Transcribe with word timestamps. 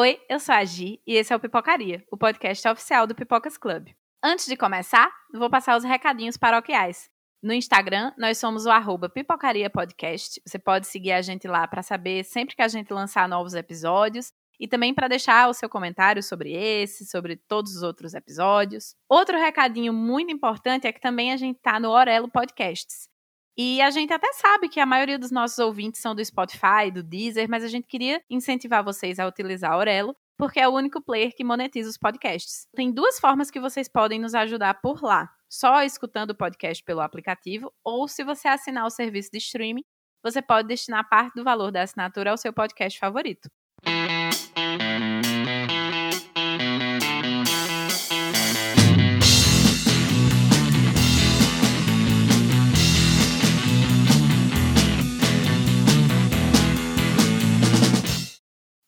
Oi, 0.00 0.16
eu 0.28 0.38
sou 0.38 0.54
a 0.54 0.64
Gi 0.64 1.02
e 1.04 1.16
esse 1.16 1.32
é 1.32 1.36
o 1.36 1.40
Pipocaria, 1.40 2.04
o 2.08 2.16
podcast 2.16 2.68
oficial 2.68 3.04
do 3.04 3.16
Pipocas 3.16 3.58
Club. 3.58 3.88
Antes 4.22 4.46
de 4.46 4.56
começar, 4.56 5.10
vou 5.34 5.50
passar 5.50 5.76
os 5.76 5.82
recadinhos 5.82 6.36
paroquiais. 6.36 7.10
No 7.42 7.52
Instagram, 7.52 8.12
nós 8.16 8.38
somos 8.38 8.64
o 8.64 8.70
arroba 8.70 9.08
Pipocaria 9.08 9.68
Podcast. 9.68 10.40
Você 10.46 10.56
pode 10.56 10.86
seguir 10.86 11.10
a 11.10 11.20
gente 11.20 11.48
lá 11.48 11.66
para 11.66 11.82
saber 11.82 12.22
sempre 12.22 12.54
que 12.54 12.62
a 12.62 12.68
gente 12.68 12.92
lançar 12.92 13.28
novos 13.28 13.54
episódios 13.54 14.32
e 14.60 14.68
também 14.68 14.94
para 14.94 15.08
deixar 15.08 15.48
o 15.48 15.52
seu 15.52 15.68
comentário 15.68 16.22
sobre 16.22 16.52
esse, 16.52 17.04
sobre 17.04 17.34
todos 17.34 17.74
os 17.74 17.82
outros 17.82 18.14
episódios. 18.14 18.94
Outro 19.08 19.36
recadinho 19.36 19.92
muito 19.92 20.30
importante 20.30 20.86
é 20.86 20.92
que 20.92 21.00
também 21.00 21.32
a 21.32 21.36
gente 21.36 21.56
está 21.56 21.80
no 21.80 21.90
Orelo 21.90 22.30
Podcasts. 22.30 23.08
E 23.60 23.82
a 23.82 23.90
gente 23.90 24.12
até 24.12 24.32
sabe 24.34 24.68
que 24.68 24.78
a 24.78 24.86
maioria 24.86 25.18
dos 25.18 25.32
nossos 25.32 25.58
ouvintes 25.58 26.00
são 26.00 26.14
do 26.14 26.24
Spotify, 26.24 26.92
do 26.94 27.02
Deezer, 27.02 27.50
mas 27.50 27.64
a 27.64 27.68
gente 27.68 27.88
queria 27.88 28.22
incentivar 28.30 28.84
vocês 28.84 29.18
a 29.18 29.26
utilizar 29.26 29.72
a 29.72 29.74
Aurelo, 29.74 30.14
porque 30.38 30.60
é 30.60 30.68
o 30.68 30.72
único 30.72 31.02
player 31.02 31.34
que 31.34 31.42
monetiza 31.42 31.90
os 31.90 31.98
podcasts. 31.98 32.68
Tem 32.76 32.92
duas 32.92 33.18
formas 33.18 33.50
que 33.50 33.58
vocês 33.58 33.88
podem 33.88 34.20
nos 34.20 34.32
ajudar 34.32 34.74
por 34.74 35.02
lá. 35.02 35.28
Só 35.50 35.82
escutando 35.82 36.30
o 36.30 36.36
podcast 36.36 36.84
pelo 36.84 37.00
aplicativo, 37.00 37.72
ou 37.82 38.06
se 38.06 38.22
você 38.22 38.46
assinar 38.46 38.86
o 38.86 38.90
serviço 38.90 39.30
de 39.32 39.38
streaming, 39.38 39.84
você 40.22 40.40
pode 40.40 40.68
destinar 40.68 41.08
parte 41.08 41.34
do 41.34 41.42
valor 41.42 41.72
da 41.72 41.82
assinatura 41.82 42.30
ao 42.30 42.36
seu 42.36 42.52
podcast 42.52 42.96
favorito. 42.96 43.50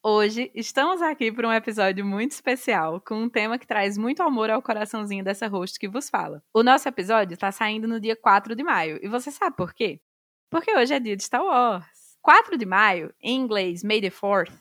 Hoje 0.02 0.50
estamos 0.54 1.02
aqui 1.02 1.30
para 1.30 1.46
um 1.46 1.52
episódio 1.52 2.06
muito 2.06 2.32
especial, 2.32 3.02
com 3.02 3.16
um 3.16 3.28
tema 3.28 3.58
que 3.58 3.66
traz 3.66 3.98
muito 3.98 4.22
amor 4.22 4.48
ao 4.48 4.62
coraçãozinho 4.62 5.22
dessa 5.22 5.46
host 5.46 5.78
que 5.78 5.86
vos 5.86 6.08
fala. 6.08 6.42
O 6.54 6.62
nosso 6.62 6.88
episódio 6.88 7.34
está 7.34 7.52
saindo 7.52 7.86
no 7.86 8.00
dia 8.00 8.16
4 8.16 8.56
de 8.56 8.64
maio, 8.64 8.98
e 9.02 9.08
você 9.08 9.30
sabe 9.30 9.54
por 9.56 9.74
quê? 9.74 10.00
Porque 10.48 10.74
hoje 10.74 10.94
é 10.94 10.98
dia 10.98 11.14
de 11.14 11.22
Star 11.22 11.44
Wars. 11.44 12.16
4 12.22 12.56
de 12.56 12.64
maio, 12.64 13.12
em 13.20 13.36
inglês 13.36 13.84
May 13.84 14.00
the 14.00 14.08
4th, 14.08 14.58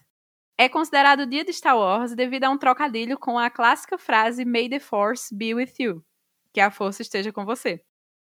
é 0.57 0.67
considerado 0.67 1.21
o 1.21 1.25
dia 1.25 1.45
de 1.45 1.53
Star 1.53 1.77
Wars 1.77 2.13
devido 2.13 2.43
a 2.43 2.49
um 2.49 2.57
trocadilho 2.57 3.17
com 3.17 3.39
a 3.39 3.49
clássica 3.49 3.97
frase 3.97 4.43
May 4.43 4.67
the 4.67 4.79
Force 4.81 5.33
be 5.33 5.53
with 5.53 5.71
you, 5.79 6.03
que 6.53 6.59
a 6.59 6.69
força 6.69 7.01
esteja 7.01 7.31
com 7.31 7.45
você. 7.45 7.81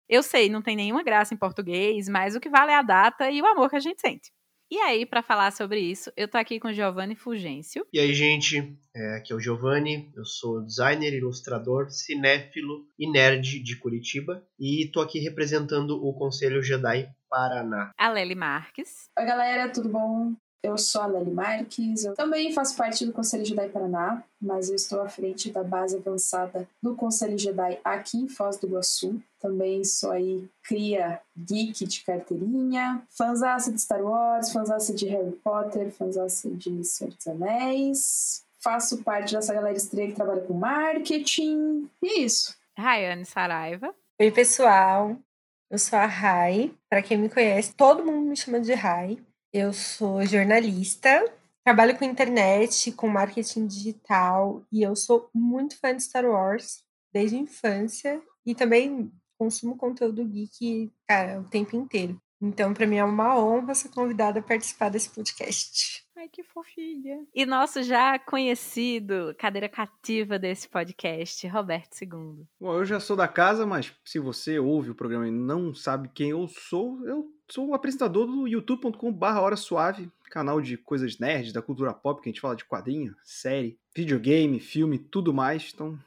Eu 0.08 0.24
sei, 0.24 0.48
não 0.48 0.60
tem 0.60 0.74
nenhuma 0.74 1.04
graça 1.04 1.32
em 1.32 1.36
português, 1.36 2.08
mas 2.08 2.34
o 2.34 2.40
que 2.40 2.48
vale 2.48 2.72
é 2.72 2.74
a 2.74 2.82
data 2.82 3.30
e 3.30 3.40
o 3.40 3.46
amor 3.46 3.70
que 3.70 3.76
a 3.76 3.80
gente 3.80 4.00
sente. 4.00 4.32
E 4.74 4.80
aí, 4.80 5.06
para 5.06 5.22
falar 5.22 5.52
sobre 5.52 5.78
isso, 5.78 6.10
eu 6.16 6.26
tô 6.26 6.36
aqui 6.36 6.58
com 6.58 6.72
Giovanni 6.72 7.14
Fulgêncio. 7.14 7.86
E 7.92 8.00
aí, 8.00 8.12
gente, 8.12 8.76
é, 8.92 9.18
aqui 9.18 9.32
é 9.32 9.36
o 9.36 9.38
Giovanni, 9.38 10.10
eu 10.16 10.24
sou 10.24 10.64
designer, 10.64 11.14
ilustrador, 11.14 11.88
cinéfilo 11.90 12.84
e 12.98 13.08
nerd 13.08 13.62
de 13.62 13.78
Curitiba 13.78 14.44
e 14.58 14.90
tô 14.92 15.00
aqui 15.00 15.20
representando 15.20 15.92
o 15.92 16.12
Conselho 16.12 16.60
Jedi 16.60 17.08
Paraná. 17.30 17.92
A 17.96 18.10
Lely 18.10 18.34
Marques. 18.34 19.08
Oi, 19.16 19.24
galera, 19.24 19.72
tudo 19.72 19.90
bom? 19.90 20.34
Eu 20.64 20.78
sou 20.78 21.02
a 21.02 21.06
Lely 21.06 21.30
Marques, 21.30 22.06
eu 22.06 22.14
também 22.14 22.50
faço 22.50 22.74
parte 22.74 23.04
do 23.04 23.12
Conselho 23.12 23.44
Jedi 23.44 23.68
Paraná, 23.68 24.24
mas 24.40 24.70
eu 24.70 24.74
estou 24.74 25.02
à 25.02 25.08
frente 25.10 25.52
da 25.52 25.62
base 25.62 25.94
avançada 25.94 26.66
do 26.82 26.94
Conselho 26.94 27.36
Jedi 27.36 27.78
aqui 27.84 28.16
em 28.16 28.28
Foz 28.28 28.56
do 28.56 28.66
Iguaçu. 28.66 29.20
Também 29.38 29.84
sou 29.84 30.10
aí 30.10 30.48
cria 30.66 31.20
geek 31.36 31.84
de 31.84 32.02
carteirinha, 32.02 33.02
fãzaça 33.10 33.70
de 33.70 33.78
Star 33.78 34.02
Wars, 34.02 34.52
fãzaça 34.52 34.94
de 34.94 35.06
Harry 35.06 35.32
Potter, 35.32 35.92
fãzaça 35.92 36.48
de 36.48 36.82
Senhor 36.82 37.12
dos 37.12 37.26
Anéis. 37.26 38.42
Faço 38.58 39.02
parte 39.02 39.34
dessa 39.34 39.52
galera 39.52 39.76
estreia 39.76 40.08
que 40.08 40.14
trabalha 40.14 40.40
com 40.40 40.54
marketing. 40.54 41.90
E 42.02 42.08
é 42.08 42.18
isso. 42.20 42.56
Rayane 42.74 43.26
Saraiva. 43.26 43.94
Oi, 44.18 44.30
pessoal. 44.30 45.14
Eu 45.70 45.78
sou 45.78 45.98
a 45.98 46.06
Rai. 46.06 46.72
Para 46.88 47.02
quem 47.02 47.18
me 47.18 47.28
conhece, 47.28 47.74
todo 47.74 48.02
mundo 48.02 48.30
me 48.30 48.34
chama 48.34 48.60
de 48.60 48.72
Rai. 48.72 49.18
Eu 49.56 49.72
sou 49.72 50.26
jornalista, 50.26 51.32
trabalho 51.62 51.96
com 51.96 52.04
internet, 52.04 52.90
com 52.90 53.06
marketing 53.06 53.68
digital 53.68 54.66
e 54.72 54.82
eu 54.82 54.96
sou 54.96 55.30
muito 55.32 55.78
fã 55.78 55.94
de 55.94 56.02
Star 56.02 56.24
Wars 56.24 56.82
desde 57.12 57.36
a 57.36 57.38
infância 57.38 58.20
e 58.44 58.52
também 58.52 59.12
consumo 59.38 59.76
conteúdo 59.76 60.24
geek, 60.24 60.92
cara, 61.06 61.40
o 61.40 61.44
tempo 61.44 61.76
inteiro. 61.76 62.20
Então, 62.42 62.74
para 62.74 62.84
mim 62.84 62.96
é 62.96 63.04
uma 63.04 63.38
honra 63.38 63.76
ser 63.76 63.90
convidada 63.90 64.40
a 64.40 64.42
participar 64.42 64.88
desse 64.88 65.08
podcast. 65.10 66.03
Ai, 66.24 66.28
que 66.32 66.42
fofinha. 66.42 67.26
E 67.34 67.44
nosso 67.44 67.82
já 67.82 68.18
conhecido 68.18 69.34
cadeira 69.38 69.68
cativa 69.68 70.38
desse 70.38 70.66
podcast, 70.66 71.46
Roberto 71.48 72.00
II. 72.00 72.46
Bom, 72.58 72.72
eu 72.72 72.84
já 72.86 72.98
sou 72.98 73.14
da 73.14 73.28
casa, 73.28 73.66
mas 73.66 73.94
se 74.02 74.18
você 74.18 74.58
ouve 74.58 74.88
o 74.88 74.94
programa 74.94 75.28
e 75.28 75.30
não 75.30 75.74
sabe 75.74 76.08
quem 76.14 76.30
eu 76.30 76.48
sou, 76.48 77.06
eu 77.06 77.30
sou 77.46 77.68
o 77.68 77.74
apresentador 77.74 78.26
do 78.26 78.48
youtube.com.br 78.48 79.26
Hora 79.26 79.54
Suave, 79.54 80.10
canal 80.30 80.62
de 80.62 80.78
coisas 80.78 81.18
nerds, 81.18 81.52
da 81.52 81.60
cultura 81.60 81.92
pop, 81.92 82.22
que 82.22 82.30
a 82.30 82.32
gente 82.32 82.40
fala 82.40 82.56
de 82.56 82.64
quadrinho, 82.64 83.14
série, 83.22 83.78
videogame, 83.94 84.58
filme, 84.60 84.98
tudo 84.98 85.34
mais. 85.34 85.72
Então, 85.74 85.98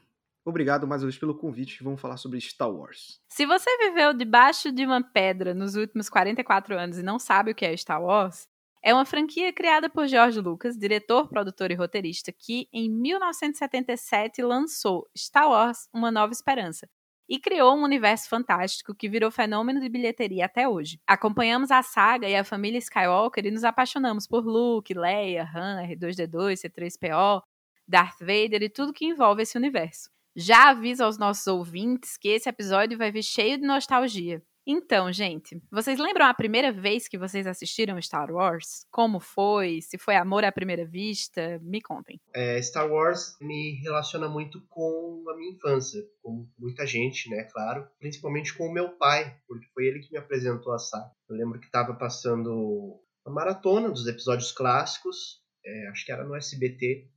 obrigado 0.44 0.88
mais 0.88 1.04
uma 1.04 1.10
vez 1.10 1.20
pelo 1.20 1.38
convite. 1.38 1.84
Vamos 1.84 2.02
falar 2.02 2.18
sobre 2.18 2.42
Star 2.42 2.72
Wars. 2.72 3.22
Se 3.30 3.46
você 3.46 3.70
viveu 3.78 4.16
debaixo 4.16 4.72
de 4.72 4.84
uma 4.84 5.04
pedra 5.04 5.54
nos 5.54 5.76
últimos 5.76 6.10
44 6.10 6.76
anos 6.76 6.98
e 6.98 7.04
não 7.04 7.20
sabe 7.20 7.52
o 7.52 7.56
que 7.56 7.66
é 7.66 7.78
Star 7.78 8.02
Wars, 8.02 8.48
é 8.84 8.94
uma 8.94 9.06
franquia 9.06 9.52
criada 9.52 9.90
por 9.90 10.08
George 10.08 10.40
Lucas, 10.40 10.78
diretor, 10.78 11.28
produtor 11.28 11.72
e 11.72 11.76
roteirista, 11.76 12.32
que 12.32 12.68
em 12.72 12.90
1977 12.90 14.42
lançou 14.42 15.08
Star 15.18 15.50
Wars 15.50 15.88
Uma 15.94 16.12
Nova 16.12 16.32
Esperança, 16.32 16.88
e 17.30 17.40
criou 17.40 17.76
um 17.76 17.84
universo 17.84 18.30
fantástico 18.30 18.96
que 18.96 19.10
virou 19.10 19.30
fenômeno 19.30 19.82
de 19.82 19.90
bilheteria 19.90 20.46
até 20.46 20.68
hoje. 20.68 21.00
Acompanhamos 21.06 21.72
a 21.72 21.84
saga 21.84 22.30
e 22.30 22.36
a 22.36 22.44
família 22.44 22.78
Skywalker 22.78 23.46
e 23.46 23.52
nos 23.52 23.64
apaixonamos 23.64 24.26
por 24.26 24.46
Luke, 24.46 24.94
Leia, 24.94 25.44
Han, 25.54 25.84
R2D2, 25.88 26.62
C3PO, 26.64 27.42
Darth 27.88 28.20
Vader 28.20 28.64
e 28.64 28.70
tudo 28.70 28.94
que 28.94 29.06
envolve 29.06 29.44
esse 29.44 29.58
universo. 29.58 30.10
Já 30.36 30.70
aviso 30.70 31.04
aos 31.04 31.18
nossos 31.18 31.48
ouvintes 31.48 32.18
que 32.18 32.30
esse 32.30 32.48
episódio 32.48 32.98
vai 32.98 33.12
vir 33.12 33.24
cheio 33.24 33.58
de 33.58 33.66
nostalgia. 33.66 34.42
Então, 34.70 35.10
gente, 35.14 35.64
vocês 35.72 35.98
lembram 35.98 36.26
a 36.26 36.34
primeira 36.34 36.74
vez 36.74 37.08
que 37.08 37.18
vocês 37.18 37.48
assistiram 37.48 38.02
Star 38.02 38.30
Wars? 38.30 38.86
Como 38.92 39.18
foi? 39.18 39.82
Se 39.82 39.98
foi 39.98 40.18
amor 40.18 40.44
à 40.44 40.52
primeira 40.52 40.86
vista? 40.86 41.58
Me 41.64 41.82
contem. 41.82 42.20
É, 42.36 42.62
Star 42.62 42.92
Wars 42.92 43.38
me 43.40 43.80
relaciona 43.82 44.28
muito 44.28 44.60
com 44.68 45.24
a 45.30 45.38
minha 45.38 45.54
infância, 45.54 46.04
como 46.22 46.52
muita 46.60 46.86
gente, 46.86 47.30
né, 47.30 47.46
claro. 47.46 47.88
Principalmente 47.98 48.54
com 48.58 48.66
o 48.66 48.74
meu 48.74 48.90
pai, 48.98 49.40
porque 49.48 49.66
foi 49.74 49.86
ele 49.86 50.02
que 50.02 50.12
me 50.12 50.18
apresentou 50.18 50.74
a 50.74 50.80
saga. 50.80 51.12
Eu 51.30 51.38
lembro 51.38 51.62
que 51.62 51.68
estava 51.68 51.94
passando 51.94 53.00
a 53.26 53.32
maratona 53.32 53.90
dos 53.90 54.06
episódios 54.06 54.52
clássicos, 54.52 55.42
é, 55.66 55.88
acho 55.88 56.06
que 56.06 56.12
era 56.12 56.26
no 56.26 56.36
SBT. 56.36 57.08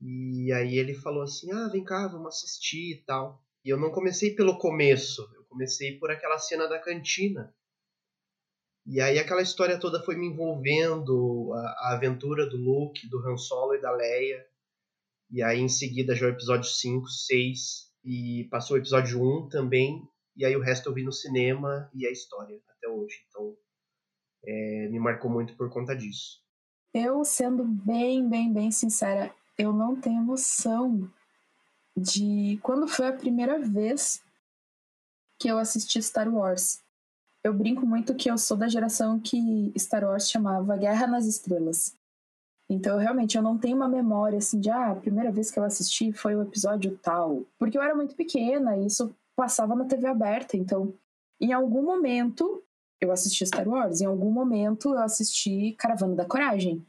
E 0.00 0.50
aí 0.54 0.78
ele 0.78 0.94
falou 0.94 1.22
assim: 1.22 1.52
ah, 1.52 1.68
vem 1.68 1.84
cá, 1.84 2.08
vamos 2.08 2.28
assistir 2.28 2.94
e 2.94 3.04
tal. 3.04 3.44
E 3.62 3.68
eu 3.68 3.76
não 3.76 3.90
comecei 3.90 4.34
pelo 4.34 4.56
começo, 4.56 5.28
comecei 5.56 5.98
por 5.98 6.10
aquela 6.10 6.38
cena 6.38 6.68
da 6.68 6.78
cantina. 6.78 7.52
E 8.84 9.00
aí 9.00 9.18
aquela 9.18 9.42
história 9.42 9.80
toda 9.80 10.02
foi 10.02 10.14
me 10.14 10.26
envolvendo, 10.26 11.50
a, 11.54 11.88
a 11.88 11.94
aventura 11.94 12.46
do 12.46 12.58
Luke, 12.58 13.08
do 13.08 13.18
Han 13.26 13.38
Solo 13.38 13.74
e 13.74 13.80
da 13.80 13.90
Leia. 13.90 14.46
E 15.30 15.42
aí 15.42 15.58
em 15.58 15.68
seguida 15.68 16.14
já 16.14 16.26
o 16.26 16.30
episódio 16.30 16.68
5, 16.68 17.08
6 17.08 17.90
e 18.04 18.44
passou 18.50 18.76
o 18.76 18.78
episódio 18.78 19.20
1 19.20 19.48
também. 19.48 20.06
E 20.36 20.44
aí 20.44 20.54
o 20.54 20.60
resto 20.60 20.90
eu 20.90 20.94
vi 20.94 21.02
no 21.02 21.10
cinema 21.10 21.90
e 21.94 22.06
a 22.06 22.10
história 22.12 22.60
até 22.68 22.86
hoje. 22.86 23.24
Então 23.28 23.56
é, 24.44 24.88
me 24.88 25.00
marcou 25.00 25.30
muito 25.30 25.56
por 25.56 25.70
conta 25.70 25.96
disso. 25.96 26.44
Eu, 26.94 27.24
sendo 27.24 27.64
bem, 27.64 28.28
bem, 28.28 28.52
bem 28.52 28.70
sincera, 28.70 29.34
eu 29.58 29.72
não 29.72 30.00
tenho 30.00 30.22
noção 30.22 31.10
de 31.96 32.58
quando 32.62 32.86
foi 32.86 33.08
a 33.08 33.12
primeira 33.12 33.58
vez 33.58 34.22
que 35.38 35.48
eu 35.48 35.58
assisti 35.58 36.02
Star 36.02 36.32
Wars. 36.32 36.80
Eu 37.44 37.54
brinco 37.54 37.86
muito 37.86 38.14
que 38.14 38.30
eu 38.30 38.36
sou 38.36 38.56
da 38.56 38.68
geração 38.68 39.20
que 39.20 39.72
Star 39.78 40.04
Wars 40.04 40.28
chamava 40.28 40.76
Guerra 40.76 41.06
nas 41.06 41.26
Estrelas. 41.26 41.94
Então, 42.68 42.98
realmente, 42.98 43.36
eu 43.36 43.42
não 43.42 43.56
tenho 43.56 43.76
uma 43.76 43.88
memória 43.88 44.38
assim 44.38 44.58
de, 44.58 44.68
ah, 44.70 44.90
a 44.90 44.96
primeira 44.96 45.30
vez 45.30 45.50
que 45.50 45.58
eu 45.58 45.62
assisti 45.62 46.12
foi 46.12 46.34
o 46.34 46.42
episódio 46.42 46.98
tal. 46.98 47.44
Porque 47.58 47.78
eu 47.78 47.82
era 47.82 47.94
muito 47.94 48.16
pequena 48.16 48.76
e 48.76 48.86
isso 48.86 49.14
passava 49.36 49.76
na 49.76 49.84
TV 49.84 50.08
aberta. 50.08 50.56
Então, 50.56 50.92
em 51.40 51.52
algum 51.52 51.82
momento, 51.82 52.64
eu 53.00 53.12
assisti 53.12 53.46
Star 53.46 53.68
Wars. 53.68 54.00
Em 54.00 54.06
algum 54.06 54.32
momento, 54.32 54.94
eu 54.94 54.98
assisti 54.98 55.72
Caravana 55.78 56.16
da 56.16 56.24
Coragem. 56.24 56.84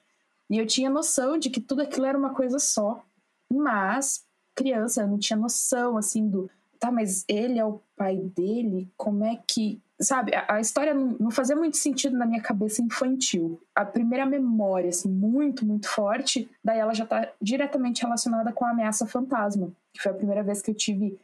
E 0.50 0.58
eu 0.58 0.66
tinha 0.66 0.90
noção 0.90 1.38
de 1.38 1.50
que 1.50 1.62
tudo 1.62 1.82
aquilo 1.82 2.06
era 2.06 2.18
uma 2.18 2.34
coisa 2.34 2.58
só. 2.58 3.04
Mas, 3.52 4.26
criança, 4.56 5.02
eu 5.02 5.08
não 5.08 5.20
tinha 5.20 5.38
noção, 5.38 5.98
assim, 5.98 6.28
do, 6.28 6.50
tá, 6.80 6.92
mas 6.92 7.26
ele 7.28 7.60
é 7.60 7.66
o 7.66 7.82
pai 7.96 8.18
dele? 8.18 8.90
Como 8.96 9.24
é 9.24 9.40
que. 9.48 9.82
Sabe, 10.00 10.36
a, 10.36 10.56
a 10.56 10.60
história 10.60 10.94
não, 10.94 11.32
fazia 11.32 11.56
muito 11.56 11.78
sentido 11.78 12.16
na 12.16 12.26
minha 12.26 12.42
cabeça 12.42 12.82
infantil. 12.82 13.60
A 13.74 13.84
primeira 13.84 14.26
memória, 14.26 14.90
assim, 14.90 15.10
muito, 15.10 15.66
muito 15.66 15.88
forte, 15.88 16.48
daí 16.64 16.80
ela 16.80 16.94
já 16.94 17.06
tá 17.06 17.32
diretamente 17.42 18.04
relacionada 18.04 18.52
com 18.54 18.64
a 18.64 18.70
ameaça 18.70 19.08
fantasma, 19.08 19.72
que 19.92 20.02
foi 20.02 20.12
a 20.12 20.16
primeira 20.16 20.44
vez 20.44 20.62
que 20.62 20.70
eu 20.70 20.76
tive 20.76 21.20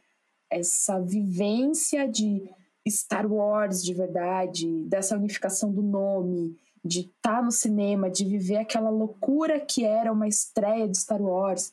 essa 0.50 1.00
vivência 1.00 2.08
de 2.08 2.48
Star 2.88 3.30
Wars 3.30 3.82
de 3.82 3.94
verdade, 3.94 4.68
dessa 4.84 5.16
unificação 5.16 5.72
do 5.72 5.82
nome, 5.82 6.56
de 6.84 7.00
estar 7.00 7.36
tá 7.36 7.42
no 7.42 7.50
cinema, 7.50 8.10
de 8.10 8.24
viver 8.24 8.56
aquela 8.56 8.90
loucura 8.90 9.58
que 9.58 9.84
era 9.84 10.12
uma 10.12 10.28
estreia 10.28 10.88
de 10.88 10.98
Star 10.98 11.22
Wars 11.22 11.72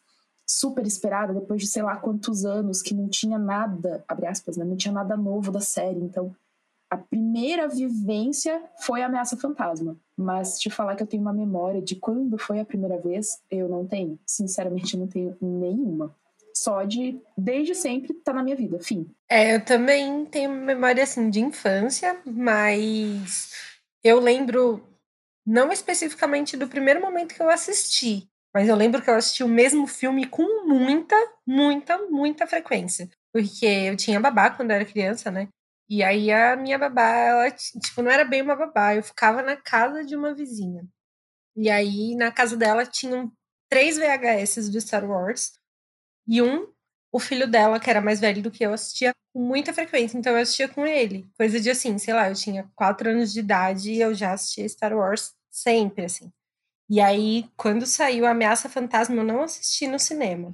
super 0.51 0.86
esperada 0.86 1.33
depois 1.33 1.62
de 1.62 1.68
sei 1.68 1.81
lá 1.81 1.95
quantos 1.95 2.45
anos 2.45 2.81
que 2.81 2.94
não 2.94 3.07
tinha 3.07 3.39
nada, 3.39 4.03
abre 4.07 4.27
aspas, 4.27 4.57
né? 4.57 4.65
não 4.65 4.75
tinha 4.75 4.94
nada 4.94 5.15
novo 5.15 5.51
da 5.51 5.62
série. 5.62 6.00
Então, 6.00 6.36
a 6.89 6.98
primeira 6.98 7.69
vivência 7.69 8.62
foi 8.81 9.01
a 9.01 9.06
Ameaça 9.06 9.38
Fantasma. 9.38 9.95
Mas 10.18 10.59
te 10.59 10.69
falar 10.69 10.95
que 10.95 11.03
eu 11.03 11.07
tenho 11.07 11.21
uma 11.21 11.33
memória 11.33 11.81
de 11.81 11.95
quando 11.95 12.38
foi 12.38 12.59
a 12.59 12.65
primeira 12.65 13.00
vez, 13.00 13.39
eu 13.50 13.69
não 13.69 13.88
tenho. 13.88 14.19
Sinceramente, 14.25 14.98
não 14.98 15.07
tenho 15.07 15.38
nenhuma. 15.42 16.13
Só 16.53 16.83
de, 16.83 17.19
desde 17.38 17.74
sempre, 17.74 18.13
tá 18.13 18.33
na 18.33 18.44
minha 18.44 18.57
vida, 18.57 18.77
fim. 18.80 19.09
É, 19.30 19.56
eu 19.56 19.63
também 19.63 20.25
tenho 20.25 20.51
memória, 20.51 21.01
assim, 21.01 21.30
de 21.30 21.39
infância, 21.39 22.19
mas 22.25 23.51
eu 24.03 24.19
lembro, 24.19 24.83
não 25.45 25.71
especificamente 25.71 26.57
do 26.57 26.68
primeiro 26.68 27.00
momento 27.00 27.33
que 27.33 27.42
eu 27.42 27.50
assisti, 27.50 28.30
mas 28.53 28.68
eu 28.68 28.75
lembro 28.75 29.01
que 29.01 29.09
eu 29.09 29.15
assisti 29.15 29.44
o 29.44 29.48
mesmo 29.48 29.88
filme 29.88 30.25
com 30.27 30.68
muita, 30.68 31.15
muita, 31.45 31.98
muita 32.09 32.48
frequência. 32.48 33.09
Porque 33.33 33.65
eu 33.65 33.95
tinha 33.95 34.19
babá 34.19 34.50
quando 34.50 34.71
eu 34.71 34.75
era 34.75 34.86
criança, 34.86 35.31
né? 35.31 35.48
E 35.89 36.03
aí 36.03 36.31
a 36.31 36.56
minha 36.56 36.77
babá, 36.77 37.07
ela, 37.09 37.51
tipo, 37.51 38.01
não 38.01 38.12
era 38.12 38.25
bem 38.25 38.42
uma 38.42 38.56
babá, 38.56 38.95
eu 38.95 39.03
ficava 39.03 39.42
na 39.42 39.56
casa 39.57 40.06
de 40.06 40.15
uma 40.15 40.33
vizinha. 40.33 40.86
E 41.56 41.69
aí 41.69 42.15
na 42.15 42.31
casa 42.31 42.57
dela 42.57 42.86
tinham 42.86 43.31
três 43.69 43.98
VHS 43.98 44.69
do 44.69 44.80
Star 44.81 45.06
Wars 45.06 45.53
e 46.27 46.42
um, 46.42 46.68
o 47.12 47.19
filho 47.19 47.48
dela, 47.50 47.80
que 47.80 47.89
era 47.89 48.01
mais 48.01 48.19
velho 48.19 48.42
do 48.42 48.51
que 48.51 48.65
eu, 48.65 48.74
assistia 48.74 49.13
com 49.33 49.42
muita 49.42 49.74
frequência, 49.74 50.18
então 50.18 50.33
eu 50.33 50.42
assistia 50.42 50.68
com 50.69 50.86
ele. 50.86 51.30
Coisa 51.38 51.59
de 51.59 51.69
assim, 51.69 51.98
sei 51.98 52.13
lá, 52.13 52.30
eu 52.30 52.36
tinha 52.36 52.69
quatro 52.75 53.09
anos 53.09 53.33
de 53.33 53.39
idade 53.39 53.92
e 53.92 54.01
eu 54.01 54.13
já 54.13 54.33
assistia 54.33 54.68
Star 54.68 54.94
Wars 54.94 55.33
sempre, 55.50 56.06
assim. 56.06 56.31
E 56.92 57.00
aí, 57.00 57.50
quando 57.56 57.86
saiu 57.86 58.26
Ameaça 58.26 58.68
Fantasma, 58.68 59.16
eu 59.16 59.24
não 59.24 59.44
assisti 59.44 59.88
no 59.88 59.98
cinema. 59.98 60.54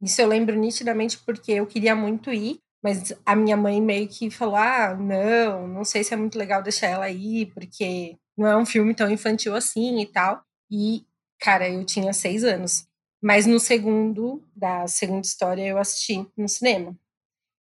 Isso 0.00 0.22
eu 0.22 0.26
lembro 0.26 0.56
nitidamente 0.56 1.18
porque 1.18 1.52
eu 1.52 1.66
queria 1.66 1.94
muito 1.94 2.32
ir, 2.32 2.58
mas 2.82 3.12
a 3.26 3.36
minha 3.36 3.54
mãe 3.54 3.78
meio 3.78 4.08
que 4.08 4.30
falou: 4.30 4.56
ah, 4.56 4.94
não, 4.94 5.68
não 5.68 5.84
sei 5.84 6.02
se 6.02 6.14
é 6.14 6.16
muito 6.16 6.38
legal 6.38 6.62
deixar 6.62 6.86
ela 6.86 7.10
ir, 7.10 7.52
porque 7.52 8.16
não 8.34 8.46
é 8.46 8.56
um 8.56 8.64
filme 8.64 8.94
tão 8.94 9.10
infantil 9.10 9.54
assim 9.54 10.00
e 10.00 10.06
tal. 10.06 10.42
E, 10.70 11.04
cara, 11.38 11.68
eu 11.68 11.84
tinha 11.84 12.14
seis 12.14 12.42
anos. 12.42 12.86
Mas 13.22 13.44
no 13.44 13.60
segundo, 13.60 14.42
da 14.56 14.86
segunda 14.88 15.26
história, 15.26 15.66
eu 15.66 15.76
assisti 15.76 16.26
no 16.34 16.48
cinema. 16.48 16.98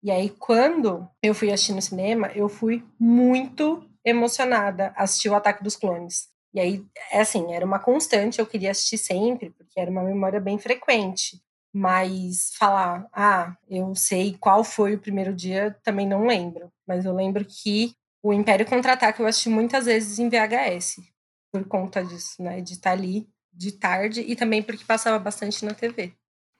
E 0.03 0.09
aí, 0.09 0.31
quando 0.31 1.07
eu 1.21 1.35
fui 1.35 1.51
assistir 1.51 1.73
no 1.73 1.81
cinema, 1.81 2.31
eu 2.33 2.49
fui 2.49 2.83
muito 2.99 3.87
emocionada 4.03 4.91
assistir 4.97 5.29
o 5.29 5.35
Ataque 5.35 5.63
dos 5.63 5.75
Clones. 5.75 6.30
E 6.53 6.59
aí, 6.59 6.85
é 7.11 7.21
assim, 7.21 7.53
era 7.53 7.65
uma 7.65 7.79
constante, 7.79 8.39
eu 8.39 8.45
queria 8.45 8.71
assistir 8.71 8.97
sempre, 8.97 9.51
porque 9.51 9.79
era 9.79 9.89
uma 9.89 10.03
memória 10.03 10.39
bem 10.39 10.57
frequente. 10.57 11.41
Mas 11.73 12.53
falar, 12.57 13.07
ah, 13.13 13.55
eu 13.69 13.95
sei 13.95 14.35
qual 14.37 14.63
foi 14.63 14.95
o 14.95 14.99
primeiro 14.99 15.33
dia, 15.33 15.77
também 15.83 16.05
não 16.05 16.27
lembro. 16.27 16.69
Mas 16.85 17.05
eu 17.05 17.13
lembro 17.15 17.45
que 17.45 17.95
o 18.21 18.33
Império 18.33 18.65
Contra-Ataque 18.65 19.21
eu 19.21 19.25
assisti 19.25 19.49
muitas 19.49 19.85
vezes 19.85 20.19
em 20.19 20.29
VHS, 20.29 21.01
por 21.51 21.65
conta 21.65 22.03
disso, 22.03 22.43
né? 22.43 22.59
De 22.59 22.73
estar 22.73 22.91
ali 22.91 23.27
de 23.53 23.71
tarde 23.71 24.21
e 24.21 24.35
também 24.35 24.61
porque 24.61 24.83
passava 24.83 25.17
bastante 25.17 25.63
na 25.65 25.73
TV. 25.73 26.13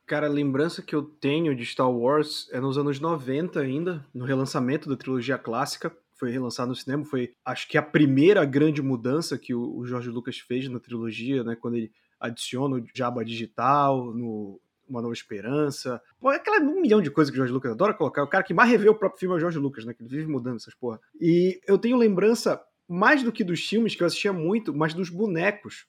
Cara, 0.07 0.27
a 0.27 0.29
lembrança 0.29 0.81
que 0.81 0.93
eu 0.93 1.03
tenho 1.03 1.55
de 1.55 1.65
Star 1.65 1.89
Wars 1.89 2.49
é 2.51 2.59
nos 2.59 2.77
anos 2.77 2.99
90 2.99 3.59
ainda, 3.59 4.05
no 4.13 4.25
relançamento 4.25 4.89
da 4.89 4.97
trilogia 4.97 5.37
clássica 5.37 5.95
foi 6.21 6.29
relançado 6.29 6.69
no 6.69 6.75
cinema, 6.75 7.03
foi 7.03 7.33
acho 7.43 7.67
que 7.67 7.79
a 7.79 7.81
primeira 7.81 8.45
grande 8.45 8.79
mudança 8.79 9.39
que 9.39 9.55
o, 9.55 9.83
Jorge 9.85 10.07
Lucas 10.11 10.37
fez 10.37 10.69
na 10.69 10.79
trilogia, 10.79 11.43
né, 11.43 11.55
quando 11.55 11.77
ele 11.77 11.91
adiciona 12.19 12.75
o 12.75 12.85
Jabba 12.93 13.25
digital 13.25 14.13
no 14.13 14.61
Uma 14.87 15.01
Nova 15.01 15.15
Esperança. 15.15 15.99
Pô, 16.19 16.31
é 16.31 16.35
aquela 16.35 16.59
um 16.59 16.79
milhão 16.79 17.01
de 17.01 17.09
coisas 17.09 17.31
que 17.31 17.35
o 17.35 17.39
Jorge 17.39 17.51
Lucas 17.51 17.71
adora 17.71 17.95
colocar. 17.95 18.21
O 18.21 18.27
cara 18.27 18.43
que 18.43 18.53
mais 18.53 18.69
revê 18.69 18.87
o 18.87 18.93
próprio 18.93 19.19
filme 19.19 19.33
é 19.33 19.37
o 19.37 19.39
Jorge 19.39 19.57
Lucas, 19.57 19.83
né, 19.83 19.95
que 19.95 20.03
ele 20.03 20.11
vive 20.11 20.27
mudando 20.27 20.57
essas 20.57 20.75
porra. 20.75 20.99
E 21.19 21.59
eu 21.67 21.75
tenho 21.79 21.97
lembrança 21.97 22.61
mais 22.87 23.23
do 23.23 23.31
que 23.31 23.43
dos 23.43 23.67
filmes 23.67 23.95
que 23.95 24.03
eu 24.03 24.07
assistia 24.07 24.31
muito, 24.31 24.75
mas 24.75 24.93
dos 24.93 25.09
bonecos. 25.09 25.87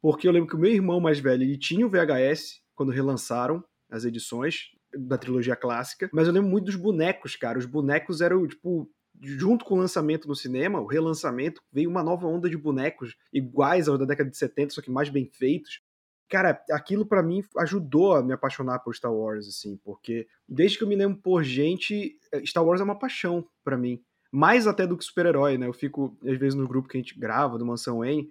Porque 0.00 0.28
eu 0.28 0.30
lembro 0.30 0.48
que 0.48 0.54
o 0.54 0.58
meu 0.58 0.70
irmão 0.70 1.00
mais 1.00 1.18
velho, 1.18 1.42
ele 1.42 1.58
tinha 1.58 1.84
o 1.84 1.90
VHS 1.90 2.60
quando 2.76 2.92
relançaram 2.92 3.64
as 3.90 4.04
edições 4.04 4.68
da 4.96 5.18
trilogia 5.18 5.56
clássica, 5.56 6.08
mas 6.12 6.28
eu 6.28 6.32
lembro 6.32 6.48
muito 6.48 6.66
dos 6.66 6.76
bonecos, 6.76 7.34
cara. 7.34 7.58
Os 7.58 7.66
bonecos 7.66 8.20
eram, 8.20 8.46
tipo, 8.46 8.88
junto 9.22 9.64
com 9.64 9.74
o 9.74 9.78
lançamento 9.78 10.28
no 10.28 10.34
cinema, 10.34 10.80
o 10.80 10.86
relançamento, 10.86 11.62
veio 11.72 11.90
uma 11.90 12.02
nova 12.02 12.26
onda 12.26 12.48
de 12.48 12.56
bonecos 12.56 13.16
iguais 13.32 13.88
aos 13.88 13.98
da 13.98 14.04
década 14.04 14.30
de 14.30 14.36
70, 14.36 14.74
só 14.74 14.82
que 14.82 14.90
mais 14.90 15.08
bem 15.08 15.26
feitos. 15.26 15.80
Cara, 16.28 16.62
aquilo 16.70 17.06
para 17.06 17.22
mim 17.22 17.42
ajudou 17.58 18.14
a 18.14 18.22
me 18.22 18.32
apaixonar 18.32 18.80
por 18.80 18.94
Star 18.94 19.12
Wars, 19.12 19.48
assim, 19.48 19.78
porque 19.82 20.26
desde 20.46 20.76
que 20.76 20.84
eu 20.84 20.88
me 20.88 20.96
lembro 20.96 21.18
por 21.22 21.42
gente, 21.42 22.18
eh, 22.32 22.44
Star 22.44 22.64
Wars 22.64 22.80
é 22.80 22.84
uma 22.84 22.98
paixão 22.98 23.46
para 23.64 23.78
mim. 23.78 24.02
Mais 24.30 24.66
até 24.66 24.86
do 24.86 24.96
que 24.96 25.04
super-herói, 25.04 25.56
né? 25.56 25.66
Eu 25.66 25.72
fico, 25.72 26.18
às 26.22 26.38
vezes, 26.38 26.54
no 26.54 26.68
grupo 26.68 26.86
que 26.86 26.98
a 26.98 27.00
gente 27.00 27.18
grava, 27.18 27.56
do 27.56 27.64
Mansão 27.64 28.04
N, 28.04 28.28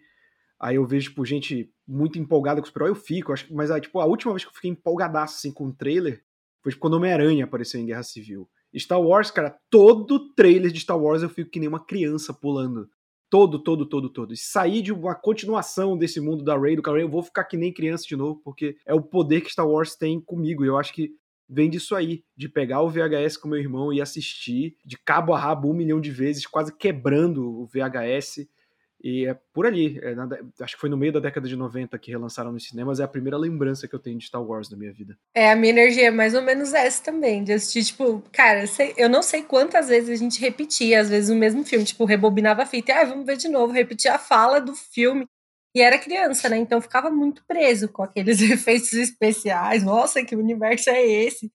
aí 0.59 0.75
eu 0.75 0.85
vejo, 0.85 1.09
tipo, 1.09 1.25
gente 1.25 1.73
muito 1.87 2.19
empolgada 2.19 2.61
com 2.61 2.67
super-herói, 2.67 2.91
eu 2.91 3.01
fico, 3.01 3.33
acho, 3.33 3.51
mas, 3.53 3.71
tipo, 3.81 3.99
a 3.99 4.05
última 4.05 4.31
vez 4.33 4.43
que 4.43 4.49
eu 4.49 4.53
fiquei 4.53 4.69
empolgadaço, 4.69 5.37
assim, 5.37 5.51
com 5.51 5.65
o 5.65 5.67
um 5.69 5.73
trailer, 5.73 6.23
foi 6.61 6.71
tipo, 6.71 6.81
quando 6.81 6.95
Homem-Aranha 6.95 7.45
apareceu 7.45 7.79
em 7.79 7.85
Guerra 7.85 8.03
Civil. 8.03 8.47
Star 8.75 9.01
Wars, 9.01 9.31
cara, 9.31 9.57
todo 9.69 10.33
trailer 10.33 10.71
de 10.71 10.79
Star 10.79 10.99
Wars 10.99 11.23
eu 11.23 11.29
fico 11.29 11.49
que 11.49 11.59
nem 11.59 11.69
uma 11.69 11.83
criança 11.83 12.33
pulando. 12.33 12.89
Todo, 13.29 13.61
todo, 13.61 13.85
todo, 13.85 14.09
todo. 14.09 14.33
E 14.33 14.37
sair 14.37 14.81
de 14.81 14.93
uma 14.93 15.13
continuação 15.13 15.97
desse 15.97 16.21
mundo 16.21 16.43
da 16.43 16.57
Rey, 16.57 16.75
do 16.75 16.81
Kylo 16.81 16.97
eu 16.97 17.09
vou 17.09 17.21
ficar 17.21 17.43
que 17.43 17.57
nem 17.57 17.73
criança 17.73 18.05
de 18.07 18.15
novo, 18.15 18.41
porque 18.41 18.77
é 18.85 18.93
o 18.93 19.01
poder 19.01 19.41
que 19.41 19.51
Star 19.51 19.67
Wars 19.67 19.95
tem 19.95 20.19
comigo. 20.21 20.63
E 20.63 20.67
eu 20.67 20.77
acho 20.77 20.93
que 20.93 21.11
vem 21.49 21.69
disso 21.69 21.95
aí, 21.95 22.23
de 22.35 22.47
pegar 22.47 22.81
o 22.81 22.89
VHS 22.89 23.37
com 23.37 23.49
meu 23.49 23.59
irmão 23.59 23.91
e 23.91 24.01
assistir 24.01 24.75
de 24.85 24.97
cabo 24.97 25.33
a 25.33 25.39
rabo 25.39 25.69
um 25.69 25.73
milhão 25.73 25.99
de 25.99 26.11
vezes, 26.11 26.45
quase 26.45 26.75
quebrando 26.75 27.61
o 27.61 27.65
VHS 27.65 28.47
e 29.03 29.25
é 29.27 29.33
por 29.53 29.65
ali, 29.65 29.99
é 30.01 30.15
na, 30.15 30.27
acho 30.59 30.75
que 30.75 30.81
foi 30.81 30.89
no 30.89 30.97
meio 30.97 31.13
da 31.13 31.19
década 31.19 31.47
de 31.47 31.55
90 31.55 31.97
que 31.99 32.11
relançaram 32.11 32.51
nos 32.51 32.67
cinemas, 32.67 32.99
é 32.99 33.03
a 33.03 33.07
primeira 33.07 33.37
lembrança 33.37 33.87
que 33.87 33.93
eu 33.93 33.99
tenho 33.99 34.17
de 34.17 34.25
Star 34.25 34.43
Wars 34.43 34.69
na 34.69 34.77
minha 34.77 34.91
vida. 34.91 35.17
É, 35.35 35.51
a 35.51 35.55
minha 35.55 35.71
energia 35.71 36.07
é 36.07 36.11
mais 36.11 36.33
ou 36.33 36.41
menos 36.41 36.73
essa 36.73 37.03
também, 37.03 37.43
de 37.43 37.53
assistir, 37.53 37.85
tipo, 37.85 38.23
cara, 38.31 38.65
eu 38.97 39.07
não 39.07 39.21
sei 39.21 39.43
quantas 39.43 39.87
vezes 39.87 40.09
a 40.09 40.15
gente 40.15 40.41
repetia, 40.41 40.99
às 40.99 41.09
vezes 41.09 41.29
o 41.29 41.35
mesmo 41.35 41.63
filme, 41.63 41.85
tipo, 41.85 42.05
rebobinava 42.05 42.63
a 42.63 42.65
fita, 42.65 42.91
e, 42.91 42.95
ah, 42.95 43.05
vamos 43.05 43.25
ver 43.25 43.37
de 43.37 43.47
novo, 43.47 43.71
repetia 43.71 44.15
a 44.15 44.19
fala 44.19 44.59
do 44.59 44.75
filme, 44.75 45.27
e 45.75 45.81
era 45.81 45.99
criança, 45.99 46.49
né, 46.49 46.57
então 46.57 46.81
ficava 46.81 47.11
muito 47.11 47.43
preso 47.47 47.87
com 47.89 48.01
aqueles 48.01 48.41
efeitos 48.41 48.93
especiais, 48.93 49.83
nossa, 49.83 50.23
que 50.23 50.35
universo 50.35 50.89
é 50.89 51.05
esse? 51.05 51.51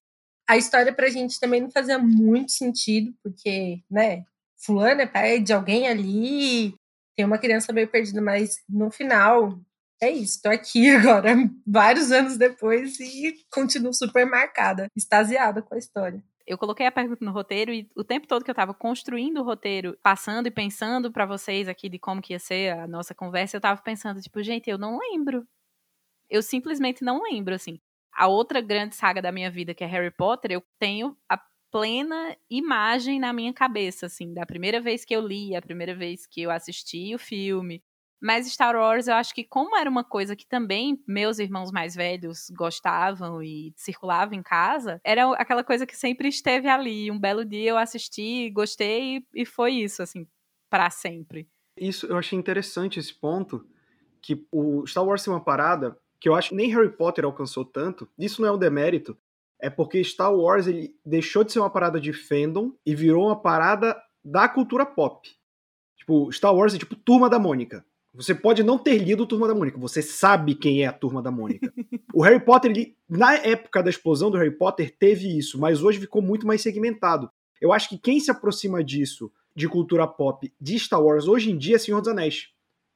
A 0.47 0.57
história 0.57 0.93
pra 0.93 1.09
gente 1.09 1.39
também 1.39 1.61
não 1.61 1.71
fazia 1.71 1.99
muito 1.99 2.51
sentido, 2.53 3.13
porque, 3.21 3.81
né, 3.91 4.23
fulano 4.57 5.01
é 5.01 5.05
pai 5.05 5.41
de 5.41 5.51
alguém 5.51 5.87
ali, 5.87 6.73
tem 7.15 7.25
uma 7.25 7.37
criança 7.37 7.71
meio 7.71 7.87
perdida, 7.87 8.21
mas 8.21 8.63
no 8.67 8.91
final 8.91 9.59
é 10.01 10.09
isso, 10.09 10.41
tô 10.41 10.49
aqui 10.49 10.89
agora, 10.95 11.33
vários 11.65 12.11
anos 12.11 12.37
depois, 12.37 12.99
e 12.99 13.35
continuo 13.51 13.93
super 13.93 14.25
marcada, 14.25 14.87
extasiada 14.95 15.61
com 15.61 15.75
a 15.75 15.77
história. 15.77 16.21
Eu 16.45 16.57
coloquei 16.57 16.85
a 16.85 16.91
pergunta 16.91 17.23
no 17.23 17.31
roteiro 17.31 17.71
e 17.71 17.89
o 17.95 18.03
tempo 18.03 18.27
todo 18.27 18.43
que 18.43 18.51
eu 18.51 18.55
tava 18.55 18.73
construindo 18.73 19.39
o 19.39 19.43
roteiro, 19.43 19.97
passando 20.03 20.47
e 20.47 20.51
pensando 20.51 21.09
para 21.09 21.25
vocês 21.25 21.69
aqui 21.69 21.87
de 21.87 21.97
como 21.97 22.21
que 22.21 22.33
ia 22.33 22.39
ser 22.39 22.73
a 22.77 22.85
nossa 22.85 23.15
conversa, 23.15 23.55
eu 23.55 23.61
tava 23.61 23.81
pensando, 23.81 24.21
tipo, 24.21 24.43
gente, 24.43 24.69
eu 24.69 24.77
não 24.77 24.99
lembro. 24.99 25.47
Eu 26.29 26.41
simplesmente 26.41 27.01
não 27.01 27.23
lembro, 27.23 27.55
assim. 27.55 27.79
A 28.13 28.27
outra 28.27 28.59
grande 28.59 28.93
saga 28.93 29.21
da 29.21 29.31
minha 29.31 29.49
vida, 29.49 29.73
que 29.73 29.85
é 29.85 29.87
Harry 29.87 30.11
Potter, 30.11 30.51
eu 30.51 30.61
tenho 30.77 31.15
a 31.29 31.39
plena 31.73 32.37
imagem 32.51 33.19
na 33.19 33.33
minha 33.33 33.51
cabeça, 33.51 34.05
assim, 34.05 34.31
da 34.31 34.45
primeira 34.45 34.79
vez 34.79 35.03
que 35.03 35.15
eu 35.15 35.25
li, 35.25 35.55
a 35.55 35.61
primeira 35.61 35.95
vez 35.95 36.27
que 36.27 36.43
eu 36.43 36.51
assisti 36.51 37.15
o 37.15 37.17
filme. 37.17 37.83
Mas 38.21 38.45
Star 38.45 38.75
Wars, 38.75 39.07
eu 39.07 39.15
acho 39.15 39.33
que 39.33 39.43
como 39.43 39.75
era 39.75 39.89
uma 39.89 40.03
coisa 40.03 40.35
que 40.35 40.47
também 40.47 41.03
meus 41.07 41.39
irmãos 41.39 41.71
mais 41.71 41.95
velhos 41.95 42.49
gostavam 42.55 43.41
e 43.41 43.73
circulava 43.75 44.35
em 44.35 44.43
casa, 44.43 45.01
era 45.03 45.29
aquela 45.33 45.63
coisa 45.63 45.85
que 45.85 45.97
sempre 45.97 46.27
esteve 46.27 46.69
ali. 46.69 47.09
Um 47.09 47.19
belo 47.19 47.43
dia 47.43 47.71
eu 47.71 47.77
assisti, 47.77 48.51
gostei 48.51 49.25
e 49.33 49.43
foi 49.43 49.73
isso, 49.73 50.03
assim, 50.03 50.27
para 50.69 50.91
sempre. 50.91 51.49
Isso, 51.75 52.05
eu 52.05 52.17
achei 52.17 52.37
interessante 52.37 52.99
esse 52.99 53.13
ponto, 53.15 53.67
que 54.21 54.45
o 54.51 54.85
Star 54.85 55.03
Wars 55.03 55.27
é 55.27 55.31
uma 55.31 55.43
parada 55.43 55.97
que 56.19 56.29
eu 56.29 56.35
acho 56.35 56.49
que 56.49 56.55
nem 56.55 56.69
Harry 56.69 56.95
Potter 56.95 57.25
alcançou 57.25 57.65
tanto. 57.65 58.07
Isso 58.17 58.41
não 58.41 58.47
é 58.47 58.51
um 58.53 58.57
demérito, 58.57 59.17
é 59.63 59.69
porque 59.69 60.03
Star 60.03 60.35
Wars 60.35 60.67
ele 60.67 60.93
deixou 61.05 61.41
de 61.41 61.53
ser 61.53 61.59
uma 61.59 61.69
parada 61.69 61.99
de 61.99 62.11
fandom 62.11 62.73
e 62.85 62.93
virou 62.93 63.27
uma 63.27 63.41
parada 63.41 63.95
da 64.21 64.49
cultura 64.49 64.85
pop. 64.85 65.29
Tipo, 65.97 66.29
Star 66.33 66.53
Wars 66.53 66.75
é 66.75 66.77
tipo 66.77 66.97
Turma 66.97 67.29
da 67.29 67.39
Mônica. 67.39 67.85
Você 68.13 68.35
pode 68.35 68.61
não 68.61 68.77
ter 68.77 68.97
lido 68.97 69.25
Turma 69.25 69.47
da 69.47 69.55
Mônica, 69.55 69.79
você 69.79 70.01
sabe 70.01 70.53
quem 70.53 70.83
é 70.83 70.87
a 70.87 70.91
Turma 70.91 71.21
da 71.21 71.31
Mônica. 71.31 71.73
o 72.13 72.21
Harry 72.21 72.41
Potter, 72.43 72.71
ele, 72.71 72.97
na 73.09 73.35
época 73.35 73.81
da 73.81 73.89
explosão 73.89 74.29
do 74.29 74.37
Harry 74.37 74.51
Potter, 74.51 74.93
teve 74.99 75.37
isso, 75.37 75.57
mas 75.57 75.81
hoje 75.81 75.97
ficou 75.97 76.21
muito 76.21 76.45
mais 76.45 76.61
segmentado. 76.61 77.31
Eu 77.61 77.71
acho 77.71 77.87
que 77.87 77.97
quem 77.97 78.19
se 78.19 78.29
aproxima 78.29 78.83
disso, 78.83 79.31
de 79.55 79.69
cultura 79.69 80.05
pop, 80.05 80.53
de 80.59 80.77
Star 80.77 81.01
Wars, 81.01 81.25
hoje 81.25 81.51
em 81.51 81.57
dia 81.57 81.77
é 81.77 81.79
Senhor 81.79 82.01
dos 82.01 82.09
Anéis. 82.09 82.49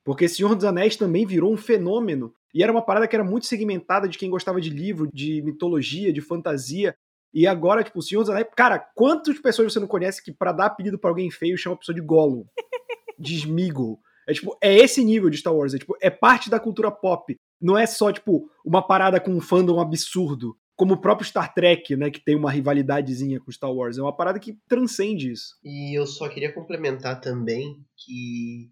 Porque 0.07 0.29
Senhor 0.29 0.55
dos 0.55 0.63
Anéis 0.63 0.95
também 0.95 1.25
virou 1.25 1.51
um 1.51 1.57
fenômeno. 1.57 2.33
E 2.53 2.63
era 2.63 2.71
uma 2.71 2.81
parada 2.81 3.05
que 3.09 3.13
era 3.13 3.25
muito 3.25 3.45
segmentada 3.45 4.07
de 4.07 4.17
quem 4.17 4.29
gostava 4.29 4.61
de 4.61 4.69
livro, 4.69 5.09
de 5.13 5.41
mitologia, 5.41 6.13
de 6.13 6.21
fantasia. 6.21 6.95
E 7.33 7.45
agora, 7.45 7.83
tipo, 7.83 7.99
o 7.99 8.01
Senhor 8.01 8.21
dos 8.21 8.29
Anéis. 8.29 8.47
Cara, 8.55 8.79
quantas 8.95 9.37
pessoas 9.37 9.73
você 9.73 9.81
não 9.81 9.87
conhece 9.87 10.23
que, 10.23 10.31
para 10.31 10.53
dar 10.53 10.67
apelido 10.67 10.97
para 10.97 11.09
alguém 11.09 11.29
feio, 11.29 11.57
chama 11.57 11.75
a 11.75 11.77
pessoa 11.77 11.93
de 11.93 11.99
Gollum? 11.99 12.45
De 13.19 13.35
Smeagol? 13.35 13.99
É 14.29 14.33
tipo, 14.33 14.57
é 14.63 14.73
esse 14.77 15.03
nível 15.03 15.29
de 15.29 15.37
Star 15.37 15.53
Wars. 15.53 15.73
É, 15.73 15.77
tipo, 15.77 15.97
é 16.01 16.09
parte 16.09 16.49
da 16.49 16.59
cultura 16.59 16.89
pop. 16.89 17.35
Não 17.59 17.77
é 17.77 17.85
só, 17.85 18.09
tipo, 18.09 18.49
uma 18.65 18.81
parada 18.81 19.19
com 19.19 19.31
um 19.31 19.41
fandom 19.41 19.77
absurdo. 19.81 20.55
Como 20.77 20.93
o 20.93 21.01
próprio 21.01 21.27
Star 21.27 21.53
Trek, 21.53 21.97
né? 21.97 22.09
Que 22.09 22.23
tem 22.23 22.35
uma 22.35 22.51
rivalidadezinha 22.51 23.41
com 23.41 23.51
Star 23.51 23.73
Wars. 23.73 23.97
É 23.97 24.01
uma 24.01 24.15
parada 24.15 24.39
que 24.39 24.57
transcende 24.69 25.31
isso. 25.31 25.57
E 25.65 25.99
eu 25.99 26.07
só 26.07 26.29
queria 26.29 26.53
complementar 26.53 27.19
também 27.19 27.83
que 27.97 28.71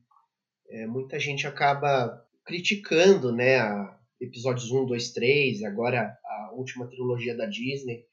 é, 0.69 0.86
muita 0.86 1.19
gente 1.19 1.48
acaba 1.48 2.25
criticando, 2.45 3.31
né? 3.31 3.57
A 3.57 3.95
episódios 4.19 4.72
1, 4.72 4.86
2, 4.86 5.12
3, 5.12 5.63
agora 5.63 6.17
a 6.24 6.51
última 6.53 6.88
trilogia 6.88 7.36
da 7.36 7.45
Disney. 7.45 8.05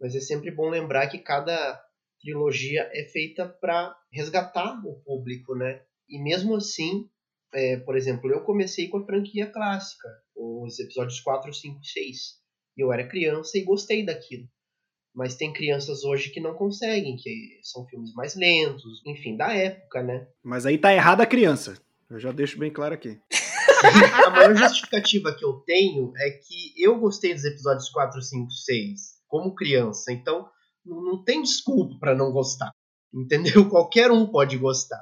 Mas 0.00 0.14
é 0.14 0.20
sempre 0.20 0.50
bom 0.50 0.70
lembrar 0.70 1.08
que 1.08 1.18
cada 1.18 1.80
trilogia 2.20 2.88
é 2.92 3.04
feita 3.04 3.46
para 3.48 3.94
resgatar 4.12 4.80
o 4.84 5.00
público, 5.00 5.54
né? 5.54 5.82
E 6.08 6.22
mesmo 6.22 6.56
assim, 6.56 7.08
é, 7.52 7.76
por 7.78 7.96
exemplo, 7.96 8.30
eu 8.30 8.42
comecei 8.42 8.88
com 8.88 8.98
a 8.98 9.04
franquia 9.04 9.46
clássica, 9.46 10.08
os 10.36 10.78
episódios 10.78 11.20
4, 11.20 11.52
5 11.52 11.80
e 11.80 11.86
6. 11.86 12.18
E 12.76 12.82
eu 12.82 12.92
era 12.92 13.08
criança 13.08 13.58
e 13.58 13.64
gostei 13.64 14.04
daquilo. 14.04 14.48
Mas 15.14 15.34
tem 15.34 15.52
crianças 15.52 16.04
hoje 16.04 16.30
que 16.30 16.40
não 16.40 16.54
conseguem, 16.54 17.16
que 17.16 17.58
são 17.62 17.84
filmes 17.86 18.14
mais 18.14 18.36
lentos, 18.36 19.02
enfim, 19.04 19.36
da 19.36 19.52
época, 19.52 20.02
né? 20.02 20.28
Mas 20.42 20.64
aí 20.64 20.78
tá 20.78 20.94
errada 20.94 21.24
a 21.24 21.26
criança. 21.26 21.80
Eu 22.10 22.18
já 22.18 22.32
deixo 22.32 22.58
bem 22.58 22.72
claro 22.72 22.94
aqui. 22.94 23.20
a 24.26 24.30
maior 24.30 24.56
justificativa 24.56 25.34
que 25.34 25.44
eu 25.44 25.54
tenho 25.64 26.12
é 26.16 26.30
que 26.30 26.74
eu 26.76 26.98
gostei 26.98 27.32
dos 27.32 27.44
episódios 27.44 27.88
4, 27.88 28.20
5, 28.20 28.50
6 28.50 29.00
como 29.28 29.54
criança. 29.54 30.12
Então, 30.12 30.48
não 30.84 31.22
tem 31.22 31.40
desculpa 31.40 31.96
para 32.00 32.14
não 32.14 32.32
gostar. 32.32 32.72
Entendeu? 33.14 33.68
Qualquer 33.70 34.10
um 34.10 34.26
pode 34.26 34.58
gostar. 34.58 35.00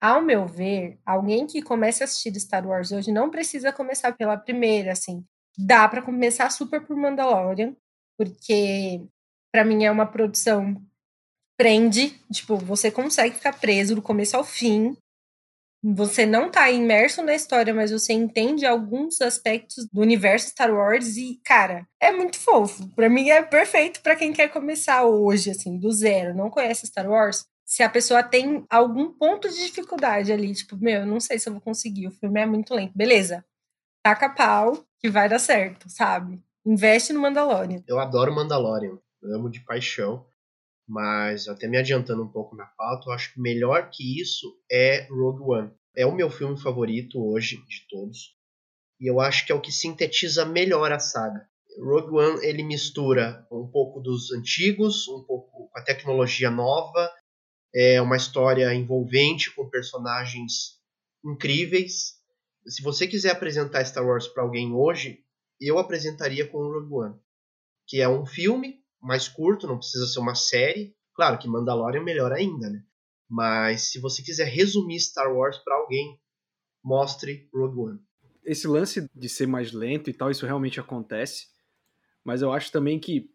Ao 0.00 0.22
meu 0.22 0.46
ver, 0.46 0.98
alguém 1.04 1.46
que 1.46 1.62
comece 1.62 2.02
a 2.02 2.04
assistir 2.04 2.34
Star 2.40 2.66
Wars 2.66 2.92
hoje 2.92 3.12
não 3.12 3.30
precisa 3.30 3.72
começar 3.72 4.12
pela 4.12 4.36
primeira, 4.36 4.92
assim. 4.92 5.24
Dá 5.58 5.88
para 5.88 6.02
começar 6.02 6.50
super 6.50 6.86
por 6.86 6.96
Mandalorian, 6.96 7.74
porque 8.18 9.02
para 9.52 9.64
mim 9.64 9.84
é 9.84 9.90
uma 9.90 10.06
produção 10.06 10.76
prende, 11.58 12.10
tipo, 12.30 12.56
você 12.56 12.90
consegue 12.90 13.34
ficar 13.34 13.58
preso 13.58 13.94
do 13.94 14.02
começo 14.02 14.36
ao 14.36 14.44
fim. 14.44 14.94
Você 15.94 16.26
não 16.26 16.50
tá 16.50 16.68
imerso 16.68 17.22
na 17.22 17.32
história, 17.32 17.72
mas 17.72 17.92
você 17.92 18.12
entende 18.12 18.66
alguns 18.66 19.20
aspectos 19.20 19.86
do 19.92 20.00
universo 20.00 20.48
Star 20.48 20.74
Wars 20.74 21.16
e, 21.16 21.40
cara, 21.44 21.86
é 22.00 22.10
muito 22.10 22.36
fofo. 22.38 22.88
Para 22.88 23.08
mim 23.08 23.30
é 23.30 23.40
perfeito 23.40 24.02
para 24.02 24.16
quem 24.16 24.32
quer 24.32 24.48
começar 24.48 25.04
hoje, 25.04 25.50
assim, 25.50 25.78
do 25.78 25.92
zero, 25.92 26.34
não 26.34 26.50
conhece 26.50 26.88
Star 26.88 27.08
Wars 27.08 27.46
se 27.64 27.82
a 27.82 27.88
pessoa 27.88 28.22
tem 28.22 28.64
algum 28.70 29.12
ponto 29.12 29.48
de 29.48 29.56
dificuldade 29.56 30.32
ali, 30.32 30.52
tipo, 30.54 30.76
meu, 30.76 31.06
não 31.06 31.20
sei 31.20 31.38
se 31.38 31.48
eu 31.48 31.52
vou 31.52 31.62
conseguir, 31.62 32.06
o 32.06 32.12
filme 32.12 32.40
é 32.40 32.46
muito 32.46 32.74
lento. 32.74 32.92
Beleza, 32.94 33.44
taca 34.02 34.28
pau 34.28 34.84
que 35.00 35.08
vai 35.08 35.28
dar 35.28 35.38
certo, 35.38 35.88
sabe? 35.88 36.40
Investe 36.64 37.12
no 37.12 37.20
Mandalorian. 37.20 37.82
Eu 37.86 38.00
adoro 38.00 38.34
Mandalorian, 38.34 38.98
eu 39.22 39.34
amo 39.34 39.50
de 39.50 39.60
paixão, 39.60 40.26
mas 40.86 41.48
até 41.48 41.66
me 41.66 41.76
adiantando 41.76 42.22
um 42.22 42.28
pouco 42.28 42.54
na 42.54 42.66
pauta, 42.66 43.08
eu 43.08 43.12
acho 43.12 43.34
que 43.34 43.40
melhor 43.40 43.90
que 43.90 44.20
isso 44.20 44.56
é 44.70 45.06
Rogue 45.10 45.42
One. 45.42 45.70
É 45.96 46.06
o 46.06 46.14
meu 46.14 46.30
filme 46.30 46.60
favorito 46.60 47.18
hoje 47.24 47.56
de 47.66 47.86
todos, 47.88 48.36
e 49.00 49.10
eu 49.10 49.20
acho 49.20 49.44
que 49.44 49.52
é 49.52 49.54
o 49.54 49.60
que 49.60 49.72
sintetiza 49.72 50.44
melhor 50.44 50.92
a 50.92 50.98
saga. 50.98 51.48
Rogue 51.78 52.16
One 52.16 52.46
ele 52.46 52.62
mistura 52.62 53.46
um 53.50 53.66
pouco 53.66 54.00
dos 54.00 54.32
antigos, 54.32 55.08
um 55.08 55.24
pouco 55.24 55.50
com 55.50 55.78
a 55.78 55.82
tecnologia 55.82 56.50
nova, 56.50 57.10
é 57.74 58.00
uma 58.00 58.16
história 58.16 58.72
envolvente 58.74 59.54
com 59.54 59.68
personagens 59.68 60.80
incríveis. 61.24 62.14
Se 62.66 62.82
você 62.82 63.06
quiser 63.06 63.32
apresentar 63.32 63.84
Star 63.84 64.06
Wars 64.06 64.26
para 64.28 64.42
alguém 64.42 64.72
hoje, 64.72 65.20
eu 65.60 65.78
apresentaria 65.78 66.46
com 66.46 66.58
Rogue 66.58 66.94
One, 66.94 67.20
que 67.86 68.00
é 68.00 68.08
um 68.08 68.24
filme 68.24 68.82
mais 69.06 69.28
curto, 69.28 69.66
não 69.66 69.78
precisa 69.78 70.06
ser 70.06 70.18
uma 70.18 70.34
série. 70.34 70.94
Claro 71.14 71.38
que 71.38 71.48
Mandalorian 71.48 72.00
é 72.00 72.04
melhor 72.04 72.32
ainda, 72.32 72.68
né? 72.68 72.82
Mas 73.28 73.90
se 73.92 74.00
você 74.00 74.22
quiser 74.22 74.46
resumir 74.46 75.00
Star 75.00 75.32
Wars 75.34 75.56
para 75.58 75.76
alguém, 75.76 76.18
mostre 76.82 77.48
Rogue 77.52 77.78
One. 77.78 78.00
Esse 78.44 78.68
lance 78.68 79.08
de 79.14 79.28
ser 79.28 79.46
mais 79.46 79.72
lento 79.72 80.10
e 80.10 80.12
tal, 80.12 80.30
isso 80.30 80.46
realmente 80.46 80.78
acontece. 80.78 81.46
Mas 82.24 82.42
eu 82.42 82.52
acho 82.52 82.70
também 82.70 82.98
que, 82.98 83.30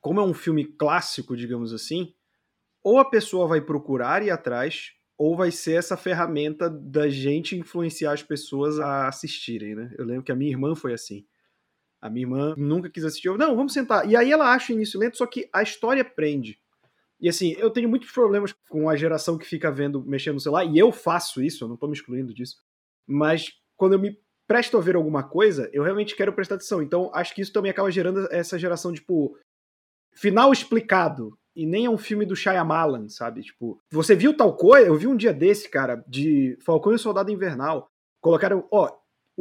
como 0.00 0.20
é 0.20 0.22
um 0.22 0.34
filme 0.34 0.64
clássico, 0.64 1.36
digamos 1.36 1.72
assim, 1.72 2.14
ou 2.82 2.98
a 2.98 3.04
pessoa 3.04 3.46
vai 3.46 3.60
procurar 3.60 4.22
ir 4.22 4.30
atrás, 4.30 4.92
ou 5.18 5.36
vai 5.36 5.50
ser 5.50 5.72
essa 5.72 5.96
ferramenta 5.96 6.70
da 6.70 7.08
gente 7.10 7.54
influenciar 7.54 8.12
as 8.12 8.22
pessoas 8.22 8.78
a 8.78 9.08
assistirem, 9.08 9.74
né? 9.74 9.94
Eu 9.98 10.06
lembro 10.06 10.22
que 10.22 10.32
a 10.32 10.36
minha 10.36 10.50
irmã 10.50 10.74
foi 10.74 10.94
assim. 10.94 11.26
A 12.00 12.08
minha 12.08 12.24
irmã 12.24 12.54
nunca 12.56 12.88
quis 12.88 13.04
assistir. 13.04 13.28
Eu, 13.28 13.36
não, 13.36 13.54
vamos 13.54 13.72
sentar. 13.72 14.08
E 14.08 14.16
aí 14.16 14.32
ela 14.32 14.52
acha 14.52 14.72
o 14.72 14.76
início 14.76 14.98
lento, 14.98 15.16
só 15.16 15.26
que 15.26 15.48
a 15.52 15.62
história 15.62 16.04
prende. 16.04 16.58
E 17.20 17.28
assim, 17.28 17.54
eu 17.58 17.70
tenho 17.70 17.88
muitos 17.88 18.10
problemas 18.10 18.54
com 18.68 18.88
a 18.88 18.96
geração 18.96 19.36
que 19.36 19.46
fica 19.46 19.70
vendo, 19.70 20.02
mexendo 20.02 20.34
no 20.34 20.40
celular, 20.40 20.64
e 20.64 20.78
eu 20.78 20.90
faço 20.90 21.42
isso, 21.42 21.64
eu 21.64 21.68
não 21.68 21.76
tô 21.76 21.86
me 21.86 21.92
excluindo 21.92 22.32
disso. 22.32 22.56
Mas 23.06 23.52
quando 23.76 23.92
eu 23.92 23.98
me 23.98 24.18
presto 24.48 24.78
a 24.78 24.80
ver 24.80 24.96
alguma 24.96 25.22
coisa, 25.22 25.68
eu 25.72 25.82
realmente 25.82 26.16
quero 26.16 26.32
prestar 26.32 26.54
atenção. 26.54 26.82
Então, 26.82 27.10
acho 27.14 27.34
que 27.34 27.42
isso 27.42 27.52
também 27.52 27.70
acaba 27.70 27.90
gerando 27.90 28.26
essa 28.32 28.58
geração, 28.58 28.92
tipo, 28.92 29.38
final 30.12 30.52
explicado 30.52 31.38
e 31.54 31.66
nem 31.66 31.86
é 31.86 31.90
um 31.90 31.98
filme 31.98 32.24
do 32.24 32.34
Shyamalan, 32.36 33.08
sabe? 33.08 33.42
Tipo, 33.42 33.78
você 33.90 34.14
viu 34.14 34.36
tal 34.36 34.56
coisa? 34.56 34.88
Eu 34.88 34.96
vi 34.96 35.06
um 35.06 35.16
dia 35.16 35.32
desse, 35.32 35.68
cara, 35.68 36.02
de 36.08 36.56
Falcão 36.64 36.92
e 36.92 36.96
o 36.96 36.98
Soldado 36.98 37.30
Invernal. 37.30 37.88
Colocaram, 38.20 38.66
ó, 38.70 38.90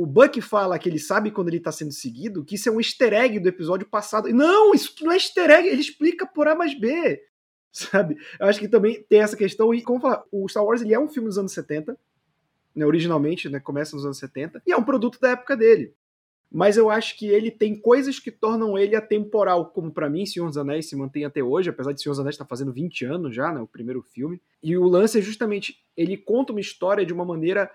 o 0.01 0.05
Buck 0.05 0.39
fala 0.41 0.79
que 0.79 0.87
ele 0.87 0.99
sabe 0.99 1.29
quando 1.29 1.49
ele 1.49 1.59
tá 1.59 1.71
sendo 1.71 1.91
seguido, 1.91 2.45
que 2.45 2.55
isso 2.55 2.69
é 2.69 2.71
um 2.71 2.79
easter 2.79 3.13
egg 3.13 3.39
do 3.39 3.49
episódio 3.49 3.85
passado. 3.85 4.29
Não, 4.29 4.73
isso 4.73 4.93
não 5.01 5.11
é 5.11 5.15
easter 5.15 5.49
egg, 5.49 5.67
ele 5.67 5.81
explica 5.81 6.25
por 6.25 6.47
A 6.47 6.55
mais 6.55 6.73
B, 6.73 7.21
sabe? 7.71 8.17
Eu 8.39 8.47
acho 8.47 8.59
que 8.59 8.67
também 8.67 9.03
tem 9.09 9.19
essa 9.19 9.35
questão, 9.35 9.73
e 9.73 9.81
como 9.81 9.99
falar, 9.99 10.23
o 10.31 10.47
Star 10.47 10.63
Wars 10.63 10.81
ele 10.81 10.93
é 10.93 10.99
um 10.99 11.09
filme 11.09 11.27
dos 11.27 11.37
anos 11.37 11.51
70, 11.51 11.97
né, 12.75 12.85
originalmente, 12.85 13.49
né, 13.49 13.59
começa 13.59 13.95
nos 13.95 14.05
anos 14.05 14.17
70, 14.19 14.61
e 14.65 14.71
é 14.71 14.77
um 14.77 14.83
produto 14.83 15.19
da 15.19 15.31
época 15.31 15.57
dele 15.57 15.93
mas 16.51 16.77
eu 16.77 16.89
acho 16.89 17.15
que 17.15 17.27
ele 17.27 17.51
tem 17.51 17.79
coisas 17.79 18.19
que 18.19 18.31
tornam 18.31 18.77
ele 18.77 18.95
atemporal, 18.95 19.67
como 19.67 19.91
para 19.91 20.09
mim 20.09 20.25
Senhor 20.25 20.47
dos 20.47 20.57
Anéis 20.57 20.89
se 20.89 20.95
mantém 20.95 21.23
até 21.23 21.43
hoje, 21.43 21.69
apesar 21.69 21.91
de 21.91 22.01
Senhor 22.01 22.13
dos 22.13 22.19
Anéis 22.19 22.33
estar 22.35 22.45
tá 22.45 22.49
fazendo 22.49 22.73
20 22.73 23.05
anos 23.05 23.35
já, 23.35 23.51
né, 23.51 23.61
o 23.61 23.67
primeiro 23.67 24.01
filme. 24.01 24.41
E 24.61 24.75
o 24.75 24.85
lance 24.85 25.19
é 25.19 25.21
justamente, 25.21 25.77
ele 25.95 26.17
conta 26.17 26.51
uma 26.51 26.59
história 26.59 27.05
de 27.05 27.13
uma 27.13 27.23
maneira 27.23 27.69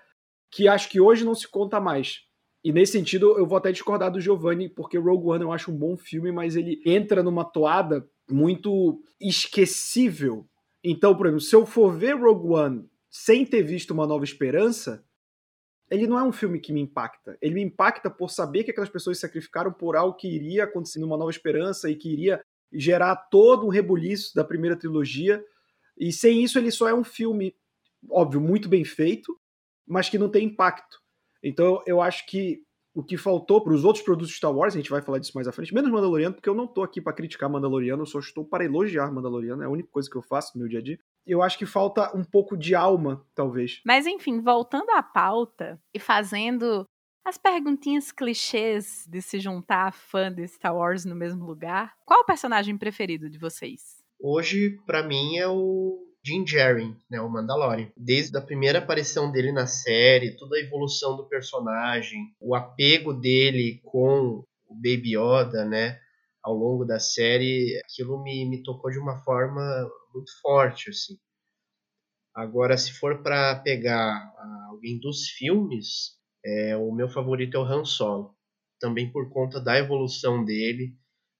que 0.51 0.67
acho 0.67 0.89
que 0.89 0.99
hoje 0.99 1.25
não 1.25 1.35
se 1.35 1.47
conta 1.47 1.79
mais. 1.79 2.21
E 2.63 2.71
nesse 2.71 2.93
sentido, 2.93 3.37
eu 3.37 3.45
vou 3.45 3.57
até 3.57 3.71
discordar 3.71 4.11
do 4.11 4.19
Giovanni, 4.19 4.67
porque 4.67 4.97
Rogue 4.97 5.27
One 5.27 5.43
eu 5.43 5.51
acho 5.51 5.71
um 5.71 5.77
bom 5.77 5.95
filme, 5.95 6.31
mas 6.31 6.55
ele 6.55 6.81
entra 6.85 7.21
numa 7.21 7.45
toada 7.45 8.07
muito 8.29 9.01
esquecível. 9.21 10.47
Então, 10.83 11.15
por 11.15 11.27
exemplo, 11.27 11.41
se 11.41 11.55
eu 11.55 11.65
for 11.65 11.91
ver 11.93 12.15
Rogue 12.15 12.53
One 12.53 12.89
sem 13.09 13.45
ter 13.45 13.61
visto 13.61 13.91
Uma 13.91 14.07
Nova 14.07 14.23
Esperança, 14.23 15.05
ele 15.89 16.07
não 16.07 16.17
é 16.17 16.23
um 16.23 16.31
filme 16.31 16.59
que 16.59 16.73
me 16.73 16.81
impacta. 16.81 17.37
Ele 17.41 17.55
me 17.55 17.61
impacta 17.61 18.09
por 18.09 18.29
saber 18.29 18.63
que 18.63 18.71
aquelas 18.71 18.89
pessoas 18.89 19.17
se 19.17 19.21
sacrificaram 19.21 19.71
por 19.71 19.95
algo 19.95 20.17
que 20.17 20.27
iria 20.27 20.63
acontecer 20.63 20.99
numa 20.99 21.17
nova 21.17 21.29
esperança 21.29 21.89
e 21.89 21.95
que 21.95 22.11
iria 22.11 22.43
gerar 22.73 23.15
todo 23.15 23.65
um 23.65 23.69
rebuliço 23.69 24.33
da 24.35 24.43
primeira 24.43 24.75
trilogia. 24.75 25.43
E 25.97 26.11
sem 26.11 26.43
isso, 26.43 26.57
ele 26.57 26.71
só 26.71 26.89
é 26.89 26.93
um 26.93 27.03
filme, 27.03 27.55
óbvio, 28.09 28.41
muito 28.41 28.67
bem 28.67 28.83
feito, 28.83 29.39
mas 29.87 30.09
que 30.09 30.17
não 30.17 30.29
tem 30.29 30.45
impacto. 30.45 30.97
Então 31.43 31.81
eu 31.85 32.01
acho 32.01 32.25
que 32.27 32.63
o 32.93 33.03
que 33.03 33.17
faltou 33.17 33.61
para 33.61 33.73
os 33.73 33.83
outros 33.83 34.03
produtos 34.03 34.29
de 34.29 34.37
Star 34.37 34.55
Wars, 34.55 34.73
a 34.73 34.77
gente 34.77 34.89
vai 34.89 35.01
falar 35.01 35.19
disso 35.19 35.33
mais 35.35 35.47
à 35.47 35.51
frente, 35.51 35.73
menos 35.73 35.91
Mandaloriano, 35.91 36.33
porque 36.33 36.47
eu 36.47 36.55
não 36.55 36.63
estou 36.63 36.83
aqui 36.83 37.01
para 37.01 37.11
criticar 37.11 37.49
Mandaloriano, 37.49 38.03
eu 38.03 38.05
só 38.05 38.19
estou 38.19 38.45
para 38.45 38.63
elogiar 38.63 39.11
Mandaloriano, 39.11 39.61
é 39.61 39.65
a 39.65 39.69
única 39.69 39.89
coisa 39.91 40.09
que 40.09 40.15
eu 40.15 40.21
faço 40.21 40.53
no 40.55 40.61
meu 40.61 40.69
dia 40.69 40.79
a 40.79 40.81
dia 40.81 40.97
eu 41.25 41.41
acho 41.41 41.57
que 41.57 41.65
falta 41.65 42.15
um 42.15 42.23
pouco 42.23 42.55
de 42.55 42.75
alma, 42.75 43.25
talvez. 43.33 43.81
Mas 43.85 44.05
enfim, 44.05 44.39
voltando 44.41 44.91
à 44.91 45.01
pauta 45.01 45.81
e 45.93 45.99
fazendo 45.99 46.85
As 47.25 47.39
perguntinhas 47.39 48.11
clichês 48.11 49.03
de 49.09 49.19
se 49.19 49.39
juntar 49.39 49.91
fã 49.91 50.31
de 50.31 50.47
Star 50.47 50.75
Wars 50.77 51.05
no 51.05 51.15
mesmo 51.15 51.43
lugar. 51.43 51.95
Qual 52.05 52.19
o 52.19 52.25
personagem 52.25 52.77
preferido 52.77 53.27
de 53.27 53.39
vocês? 53.39 54.03
Hoje, 54.21 54.77
para 54.85 55.01
mim, 55.01 55.37
é 55.37 55.47
o 55.47 56.05
Jim 56.25 56.43
Djarin, 56.43 56.97
né, 57.09 57.21
o 57.21 57.29
Mandalorian. 57.29 57.91
Desde 57.95 58.35
a 58.35 58.41
primeira 58.41 58.79
aparição 58.79 59.31
dele 59.31 59.51
na 59.51 59.67
série, 59.67 60.35
toda 60.35 60.55
a 60.55 60.59
evolução 60.59 61.15
do 61.15 61.27
personagem, 61.29 62.35
o 62.39 62.55
apego 62.55 63.13
dele 63.13 63.79
com 63.83 64.43
o 64.67 64.73
Baby 64.73 65.15
Yoda, 65.15 65.63
né, 65.63 65.99
ao 66.41 66.55
longo 66.55 66.83
da 66.83 66.99
série, 66.99 67.79
aquilo 67.85 68.23
me, 68.23 68.43
me 68.49 68.63
tocou 68.63 68.89
de 68.89 68.97
uma 68.97 69.17
forma 69.23 69.61
muito 70.13 70.31
forte, 70.41 70.89
assim. 70.89 71.15
Agora, 72.33 72.75
se 72.75 72.91
for 72.93 73.21
para 73.21 73.55
pegar 73.59 74.33
alguém 74.67 74.99
dos 74.99 75.29
filmes, 75.29 76.15
é, 76.43 76.75
o 76.75 76.91
meu 76.91 77.07
favorito 77.07 77.55
é 77.55 77.59
o 77.59 77.63
Han 77.63 77.85
Solo. 77.85 78.35
Também 78.79 79.11
por 79.11 79.29
conta 79.29 79.61
da 79.61 79.77
evolução 79.77 80.43
dele, 80.43 80.93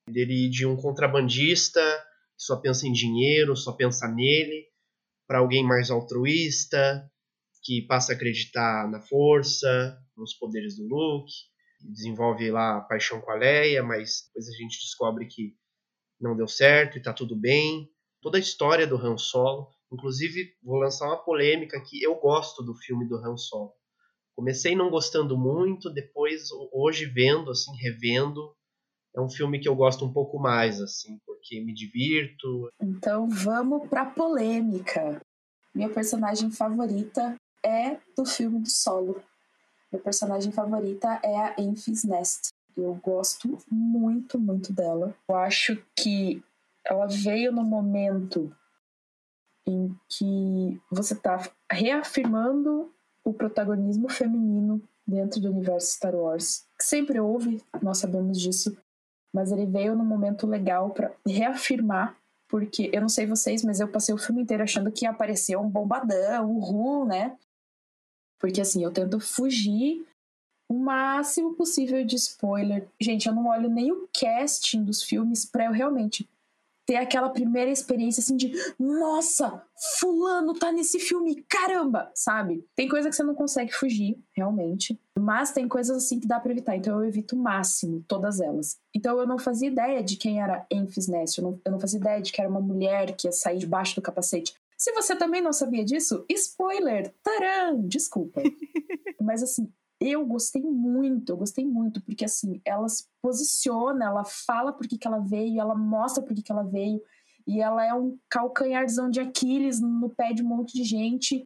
dele 0.07 0.47
de 0.47 0.65
um 0.65 0.75
contrabandista 0.75 1.81
que 2.37 2.43
só 2.43 2.55
pensa 2.55 2.87
em 2.87 2.91
dinheiro, 2.91 3.55
só 3.55 3.73
pensa 3.73 4.07
nele, 4.07 4.65
para 5.27 5.39
alguém 5.39 5.63
mais 5.63 5.89
altruísta, 5.89 7.09
que 7.63 7.81
passa 7.81 8.13
a 8.13 8.15
acreditar 8.15 8.89
na 8.89 9.01
força, 9.01 9.97
nos 10.15 10.33
poderes 10.33 10.77
do 10.77 10.87
Luke, 10.87 11.31
desenvolve 11.81 12.49
lá 12.51 12.77
a 12.77 12.81
paixão 12.81 13.19
com 13.21 13.31
a 13.31 13.35
Leia, 13.35 13.83
mas 13.83 14.23
depois 14.27 14.47
a 14.47 14.51
gente 14.51 14.79
descobre 14.79 15.27
que 15.27 15.55
não 16.19 16.35
deu 16.35 16.47
certo 16.47 16.97
e 16.97 17.01
tá 17.01 17.13
tudo 17.13 17.35
bem. 17.35 17.89
Toda 18.21 18.37
a 18.37 18.41
história 18.41 18.87
do 18.87 18.97
Han 18.97 19.17
Solo, 19.17 19.69
inclusive 19.91 20.55
vou 20.63 20.77
lançar 20.77 21.07
uma 21.07 21.23
polêmica 21.23 21.81
que 21.81 22.01
eu 22.01 22.15
gosto 22.15 22.63
do 22.63 22.75
filme 22.75 23.07
do 23.07 23.17
Han 23.17 23.37
Solo. 23.37 23.73
Comecei 24.35 24.75
não 24.75 24.89
gostando 24.89 25.37
muito, 25.37 25.89
depois 25.89 26.49
hoje 26.71 27.05
vendo 27.05 27.51
assim, 27.51 27.71
revendo, 27.77 28.55
é 29.15 29.21
um 29.21 29.29
filme 29.29 29.59
que 29.59 29.67
eu 29.67 29.75
gosto 29.75 30.05
um 30.05 30.11
pouco 30.11 30.37
mais 30.37 30.81
assim, 30.81 31.17
porque 31.25 31.61
me 31.61 31.73
divirto. 31.73 32.69
Então 32.81 33.29
vamos 33.29 33.87
pra 33.87 34.05
polêmica. 34.05 35.21
Minha 35.73 35.89
personagem 35.89 36.51
favorita 36.51 37.35
é 37.63 37.97
do 38.15 38.25
filme 38.25 38.59
do 38.59 38.69
Solo. 38.69 39.21
Minha 39.91 40.03
personagem 40.03 40.51
favorita 40.51 41.19
é 41.23 41.37
a 41.37 41.55
Enfys 41.57 42.03
Nest. 42.03 42.49
Eu 42.75 42.93
gosto 42.95 43.57
muito, 43.71 44.37
muito 44.37 44.73
dela. 44.73 45.15
Eu 45.29 45.35
acho 45.37 45.81
que 45.97 46.43
ela 46.85 47.07
veio 47.07 47.53
no 47.53 47.63
momento 47.63 48.53
em 49.65 49.95
que 50.09 50.79
você 50.91 51.13
está 51.13 51.49
reafirmando 51.71 52.93
o 53.23 53.33
protagonismo 53.33 54.09
feminino 54.09 54.81
dentro 55.07 55.39
do 55.39 55.49
universo 55.49 55.93
Star 55.93 56.13
Wars. 56.13 56.65
Sempre 56.79 57.19
houve, 57.19 57.63
nós 57.81 57.97
sabemos 57.97 58.39
disso, 58.39 58.77
mas 59.35 59.51
ele 59.51 59.65
veio 59.65 59.97
num 59.97 60.05
momento 60.05 60.47
legal 60.47 60.91
para 60.91 61.11
reafirmar, 61.27 62.17
porque 62.47 62.89
eu 62.93 63.01
não 63.01 63.09
sei 63.09 63.25
vocês, 63.25 63.65
mas 63.65 63.81
eu 63.81 63.87
passei 63.89 64.15
o 64.15 64.17
filme 64.17 64.41
inteiro 64.41 64.63
achando 64.63 64.89
que 64.89 65.03
ia 65.03 65.09
aparecer 65.11 65.57
um 65.57 65.69
bombadão, 65.69 66.49
um 66.49 66.59
ru, 66.59 67.05
né? 67.05 67.37
Porque 68.39 68.61
assim, 68.61 68.81
eu 68.81 68.93
tento 68.93 69.19
fugir 69.19 70.07
o 70.71 70.79
máximo 70.79 71.53
possível 71.53 72.05
de 72.05 72.15
spoiler. 72.15 72.87
Gente, 72.99 73.27
eu 73.27 73.35
não 73.35 73.47
olho 73.47 73.69
nem 73.69 73.91
o 73.91 74.07
casting 74.17 74.85
dos 74.85 75.03
filmes 75.03 75.45
para 75.45 75.65
eu 75.65 75.73
realmente 75.73 76.29
ter 76.85 76.97
aquela 76.97 77.29
primeira 77.29 77.71
experiência 77.71 78.21
assim 78.21 78.37
de 78.37 78.53
nossa, 78.79 79.63
fulano 79.99 80.53
tá 80.53 80.71
nesse 80.71 80.99
filme, 80.99 81.43
caramba, 81.49 82.11
sabe? 82.13 82.63
Tem 82.75 82.87
coisa 82.87 83.09
que 83.09 83.15
você 83.15 83.23
não 83.23 83.33
consegue 83.33 83.73
fugir, 83.73 84.17
realmente, 84.35 84.99
mas 85.17 85.51
tem 85.51 85.67
coisas 85.67 85.97
assim 85.97 86.19
que 86.19 86.27
dá 86.27 86.39
para 86.39 86.51
evitar, 86.51 86.75
então 86.75 86.99
eu 86.99 87.07
evito 87.07 87.35
o 87.35 87.39
máximo 87.39 88.03
todas 88.07 88.39
elas. 88.39 88.77
Então 88.93 89.19
eu 89.19 89.27
não 89.27 89.39
fazia 89.39 89.67
ideia 89.67 90.03
de 90.03 90.15
quem 90.15 90.41
era 90.41 90.65
Enfys 90.71 91.07
Nest, 91.07 91.39
eu 91.39 91.43
não, 91.43 91.61
eu 91.65 91.71
não 91.71 91.79
fazia 91.79 91.99
ideia 91.99 92.21
de 92.21 92.31
que 92.31 92.39
era 92.39 92.49
uma 92.49 92.61
mulher 92.61 93.15
que 93.15 93.27
ia 93.27 93.31
sair 93.31 93.57
debaixo 93.57 93.95
do 93.95 94.01
capacete. 94.01 94.53
Se 94.77 94.91
você 94.91 95.15
também 95.15 95.41
não 95.41 95.53
sabia 95.53 95.85
disso, 95.85 96.25
spoiler, 96.29 97.13
taran, 97.23 97.79
desculpa. 97.87 98.41
mas 99.21 99.41
assim, 99.41 99.71
eu 99.99 100.25
gostei 100.25 100.61
muito, 100.61 101.31
eu 101.31 101.37
gostei 101.37 101.65
muito, 101.65 102.01
porque 102.01 102.25
assim, 102.25 102.61
ela 102.65 102.87
se 102.89 103.05
posiciona, 103.21 104.05
ela 104.05 104.25
fala 104.25 104.73
por 104.73 104.87
que, 104.87 104.97
que 104.97 105.07
ela 105.07 105.19
veio, 105.19 105.59
ela 105.59 105.75
mostra 105.75 106.23
por 106.23 106.33
que, 106.33 106.41
que 106.41 106.51
ela 106.51 106.63
veio, 106.63 107.01
e 107.47 107.61
ela 107.61 107.85
é 107.85 107.93
um 107.93 108.17
calcanharzão 108.29 109.09
de 109.09 109.19
Aquiles 109.19 109.79
no 109.79 110.09
pé 110.09 110.33
de 110.33 110.43
um 110.43 110.47
monte 110.47 110.73
de 110.73 110.83
gente, 110.83 111.43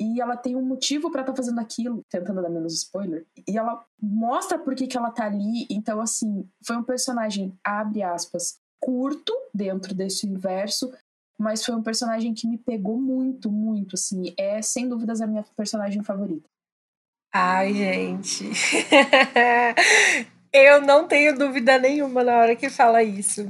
e 0.00 0.20
ela 0.20 0.36
tem 0.36 0.56
um 0.56 0.64
motivo 0.64 1.10
para 1.10 1.20
estar 1.20 1.32
tá 1.32 1.36
fazendo 1.36 1.60
aquilo, 1.60 2.02
tentando 2.08 2.42
dar 2.42 2.48
menos 2.48 2.74
spoiler, 2.74 3.26
e 3.46 3.56
ela 3.56 3.84
mostra 4.00 4.58
por 4.58 4.74
que, 4.74 4.86
que 4.86 4.96
ela 4.96 5.10
tá 5.10 5.26
ali, 5.26 5.66
então 5.70 6.00
assim, 6.00 6.48
foi 6.66 6.76
um 6.76 6.84
personagem, 6.84 7.56
abre 7.62 8.02
aspas, 8.02 8.58
curto 8.80 9.32
dentro 9.52 9.94
desse 9.94 10.26
universo, 10.26 10.92
mas 11.38 11.64
foi 11.64 11.74
um 11.74 11.82
personagem 11.82 12.32
que 12.32 12.46
me 12.46 12.58
pegou 12.58 12.98
muito, 12.98 13.50
muito, 13.50 13.94
assim, 13.94 14.32
é 14.38 14.62
sem 14.62 14.88
dúvidas 14.88 15.20
a 15.20 15.26
minha 15.26 15.44
personagem 15.56 16.02
favorita. 16.02 16.48
Ai, 17.36 17.74
gente. 17.74 18.44
eu 20.52 20.80
não 20.80 21.08
tenho 21.08 21.36
dúvida 21.36 21.76
nenhuma 21.80 22.22
na 22.22 22.36
hora 22.38 22.54
que 22.54 22.70
fala 22.70 23.02
isso. 23.02 23.42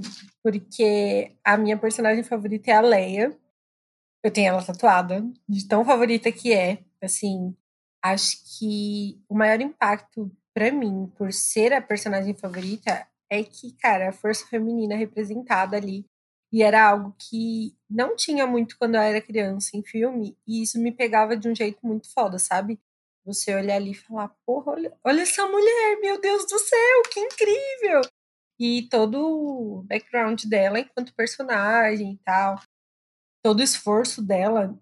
Porque 0.42 1.32
a 1.44 1.56
minha 1.58 1.76
personagem 1.76 2.24
favorita 2.24 2.70
é 2.70 2.74
a 2.74 2.80
Leia. 2.80 3.38
Eu 4.24 4.30
tenho 4.32 4.48
ela 4.48 4.64
tatuada, 4.64 5.22
de 5.48 5.68
tão 5.68 5.84
favorita 5.84 6.32
que 6.32 6.52
é. 6.54 6.78
Assim, 7.02 7.54
acho 8.02 8.38
que 8.58 9.20
o 9.28 9.34
maior 9.36 9.60
impacto 9.60 10.30
para 10.54 10.70
mim, 10.72 11.12
por 11.16 11.30
ser 11.32 11.72
a 11.74 11.82
personagem 11.82 12.32
favorita, 12.34 13.06
é 13.30 13.42
que, 13.44 13.72
cara, 13.78 14.08
a 14.10 14.12
força 14.12 14.46
feminina 14.46 14.96
representada 14.96 15.76
ali. 15.76 16.06
E 16.52 16.62
era 16.62 16.88
algo 16.88 17.14
que 17.18 17.76
não 17.90 18.16
tinha 18.16 18.46
muito 18.46 18.78
quando 18.78 18.94
eu 18.94 19.00
era 19.02 19.20
criança 19.20 19.76
em 19.76 19.82
filme, 19.82 20.38
e 20.46 20.62
isso 20.62 20.80
me 20.80 20.92
pegava 20.92 21.36
de 21.36 21.48
um 21.48 21.54
jeito 21.54 21.78
muito 21.84 22.10
foda, 22.12 22.38
sabe? 22.38 22.80
Você 23.24 23.54
olhar 23.54 23.76
ali 23.76 23.92
e 23.92 23.94
falar, 23.94 24.28
porra, 24.46 24.72
olha, 24.72 24.98
olha 25.02 25.22
essa 25.22 25.46
mulher, 25.46 25.98
meu 26.00 26.20
Deus 26.20 26.46
do 26.46 26.58
céu, 26.58 27.02
que 27.10 27.20
incrível! 27.20 28.02
E 28.58 28.88
todo 28.88 29.14
o 29.16 29.82
background 29.84 30.44
dela 30.44 30.78
enquanto 30.78 31.14
personagem 31.14 32.12
e 32.12 32.18
tal, 32.24 32.60
todo 33.42 33.60
o 33.60 33.62
esforço 33.62 34.22
dela 34.22 34.78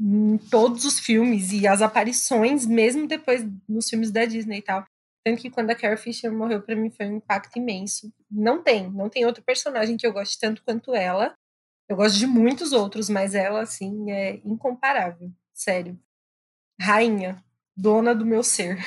em 0.00 0.38
todos 0.38 0.84
os 0.84 1.00
filmes 1.00 1.52
e 1.52 1.66
as 1.66 1.82
aparições, 1.82 2.64
mesmo 2.66 3.06
depois 3.06 3.44
nos 3.68 3.88
filmes 3.88 4.10
da 4.10 4.24
Disney 4.24 4.58
e 4.58 4.62
tal. 4.62 4.84
Tanto 5.24 5.42
que 5.42 5.50
quando 5.50 5.70
a 5.70 5.74
Carrie 5.74 5.96
Fisher 5.96 6.32
morreu, 6.32 6.62
para 6.62 6.76
mim 6.76 6.90
foi 6.90 7.06
um 7.06 7.16
impacto 7.16 7.56
imenso. 7.58 8.12
Não 8.30 8.62
tem, 8.62 8.90
não 8.90 9.08
tem 9.08 9.26
outro 9.26 9.42
personagem 9.42 9.96
que 9.96 10.06
eu 10.06 10.12
goste 10.12 10.38
tanto 10.38 10.62
quanto 10.64 10.94
ela. 10.94 11.34
Eu 11.88 11.96
gosto 11.96 12.18
de 12.18 12.26
muitos 12.26 12.72
outros, 12.72 13.08
mas 13.08 13.34
ela, 13.34 13.62
assim, 13.62 14.10
é 14.10 14.36
incomparável. 14.44 15.32
Sério. 15.52 15.98
Rainha 16.80 17.44
dona 17.78 18.14
do 18.14 18.26
meu 18.26 18.42
ser. 18.42 18.78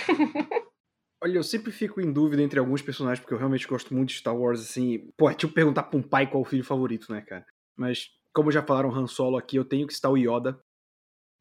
Olha, 1.23 1.37
eu 1.37 1.43
sempre 1.43 1.71
fico 1.71 2.01
em 2.01 2.11
dúvida 2.11 2.41
entre 2.41 2.59
alguns 2.59 2.81
personagens, 2.81 3.19
porque 3.19 3.33
eu 3.33 3.37
realmente 3.37 3.67
gosto 3.67 3.93
muito 3.93 4.09
de 4.09 4.15
Star 4.15 4.35
Wars, 4.35 4.59
assim. 4.59 5.09
Pô, 5.15 5.29
é 5.29 5.33
tipo 5.33 5.53
perguntar 5.53 5.83
pra 5.83 5.97
um 5.97 6.03
pai 6.03 6.29
qual 6.29 6.41
o 6.41 6.45
filho 6.45 6.63
favorito, 6.63 7.11
né, 7.11 7.21
cara? 7.21 7.45
Mas, 7.77 8.09
como 8.33 8.51
já 8.51 8.61
falaram 8.61 8.93
Han 8.93 9.07
Solo 9.07 9.37
aqui, 9.37 9.55
eu 9.55 9.63
tenho 9.63 9.87
que 9.87 9.93
estar 9.93 10.09
o 10.09 10.17
Yoda. 10.17 10.59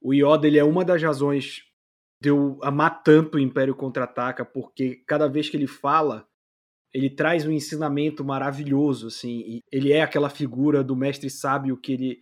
O 0.02 0.12
Yoda, 0.12 0.46
ele 0.46 0.58
é 0.58 0.64
uma 0.64 0.84
das 0.84 1.02
razões 1.02 1.62
de 2.22 2.28
eu 2.28 2.58
amar 2.62 3.02
tanto 3.02 3.36
o 3.36 3.40
Império 3.40 3.74
Contra-Ataca, 3.74 4.44
porque 4.44 5.02
cada 5.06 5.26
vez 5.26 5.48
que 5.48 5.56
ele 5.56 5.66
fala, 5.66 6.28
ele 6.92 7.08
traz 7.08 7.46
um 7.46 7.50
ensinamento 7.50 8.22
maravilhoso, 8.22 9.06
assim. 9.06 9.60
Ele 9.72 9.92
é 9.92 10.02
aquela 10.02 10.28
figura 10.28 10.84
do 10.84 10.94
mestre 10.94 11.30
sábio 11.30 11.78
que 11.78 11.94
ele. 11.94 12.20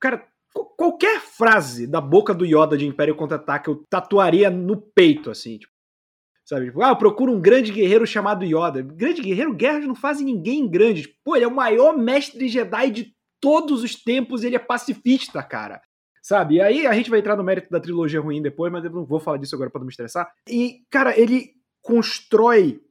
Cara, 0.00 0.29
qualquer 0.76 1.20
frase 1.20 1.86
da 1.86 2.00
boca 2.00 2.34
do 2.34 2.44
Yoda 2.44 2.76
de 2.76 2.86
Império 2.86 3.14
Contra-Ataque 3.14 3.68
eu 3.68 3.84
tatuaria 3.88 4.50
no 4.50 4.76
peito, 4.76 5.30
assim, 5.30 5.58
tipo, 5.58 5.72
sabe? 6.44 6.66
Tipo, 6.66 6.82
ah, 6.82 6.96
procura 6.96 7.30
um 7.30 7.40
grande 7.40 7.70
guerreiro 7.70 8.06
chamado 8.06 8.44
Yoda. 8.44 8.82
Grande 8.82 9.22
guerreiro, 9.22 9.54
guerras 9.54 9.86
não 9.86 9.94
fazem 9.94 10.26
ninguém 10.26 10.68
grande. 10.68 11.02
Tipo, 11.02 11.14
pô, 11.24 11.36
ele 11.36 11.44
é 11.44 11.48
o 11.48 11.54
maior 11.54 11.96
mestre 11.96 12.48
Jedi 12.48 12.90
de 12.90 13.14
todos 13.40 13.82
os 13.82 13.94
tempos, 13.94 14.42
ele 14.42 14.56
é 14.56 14.58
pacifista, 14.58 15.42
cara. 15.42 15.80
Sabe? 16.22 16.56
E 16.56 16.60
aí 16.60 16.86
a 16.86 16.92
gente 16.92 17.08
vai 17.08 17.20
entrar 17.20 17.36
no 17.36 17.44
mérito 17.44 17.70
da 17.70 17.80
trilogia 17.80 18.20
ruim 18.20 18.42
depois, 18.42 18.70
mas 18.70 18.84
eu 18.84 18.90
não 18.90 19.04
vou 19.04 19.20
falar 19.20 19.38
disso 19.38 19.54
agora 19.54 19.70
para 19.70 19.78
não 19.78 19.86
me 19.86 19.90
estressar. 19.90 20.30
E, 20.46 20.82
cara, 20.90 21.18
ele 21.18 21.54
constrói 21.80 22.82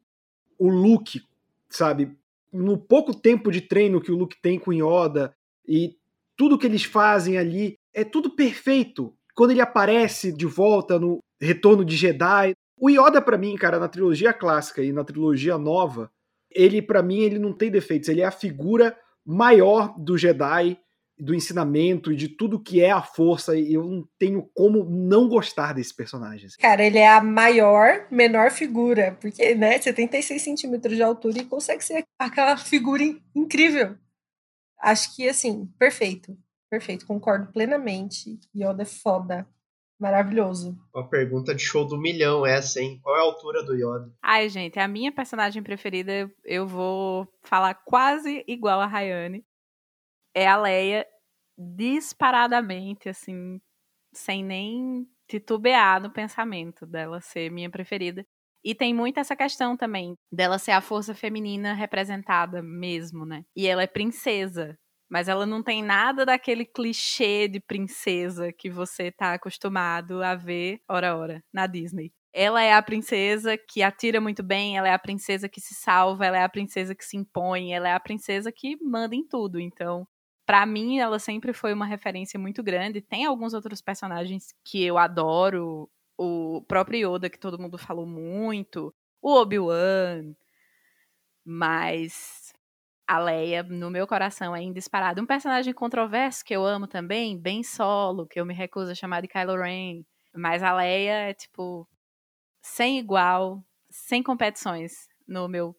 o 0.58 0.67
Luke, 0.67 1.22
sabe? 1.69 2.17
No 2.52 2.78
pouco 2.78 3.13
tempo 3.13 3.52
de 3.52 3.62
treino 3.62 4.02
que 4.02 4.12
o 4.12 4.17
Luke 4.17 4.36
tem 4.41 4.58
com 4.58 4.74
Yoda 4.74 5.36
e 5.67 5.99
tudo 6.39 6.58
que 6.58 6.65
eles 6.65 6.86
fazem 6.86 7.38
ali 7.38 7.75
é 7.93 8.06
tudo 8.06 8.30
perfeito. 8.34 9.13
Quando 9.36 9.52
ele 9.52 9.60
aparece 9.60 10.32
de 10.32 10.45
volta 10.45 10.97
no 10.97 11.19
Retorno 11.41 11.84
de 11.84 11.97
Jedi, 11.97 12.54
o 12.80 12.89
Yoda 12.89 13.21
para 13.21 13.38
mim, 13.38 13.58
cara, 13.58 13.78
na 13.78 13.89
trilogia 13.89 14.32
clássica 14.32 14.82
e 14.82 14.93
na 14.93 15.04
trilogia 15.04 15.58
nova, 15.58 16.10
ele 16.49 16.82
para 16.82 17.04
mim 17.04 17.19
ele 17.19 17.38
não 17.38 17.52
tem 17.52 17.69
defeitos, 17.69 18.08
ele 18.08 18.21
é 18.21 18.25
a 18.25 18.32
figura 18.32 18.97
maior 19.25 19.93
do 19.99 20.17
Jedi 20.17 20.80
do 21.19 21.36
ensinamento 21.36 22.13
e 22.13 22.15
de 22.15 22.30
tudo 22.30 22.63
que 22.63 22.82
é 22.82 22.89
a 22.91 23.02
força, 23.02 23.54
e 23.58 23.73
eu 23.73 23.84
não 23.84 24.08
tenho 24.17 24.49
como 24.56 24.86
não 24.86 25.28
gostar 25.28 25.73
desse 25.73 25.93
personagem. 25.93 26.45
assim. 26.45 26.56
Cara, 26.58 26.82
ele 26.82 26.97
é 26.97 27.10
a 27.10 27.21
maior, 27.21 28.08
menor 28.10 28.49
figura, 28.52 29.17
porque, 29.19 29.54
né, 29.56 29.78
76 29.78 30.41
centímetros 30.41 30.95
de 30.95 31.04
altura 31.04 31.39
e 31.39 31.43
consegue 31.45 31.84
ser 31.84 32.06
aquela 32.17 32.56
figura 32.56 33.04
in- 33.04 33.19
incrível. 33.36 33.95
Acho 34.80 35.15
que, 35.15 35.28
assim, 35.28 35.65
perfeito. 35.78 36.38
Perfeito, 36.70 37.06
concordo 37.06 37.52
plenamente. 37.52 38.39
Yoda 38.56 38.84
é 38.84 38.86
foda. 38.86 39.48
Maravilhoso. 40.00 40.78
Uma 40.96 41.10
pergunta 41.10 41.54
de 41.54 41.62
show 41.62 41.86
do 41.86 41.98
milhão 41.98 42.46
essa, 42.46 42.80
hein? 42.82 43.00
Qual 43.04 43.15
é 43.18 43.20
a 43.20 43.24
altura 43.24 43.63
do 43.63 43.76
Yoda? 43.76 44.13
Ai, 44.22 44.48
gente, 44.48 44.80
a 44.80 44.88
minha 44.88 45.12
personagem 45.12 45.62
preferida, 45.62 46.32
eu- 46.46 46.65
vou 46.68 47.28
falar 47.44 47.74
quase 47.74 48.44
igual 48.48 48.80
a 48.80 48.86
Rayane. 48.86 49.44
É 50.34 50.48
a 50.48 50.56
Leia, 50.56 51.06
disparadamente, 51.58 53.10
assim, 53.10 53.60
sem 54.13 54.44
nem 54.44 55.06
titubear 55.28 56.02
no 56.02 56.12
pensamento 56.12 56.86
dela 56.86 57.20
ser 57.20 57.52
minha 57.52 57.70
preferida. 57.70 58.26
E 58.63 58.76
tem 58.76 58.93
muito 58.93 59.19
essa 59.19 59.36
questão 59.36 59.78
também 59.78 60.15
dela 60.32 60.58
ser 60.60 60.72
a 60.72 60.82
força 60.82 61.13
feminina 61.15 61.74
representada 61.74 62.62
mesmo, 62.62 63.26
né? 63.26 63.43
E 63.56 63.67
ela 63.67 63.84
é 63.84 63.88
princesa, 63.88 64.78
mas 65.10 65.28
ela 65.30 65.45
não 65.45 65.63
tem 65.63 65.82
nada 65.84 66.26
daquele 66.26 66.65
clichê 66.65 67.48
de 67.48 67.60
princesa 67.60 68.52
que 68.52 68.69
você 68.69 69.12
tá 69.12 69.34
acostumado 69.34 70.22
a 70.24 70.36
ver, 70.36 70.80
ora 70.89 71.15
ora, 71.15 71.43
na 71.54 71.65
Disney. 71.67 72.12
Ela 72.34 72.62
é 72.62 72.74
a 72.74 72.82
princesa 72.82 73.58
que 73.58 73.82
atira 73.82 74.22
muito 74.22 74.43
bem, 74.43 74.78
ela 74.78 74.88
é 74.88 74.93
a 74.93 75.00
princesa 75.00 75.50
que 75.50 75.60
se 75.60 75.74
salva, 75.74 76.26
ela 76.26 76.38
é 76.38 76.43
a 76.43 76.50
princesa 76.50 76.93
que 76.93 77.04
se 77.04 77.17
impõe, 77.17 77.72
ela 77.74 77.89
é 77.89 77.93
a 77.93 78.00
princesa 78.00 78.52
que 78.52 78.78
manda 78.84 79.15
em 79.15 79.28
tudo. 79.28 79.60
Então, 79.60 80.08
pra 80.45 80.65
mim, 80.65 81.00
ela 81.00 81.17
sempre 81.17 81.54
foi 81.54 81.74
uma 81.74 81.86
referência 81.88 82.39
muito 82.39 82.62
grande. 82.62 83.02
Tem 83.02 83.26
alguns 83.26 83.54
outros 83.54 83.82
personagens 83.82 84.54
que 84.65 84.84
eu 84.84 84.98
adoro, 84.98 85.89
o 86.20 86.62
próprio 86.68 87.16
Yoda, 87.16 87.30
que 87.30 87.40
todo 87.40 87.58
mundo 87.58 87.78
falou 87.78 88.06
muito, 88.06 88.94
o 89.22 89.34
Obi-Wan, 89.36 90.36
mas 91.46 92.52
a 93.08 93.18
Leia, 93.20 93.64
no 93.64 93.90
meu 93.90 94.06
coração, 94.06 94.54
é 94.54 94.62
indisparada. 94.62 95.22
Um 95.22 95.26
personagem 95.26 95.74
controverso 95.74 96.44
que 96.44 96.54
eu 96.54 96.66
amo 96.66 96.88
também, 96.88 97.40
bem 97.40 97.64
solo, 97.64 98.28
que 98.28 98.38
eu 98.38 98.46
me 98.46 98.54
recuso 98.54 98.92
a 98.92 98.96
chamar 98.96 99.22
de 99.22 99.30
Kylo 99.30 99.56
Ren, 99.56 100.04
mas 100.36 100.62
a 100.62 100.74
Leia 100.74 101.30
é, 101.30 101.34
tipo, 101.34 101.88
sem 102.62 103.00
igual, 103.00 103.64
sem 103.90 104.22
competições 104.22 105.08
no 105.26 105.48
meu 105.48 105.74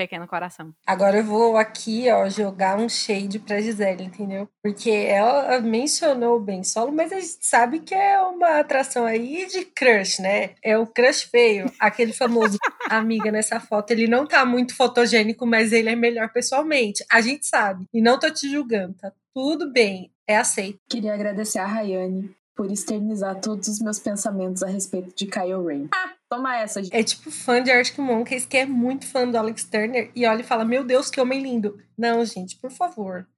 pequeno 0.00 0.26
coração. 0.26 0.72
Agora 0.86 1.18
eu 1.18 1.24
vou 1.24 1.58
aqui, 1.58 2.10
ó, 2.10 2.26
jogar 2.30 2.78
um 2.78 2.88
shade 2.88 3.38
pra 3.38 3.60
Gisele, 3.60 4.04
entendeu? 4.04 4.48
Porque 4.62 4.90
ela 4.90 5.60
mencionou 5.60 6.36
o 6.36 6.40
Ben 6.40 6.64
Solo, 6.64 6.90
mas 6.90 7.12
a 7.12 7.20
gente 7.20 7.36
sabe 7.42 7.80
que 7.80 7.94
é 7.94 8.18
uma 8.20 8.60
atração 8.60 9.04
aí 9.04 9.46
de 9.46 9.66
crush, 9.66 10.22
né? 10.22 10.50
É 10.62 10.78
o 10.78 10.86
crush 10.86 11.24
feio, 11.24 11.70
aquele 11.78 12.14
famoso 12.14 12.56
amiga 12.88 13.30
nessa 13.30 13.60
foto. 13.60 13.90
Ele 13.90 14.06
não 14.06 14.26
tá 14.26 14.46
muito 14.46 14.74
fotogênico, 14.74 15.46
mas 15.46 15.70
ele 15.70 15.90
é 15.90 15.96
melhor 15.96 16.32
pessoalmente. 16.32 17.04
A 17.10 17.20
gente 17.20 17.46
sabe. 17.46 17.84
E 17.92 18.00
não 18.00 18.18
tô 18.18 18.30
te 18.30 18.50
julgando, 18.50 18.94
tá 18.94 19.12
tudo 19.34 19.70
bem. 19.70 20.10
É 20.26 20.38
aceito. 20.38 20.78
Queria 20.88 21.12
agradecer 21.12 21.58
a 21.58 21.66
Rayane 21.66 22.34
por 22.56 22.70
externizar 22.70 23.40
todos 23.40 23.68
os 23.68 23.80
meus 23.80 23.98
pensamentos 23.98 24.62
a 24.62 24.66
respeito 24.66 25.14
de 25.14 25.26
Kylo 25.26 25.66
Ren. 25.66 25.88
Ah, 25.94 26.12
toma 26.30 26.56
essa, 26.56 26.82
gente. 26.82 26.94
É 26.94 27.02
tipo 27.02 27.30
fã 27.30 27.62
de 27.62 27.70
Arctic 27.70 27.98
Monkeys 27.98 28.46
que 28.46 28.56
é 28.56 28.64
muito 28.64 29.06
fã 29.06 29.28
do 29.28 29.36
Alex 29.36 29.64
Turner 29.64 30.10
e 30.14 30.24
olha 30.24 30.40
e 30.40 30.44
fala: 30.44 30.64
Meu 30.64 30.84
Deus, 30.84 31.10
que 31.10 31.20
homem 31.20 31.42
lindo. 31.42 31.82
Não, 31.98 32.24
gente, 32.24 32.56
por 32.56 32.70
favor. 32.70 33.28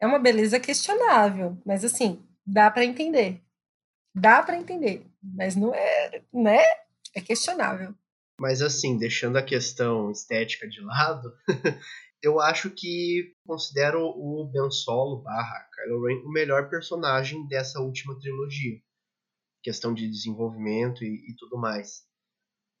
É 0.00 0.06
uma 0.06 0.18
beleza 0.18 0.58
questionável, 0.58 1.56
mas 1.64 1.84
assim, 1.84 2.20
dá 2.44 2.68
pra 2.70 2.84
entender. 2.84 3.40
Dá 4.14 4.42
pra 4.42 4.58
entender, 4.58 5.06
mas 5.22 5.54
não 5.54 5.72
é, 5.72 6.22
né? 6.34 6.58
É 7.14 7.20
questionável. 7.20 7.94
Mas 8.38 8.60
assim, 8.60 8.98
deixando 8.98 9.36
a 9.36 9.42
questão 9.42 10.10
estética 10.10 10.68
de 10.68 10.80
lado, 10.80 11.32
eu 12.20 12.40
acho 12.40 12.68
que 12.70 13.32
considero 13.46 14.00
o 14.00 14.50
Ben 14.52 14.70
Solo 14.70 15.22
barra 15.22 15.68
Kylo 15.72 16.04
Ren 16.04 16.16
o 16.26 16.32
melhor 16.32 16.68
personagem 16.68 17.46
dessa 17.46 17.78
última 17.80 18.18
trilogia. 18.18 18.80
Questão 19.62 19.94
de 19.94 20.08
desenvolvimento 20.08 21.04
e, 21.04 21.30
e 21.30 21.36
tudo 21.36 21.56
mais. 21.58 22.02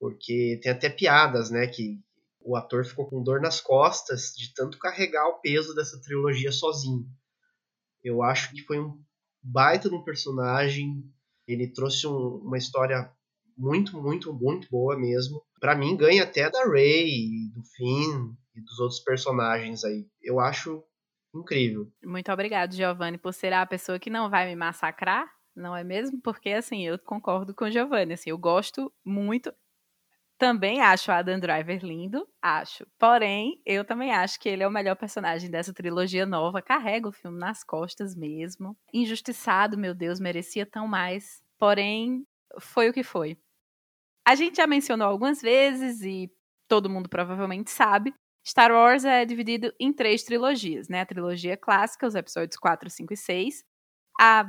Porque 0.00 0.58
tem 0.62 0.72
até 0.72 0.88
piadas, 0.90 1.50
né, 1.50 1.66
que 1.66 2.00
o 2.40 2.56
ator 2.56 2.84
ficou 2.84 3.06
com 3.08 3.22
dor 3.22 3.40
nas 3.40 3.60
costas 3.60 4.32
de 4.36 4.52
tanto 4.52 4.78
carregar 4.78 5.28
o 5.28 5.40
peso 5.40 5.74
dessa 5.74 6.00
trilogia 6.00 6.50
sozinho. 6.50 7.06
Eu 8.02 8.22
acho 8.22 8.50
que 8.52 8.62
foi 8.64 8.80
um 8.80 9.00
baita 9.40 9.88
de 9.88 9.94
um 9.94 10.02
personagem, 10.02 11.04
ele 11.46 11.68
trouxe 11.68 12.06
um- 12.06 12.38
uma 12.44 12.58
história 12.58 13.10
muito, 13.56 14.00
muito, 14.00 14.32
muito 14.32 14.68
boa 14.70 14.98
mesmo. 14.98 15.40
Pra 15.60 15.76
mim, 15.76 15.96
ganha 15.96 16.24
até 16.24 16.50
da 16.50 16.64
Rey, 16.64 17.48
do 17.54 17.62
Finn 17.76 18.34
e 18.56 18.60
dos 18.60 18.80
outros 18.80 18.98
personagens 19.00 19.84
aí. 19.84 20.06
Eu 20.20 20.40
acho 20.40 20.82
incrível. 21.34 21.90
Muito 22.04 22.30
obrigado, 22.32 22.74
Giovanni, 22.74 23.18
por 23.18 23.32
ser 23.32 23.52
a 23.52 23.64
pessoa 23.64 23.98
que 24.00 24.10
não 24.10 24.28
vai 24.28 24.46
me 24.48 24.56
massacrar, 24.56 25.26
não 25.54 25.76
é 25.76 25.84
mesmo? 25.84 26.20
Porque, 26.20 26.50
assim, 26.50 26.86
eu 26.86 26.98
concordo 26.98 27.54
com 27.54 27.64
o 27.66 27.70
Giovanni, 27.70 28.14
assim, 28.14 28.30
eu 28.30 28.38
gosto 28.38 28.92
muito. 29.04 29.52
Também 30.38 30.80
acho 30.80 31.10
o 31.10 31.14
Adam 31.14 31.38
Driver 31.38 31.84
lindo, 31.84 32.26
acho. 32.42 32.84
Porém, 32.98 33.60
eu 33.64 33.84
também 33.84 34.12
acho 34.12 34.40
que 34.40 34.48
ele 34.48 34.62
é 34.62 34.66
o 34.66 34.70
melhor 34.72 34.96
personagem 34.96 35.50
dessa 35.50 35.72
trilogia 35.72 36.26
nova. 36.26 36.60
Carrega 36.60 37.08
o 37.08 37.12
filme 37.12 37.38
nas 37.38 37.62
costas 37.62 38.16
mesmo. 38.16 38.76
Injustiçado, 38.92 39.78
meu 39.78 39.94
Deus, 39.94 40.18
merecia 40.18 40.66
tão 40.66 40.88
mais. 40.88 41.42
Porém, 41.58 42.26
foi 42.60 42.88
o 42.90 42.92
que 42.92 43.04
foi. 43.04 43.38
A 44.26 44.34
gente 44.34 44.56
já 44.56 44.66
mencionou 44.66 45.08
algumas 45.08 45.40
vezes 45.40 46.02
e 46.02 46.30
todo 46.68 46.90
mundo 46.90 47.08
provavelmente 47.08 47.70
sabe. 47.70 48.14
Star 48.46 48.72
Wars 48.72 49.04
é 49.04 49.24
dividido 49.24 49.72
em 49.78 49.92
três 49.92 50.24
trilogias, 50.24 50.88
né? 50.88 51.02
A 51.02 51.06
trilogia 51.06 51.56
clássica, 51.56 52.06
os 52.06 52.14
episódios 52.14 52.56
4, 52.56 52.90
5 52.90 53.12
e 53.12 53.16
6. 53.16 53.64
A 54.20 54.44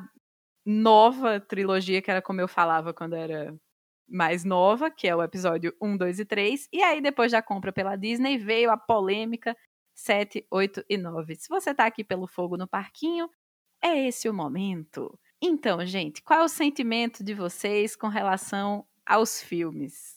nova 0.65 1.39
trilogia, 1.39 2.01
que 2.01 2.11
era 2.11 2.21
como 2.21 2.41
eu 2.41 2.47
falava 2.47 2.93
quando 2.93 3.15
era 3.15 3.55
mais 4.07 4.43
nova, 4.43 4.91
que 4.91 5.07
é 5.07 5.15
o 5.15 5.23
episódio 5.23 5.73
1, 5.81 5.97
2 5.97 6.19
e 6.19 6.25
3. 6.25 6.67
E 6.71 6.83
aí, 6.83 7.01
depois 7.01 7.31
da 7.31 7.41
compra 7.41 7.71
pela 7.71 7.95
Disney, 7.95 8.37
veio 8.37 8.71
a 8.71 8.77
polêmica 8.77 9.55
7, 9.95 10.45
8 10.51 10.83
e 10.89 10.97
9. 10.97 11.35
Se 11.35 11.49
você 11.49 11.73
tá 11.73 11.85
aqui 11.85 12.03
pelo 12.03 12.27
fogo 12.27 12.57
no 12.57 12.67
parquinho, 12.67 13.29
é 13.81 14.07
esse 14.07 14.29
o 14.29 14.33
momento. 14.33 15.19
Então, 15.41 15.85
gente, 15.85 16.21
qual 16.21 16.41
é 16.41 16.43
o 16.43 16.47
sentimento 16.47 17.23
de 17.23 17.33
vocês 17.33 17.95
com 17.95 18.07
relação 18.07 18.85
aos 19.05 19.41
filmes? 19.41 20.15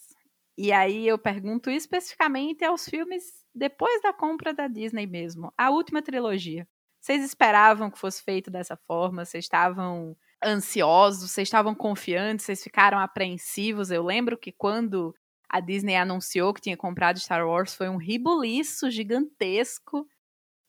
E 0.56 0.72
aí 0.72 1.06
eu 1.06 1.18
pergunto 1.18 1.68
especificamente 1.70 2.64
aos 2.64 2.88
filmes 2.88 3.44
depois 3.54 4.00
da 4.02 4.12
compra 4.12 4.54
da 4.54 4.68
Disney 4.68 5.06
mesmo, 5.06 5.52
a 5.56 5.70
última 5.70 6.02
trilogia. 6.02 6.66
Vocês 7.00 7.24
esperavam 7.24 7.90
que 7.90 7.98
fosse 7.98 8.22
feito 8.22 8.50
dessa 8.50 8.76
forma? 8.76 9.24
Vocês 9.24 9.44
estavam 9.44 10.16
ansiosos? 10.44 11.30
Vocês 11.30 11.48
estavam 11.48 11.74
confiantes? 11.74 12.46
Vocês 12.46 12.62
ficaram 12.62 12.98
apreensivos? 12.98 13.90
Eu 13.90 14.04
lembro 14.04 14.36
que 14.36 14.52
quando 14.52 15.14
a 15.48 15.60
Disney 15.60 15.96
anunciou 15.96 16.52
que 16.52 16.60
tinha 16.60 16.76
comprado 16.76 17.20
Star 17.20 17.46
Wars 17.46 17.74
foi 17.74 17.88
um 17.88 17.96
ribuliço 17.96 18.90
gigantesco. 18.90 20.06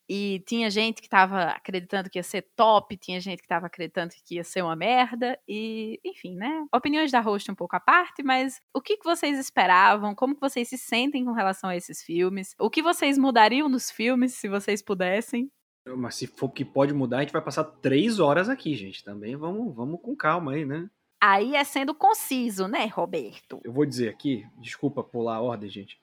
E 0.10 0.42
tinha 0.48 0.70
gente 0.70 1.02
que 1.02 1.08
estava 1.08 1.50
acreditando 1.50 2.10
que 2.10 2.18
ia 2.18 2.24
ser 2.24 2.44
top, 2.56 2.96
tinha 2.96 3.20
gente 3.20 3.40
que 3.40 3.46
estava 3.46 3.68
acreditando 3.68 4.14
que 4.26 4.36
ia 4.36 4.44
ser 4.44 4.62
uma 4.62 4.76
merda. 4.76 5.38
E, 5.46 6.00
enfim, 6.06 6.38
né? 6.38 6.66
Opiniões 6.74 7.12
da 7.12 7.20
host 7.20 7.52
um 7.52 7.56
pouco 7.56 7.76
à 7.76 7.80
parte, 7.80 8.24
mas 8.24 8.62
o 8.74 8.80
que, 8.80 8.96
que 8.96 9.04
vocês 9.04 9.38
esperavam? 9.38 10.16
Como 10.16 10.34
que 10.34 10.40
vocês 10.40 10.70
se 10.70 10.78
sentem 10.78 11.26
com 11.26 11.34
relação 11.34 11.70
a 11.70 11.76
esses 11.76 12.02
filmes? 12.02 12.56
O 12.58 12.70
que 12.70 12.82
vocês 12.82 13.18
mudariam 13.18 13.68
nos 13.68 13.92
filmes, 13.92 14.34
se 14.36 14.48
vocês 14.48 14.82
pudessem? 14.82 15.52
Mas 15.96 16.16
se 16.16 16.28
for 16.28 16.50
que 16.50 16.66
pode 16.66 16.94
mudar, 16.94 17.18
a 17.18 17.22
gente 17.22 17.34
vai 17.34 17.42
passar 17.42 17.64
três 17.64 18.20
horas 18.20 18.50
aqui, 18.50 18.76
gente. 18.76 19.04
Também 19.04 19.36
vamos, 19.36 19.76
vamos 19.76 20.02
com 20.02 20.16
calma 20.16 20.54
aí, 20.54 20.66
né? 20.66 20.90
Aí 21.22 21.56
é 21.56 21.64
sendo 21.64 21.96
conciso, 21.96 22.68
né, 22.68 22.86
Roberto? 22.88 23.60
Eu 23.64 23.72
vou 23.72 23.86
dizer 23.86 24.10
aqui, 24.10 24.46
desculpa 24.60 25.04
pular 25.04 25.38
a 25.38 25.42
ordem, 25.42 25.70
gente, 25.70 26.00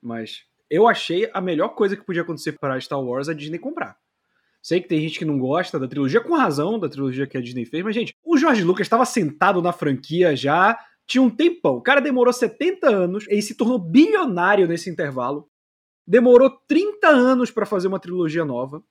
mas 0.00 0.44
eu 0.70 0.88
achei 0.88 1.28
a 1.34 1.40
melhor 1.40 1.70
coisa 1.70 1.96
que 1.96 2.04
podia 2.04 2.22
acontecer 2.22 2.52
para 2.52 2.80
Star 2.80 3.02
Wars 3.02 3.28
a 3.28 3.34
Disney 3.34 3.58
comprar. 3.58 3.98
Sei 4.62 4.80
que 4.80 4.88
tem 4.88 5.00
gente 5.00 5.18
que 5.18 5.24
não 5.24 5.38
gosta 5.38 5.78
da 5.78 5.88
trilogia, 5.88 6.20
com 6.20 6.34
razão, 6.34 6.78
da 6.78 6.88
trilogia 6.88 7.26
que 7.26 7.36
a 7.36 7.40
Disney 7.40 7.64
fez, 7.64 7.82
mas, 7.82 7.94
gente, 7.94 8.14
o 8.22 8.36
George 8.36 8.62
Lucas 8.62 8.86
estava 8.86 9.04
sentado 9.04 9.60
na 9.60 9.72
franquia 9.72 10.36
já 10.36 10.78
tinha 11.06 11.22
um 11.22 11.30
tempão. 11.30 11.76
O 11.76 11.82
cara 11.82 12.00
demorou 12.00 12.32
70 12.32 12.88
anos, 12.88 13.26
ele 13.28 13.42
se 13.42 13.56
tornou 13.56 13.78
bilionário 13.78 14.68
nesse 14.68 14.88
intervalo. 14.88 15.48
Demorou 16.06 16.50
30 16.68 17.08
anos 17.08 17.50
para 17.50 17.66
fazer 17.66 17.88
uma 17.88 17.98
trilogia 17.98 18.44
nova. 18.44 18.82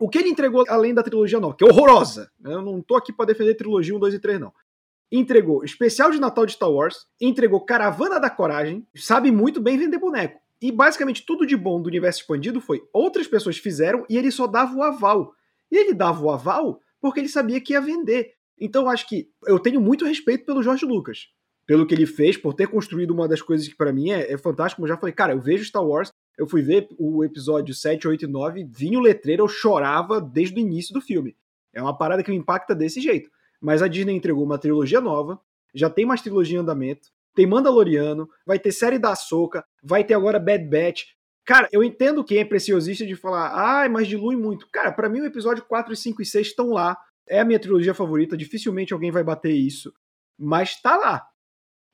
O 0.00 0.08
que 0.08 0.18
ele 0.18 0.28
entregou 0.28 0.64
além 0.68 0.94
da 0.94 1.02
trilogia 1.02 1.40
nova, 1.40 1.56
que 1.56 1.64
é 1.64 1.66
horrorosa. 1.66 2.30
né? 2.40 2.54
Eu 2.54 2.62
não 2.62 2.80
tô 2.80 2.96
aqui 2.96 3.12
para 3.12 3.26
defender 3.26 3.54
trilogia 3.54 3.94
1, 3.94 3.98
2 3.98 4.14
e 4.14 4.18
3, 4.18 4.40
não. 4.40 4.52
Entregou 5.10 5.64
especial 5.64 6.10
de 6.10 6.20
Natal 6.20 6.44
de 6.44 6.52
Star 6.52 6.70
Wars, 6.70 7.06
entregou 7.20 7.64
Caravana 7.64 8.20
da 8.20 8.28
Coragem, 8.28 8.86
sabe 8.94 9.30
muito 9.30 9.60
bem 9.60 9.78
vender 9.78 9.98
boneco. 9.98 10.40
E 10.60 10.70
basicamente 10.70 11.24
tudo 11.24 11.46
de 11.46 11.56
bom 11.56 11.80
do 11.80 11.86
universo 11.86 12.20
expandido 12.20 12.60
foi 12.60 12.82
outras 12.92 13.26
pessoas 13.26 13.58
fizeram 13.58 14.04
e 14.08 14.16
ele 14.16 14.30
só 14.30 14.46
dava 14.46 14.74
o 14.76 14.82
aval. 14.82 15.32
E 15.70 15.76
ele 15.76 15.94
dava 15.94 16.22
o 16.22 16.30
aval 16.30 16.80
porque 17.00 17.20
ele 17.20 17.28
sabia 17.28 17.60
que 17.60 17.72
ia 17.72 17.80
vender. 17.80 18.34
Então 18.60 18.88
acho 18.88 19.08
que 19.08 19.30
eu 19.46 19.58
tenho 19.58 19.80
muito 19.80 20.04
respeito 20.04 20.44
pelo 20.44 20.62
Jorge 20.62 20.84
Lucas, 20.84 21.28
pelo 21.68 21.86
que 21.86 21.94
ele 21.94 22.06
fez, 22.06 22.34
por 22.34 22.54
ter 22.54 22.66
construído 22.66 23.10
uma 23.10 23.28
das 23.28 23.42
coisas 23.42 23.68
que 23.68 23.76
para 23.76 23.92
mim 23.92 24.10
é, 24.10 24.32
é 24.32 24.38
fantástico. 24.38 24.82
Eu 24.82 24.88
já 24.88 24.96
falei, 24.96 25.12
cara, 25.14 25.34
eu 25.34 25.40
vejo 25.40 25.66
Star 25.66 25.84
Wars, 25.84 26.10
eu 26.38 26.46
fui 26.48 26.62
ver 26.62 26.88
o 26.98 27.22
episódio 27.22 27.74
7, 27.74 28.08
8 28.08 28.24
e 28.24 28.26
9, 28.26 28.64
vinha 28.64 28.98
o 28.98 29.02
letreiro, 29.02 29.42
eu 29.42 29.48
chorava 29.48 30.18
desde 30.18 30.56
o 30.56 30.60
início 30.60 30.94
do 30.94 31.00
filme. 31.02 31.36
É 31.74 31.82
uma 31.82 31.96
parada 31.96 32.22
que 32.22 32.30
me 32.30 32.38
impacta 32.38 32.74
desse 32.74 33.02
jeito. 33.02 33.28
Mas 33.60 33.82
a 33.82 33.86
Disney 33.86 34.14
entregou 34.14 34.44
uma 34.44 34.56
trilogia 34.56 34.98
nova, 34.98 35.38
já 35.74 35.90
tem 35.90 36.06
mais 36.06 36.22
trilogia 36.22 36.56
em 36.56 36.62
andamento, 36.62 37.10
tem 37.34 37.46
Mandaloriano, 37.46 38.30
vai 38.46 38.58
ter 38.58 38.72
série 38.72 38.98
da 38.98 39.14
Soca, 39.14 39.62
vai 39.82 40.02
ter 40.02 40.14
agora 40.14 40.40
Bad 40.40 40.64
Batch. 40.64 41.02
Cara, 41.44 41.68
eu 41.70 41.84
entendo 41.84 42.24
quem 42.24 42.38
é 42.38 42.44
preciosista 42.46 43.04
de 43.04 43.14
falar, 43.14 43.52
ah, 43.84 43.88
mas 43.90 44.08
dilui 44.08 44.36
muito. 44.36 44.66
Cara, 44.72 44.90
para 44.90 45.08
mim 45.10 45.20
o 45.20 45.26
episódio 45.26 45.62
4, 45.68 45.94
5 45.94 46.22
e 46.22 46.24
6 46.24 46.46
estão 46.46 46.70
lá. 46.70 46.96
É 47.28 47.40
a 47.40 47.44
minha 47.44 47.60
trilogia 47.60 47.92
favorita, 47.92 48.38
dificilmente 48.38 48.94
alguém 48.94 49.10
vai 49.10 49.22
bater 49.22 49.52
isso. 49.52 49.92
Mas 50.38 50.80
tá 50.80 50.96
lá. 50.96 51.28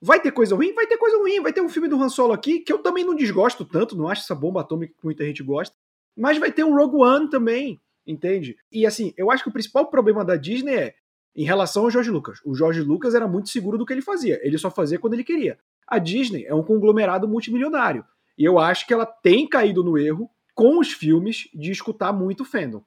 Vai 0.05 0.21
ter 0.21 0.33
coisa 0.33 0.55
ruim? 0.55 0.75
Vai 0.75 0.87
ter 0.87 0.99
coisa 0.99 1.17
ruim. 1.17 1.41
Vai 1.41 1.51
ter 1.51 1.63
um 1.63 1.69
filme 1.71 1.89
do 1.89 1.97
Han 1.97 2.11
Solo 2.11 2.35
aqui, 2.35 2.61
que 2.61 2.71
eu 2.71 2.81
também 2.81 3.03
não 3.03 3.15
desgosto 3.15 3.65
tanto, 3.65 3.97
não 3.97 4.07
acho 4.07 4.21
essa 4.21 4.35
bomba 4.35 4.61
atômica 4.61 4.93
que 4.93 5.03
muita 5.03 5.25
gente 5.25 5.43
gosta. 5.43 5.75
Mas 6.15 6.37
vai 6.37 6.53
ter 6.53 6.63
um 6.63 6.77
Rogue 6.77 6.97
One 6.97 7.31
também, 7.31 7.81
entende? 8.07 8.55
E 8.71 8.85
assim, 8.85 9.15
eu 9.17 9.31
acho 9.31 9.43
que 9.43 9.49
o 9.49 9.53
principal 9.53 9.87
problema 9.87 10.23
da 10.23 10.37
Disney 10.37 10.75
é 10.75 10.95
em 11.35 11.47
relação 11.47 11.85
ao 11.85 11.91
George 11.91 12.11
Lucas. 12.11 12.39
O 12.45 12.55
George 12.55 12.83
Lucas 12.83 13.15
era 13.15 13.27
muito 13.27 13.49
seguro 13.49 13.79
do 13.79 13.87
que 13.87 13.95
ele 13.95 14.03
fazia. 14.03 14.39
Ele 14.43 14.59
só 14.59 14.71
fazia 14.71 14.99
quando 14.99 15.15
ele 15.15 15.25
queria. 15.25 15.59
A 15.89 15.99
Disney 15.99 16.45
é 16.45 16.55
um 16.55 16.63
conglomerado 16.63 17.27
multimilionário. 17.27 18.05
E 18.37 18.45
eu 18.45 18.59
acho 18.59 18.87
que 18.87 18.93
ela 18.93 19.07
tem 19.07 19.49
caído 19.49 19.83
no 19.83 19.97
erro 19.97 20.29
com 20.55 20.79
os 20.79 20.93
filmes 20.93 21.49
de 21.55 21.71
escutar 21.71 22.13
muito 22.13 22.45
fandom. 22.45 22.85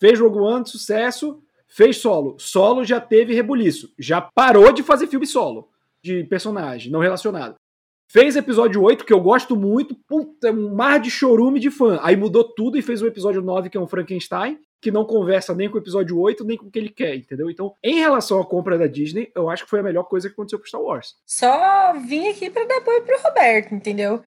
Fez 0.00 0.18
Rogue 0.18 0.38
One, 0.38 0.66
sucesso, 0.66 1.42
fez 1.66 1.98
solo. 1.98 2.38
Solo 2.38 2.86
já 2.86 2.98
teve 2.98 3.34
rebuliço. 3.34 3.92
Já 3.98 4.22
parou 4.22 4.72
de 4.72 4.82
fazer 4.82 5.08
filme 5.08 5.26
solo 5.26 5.68
de 6.08 6.24
personagem 6.24 6.90
não 6.90 7.00
relacionado. 7.00 7.56
Fez 8.10 8.36
episódio 8.36 8.82
8, 8.82 9.04
que 9.04 9.12
eu 9.12 9.20
gosto 9.20 9.54
muito, 9.54 9.94
puta, 9.94 10.50
um 10.50 10.74
mar 10.74 10.98
de 10.98 11.10
chorume 11.10 11.60
de 11.60 11.70
fã. 11.70 11.98
Aí 12.00 12.16
mudou 12.16 12.42
tudo 12.42 12.78
e 12.78 12.82
fez 12.82 13.02
o 13.02 13.06
episódio 13.06 13.42
9, 13.42 13.68
que 13.68 13.76
é 13.76 13.80
um 13.80 13.86
Frankenstein, 13.86 14.58
que 14.80 14.90
não 14.90 15.04
conversa 15.04 15.54
nem 15.54 15.68
com 15.68 15.76
o 15.76 15.80
episódio 15.80 16.18
8, 16.18 16.42
nem 16.42 16.56
com 16.56 16.66
o 16.66 16.70
que 16.70 16.78
ele 16.78 16.88
quer, 16.88 17.16
entendeu? 17.16 17.50
Então, 17.50 17.74
em 17.84 17.98
relação 17.98 18.40
à 18.40 18.46
compra 18.46 18.78
da 18.78 18.86
Disney, 18.86 19.30
eu 19.34 19.50
acho 19.50 19.64
que 19.64 19.70
foi 19.70 19.80
a 19.80 19.82
melhor 19.82 20.04
coisa 20.04 20.26
que 20.26 20.32
aconteceu 20.32 20.58
pro 20.58 20.66
Star 20.66 20.80
Wars. 20.80 21.16
Só 21.26 21.92
vim 22.00 22.28
aqui 22.28 22.48
para 22.48 22.64
dar 22.64 22.78
apoio 22.78 23.02
pro 23.02 23.20
Roberto, 23.20 23.74
entendeu? 23.74 24.22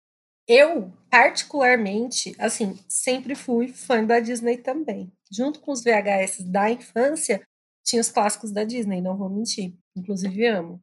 Eu, 0.47 0.91
particularmente, 1.09 2.35
assim, 2.37 2.77
sempre 2.87 3.33
fui 3.33 3.69
fã 3.69 4.03
da 4.03 4.19
Disney 4.19 4.57
também. 4.57 5.11
Junto 5.31 5.59
com 5.59 5.71
os 5.71 5.83
VHS 5.83 6.43
da 6.43 6.69
infância, 6.69 7.41
tinha 7.83 8.01
os 8.01 8.11
clássicos 8.11 8.51
da 8.51 8.63
Disney, 8.63 9.01
não 9.01 9.17
vou 9.17 9.29
mentir. 9.29 9.73
Inclusive 9.95 10.45
amo. 10.45 10.79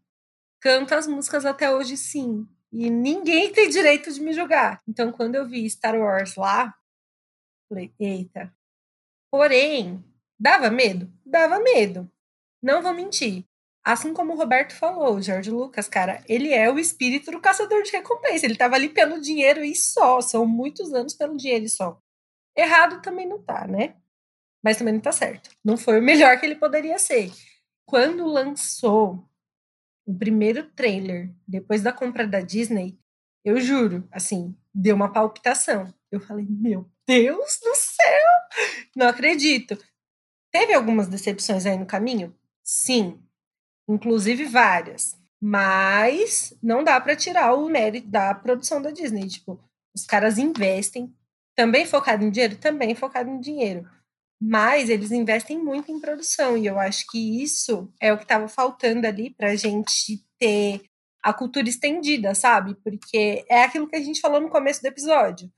Canto 0.61 0.95
as 0.95 1.07
músicas 1.07 1.45
até 1.45 1.75
hoje, 1.75 1.97
sim. 1.97 2.47
E 2.73 2.91
ninguém 2.91 3.53
tem 3.53 3.69
direito 3.69 4.13
de 4.13 4.21
me 4.21 4.33
julgar. 4.33 4.83
Então, 4.87 5.13
quando 5.13 5.37
eu 5.37 5.47
vi 5.47 5.69
Star 5.71 5.99
Wars 5.99 6.37
lá, 6.37 6.75
falei, 7.69 7.95
eita. 7.99 8.53
Porém, 9.31 10.05
dava 10.39 10.71
medo? 10.71 11.11
Dava 11.25 11.59
medo. 11.61 12.11
Não 12.63 12.83
vou 12.83 12.93
mentir. 12.93 13.45
Assim 13.85 14.13
como 14.13 14.35
o 14.35 14.37
Roberto 14.37 14.75
falou, 14.75 15.15
o 15.15 15.23
George 15.23 15.51
Lucas, 15.51 15.89
cara, 15.89 16.23
ele 16.29 16.53
é 16.53 16.71
o 16.71 16.79
espírito 16.79 17.31
do 17.31 17.41
caçador 17.41 17.83
de 17.83 17.93
recompensa. 17.93 18.45
Ele 18.45 18.57
tava 18.57 18.75
ali 18.75 18.89
pelo 18.89 19.21
dinheiro 19.21 19.65
e 19.65 19.75
só. 19.75 20.21
São 20.21 20.45
muitos 20.45 20.93
anos 20.93 21.15
pelo 21.15 21.37
dinheiro 21.37 21.65
e 21.65 21.71
só. 21.71 21.99
Errado 22.57 23.01
também 23.01 23.27
não 23.27 23.41
tá, 23.41 23.67
né? 23.67 23.97
Mas 24.63 24.77
também 24.77 24.93
não 24.93 25.01
tá 25.01 25.13
certo. 25.13 25.51
Não 25.65 25.77
foi 25.77 26.01
o 26.01 26.03
melhor 26.03 26.39
que 26.39 26.45
ele 26.45 26.57
poderia 26.57 26.99
ser. 26.99 27.33
Quando 27.87 28.27
lançou 28.27 29.25
o 30.09 30.15
primeiro 30.15 30.65
trailer, 30.71 31.31
depois 31.47 31.83
da 31.83 31.93
compra 31.93 32.27
da 32.27 32.41
Disney, 32.41 32.99
eu 33.45 33.61
juro, 33.61 34.09
assim, 34.11 34.57
deu 34.75 34.97
uma 34.97 35.13
palpitação. 35.13 35.93
Eu 36.11 36.19
falei, 36.19 36.47
meu 36.49 36.91
Deus 37.07 37.61
do 37.63 37.75
céu! 37.75 38.31
Não 38.97 39.07
acredito. 39.07 39.79
Teve 40.51 40.73
algumas 40.73 41.09
decepções 41.09 41.67
aí 41.67 41.77
no 41.77 41.85
caminho? 41.85 42.35
Sim, 42.65 43.21
inclusive 43.87 44.47
várias. 44.47 45.15
Mas 45.39 46.57
não 46.63 46.83
dá 46.83 46.99
para 46.99 47.15
tirar 47.15 47.53
o 47.53 47.69
mérito 47.69 48.09
da 48.09 48.35
produção 48.35 48.81
da 48.81 48.91
Disney. 48.91 49.29
Tipo, 49.29 49.63
os 49.95 50.07
caras 50.07 50.39
investem, 50.39 51.15
também 51.55 51.85
focado 51.85 52.25
em 52.25 52.31
dinheiro, 52.31 52.57
também 52.57 52.95
focado 52.95 53.29
em 53.29 53.39
dinheiro 53.39 53.87
mas 54.41 54.89
eles 54.89 55.11
investem 55.11 55.59
muito 55.59 55.91
em 55.91 56.01
produção 56.01 56.57
e 56.57 56.67
eu 56.67 56.79
acho 56.79 57.07
que 57.11 57.43
isso 57.43 57.93
é 58.01 58.13
o 58.13 58.17
que 58.17 58.23
estava 58.23 58.47
faltando 58.49 59.07
ali 59.07 59.31
para 59.31 59.51
a 59.51 59.57
gente 59.57 60.25
ter 60.39 60.83
a 61.23 61.33
cultura 61.33 61.69
estendida, 61.69 62.35
sabe? 62.35 62.77
Porque 62.77 63.45
é 63.49 63.65
aquilo 63.65 63.89
que 63.89 63.97
a 63.97 64.03
gente 64.03 64.21
falou 64.21 64.41
no 64.41 64.49
começo 64.49 64.81
do 64.81 64.87
episódio. 64.87 65.51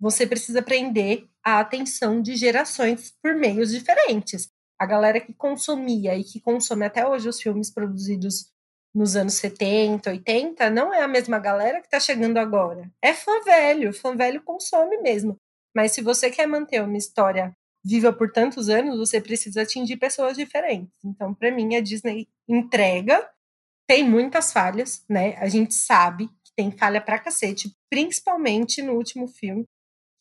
Você 0.00 0.26
precisa 0.26 0.62
prender 0.62 1.28
a 1.44 1.60
atenção 1.60 2.22
de 2.22 2.36
gerações 2.36 3.12
por 3.22 3.34
meios 3.34 3.70
diferentes. 3.70 4.48
A 4.78 4.86
galera 4.86 5.20
que 5.20 5.34
consumia 5.34 6.16
e 6.16 6.24
que 6.24 6.40
consome 6.40 6.86
até 6.86 7.06
hoje 7.06 7.28
os 7.28 7.40
filmes 7.40 7.70
produzidos 7.70 8.50
nos 8.94 9.16
anos 9.16 9.34
70, 9.34 10.08
80, 10.10 10.70
não 10.70 10.94
é 10.94 11.02
a 11.02 11.08
mesma 11.08 11.38
galera 11.38 11.80
que 11.80 11.86
está 11.86 12.00
chegando 12.00 12.38
agora. 12.38 12.90
É 13.02 13.12
fã 13.12 13.40
velho, 13.42 13.92
fã 13.92 14.16
velho 14.16 14.42
consome 14.42 14.98
mesmo. 14.98 15.36
Mas 15.74 15.92
se 15.92 16.00
você 16.00 16.30
quer 16.30 16.46
manter 16.46 16.82
uma 16.82 16.96
história 16.96 17.54
viva 17.84 18.12
por 18.12 18.30
tantos 18.30 18.68
anos, 18.68 18.98
você 18.98 19.20
precisa 19.20 19.62
atingir 19.62 19.96
pessoas 19.96 20.36
diferentes. 20.36 20.98
Então, 21.04 21.34
para 21.34 21.50
mim, 21.50 21.76
a 21.76 21.80
Disney 21.80 22.28
entrega, 22.48 23.28
tem 23.86 24.08
muitas 24.08 24.52
falhas, 24.52 25.04
né? 25.08 25.36
A 25.38 25.48
gente 25.48 25.74
sabe 25.74 26.28
que 26.44 26.52
tem 26.56 26.70
falha 26.70 27.00
pra 27.00 27.18
cacete, 27.18 27.74
principalmente 27.90 28.82
no 28.82 28.92
último 28.94 29.26
filme, 29.26 29.64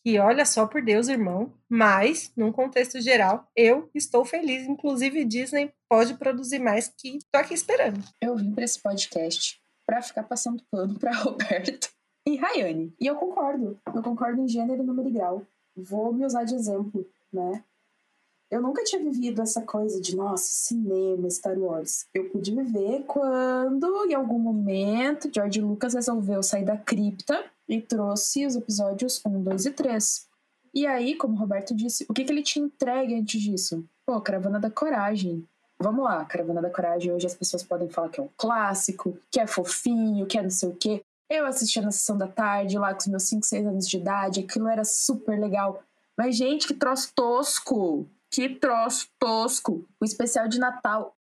que 0.06 0.17
olha 0.20 0.46
só 0.46 0.65
por 0.65 0.82
Deus, 0.82 1.10
irmão, 1.10 1.54
mas 1.70 2.32
num 2.38 2.52
contexto 2.52 3.02
geral, 3.02 3.46
eu 3.56 3.89
estou 3.93 4.24
feliz, 4.24 4.65
inclusive 4.65 5.26
Disney 5.26 5.74
pode 5.89 6.13
produzir 6.13 6.60
mais 6.60 6.88
que 6.88 7.20
tô 7.30 7.39
aqui 7.39 7.54
esperando. 7.54 8.02
Eu 8.22 8.38
vim 8.38 8.54
para 8.54 8.63
esse 8.63 8.82
podcast 8.82 9.60
para 9.86 10.02
ficar 10.02 10.24
passando 10.24 10.63
pano 10.72 10.98
para 10.98 11.12
Roberto 11.20 11.89
e 12.26 12.36
Rayane. 12.38 12.93
E 13.00 13.08
eu 13.08 13.15
concordo. 13.15 13.80
Eu 13.93 14.02
concordo 14.02 14.41
em 14.41 14.48
gênero, 14.48 14.84
número 14.84 15.10
e 15.10 15.12
grau. 15.12 15.46
Vou 15.76 16.13
me 16.13 16.26
usar 16.26 16.43
de 16.43 16.56
exemplo 16.56 17.06
né? 17.32 17.63
Eu 18.50 18.62
nunca 18.62 18.84
tinha 18.84 19.02
vivido 19.04 19.42
essa 19.42 19.62
coisa 19.62 20.00
de, 20.00 20.16
nossa, 20.16 20.46
cinema, 20.46 21.30
Star 21.30 21.58
Wars. 21.60 22.06
Eu 22.13 22.30
pude 22.30 22.56
viver 22.56 23.04
quando, 23.06 24.06
em 24.06 24.13
algum 24.13 24.40
momento, 24.40 25.30
George 25.34 25.60
Lucas 25.60 25.94
resolveu 25.94 26.42
sair 26.42 26.63
da 26.63 26.78
cripta 26.78 27.44
e 27.68 27.82
trouxe 27.82 28.46
os 28.46 28.56
episódios 28.56 29.22
1, 29.26 29.44
2 29.44 29.66
e 29.66 29.72
3. 29.72 30.28
E 30.74 30.88
aí, 30.88 31.16
como 31.16 31.36
o 31.36 31.38
Roberto 31.38 31.76
disse, 31.76 32.06
o 32.08 32.13
que, 32.13 32.24
que 32.24 32.32
ele 32.32 32.42
te 32.42 32.60
entrega 32.60 33.13
antes 33.16 33.42
disso? 33.42 33.84
Pô, 34.06 34.22
Caravana 34.22 34.60
da 34.60 34.72
Coragem. 34.72 35.46
Vamos 35.80 36.06
lá, 36.06 36.24
Caravana 36.24 36.62
da 36.62 36.70
Coragem, 36.70 37.12
hoje 37.12 37.28
as 37.28 37.36
pessoas 37.36 37.63
podem 37.63 37.90
falar 37.90 38.10
que 38.10 38.20
é 38.20 38.24
um 38.24 38.30
clássico, 38.38 39.18
que 39.30 39.40
é 39.40 39.46
fofinho, 39.46 40.26
que 40.26 40.38
é 40.38 40.42
não 40.42 40.50
sei 40.50 40.70
o 40.70 40.76
quê. 40.76 41.02
Eu 41.30 41.46
assistia 41.46 41.82
na 41.82 41.92
sessão 41.92 42.18
da 42.18 42.28
tarde, 42.28 42.80
lá 42.80 42.94
com 42.94 43.02
os 43.02 43.08
meus 43.08 43.24
5, 43.24 43.46
6 43.46 43.66
anos 43.68 43.88
de 43.90 43.98
idade, 43.98 44.40
aquilo 44.40 44.68
era 44.68 44.86
super 44.86 45.38
legal. 45.38 45.84
Mas, 46.17 46.36
gente, 46.36 46.67
que 46.67 46.73
troço 46.73 47.12
tosco! 47.15 48.10
Que 48.32 48.49
troço 48.49 49.08
tosco! 49.19 49.88
O 50.01 50.06
especial 50.06 50.47
de 50.47 50.60
Natal. 50.60 51.15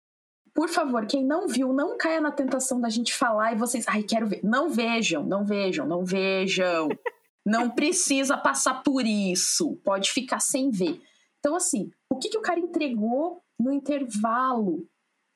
Por 0.54 0.70
favor, 0.70 1.06
quem 1.06 1.26
não 1.26 1.48
viu, 1.48 1.74
não 1.74 1.98
caia 1.98 2.22
na 2.22 2.32
tentação 2.32 2.80
da 2.80 2.88
gente 2.88 3.14
falar 3.14 3.52
e 3.52 3.58
vocês. 3.58 3.86
Ai, 3.90 4.04
quero 4.04 4.26
ver. 4.26 4.40
Não 4.42 4.70
vejam, 4.70 5.24
não 5.26 5.44
vejam, 5.44 5.86
não 5.86 6.06
vejam. 6.06 6.88
não 7.46 7.70
precisa 7.70 8.38
passar 8.38 8.82
por 8.82 9.06
isso. 9.06 9.76
Pode 9.84 10.12
ficar 10.12 10.40
sem 10.40 10.72
ver. 10.72 11.02
Então, 11.40 11.56
assim, 11.56 11.92
o 12.10 12.18
que, 12.18 12.30
que 12.30 12.38
o 12.38 12.42
cara 12.42 12.60
entregou 12.60 13.42
no 13.60 13.72
intervalo? 13.72 14.88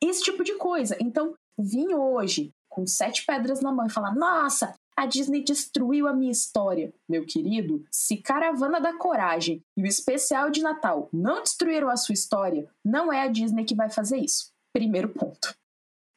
Esse 0.02 0.22
tipo 0.22 0.42
de 0.42 0.54
coisa. 0.54 0.96
Então, 0.98 1.34
vim 1.58 1.92
hoje 1.92 2.50
com 2.70 2.86
sete 2.86 3.26
pedras 3.26 3.60
na 3.60 3.70
mão 3.70 3.86
e 3.86 3.92
falar: 3.92 4.14
nossa, 4.14 4.74
a 5.00 5.06
Disney 5.06 5.42
destruiu 5.42 6.06
a 6.06 6.12
minha 6.12 6.30
história. 6.30 6.92
Meu 7.08 7.24
querido, 7.24 7.82
se 7.90 8.18
Caravana 8.18 8.78
da 8.78 8.92
Coragem 8.98 9.64
e 9.74 9.82
o 9.82 9.86
especial 9.86 10.50
de 10.50 10.60
Natal 10.60 11.08
não 11.10 11.42
destruíram 11.42 11.88
a 11.88 11.96
sua 11.96 12.12
história, 12.12 12.68
não 12.84 13.10
é 13.10 13.22
a 13.22 13.28
Disney 13.28 13.64
que 13.64 13.74
vai 13.74 13.88
fazer 13.88 14.18
isso. 14.18 14.52
Primeiro 14.74 15.08
ponto. 15.08 15.56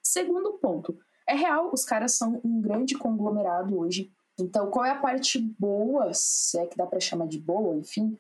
Segundo 0.06 0.58
ponto, 0.58 1.00
é 1.26 1.34
real, 1.34 1.72
os 1.74 1.86
caras 1.86 2.17
são 2.17 2.41
um 2.43 2.60
grande 2.60 2.98
conglomerado 2.98 3.80
hoje. 3.80 4.12
Então, 4.38 4.69
qual 4.69 4.84
é 4.84 4.91
a 4.91 5.00
parte 5.00 5.39
boa, 5.39 6.13
se 6.13 6.60
é 6.60 6.65
que 6.67 6.76
dá 6.76 6.86
para 6.86 7.00
chamar 7.00 7.30
de 7.30 7.39
boa, 7.39 7.78
enfim, 7.78 8.19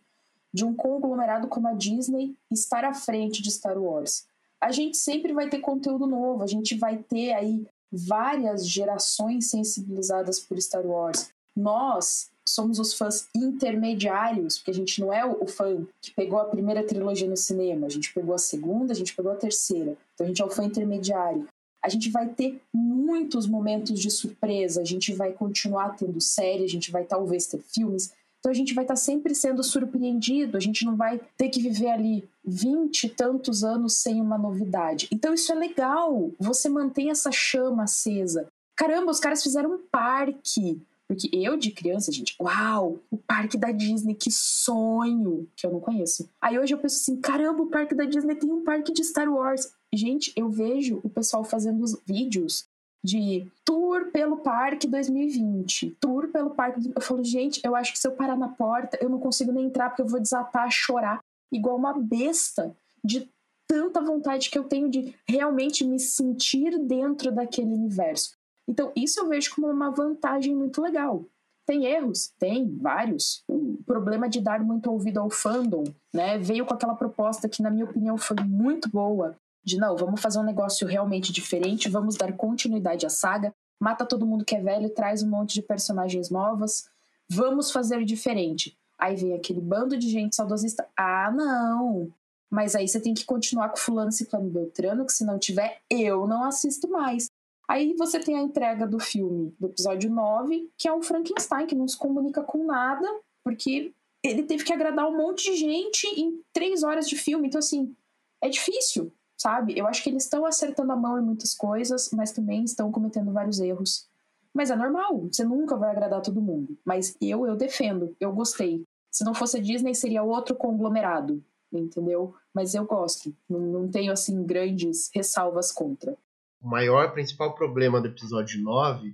de 0.53 0.63
um 0.63 0.73
conglomerado 0.73 1.49
como 1.49 1.67
a 1.67 1.73
Disney 1.73 2.37
estar 2.49 2.85
à 2.85 2.93
frente 2.93 3.41
de 3.41 3.51
Star 3.51 3.77
Wars? 3.77 4.25
A 4.61 4.71
gente 4.71 4.95
sempre 4.95 5.33
vai 5.33 5.49
ter 5.49 5.59
conteúdo 5.59 6.07
novo, 6.07 6.41
a 6.41 6.47
gente 6.47 6.77
vai 6.77 6.99
ter 6.99 7.33
aí 7.33 7.67
várias 7.93 8.67
gerações 8.67 9.51
sensibilizadas 9.51 10.39
por 10.39 10.59
Star 10.59 10.85
Wars. 10.85 11.29
nós 11.55 12.31
somos 12.45 12.79
os 12.79 12.93
fãs 12.95 13.27
intermediários, 13.35 14.57
porque 14.57 14.71
a 14.71 14.73
gente 14.73 14.99
não 14.99 15.13
é 15.13 15.23
o 15.23 15.45
fã 15.47 15.85
que 16.01 16.11
pegou 16.11 16.39
a 16.39 16.45
primeira 16.45 16.83
trilogia 16.83 17.29
no 17.29 17.37
cinema, 17.37 17.85
a 17.85 17.89
gente 17.89 18.13
pegou 18.13 18.33
a 18.33 18.39
segunda, 18.39 18.91
a 18.91 18.95
gente 18.95 19.15
pegou 19.15 19.31
a 19.31 19.35
terceira. 19.35 19.95
Então 20.13 20.25
a 20.25 20.27
gente 20.27 20.41
é 20.41 20.45
o 20.45 20.49
fã 20.49 20.65
intermediário. 20.65 21.47
A 21.81 21.89
gente 21.89 22.09
vai 22.09 22.27
ter 22.29 22.61
muitos 22.73 23.45
momentos 23.45 23.99
de 23.99 24.09
surpresa, 24.09 24.81
a 24.81 24.85
gente 24.85 25.13
vai 25.13 25.31
continuar 25.31 25.95
tendo 25.95 26.19
série, 26.19 26.63
a 26.63 26.69
gente 26.69 26.91
vai 26.91 27.03
talvez 27.03 27.45
ter 27.45 27.59
filmes. 27.59 28.11
Então 28.43 28.51
a 28.51 28.55
gente 28.55 28.73
vai 28.73 28.83
estar 28.83 28.97
sempre 28.97 29.33
sendo 29.33 29.63
surpreendido, 29.63 30.57
a 30.57 30.59
gente 30.59 30.83
não 30.83 30.97
vai 30.97 31.17
ter 31.37 31.47
que 31.47 31.61
viver 31.61 31.87
ali 31.87 32.27
vinte 32.43 33.05
e 33.05 33.09
tantos 33.09 33.63
anos 33.63 33.93
sem 33.93 34.19
uma 34.19 34.37
novidade. 34.37 35.07
Então 35.13 35.33
isso 35.33 35.49
é 35.53 35.55
legal, 35.55 36.29
você 36.37 36.67
mantém 36.67 37.09
essa 37.09 37.31
chama 37.31 37.83
acesa. 37.83 38.49
Caramba, 38.75 39.11
os 39.11 39.19
caras 39.21 39.41
fizeram 39.41 39.75
um 39.75 39.79
parque 39.89 40.81
porque 41.07 41.29
eu, 41.31 41.55
de 41.55 41.71
criança, 41.71 42.11
gente, 42.11 42.35
uau, 42.41 42.97
o 43.11 43.17
parque 43.17 43.57
da 43.57 43.71
Disney, 43.71 44.15
que 44.15 44.31
sonho, 44.31 45.47
que 45.55 45.65
eu 45.65 45.71
não 45.71 45.79
conheço. 45.79 46.27
Aí 46.41 46.57
hoje 46.57 46.73
eu 46.73 46.77
penso 46.77 46.95
assim, 46.95 47.21
caramba, 47.21 47.61
o 47.61 47.67
parque 47.67 47.93
da 47.93 48.03
Disney 48.03 48.35
tem 48.35 48.51
um 48.51 48.63
parque 48.63 48.91
de 48.91 49.03
Star 49.03 49.31
Wars. 49.31 49.71
Gente, 49.93 50.33
eu 50.35 50.49
vejo 50.49 50.99
o 51.03 51.09
pessoal 51.09 51.43
fazendo 51.43 51.83
os 51.83 51.97
vídeos 52.05 52.65
de 53.03 53.51
tour 53.65 54.11
pelo 54.11 54.37
parque 54.37 54.87
2020, 54.87 55.97
tour 55.99 56.29
pelo 56.29 56.51
parque. 56.51 56.91
Eu 56.95 57.01
falo, 57.01 57.23
gente, 57.23 57.59
eu 57.63 57.75
acho 57.75 57.91
que 57.91 57.99
se 57.99 58.07
eu 58.07 58.13
parar 58.13 58.37
na 58.37 58.47
porta, 58.47 58.97
eu 59.01 59.09
não 59.09 59.19
consigo 59.19 59.51
nem 59.51 59.65
entrar 59.65 59.89
porque 59.89 60.01
eu 60.01 60.07
vou 60.07 60.21
desatar 60.21 60.63
a 60.63 60.71
chorar 60.71 61.19
igual 61.51 61.75
uma 61.75 61.93
besta 61.93 62.75
de 63.03 63.29
tanta 63.67 64.01
vontade 64.01 64.49
que 64.49 64.57
eu 64.57 64.63
tenho 64.63 64.89
de 64.89 65.15
realmente 65.27 65.83
me 65.83 65.99
sentir 65.99 66.77
dentro 66.79 67.31
daquele 67.31 67.73
universo. 67.73 68.35
Então, 68.67 68.91
isso 68.95 69.19
eu 69.19 69.27
vejo 69.27 69.53
como 69.55 69.67
uma 69.67 69.91
vantagem 69.91 70.55
muito 70.55 70.81
legal. 70.81 71.25
Tem 71.65 71.85
erros? 71.85 72.31
Tem, 72.37 72.77
vários. 72.77 73.43
O 73.47 73.77
problema 73.85 74.27
de 74.27 74.41
dar 74.41 74.61
muito 74.61 74.91
ouvido 74.91 75.19
ao 75.19 75.29
fandom, 75.29 75.83
né? 76.13 76.37
Veio 76.37 76.65
com 76.65 76.73
aquela 76.73 76.95
proposta 76.95 77.47
que, 77.47 77.61
na 77.61 77.69
minha 77.69 77.85
opinião, 77.85 78.17
foi 78.17 78.37
muito 78.45 78.89
boa. 78.89 79.35
De 79.63 79.77
não, 79.77 79.95
vamos 79.95 80.21
fazer 80.21 80.39
um 80.39 80.43
negócio 80.43 80.87
realmente 80.87 81.31
diferente, 81.31 81.89
vamos 81.89 82.15
dar 82.15 82.33
continuidade 82.33 83.05
à 83.05 83.09
saga, 83.09 83.53
mata 83.79 84.05
todo 84.05 84.25
mundo 84.25 84.45
que 84.45 84.55
é 84.55 84.61
velho, 84.61 84.89
traz 84.89 85.23
um 85.23 85.29
monte 85.29 85.53
de 85.53 85.61
personagens 85.61 86.29
novas, 86.29 86.89
vamos 87.29 87.71
fazer 87.71 88.03
diferente. 88.03 88.77
Aí 88.97 89.15
vem 89.15 89.33
aquele 89.33 89.61
bando 89.61 89.97
de 89.97 90.09
gente 90.09 90.35
saudosista. 90.35 90.87
Ah, 90.95 91.31
não! 91.31 92.11
Mas 92.49 92.75
aí 92.75 92.87
você 92.87 92.99
tem 92.99 93.13
que 93.13 93.25
continuar 93.25 93.69
com 93.69 93.77
fulano, 93.77 94.11
ciclano, 94.11 94.49
beltrano, 94.49 95.05
que 95.05 95.11
se 95.11 95.25
não 95.25 95.39
tiver, 95.39 95.81
eu 95.89 96.27
não 96.27 96.43
assisto 96.43 96.87
mais. 96.87 97.27
Aí 97.67 97.93
você 97.97 98.19
tem 98.19 98.37
a 98.37 98.41
entrega 98.41 98.85
do 98.85 98.99
filme, 98.99 99.55
do 99.59 99.67
episódio 99.67 100.09
9, 100.09 100.69
que 100.77 100.87
é 100.87 100.93
um 100.93 101.01
Frankenstein 101.01 101.65
que 101.65 101.75
não 101.75 101.87
se 101.87 101.97
comunica 101.97 102.43
com 102.43 102.65
nada, 102.65 103.07
porque 103.43 103.93
ele 104.23 104.43
teve 104.43 104.63
que 104.63 104.71
agradar 104.71 105.09
um 105.09 105.17
monte 105.17 105.51
de 105.51 105.57
gente 105.57 106.05
em 106.07 106.41
três 106.53 106.83
horas 106.83 107.09
de 107.09 107.17
filme. 107.17 107.47
Então, 107.47 107.59
assim, 107.59 107.95
é 108.41 108.49
difícil, 108.49 109.11
sabe? 109.37 109.77
Eu 109.77 109.87
acho 109.87 110.03
que 110.03 110.09
eles 110.09 110.23
estão 110.23 110.45
acertando 110.45 110.91
a 110.91 110.95
mão 110.95 111.19
em 111.19 111.23
muitas 111.23 111.53
coisas, 111.53 112.09
mas 112.13 112.31
também 112.31 112.63
estão 112.63 112.91
cometendo 112.91 113.31
vários 113.31 113.59
erros. 113.59 114.09
Mas 114.53 114.69
é 114.69 114.75
normal, 114.75 115.27
você 115.31 115.43
nunca 115.43 115.75
vai 115.75 115.91
agradar 115.91 116.21
todo 116.21 116.41
mundo. 116.41 116.77
Mas 116.85 117.17
eu, 117.19 117.45
eu 117.47 117.55
defendo, 117.55 118.15
eu 118.19 118.31
gostei. 118.31 118.83
Se 119.11 119.23
não 119.23 119.33
fosse 119.33 119.57
a 119.57 119.61
Disney, 119.61 119.95
seria 119.95 120.23
outro 120.23 120.55
conglomerado, 120.55 121.43
entendeu? 121.71 122.35
Mas 122.53 122.75
eu 122.75 122.85
gosto, 122.85 123.35
não, 123.49 123.59
não 123.59 123.89
tenho, 123.89 124.11
assim, 124.11 124.43
grandes 124.43 125.09
ressalvas 125.13 125.71
contra 125.71 126.15
o 126.63 126.69
maior 126.69 127.11
principal 127.11 127.53
problema 127.53 127.99
do 127.99 128.07
episódio 128.07 128.61
9 128.61 129.13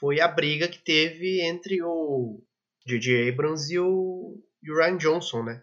foi 0.00 0.20
a 0.20 0.26
briga 0.26 0.66
que 0.66 0.82
teve 0.82 1.40
entre 1.40 1.80
o 1.80 2.42
J.J. 2.84 3.30
Abrams 3.30 3.72
e 3.72 3.78
o, 3.78 4.36
e 4.62 4.70
o 4.70 4.76
Ryan 4.76 4.96
Johnson, 4.96 5.44
né? 5.44 5.62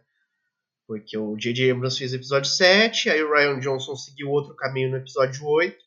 Porque 0.88 1.18
o 1.18 1.36
J.J. 1.36 1.72
Abrams 1.72 1.98
fez 1.98 2.14
o 2.14 2.16
episódio 2.16 2.50
7, 2.50 3.10
aí 3.10 3.24
o 3.24 3.32
Ryan 3.32 3.60
Johnson 3.60 3.96
seguiu 3.96 4.30
outro 4.30 4.56
caminho 4.56 4.92
no 4.92 4.98
episódio 4.98 5.46
8, 5.46 5.78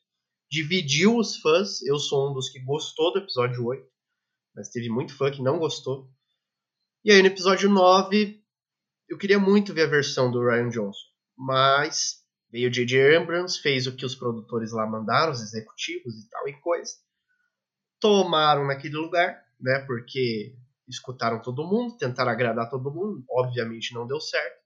dividiu 0.51 1.17
os 1.17 1.37
fãs, 1.37 1.81
eu 1.83 1.97
sou 1.97 2.29
um 2.29 2.33
dos 2.33 2.49
que 2.49 2.59
gostou 2.59 3.13
do 3.13 3.19
episódio 3.19 3.65
8, 3.65 3.87
mas 4.55 4.69
teve 4.69 4.89
muito 4.89 5.15
fã 5.15 5.31
que 5.31 5.41
não 5.41 5.57
gostou. 5.57 6.09
E 7.05 7.11
aí 7.11 7.21
no 7.21 7.27
episódio 7.27 7.69
9, 7.69 8.43
eu 9.07 9.17
queria 9.17 9.39
muito 9.39 9.73
ver 9.73 9.83
a 9.83 9.89
versão 9.89 10.29
do 10.29 10.41
Ryan 10.41 10.69
Johnson, 10.69 11.07
mas 11.37 12.19
Veio 12.51 12.71
J.J. 12.71 13.17
Abrams, 13.17 13.59
fez 13.61 13.85
o 13.85 13.95
que 13.95 14.05
os 14.05 14.15
produtores 14.15 14.71
lá 14.71 14.85
mandaram, 14.87 15.31
os 15.31 15.41
executivos 15.41 16.15
e 16.15 16.29
tal 16.29 16.47
e 16.49 16.53
coisa. 16.59 16.93
Tomaram 17.99 18.65
naquele 18.65 18.95
lugar, 18.95 19.45
né? 19.59 19.83
Porque 19.85 20.55
escutaram 20.87 21.41
todo 21.41 21.67
mundo, 21.67 21.97
tentaram 21.97 22.31
agradar 22.31 22.69
todo 22.69 22.91
mundo. 22.91 23.23
Obviamente 23.29 23.93
não 23.93 24.07
deu 24.07 24.19
certo. 24.19 24.58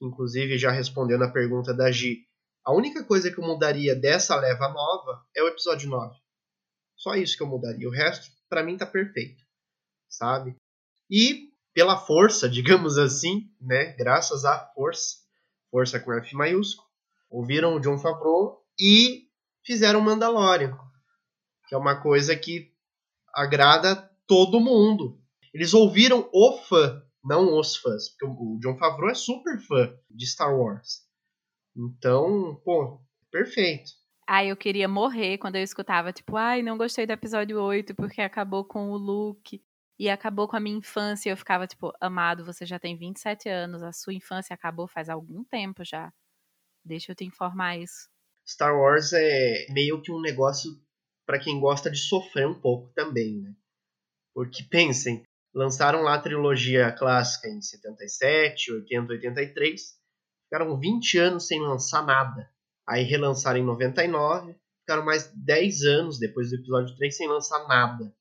Inclusive, 0.00 0.58
já 0.58 0.70
respondendo 0.70 1.24
a 1.24 1.30
pergunta 1.30 1.72
da 1.72 1.90
Gi, 1.90 2.26
a 2.64 2.72
única 2.74 3.04
coisa 3.04 3.30
que 3.30 3.38
eu 3.38 3.44
mudaria 3.44 3.94
dessa 3.94 4.36
leva 4.36 4.68
nova 4.68 5.24
é 5.34 5.42
o 5.42 5.48
episódio 5.48 5.88
9. 5.88 6.16
Só 6.96 7.14
isso 7.14 7.36
que 7.36 7.42
eu 7.42 7.46
mudaria. 7.46 7.88
O 7.88 7.92
resto, 7.92 8.26
para 8.48 8.62
mim, 8.62 8.76
tá 8.76 8.84
perfeito. 8.84 9.42
Sabe? 10.08 10.56
E 11.10 11.50
pela 11.72 11.96
força, 11.96 12.48
digamos 12.50 12.98
assim, 12.98 13.50
né? 13.60 13.92
Graças 13.92 14.44
à 14.44 14.58
força, 14.74 15.16
força 15.70 16.00
com 16.00 16.12
F 16.14 16.34
maiúsculo, 16.34 16.88
ouviram 17.30 17.76
o 17.76 17.80
John 17.80 17.98
Favreau 17.98 18.64
e 18.78 19.28
fizeram 19.64 20.00
Mandalorian, 20.00 20.76
que 21.68 21.74
é 21.74 21.78
uma 21.78 22.00
coisa 22.00 22.34
que 22.34 22.72
agrada 23.32 23.94
todo 24.26 24.60
mundo. 24.60 25.20
Eles 25.52 25.72
ouviram 25.72 26.28
o 26.32 26.58
fã, 26.58 27.02
não 27.26 27.58
os 27.58 27.76
fãs, 27.76 28.08
porque 28.10 28.26
o 28.26 28.58
John 28.60 28.78
Favreau 28.78 29.10
é 29.10 29.14
super 29.14 29.58
fã 29.60 29.92
de 30.10 30.26
Star 30.26 30.56
Wars. 30.56 31.04
Então, 31.76 32.60
pô, 32.64 33.00
perfeito. 33.30 33.90
Ai, 34.28 34.50
eu 34.50 34.56
queria 34.56 34.88
morrer 34.88 35.38
quando 35.38 35.56
eu 35.56 35.62
escutava, 35.62 36.12
tipo, 36.12 36.36
ai, 36.36 36.62
não 36.62 36.78
gostei 36.78 37.06
do 37.06 37.12
episódio 37.12 37.60
8 37.60 37.94
porque 37.94 38.20
acabou 38.20 38.64
com 38.64 38.90
o 38.90 38.96
Luke 38.96 39.62
e 39.98 40.08
acabou 40.08 40.48
com 40.48 40.56
a 40.56 40.60
minha 40.60 40.78
infância. 40.78 41.30
Eu 41.30 41.36
ficava, 41.36 41.66
tipo, 41.66 41.92
amado, 42.00 42.44
você 42.44 42.64
já 42.64 42.78
tem 42.78 42.96
27 42.96 43.48
anos, 43.48 43.82
a 43.82 43.92
sua 43.92 44.14
infância 44.14 44.54
acabou 44.54 44.88
faz 44.88 45.08
algum 45.08 45.44
tempo 45.44 45.84
já. 45.84 46.12
Deixa 46.84 47.12
eu 47.12 47.16
te 47.16 47.24
informar 47.24 47.76
isso. 47.78 48.08
Star 48.46 48.74
Wars 48.76 49.12
é 49.12 49.66
meio 49.70 50.00
que 50.00 50.12
um 50.12 50.20
negócio 50.20 50.70
para 51.26 51.40
quem 51.40 51.58
gosta 51.58 51.90
de 51.90 51.98
sofrer 51.98 52.46
um 52.46 52.60
pouco 52.60 52.92
também, 52.94 53.40
né? 53.40 53.52
Porque 54.32 54.62
pensem, 54.70 55.24
lançaram 55.56 56.02
lá 56.02 56.16
a 56.16 56.20
trilogia 56.20 56.92
clássica 56.92 57.48
em 57.48 57.62
77, 57.62 58.72
80, 58.72 59.12
83, 59.14 59.94
ficaram 60.44 60.78
20 60.78 61.18
anos 61.18 61.46
sem 61.46 61.58
lançar 61.62 62.04
nada. 62.04 62.50
Aí 62.86 63.02
relançaram 63.02 63.58
em 63.58 63.64
99, 63.64 64.54
ficaram 64.80 65.02
mais 65.02 65.32
10 65.34 65.82
anos 65.84 66.18
depois 66.18 66.50
do 66.50 66.56
episódio 66.56 66.94
3 66.96 67.16
sem 67.16 67.26
lançar 67.26 67.66
nada. 67.66 68.14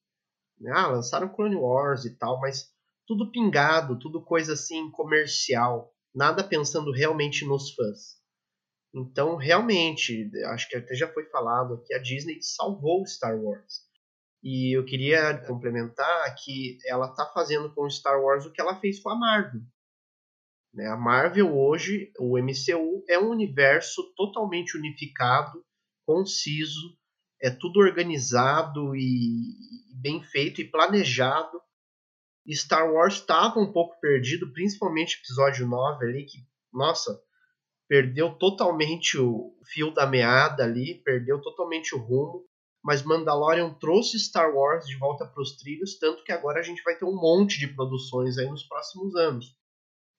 Ah, 0.69 0.87
lançaram 0.87 1.27
Clone 1.27 1.57
Wars 1.57 2.05
e 2.05 2.17
tal, 2.17 2.39
mas 2.39 2.73
tudo 3.05 3.29
pingado, 3.29 3.99
tudo 3.99 4.23
coisa 4.23 4.53
assim 4.53 4.89
comercial, 4.89 5.93
nada 6.15 6.41
pensando 6.41 6.89
realmente 6.89 7.45
nos 7.45 7.75
fãs. 7.75 8.15
Então, 8.93 9.35
realmente, 9.35 10.31
acho 10.45 10.69
que 10.69 10.77
até 10.77 10.95
já 10.95 11.11
foi 11.11 11.25
falado 11.25 11.83
que 11.85 11.93
a 11.93 11.99
Disney 11.99 12.41
salvou 12.41 13.05
Star 13.05 13.37
Wars. 13.37 13.84
E 14.45 14.77
eu 14.77 14.85
queria 14.85 15.39
complementar 15.47 16.35
que 16.35 16.77
ela 16.85 17.07
está 17.07 17.25
fazendo 17.33 17.73
com 17.73 17.89
Star 17.89 18.21
Wars 18.21 18.45
o 18.45 18.51
que 18.51 18.61
ela 18.61 18.79
fez 18.79 18.99
com 18.99 19.09
a 19.09 19.15
Marvel. 19.15 19.61
Né? 20.71 20.85
A 20.85 20.95
Marvel 20.95 21.57
hoje, 21.57 22.11
o 22.19 22.37
MCU, 22.37 23.03
é 23.09 23.17
um 23.17 23.31
universo 23.31 24.13
totalmente 24.15 24.77
unificado, 24.77 25.65
conciso, 26.05 26.95
é 27.41 27.49
tudo 27.49 27.79
organizado 27.79 28.95
e 28.95 29.55
bem 29.99 30.21
feito 30.21 30.61
e 30.61 30.69
planejado. 30.69 31.59
Star 32.47 32.93
Wars 32.93 33.15
estava 33.15 33.59
um 33.59 33.73
pouco 33.73 33.99
perdido, 33.99 34.53
principalmente 34.53 35.17
episódio 35.23 35.67
9 35.67 36.05
ali, 36.05 36.23
que, 36.23 36.37
nossa, 36.71 37.19
perdeu 37.87 38.37
totalmente 38.37 39.17
o 39.17 39.57
fio 39.65 39.91
da 39.91 40.05
meada 40.05 40.65
ali, 40.65 41.01
perdeu 41.03 41.41
totalmente 41.41 41.95
o 41.95 41.97
rumo. 41.97 42.45
Mas 42.85 43.01
Mandalorian 43.01 43.73
trouxe 43.73 44.19
Star 44.19 44.53
Wars 44.53 44.85
de 44.85 44.95
volta 44.95 45.25
para 45.25 45.41
os 45.41 45.57
trilhos, 45.57 45.97
tanto 45.97 46.23
que 46.23 46.31
agora 46.31 46.59
a 46.59 46.63
gente 46.63 46.83
vai 46.83 46.95
ter 46.95 47.03
um 47.03 47.19
monte 47.19 47.57
de 47.57 47.67
produções 47.67 48.37
aí 48.37 48.47
nos 48.47 48.61
próximos 48.61 49.15
anos. 49.15 49.57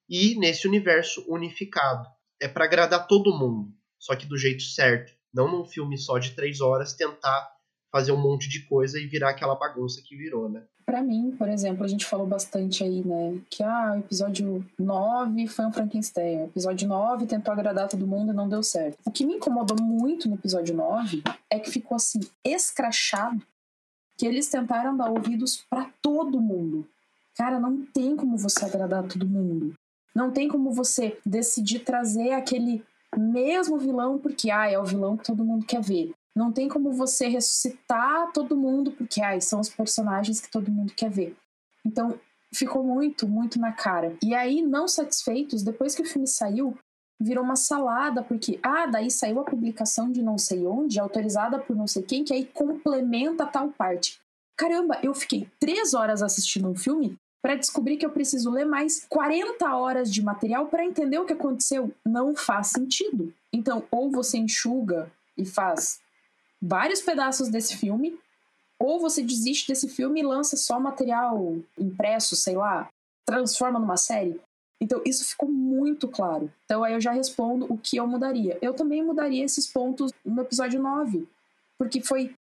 E 0.09 0.35
nesse 0.37 0.67
universo 0.67 1.25
unificado. 1.29 2.09
É 2.43 2.49
para 2.49 2.65
agradar 2.65 3.07
todo 3.07 3.39
mundo, 3.39 3.73
só 3.97 4.17
que 4.17 4.27
do 4.27 4.37
jeito 4.37 4.65
certo. 4.65 5.15
Não 5.33 5.49
num 5.49 5.65
filme 5.65 5.97
só 5.97 6.19
de 6.19 6.33
três 6.33 6.61
horas 6.61 6.93
tentar 6.93 7.49
fazer 7.93 8.11
um 8.11 8.21
monte 8.21 8.49
de 8.49 8.67
coisa 8.67 8.99
e 8.99 9.07
virar 9.07 9.31
aquela 9.31 9.55
bagunça 9.55 10.03
que 10.05 10.17
virou, 10.17 10.51
né? 10.51 10.67
Para 10.87 11.03
mim, 11.03 11.35
por 11.37 11.49
exemplo, 11.49 11.85
a 11.85 11.89
gente 11.89 12.07
falou 12.07 12.29
bastante 12.29 12.85
aí, 12.85 13.05
né, 13.05 13.41
que 13.51 13.61
ah, 13.61 13.95
o 13.97 13.99
episódio 13.99 14.65
9 14.79 15.49
foi 15.49 15.67
um 15.67 15.73
Frankenstein, 15.73 16.43
o 16.43 16.45
episódio 16.45 16.87
9 16.87 17.27
tentou 17.27 17.53
agradar 17.53 17.89
todo 17.89 18.07
mundo 18.07 18.33
e 18.33 18.37
não 18.37 18.49
deu 18.49 18.63
certo. 18.63 18.97
O 19.05 19.11
que 19.11 19.27
me 19.27 19.35
incomodou 19.35 19.77
muito 19.83 20.29
no 20.29 20.37
episódio 20.37 20.77
9 20.77 21.25
é 21.51 21.59
que 21.59 21.73
ficou 21.73 21.97
assim 21.97 22.21
escrachado 22.45 23.43
que 24.17 24.27
eles 24.27 24.49
tentaram 24.49 24.97
dar 24.97 25.11
ouvidos 25.11 25.65
para 25.69 25.91
todo 26.01 26.41
mundo. 26.41 26.89
Cara, 27.37 27.59
não 27.59 27.85
tem 27.85 28.17
como 28.17 28.39
você 28.39 28.65
agradar 28.65 29.07
todo 29.09 29.29
mundo. 29.29 29.75
Não 30.15 30.31
tem 30.31 30.49
como 30.49 30.71
você 30.71 31.19
decidir 31.27 31.81
trazer 31.81 32.33
aquele 32.33 32.83
mesmo 33.15 33.77
vilão 33.77 34.19
porque 34.19 34.51
ah, 34.51 34.71
é 34.71 34.79
o 34.79 34.85
vilão 34.85 35.17
que 35.17 35.25
todo 35.25 35.45
mundo 35.45 35.67
quer 35.67 35.83
ver. 35.83 36.15
Não 36.37 36.53
tem 36.53 36.69
como 36.69 36.93
você 36.93 37.29
ressuscitar 37.29 38.31
todo 38.33 38.55
mundo 38.55 38.93
porque 38.93 39.23
ah, 39.23 39.41
são 39.41 39.59
os 39.59 39.71
personagens 39.71 40.39
que 40.39 40.51
todo 40.51 40.71
mundo 40.71 40.93
quer 40.95 41.11
ver. 41.11 41.35
Então, 41.83 42.21
ficou 42.53 42.85
muito, 42.85 43.27
muito 43.27 43.59
na 43.59 43.73
cara. 43.73 44.15
E 44.23 44.35
aí, 44.35 44.61
não 44.61 44.87
satisfeitos, 44.87 45.63
depois 45.63 45.95
que 45.95 46.03
o 46.03 46.05
filme 46.05 46.29
saiu, 46.29 46.77
virou 47.19 47.43
uma 47.43 47.57
salada, 47.57 48.23
porque, 48.23 48.61
ah, 48.63 48.87
daí 48.87 49.11
saiu 49.11 49.41
a 49.41 49.45
publicação 49.45 50.13
de 50.13 50.23
não 50.23 50.37
sei 50.37 50.67
onde, 50.67 51.01
autorizada 51.01 51.59
por 51.59 51.75
não 51.75 51.87
sei 51.87 52.03
quem, 52.03 52.23
que 52.23 52.35
aí 52.35 52.45
complementa 52.45 53.47
tal 53.47 53.71
parte. 53.71 54.21
Caramba, 54.59 54.99
eu 55.03 55.15
fiquei 55.15 55.49
três 55.59 55.95
horas 55.95 56.23
assistindo 56.23 56.69
um 56.69 56.75
filme 56.75 57.17
para 57.43 57.57
descobrir 57.57 57.97
que 57.97 58.05
eu 58.05 58.11
preciso 58.11 58.51
ler 58.51 58.67
mais 58.67 59.07
40 59.09 59.75
horas 59.75 60.13
de 60.13 60.23
material 60.23 60.67
para 60.67 60.85
entender 60.85 61.19
o 61.19 61.25
que 61.25 61.33
aconteceu. 61.33 61.93
Não 62.05 62.35
faz 62.35 62.69
sentido. 62.69 63.33
Então, 63.53 63.85
ou 63.91 64.11
você 64.11 64.37
enxuga 64.37 65.11
e 65.37 65.45
faz 65.45 66.01
vários 66.61 67.01
pedaços 67.01 67.49
desse 67.49 67.77
filme, 67.77 68.19
ou 68.79 69.01
você 69.01 69.23
desiste 69.23 69.69
desse 69.69 69.89
filme 69.89 70.21
e 70.21 70.25
lança 70.25 70.57
só 70.57 70.79
material 70.79 71.57
impresso, 71.79 72.37
sei 72.37 72.57
lá, 72.57 72.89
transforma 73.25 73.79
numa 73.79 73.97
série. 73.97 74.41
Então, 74.81 75.01
isso 75.07 75.25
ficou 75.25 75.49
muito 75.49 76.07
claro. 76.07 76.53
Então, 76.65 76.85
aí 76.85 76.93
eu 76.93 77.01
já 77.01 77.13
respondo 77.13 77.67
o 77.73 77.79
que 77.79 77.97
eu 77.97 78.07
mudaria. 78.07 78.59
Eu 78.61 78.75
também 78.75 79.03
mudaria 79.03 79.45
esses 79.45 79.67
pontos 79.67 80.13
no 80.25 80.43
episódio 80.43 80.81
9, 80.81 81.27
porque 81.79 82.03
foi 82.03 82.35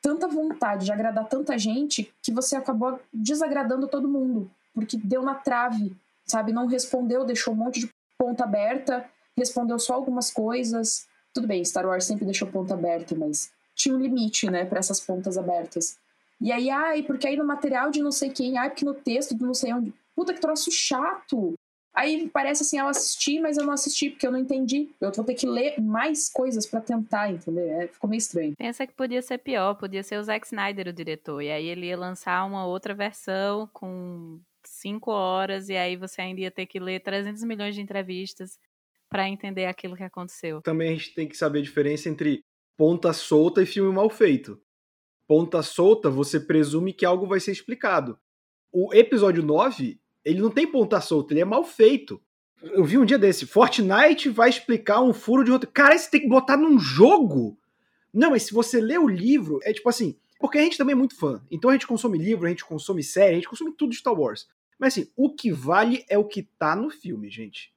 tanta 0.00 0.26
vontade 0.26 0.86
de 0.86 0.92
agradar 0.92 1.28
tanta 1.28 1.58
gente 1.58 2.12
que 2.22 2.32
você 2.32 2.56
acabou 2.56 3.00
desagradando 3.12 3.88
todo 3.88 4.08
mundo, 4.08 4.50
porque 4.74 4.96
deu 4.96 5.22
na 5.22 5.34
trave, 5.34 5.94
sabe? 6.26 6.52
Não 6.52 6.66
respondeu, 6.66 7.24
deixou 7.24 7.54
um 7.54 7.56
monte 7.56 7.80
de 7.80 7.88
ponta 8.18 8.44
aberta, 8.44 9.08
respondeu 9.36 9.78
só 9.78 9.94
algumas 9.94 10.30
coisas. 10.30 11.06
Tudo 11.32 11.46
bem, 11.46 11.64
Star 11.64 11.86
Wars 11.86 12.04
sempre 12.04 12.24
deixou 12.24 12.48
ponta 12.48 12.74
aberta, 12.74 13.14
mas 13.14 13.50
tinha 13.74 13.94
um 13.94 13.98
limite, 13.98 14.50
né, 14.50 14.64
para 14.64 14.78
essas 14.78 15.00
pontas 15.00 15.36
abertas. 15.36 15.98
E 16.40 16.52
aí, 16.52 16.70
ai, 16.70 17.02
porque 17.02 17.26
aí 17.26 17.36
no 17.36 17.44
material 17.44 17.90
de 17.90 18.02
não 18.02 18.12
sei 18.12 18.30
quem, 18.30 18.58
ai, 18.58 18.70
porque 18.70 18.84
no 18.84 18.94
texto 18.94 19.34
de 19.34 19.42
não 19.42 19.54
sei 19.54 19.72
onde. 19.72 19.92
Puta 20.14 20.34
que 20.34 20.40
troço 20.40 20.70
chato! 20.70 21.54
Aí 21.94 22.28
parece 22.28 22.64
assim, 22.64 22.78
eu 22.78 22.88
assisti, 22.88 23.38
mas 23.38 23.56
eu 23.56 23.64
não 23.64 23.72
assisti 23.72 24.10
porque 24.10 24.26
eu 24.26 24.32
não 24.32 24.38
entendi. 24.38 24.90
Eu 25.00 25.12
vou 25.12 25.24
ter 25.24 25.34
que 25.34 25.46
ler 25.46 25.80
mais 25.80 26.28
coisas 26.28 26.66
para 26.66 26.80
tentar, 26.80 27.30
entender? 27.30 27.68
É, 27.68 27.86
ficou 27.86 28.10
meio 28.10 28.18
estranho. 28.18 28.54
Pensa 28.58 28.84
que 28.84 28.92
podia 28.92 29.22
ser 29.22 29.38
pior, 29.38 29.74
podia 29.74 30.02
ser 30.02 30.18
o 30.18 30.22
Zack 30.24 30.44
Snyder 30.44 30.88
o 30.88 30.92
diretor. 30.92 31.40
E 31.40 31.52
aí 31.52 31.66
ele 31.66 31.86
ia 31.86 31.96
lançar 31.96 32.44
uma 32.44 32.66
outra 32.66 32.94
versão 32.94 33.70
com 33.72 34.40
cinco 34.64 35.12
horas, 35.12 35.68
e 35.68 35.76
aí 35.76 35.94
você 35.94 36.20
ainda 36.20 36.40
ia 36.40 36.50
ter 36.50 36.66
que 36.66 36.80
ler 36.80 37.00
300 37.00 37.44
milhões 37.44 37.76
de 37.76 37.80
entrevistas 37.80 38.58
para 39.08 39.28
entender 39.28 39.66
aquilo 39.66 39.96
que 39.96 40.02
aconteceu. 40.02 40.60
Também 40.62 40.88
a 40.88 40.92
gente 40.96 41.14
tem 41.14 41.28
que 41.28 41.36
saber 41.36 41.60
a 41.60 41.62
diferença 41.62 42.08
entre 42.08 42.42
ponta 42.76 43.12
solta 43.12 43.62
e 43.62 43.66
filme 43.66 43.92
mal 43.92 44.10
feito. 44.10 44.60
Ponta 45.26 45.62
solta, 45.62 46.10
você 46.10 46.38
presume 46.38 46.92
que 46.92 47.04
algo 47.04 47.26
vai 47.26 47.40
ser 47.40 47.52
explicado. 47.52 48.18
O 48.72 48.92
episódio 48.92 49.42
9, 49.42 50.00
ele 50.24 50.40
não 50.40 50.50
tem 50.50 50.66
ponta 50.66 51.00
solta, 51.00 51.32
ele 51.32 51.40
é 51.40 51.44
mal 51.44 51.64
feito. 51.64 52.20
Eu 52.60 52.84
vi 52.84 52.98
um 52.98 53.04
dia 53.04 53.18
desse, 53.18 53.46
Fortnite 53.46 54.28
vai 54.28 54.48
explicar 54.48 55.00
um 55.00 55.12
furo 55.12 55.44
de 55.44 55.50
roteiro. 55.50 55.72
Cara, 55.72 55.94
isso 55.94 56.10
tem 56.10 56.20
que 56.20 56.28
botar 56.28 56.56
num 56.56 56.78
jogo? 56.78 57.58
Não, 58.12 58.30
mas 58.30 58.44
se 58.44 58.54
você 58.54 58.80
lê 58.80 58.96
o 58.96 59.08
livro, 59.08 59.58
é 59.62 59.72
tipo 59.72 59.88
assim, 59.88 60.16
porque 60.38 60.58
a 60.58 60.62
gente 60.62 60.78
também 60.78 60.92
é 60.92 60.96
muito 60.96 61.16
fã. 61.16 61.42
Então 61.50 61.70
a 61.70 61.72
gente 61.72 61.86
consome 61.86 62.18
livro, 62.18 62.46
a 62.46 62.48
gente 62.48 62.64
consome 62.64 63.02
série, 63.02 63.32
a 63.32 63.34
gente 63.34 63.48
consome 63.48 63.72
tudo 63.72 63.90
de 63.90 63.96
Star 63.96 64.14
Wars. 64.14 64.48
Mas 64.78 64.94
assim, 64.94 65.10
o 65.16 65.34
que 65.34 65.50
vale 65.50 66.04
é 66.08 66.18
o 66.18 66.24
que 66.24 66.42
tá 66.42 66.74
no 66.76 66.90
filme, 66.90 67.30
gente. 67.30 67.72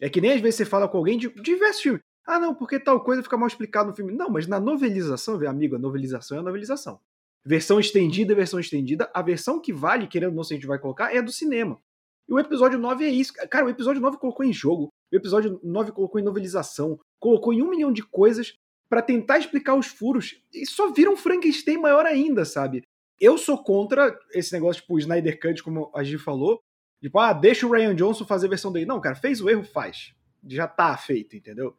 É 0.00 0.08
que 0.08 0.20
nem 0.20 0.32
às 0.32 0.40
vezes 0.40 0.56
você 0.56 0.64
fala 0.64 0.88
com 0.88 0.98
alguém 0.98 1.18
de 1.18 1.28
diversos 1.42 1.82
filmes. 1.82 2.02
Ah, 2.26 2.40
não, 2.40 2.54
porque 2.54 2.80
tal 2.80 3.00
coisa 3.00 3.22
fica 3.22 3.36
mal 3.36 3.46
explicado 3.46 3.90
no 3.90 3.96
filme. 3.96 4.12
Não, 4.12 4.28
mas 4.28 4.46
na 4.46 4.58
novelização, 4.58 5.38
amigo, 5.48 5.76
a 5.76 5.78
novelização 5.78 6.36
é 6.36 6.40
a 6.40 6.42
novelização. 6.42 7.00
Versão 7.44 7.78
estendida 7.78 8.34
versão 8.34 8.58
estendida. 8.58 9.08
A 9.14 9.22
versão 9.22 9.60
que 9.60 9.72
vale, 9.72 10.08
querendo 10.08 10.30
ou 10.30 10.34
não, 10.34 10.42
se 10.42 10.52
a 10.52 10.56
gente 10.56 10.66
vai 10.66 10.80
colocar, 10.80 11.14
é 11.14 11.18
a 11.18 11.22
do 11.22 11.30
cinema. 11.30 11.80
E 12.28 12.32
o 12.32 12.40
episódio 12.40 12.76
9 12.76 13.04
é 13.04 13.08
isso. 13.08 13.32
Cara, 13.48 13.66
o 13.66 13.68
episódio 13.68 14.02
9 14.02 14.18
colocou 14.18 14.44
em 14.44 14.52
jogo. 14.52 14.88
O 15.12 15.16
episódio 15.16 15.60
9 15.62 15.92
colocou 15.92 16.20
em 16.20 16.24
novelização. 16.24 16.98
Colocou 17.20 17.52
em 17.52 17.62
um 17.62 17.70
milhão 17.70 17.92
de 17.92 18.02
coisas 18.02 18.54
para 18.88 19.00
tentar 19.00 19.38
explicar 19.38 19.76
os 19.76 19.86
furos. 19.86 20.42
E 20.52 20.66
só 20.66 20.90
vira 20.90 21.08
um 21.08 21.16
Frankenstein 21.16 21.78
maior 21.78 22.04
ainda, 22.04 22.44
sabe? 22.44 22.82
Eu 23.20 23.38
sou 23.38 23.62
contra 23.62 24.18
esse 24.32 24.52
negócio, 24.52 24.82
tipo, 24.82 24.94
o 24.94 24.98
Snyder 24.98 25.40
Cut, 25.40 25.62
como 25.62 25.90
a 25.94 26.02
Gi 26.02 26.18
falou. 26.18 26.60
Tipo, 27.00 27.20
ah, 27.20 27.32
deixa 27.32 27.64
o 27.64 27.70
Ryan 27.70 27.94
Johnson 27.94 28.26
fazer 28.26 28.46
a 28.46 28.50
versão 28.50 28.72
dele. 28.72 28.86
Não, 28.86 29.00
cara, 29.00 29.14
fez 29.14 29.40
o 29.40 29.48
erro, 29.48 29.62
faz. 29.62 30.12
Já 30.44 30.66
tá 30.66 30.96
feito, 30.96 31.36
entendeu? 31.36 31.76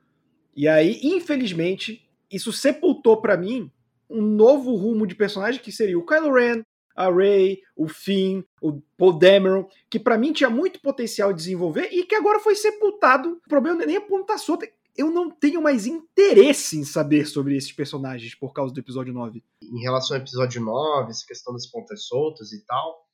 E 0.58 0.68
aí, 0.68 1.00
infelizmente, 1.04 2.04
isso 2.32 2.52
sepultou 2.52 3.22
para 3.22 3.38
mim 3.38 3.72
um 4.10 4.24
novo 4.24 4.76
rumo 4.76 5.06
de 5.06 5.14
personagem 5.14 5.62
que 5.62 5.72
seria 5.72 6.00
o 6.00 6.06
Kylo 6.06 6.34
Ren, 6.34 6.64
a 6.96 7.12
Rey, 7.12 7.62
o 7.76 7.88
Finn, 7.88 8.42
o 8.60 8.82
Paul 8.98 9.20
Dameron, 9.20 9.70
que 9.88 10.00
para 10.00 10.18
mim 10.18 10.34
tinha 10.34 10.50
muito 10.50 10.82
potencial 10.82 11.32
de 11.32 11.38
desenvolver 11.38 11.90
e 11.92 12.04
que 12.04 12.16
agora 12.16 12.40
foi 12.40 12.56
sepultado. 12.56 13.40
O 13.46 13.50
problema 13.50 13.78
não 13.78 13.84
é 13.84 13.86
nem 13.86 13.98
a 13.98 14.02
ponta 14.02 14.36
solta. 14.40 14.68
Eu 14.96 15.12
não 15.12 15.30
tenho 15.30 15.62
mais 15.62 15.86
interesse 15.86 16.80
em 16.80 16.84
saber 16.84 17.28
sobre 17.28 17.56
esses 17.56 17.72
personagens 17.72 18.34
por 18.34 18.52
causa 18.52 18.74
do 18.74 18.80
episódio 18.80 19.14
9. 19.14 19.44
Em 19.62 19.82
relação 19.82 20.18
ao 20.18 20.24
episódio 20.24 20.60
9, 20.60 21.12
essa 21.12 21.24
questão 21.24 21.54
das 21.54 21.68
pontas 21.68 22.08
soltas 22.08 22.52
e 22.52 22.66
tal, 22.66 23.06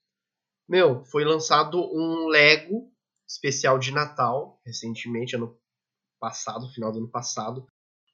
meu, 0.65 1.03
foi 1.03 1.25
lançado 1.25 1.77
um 1.77 2.27
Lego 2.29 2.89
especial 3.27 3.77
de 3.77 3.91
Natal 3.91 4.61
recentemente, 4.65 5.35
ano 5.35 5.57
passado, 6.23 6.69
final 6.69 6.89
do 6.89 6.99
ano 6.99 7.09
passado, 7.09 7.67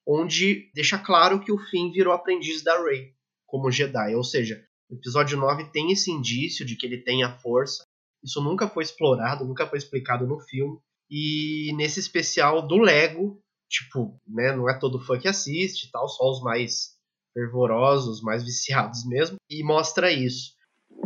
onde 0.08 0.72
deixa 0.74 0.98
claro 0.98 1.40
que 1.40 1.52
o 1.52 1.60
Finn 1.60 1.92
virou 1.92 2.12
aprendiz 2.12 2.64
da 2.64 2.84
Rey 2.84 3.14
como 3.46 3.70
Jedi, 3.70 4.16
ou 4.16 4.24
seja, 4.24 4.64
o 4.90 4.96
episódio 4.96 5.38
9 5.38 5.66
tem 5.72 5.92
esse 5.92 6.10
indício 6.10 6.66
de 6.66 6.76
que 6.76 6.88
ele 6.88 7.04
tem 7.04 7.24
a 7.24 7.38
força. 7.38 7.84
Isso 8.24 8.42
nunca 8.42 8.68
foi 8.68 8.84
explorado, 8.84 9.46
nunca 9.46 9.68
foi 9.68 9.78
explicado 9.78 10.26
no 10.26 10.40
filme. 10.40 10.80
E 11.10 11.72
nesse 11.76 12.00
especial 12.00 12.68
do 12.68 12.78
Lego, 12.78 13.40
tipo, 13.70 14.20
né, 14.28 14.56
não 14.56 14.68
é 14.68 14.78
todo 14.80 15.00
fã 15.00 15.20
que 15.20 15.28
assiste, 15.28 15.92
tal, 15.92 16.08
só 16.08 16.32
os 16.32 16.42
mais 16.42 16.96
fervorosos, 17.32 18.22
mais 18.24 18.44
viciados 18.44 19.06
mesmo, 19.06 19.38
e 19.48 19.64
mostra 19.64 20.12
isso. 20.12 20.56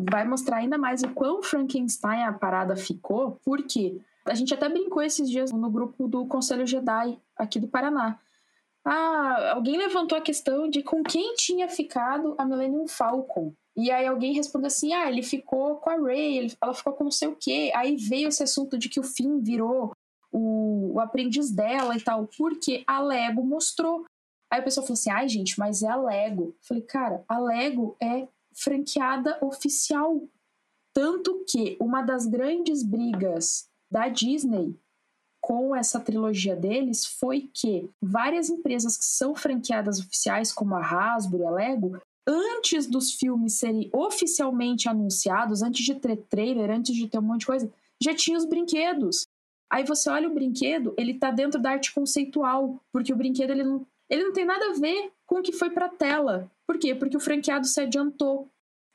Vai 0.10 0.26
mostrar 0.26 0.58
ainda 0.58 0.78
mais 0.78 1.04
o 1.04 1.10
quão 1.10 1.44
Frankenstein 1.44 2.24
a 2.24 2.32
parada 2.32 2.78
ficou, 2.78 3.40
porque 3.44 4.02
a 4.26 4.34
gente 4.34 4.54
até 4.54 4.70
brincou 4.70 5.02
esses 5.02 5.30
dias 5.30 5.52
no 5.52 5.70
grupo 5.70 6.08
do 6.08 6.26
Conselho 6.26 6.66
Jedi 6.66 7.20
aqui 7.36 7.60
do 7.60 7.68
Paraná. 7.68 8.20
Ah, 8.86 9.52
alguém 9.54 9.78
levantou 9.78 10.18
a 10.18 10.22
questão 10.22 10.70
de 10.70 10.84
com 10.84 11.04
quem 11.04 11.36
tinha 11.36 11.70
ficado 11.70 12.36
a 12.38 12.46
Millennium 12.46 12.88
Falcon. 12.88 13.54
E 13.76 13.90
aí 13.90 14.06
alguém 14.06 14.34
respondeu 14.34 14.68
assim: 14.68 14.94
ah, 14.94 15.10
ele 15.10 15.24
ficou 15.24 15.78
com 15.78 15.90
a 15.90 15.96
Ray, 15.96 16.56
ela 16.62 16.74
ficou 16.74 16.94
com 16.94 17.06
não 17.06 17.12
sei 17.12 17.28
o 17.28 17.36
quê. 17.36 17.72
Aí 17.76 17.96
veio 17.96 18.28
esse 18.28 18.44
assunto 18.44 18.78
de 18.78 18.90
que 18.90 19.00
o 19.00 19.04
Finn 19.04 19.40
virou 19.40 19.96
o, 20.32 20.94
o 20.94 21.00
aprendiz 21.00 21.50
dela 21.50 21.96
e 21.96 22.02
tal, 22.02 22.28
porque 22.38 22.84
a 22.86 23.02
Lego 23.02 23.44
mostrou. 23.44 24.06
Aí 24.52 24.60
a 24.60 24.64
pessoa 24.64 24.86
falou 24.86 24.94
assim: 24.94 25.12
ai, 25.12 25.28
gente, 25.28 25.58
mas 25.58 25.82
é 25.82 25.88
a 25.88 25.96
Lego. 25.96 26.44
Eu 26.44 26.56
falei, 26.62 26.84
cara, 26.84 27.24
a 27.28 27.40
Lego 27.40 27.96
é 28.02 28.28
franqueada 28.54 29.38
oficial. 29.42 30.22
Tanto 30.94 31.44
que 31.48 31.76
uma 31.80 32.04
das 32.04 32.28
grandes 32.28 32.84
brigas 32.84 33.68
da 33.94 34.08
Disney 34.08 34.76
com 35.40 35.76
essa 35.76 36.00
trilogia 36.00 36.56
deles 36.56 37.06
foi 37.06 37.48
que 37.54 37.88
várias 38.02 38.50
empresas 38.50 38.98
que 38.98 39.06
são 39.06 39.36
franqueadas 39.36 40.00
oficiais, 40.00 40.52
como 40.52 40.74
a 40.74 40.82
Hasbro 40.82 41.44
e 41.44 41.46
a 41.46 41.52
Lego, 41.52 42.02
antes 42.26 42.88
dos 42.88 43.12
filmes 43.12 43.54
serem 43.54 43.90
oficialmente 43.94 44.90
anunciados, 44.90 45.62
antes 45.62 45.86
de 45.86 45.94
ter 45.94 46.18
trailer, 46.28 46.72
antes 46.72 46.96
de 46.96 47.08
ter 47.08 47.20
um 47.20 47.22
monte 47.22 47.42
de 47.42 47.46
coisa, 47.46 47.72
já 48.02 48.16
tinha 48.16 48.38
os 48.38 48.46
brinquedos. 48.46 49.28
Aí 49.72 49.84
você 49.84 50.10
olha 50.10 50.28
o 50.28 50.34
brinquedo, 50.34 50.96
ele 50.98 51.14
tá 51.14 51.30
dentro 51.30 51.62
da 51.62 51.72
arte 51.72 51.94
conceitual, 51.94 52.82
porque 52.92 53.14
o 53.14 53.16
brinquedo 53.16 53.52
ele 53.52 53.64
não, 53.64 53.86
ele 54.10 54.24
não 54.24 54.34
tem 54.34 54.46
nada 54.46 54.72
a 54.72 54.74
ver 54.74 55.12
com 55.28 55.40
o 55.40 55.44
que 55.44 55.52
foi 55.52 55.70
pra 55.70 55.88
tela. 55.88 56.50
Por 56.66 56.80
quê? 56.80 56.96
Porque 56.96 57.18
o 57.18 57.20
franqueado 57.20 57.68
se 57.68 57.80
adiantou, 57.80 58.50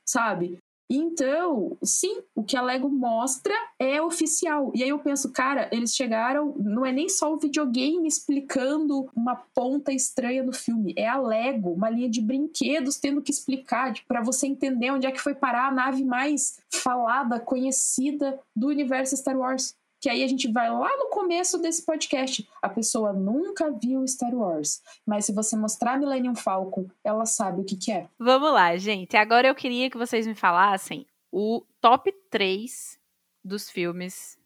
sabe? 0.05 0.58
Então, 0.91 1.77
sim, 1.83 2.23
o 2.33 2.43
que 2.43 2.57
a 2.57 2.63
Lego 2.63 2.89
mostra 2.89 3.53
é 3.77 4.01
oficial. 4.01 4.71
E 4.73 4.81
aí 4.81 4.89
eu 4.89 4.97
penso, 4.97 5.31
cara, 5.31 5.69
eles 5.71 5.93
chegaram, 5.93 6.55
não 6.57 6.83
é 6.83 6.91
nem 6.91 7.07
só 7.07 7.31
o 7.31 7.37
videogame 7.37 8.07
explicando 8.07 9.07
uma 9.15 9.35
ponta 9.35 9.93
estranha 9.93 10.41
no 10.41 10.51
filme, 10.51 10.95
é 10.97 11.07
a 11.07 11.19
Lego, 11.19 11.73
uma 11.73 11.91
linha 11.91 12.09
de 12.09 12.21
brinquedos 12.21 12.97
tendo 12.97 13.21
que 13.21 13.31
explicar 13.31 13.93
para 14.07 14.23
você 14.23 14.47
entender 14.47 14.89
onde 14.91 15.05
é 15.05 15.11
que 15.11 15.21
foi 15.21 15.35
parar 15.35 15.67
a 15.67 15.71
nave 15.71 16.03
mais 16.03 16.59
falada, 16.73 17.39
conhecida 17.39 18.39
do 18.55 18.67
universo 18.67 19.15
Star 19.15 19.37
Wars. 19.37 19.75
Que 19.99 20.09
aí 20.09 20.23
a 20.23 20.27
gente 20.27 20.51
vai 20.51 20.69
lá 20.69 20.89
no 20.97 21.09
começo 21.09 21.57
desse 21.59 21.85
podcast. 21.85 22.47
A 22.61 22.69
pessoa 22.69 23.13
nunca 23.13 23.71
viu 23.71 24.07
Star 24.07 24.33
Wars, 24.33 24.81
mas 25.05 25.25
se 25.25 25.33
você 25.33 25.55
mostrar 25.55 25.99
Millennium 25.99 26.35
Falcon, 26.35 26.87
ela 27.03 27.25
sabe 27.25 27.61
o 27.61 27.65
que, 27.65 27.75
que 27.75 27.91
é. 27.91 28.07
Vamos 28.17 28.51
lá, 28.51 28.75
gente. 28.77 29.17
Agora 29.17 29.47
eu 29.47 29.55
queria 29.55 29.89
que 29.89 29.97
vocês 29.97 30.25
me 30.25 30.35
falassem 30.35 31.05
o 31.31 31.65
top 31.81 32.11
3 32.29 32.99
dos 33.43 33.69
filmes 33.69 34.37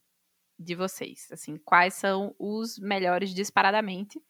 de 0.58 0.76
vocês. 0.76 1.28
Assim, 1.32 1.58
quais 1.58 1.93
são 1.93 2.36
os 2.39 2.80
melhores 2.80 3.34
disparadamente. 3.34 4.22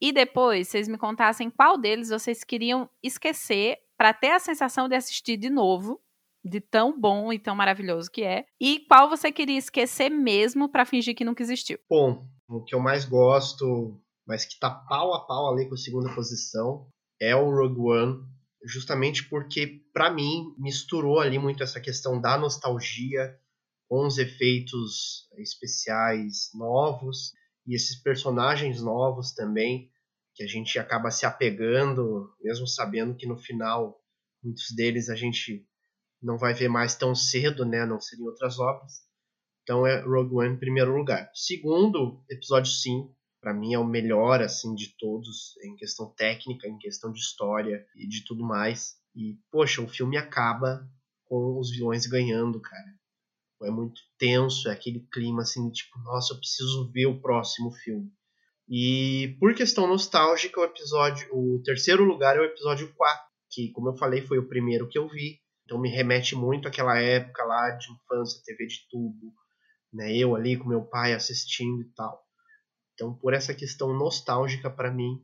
E 0.00 0.10
depois 0.10 0.68
vocês 0.68 0.88
me 0.88 0.98
contassem 0.98 1.48
qual 1.48 1.78
deles 1.78 2.08
vocês 2.08 2.42
queriam 2.42 2.90
esquecer 3.02 3.78
para 3.96 4.12
ter 4.12 4.32
a 4.32 4.40
sensação 4.40 4.88
de 4.88 4.96
assistir 4.96 5.36
de 5.36 5.48
novo 5.48 6.01
de 6.44 6.60
tão 6.60 6.98
bom 6.98 7.32
e 7.32 7.38
tão 7.38 7.54
maravilhoso 7.54 8.10
que 8.10 8.22
é, 8.22 8.44
e 8.60 8.80
qual 8.88 9.08
você 9.08 9.30
queria 9.30 9.58
esquecer 9.58 10.10
mesmo 10.10 10.68
para 10.68 10.84
fingir 10.84 11.14
que 11.14 11.24
nunca 11.24 11.42
existiu? 11.42 11.78
Bom, 11.88 12.26
o 12.48 12.62
que 12.62 12.74
eu 12.74 12.80
mais 12.80 13.04
gosto, 13.04 14.00
mas 14.26 14.44
que 14.44 14.58
tá 14.58 14.70
pau 14.70 15.14
a 15.14 15.26
pau 15.26 15.52
ali 15.52 15.68
com 15.68 15.74
a 15.74 15.78
segunda 15.78 16.14
posição, 16.14 16.88
é 17.20 17.34
o 17.36 17.50
Rogue 17.50 17.80
One, 17.80 18.24
justamente 18.64 19.28
porque 19.28 19.82
para 19.92 20.10
mim 20.10 20.54
misturou 20.58 21.20
ali 21.20 21.38
muito 21.38 21.62
essa 21.62 21.80
questão 21.80 22.20
da 22.20 22.36
nostalgia 22.36 23.38
com 23.88 24.06
os 24.06 24.18
efeitos 24.18 25.28
especiais 25.38 26.50
novos 26.54 27.32
e 27.66 27.74
esses 27.74 28.00
personagens 28.02 28.82
novos 28.82 29.32
também 29.32 29.90
que 30.34 30.42
a 30.42 30.46
gente 30.46 30.78
acaba 30.78 31.10
se 31.10 31.26
apegando, 31.26 32.34
mesmo 32.40 32.66
sabendo 32.66 33.14
que 33.14 33.26
no 33.26 33.36
final 33.36 34.00
muitos 34.42 34.74
deles 34.74 35.08
a 35.08 35.14
gente 35.14 35.66
não 36.22 36.38
vai 36.38 36.54
ver 36.54 36.68
mais 36.68 36.94
tão 36.94 37.14
cedo, 37.14 37.64
né? 37.64 37.84
Não 37.84 38.00
seriam 38.00 38.28
outras 38.28 38.58
obras. 38.58 39.02
Então 39.62 39.86
é 39.86 40.00
Rogue 40.00 40.34
One 40.36 40.54
em 40.54 40.58
primeiro 40.58 40.96
lugar. 40.96 41.30
Segundo, 41.34 42.22
episódio 42.28 42.72
5, 42.72 43.14
para 43.40 43.52
mim 43.52 43.74
é 43.74 43.78
o 43.78 43.86
melhor 43.86 44.40
assim 44.40 44.74
de 44.74 44.96
todos 44.96 45.56
em 45.64 45.74
questão 45.76 46.12
técnica, 46.14 46.68
em 46.68 46.78
questão 46.78 47.12
de 47.12 47.18
história 47.18 47.84
e 47.96 48.06
de 48.06 48.24
tudo 48.24 48.44
mais. 48.44 48.96
E 49.14 49.38
poxa, 49.50 49.82
o 49.82 49.88
filme 49.88 50.16
acaba 50.16 50.88
com 51.24 51.58
os 51.58 51.70
vilões 51.70 52.06
ganhando, 52.06 52.60
cara. 52.60 52.94
É 53.64 53.70
muito 53.70 54.00
tenso, 54.18 54.68
é 54.68 54.72
aquele 54.72 55.06
clima 55.12 55.42
assim, 55.42 55.70
tipo, 55.70 55.96
nossa, 56.00 56.34
eu 56.34 56.38
preciso 56.38 56.90
ver 56.90 57.06
o 57.06 57.20
próximo 57.20 57.70
filme. 57.70 58.10
E 58.68 59.36
por 59.38 59.54
questão 59.54 59.86
nostálgica, 59.86 60.60
o 60.60 60.64
episódio, 60.64 61.28
o 61.32 61.62
terceiro 61.62 62.04
lugar 62.04 62.36
é 62.36 62.40
o 62.40 62.44
episódio 62.44 62.92
4, 62.94 63.24
que 63.50 63.70
como 63.70 63.90
eu 63.90 63.96
falei, 63.96 64.22
foi 64.22 64.38
o 64.38 64.48
primeiro 64.48 64.88
que 64.88 64.98
eu 64.98 65.08
vi 65.08 65.41
então 65.72 65.80
me 65.80 65.88
remete 65.88 66.36
muito 66.36 66.68
àquela 66.68 66.98
época 67.00 67.42
lá 67.44 67.70
de 67.70 67.90
infância, 67.90 68.42
TV 68.44 68.66
de 68.66 68.86
tubo, 68.90 69.32
né? 69.90 70.14
Eu 70.14 70.36
ali 70.36 70.54
com 70.54 70.68
meu 70.68 70.82
pai 70.82 71.14
assistindo 71.14 71.80
e 71.80 71.88
tal. 71.94 72.22
Então, 72.92 73.14
por 73.14 73.32
essa 73.32 73.54
questão 73.54 73.96
nostálgica 73.96 74.68
para 74.68 74.92
mim, 74.92 75.18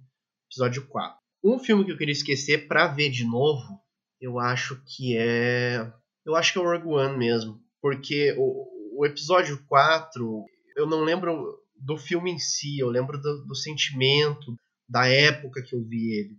episódio 0.51 0.86
4. 0.86 1.18
Um 1.44 1.59
filme 1.59 1.84
que 1.84 1.92
eu 1.92 1.99
queria 1.99 2.12
esquecer 2.12 2.66
para 2.66 2.86
ver 2.86 3.11
de 3.11 3.24
novo, 3.24 3.78
eu 4.18 4.38
acho 4.38 4.82
que 4.86 5.18
é, 5.18 5.92
eu 6.24 6.34
acho 6.34 6.55
que 6.55 6.59
é 6.59 6.62
o 6.62 6.64
Rogue 6.64 6.94
One 6.94 7.18
mesmo, 7.18 7.62
porque 7.82 8.34
o, 8.38 9.01
o 9.01 9.05
episódio 9.05 9.62
4, 9.66 10.46
eu 10.76 10.86
não 10.86 11.05
lembro 11.05 11.62
do 11.76 11.99
filme 11.99 12.30
em 12.30 12.38
si, 12.38 12.78
eu 12.78 12.88
lembro 12.88 13.20
do, 13.20 13.44
do 13.44 13.55
sentimento 13.55 14.57
da 14.88 15.07
época 15.07 15.62
que 15.62 15.76
eu 15.76 15.84
vi 15.84 16.11
ele. 16.18 16.38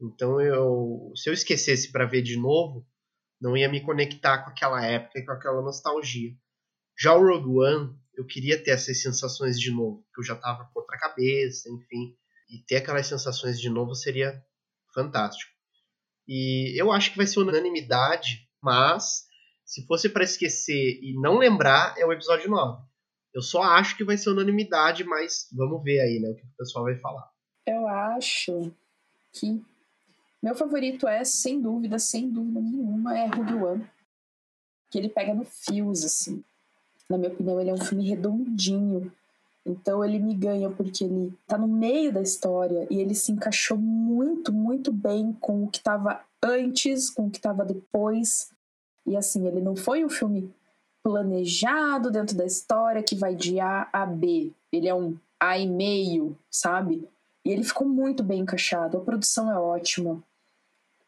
Então 0.00 0.40
eu, 0.40 1.12
se 1.14 1.28
eu 1.28 1.34
esquecesse 1.34 1.92
para 1.92 2.06
ver 2.06 2.22
de 2.22 2.38
novo, 2.38 2.86
não 3.40 3.56
ia 3.56 3.68
me 3.68 3.80
conectar 3.80 4.38
com 4.44 4.50
aquela 4.50 4.84
época 4.84 5.18
e 5.18 5.24
com 5.24 5.32
aquela 5.32 5.62
nostalgia. 5.62 6.32
Já 6.98 7.14
o 7.14 7.22
Rogue 7.22 7.58
One, 7.58 7.98
eu 8.16 8.26
queria 8.26 8.62
ter 8.62 8.70
essas 8.70 9.02
sensações 9.02 9.58
de 9.58 9.70
novo, 9.70 10.02
porque 10.04 10.20
eu 10.20 10.24
já 10.24 10.34
estava 10.34 10.64
com 10.64 10.80
outra 10.80 10.98
cabeça, 10.98 11.68
enfim, 11.68 12.16
e 12.48 12.58
ter 12.66 12.76
aquelas 12.76 13.06
sensações 13.06 13.60
de 13.60 13.68
novo 13.68 13.94
seria 13.94 14.42
fantástico. 14.94 15.52
E 16.26 16.80
eu 16.80 16.92
acho 16.92 17.10
que 17.10 17.16
vai 17.16 17.26
ser 17.26 17.40
unanimidade, 17.40 18.48
mas 18.62 19.24
se 19.64 19.84
fosse 19.86 20.08
para 20.08 20.24
esquecer 20.24 21.00
e 21.02 21.20
não 21.20 21.38
lembrar, 21.38 21.94
é 21.98 22.06
o 22.06 22.12
episódio 22.12 22.48
9. 22.50 22.82
Eu 23.34 23.42
só 23.42 23.62
acho 23.62 23.96
que 23.96 24.04
vai 24.04 24.16
ser 24.16 24.30
unanimidade, 24.30 25.02
mas 25.02 25.48
vamos 25.52 25.82
ver 25.82 26.00
aí, 26.00 26.20
né, 26.20 26.30
o 26.30 26.36
que 26.36 26.46
o 26.46 26.56
pessoal 26.56 26.84
vai 26.84 26.96
falar. 26.98 27.28
Eu 27.66 27.88
acho 27.88 28.72
que 29.32 29.60
meu 30.44 30.54
favorito 30.54 31.08
é, 31.08 31.24
sem 31.24 31.58
dúvida, 31.58 31.98
sem 31.98 32.28
dúvida 32.28 32.60
nenhuma, 32.60 33.18
é 33.18 33.24
Rogue 33.24 33.54
One. 33.54 33.86
Que 34.90 34.98
ele 34.98 35.08
pega 35.08 35.32
no 35.32 35.42
fios, 35.42 36.04
assim. 36.04 36.44
Na 37.08 37.16
minha 37.16 37.32
opinião, 37.32 37.58
ele 37.58 37.70
é 37.70 37.72
um 37.72 37.82
filme 37.82 38.06
redondinho. 38.06 39.10
Então 39.64 40.04
ele 40.04 40.18
me 40.18 40.34
ganha 40.34 40.68
porque 40.68 41.04
ele 41.04 41.32
tá 41.46 41.56
no 41.56 41.66
meio 41.66 42.12
da 42.12 42.20
história 42.20 42.86
e 42.90 43.00
ele 43.00 43.14
se 43.14 43.32
encaixou 43.32 43.78
muito, 43.78 44.52
muito 44.52 44.92
bem 44.92 45.32
com 45.40 45.64
o 45.64 45.70
que 45.70 45.82
tava 45.82 46.20
antes, 46.42 47.08
com 47.08 47.28
o 47.28 47.30
que 47.30 47.40
tava 47.40 47.64
depois. 47.64 48.50
E 49.06 49.16
assim, 49.16 49.46
ele 49.46 49.62
não 49.62 49.74
foi 49.74 50.04
um 50.04 50.10
filme 50.10 50.54
planejado 51.02 52.10
dentro 52.10 52.36
da 52.36 52.44
história 52.44 53.02
que 53.02 53.16
vai 53.16 53.34
de 53.34 53.60
A 53.60 53.88
a 53.90 54.04
B. 54.04 54.52
Ele 54.70 54.88
é 54.88 54.94
um 54.94 55.16
A 55.40 55.58
e 55.58 55.66
meio, 55.66 56.36
sabe? 56.50 57.08
E 57.42 57.50
ele 57.50 57.64
ficou 57.64 57.88
muito 57.88 58.22
bem 58.22 58.40
encaixado. 58.40 58.98
A 58.98 59.00
produção 59.00 59.50
é 59.50 59.58
ótima 59.58 60.22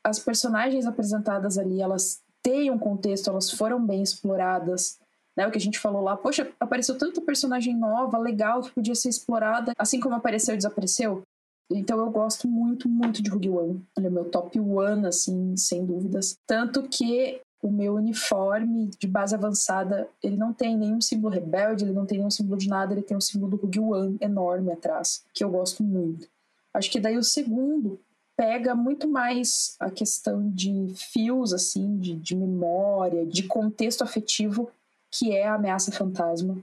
as 0.06 0.20
personagens 0.20 0.86
apresentadas 0.86 1.58
ali, 1.58 1.82
elas 1.82 2.22
têm 2.40 2.70
um 2.70 2.78
contexto, 2.78 3.28
elas 3.28 3.50
foram 3.50 3.84
bem 3.84 4.02
exploradas. 4.02 5.00
Né, 5.36 5.46
o 5.46 5.50
que 5.50 5.58
a 5.58 5.60
gente 5.60 5.78
falou 5.78 6.00
lá, 6.00 6.16
poxa, 6.16 6.50
apareceu 6.58 6.96
tanta 6.96 7.20
personagem 7.20 7.76
nova, 7.76 8.16
legal, 8.16 8.62
que 8.62 8.70
podia 8.70 8.94
ser 8.94 9.10
explorada, 9.10 9.72
assim 9.76 10.00
como 10.00 10.14
apareceu 10.14 10.54
e 10.54 10.56
desapareceu. 10.56 11.22
Então 11.70 11.98
eu 11.98 12.08
gosto 12.10 12.48
muito, 12.48 12.88
muito 12.88 13.20
de 13.20 13.28
Rogue 13.28 13.50
One. 13.50 13.86
Ele 13.98 14.06
é 14.06 14.10
meu 14.10 14.24
top 14.24 14.58
one, 14.58 15.06
assim, 15.06 15.56
sem 15.56 15.84
dúvidas. 15.84 16.38
Tanto 16.46 16.84
que 16.84 17.40
o 17.60 17.70
meu 17.70 17.96
uniforme 17.96 18.88
de 18.98 19.06
base 19.08 19.34
avançada, 19.34 20.08
ele 20.22 20.36
não 20.36 20.54
tem 20.54 20.76
nenhum 20.76 21.00
símbolo 21.00 21.34
rebelde, 21.34 21.84
ele 21.84 21.92
não 21.92 22.06
tem 22.06 22.18
nenhum 22.18 22.30
símbolo 22.30 22.56
de 22.56 22.68
nada, 22.68 22.94
ele 22.94 23.02
tem 23.02 23.16
um 23.16 23.20
símbolo 23.20 23.50
do 23.50 23.56
Rogue 23.56 23.80
One 23.80 24.16
enorme 24.20 24.72
atrás, 24.72 25.24
que 25.34 25.42
eu 25.42 25.50
gosto 25.50 25.82
muito. 25.82 26.28
Acho 26.72 26.90
que 26.90 27.00
daí 27.00 27.18
o 27.18 27.24
segundo 27.24 28.00
pega 28.36 28.74
muito 28.74 29.08
mais 29.08 29.74
a 29.80 29.90
questão 29.90 30.48
de 30.50 30.92
fios, 30.94 31.52
assim, 31.52 31.98
de, 31.98 32.14
de 32.14 32.36
memória, 32.36 33.24
de 33.24 33.44
contexto 33.44 34.02
afetivo, 34.02 34.70
que 35.10 35.32
é 35.32 35.46
a 35.46 35.54
ameaça 35.54 35.90
fantasma. 35.90 36.62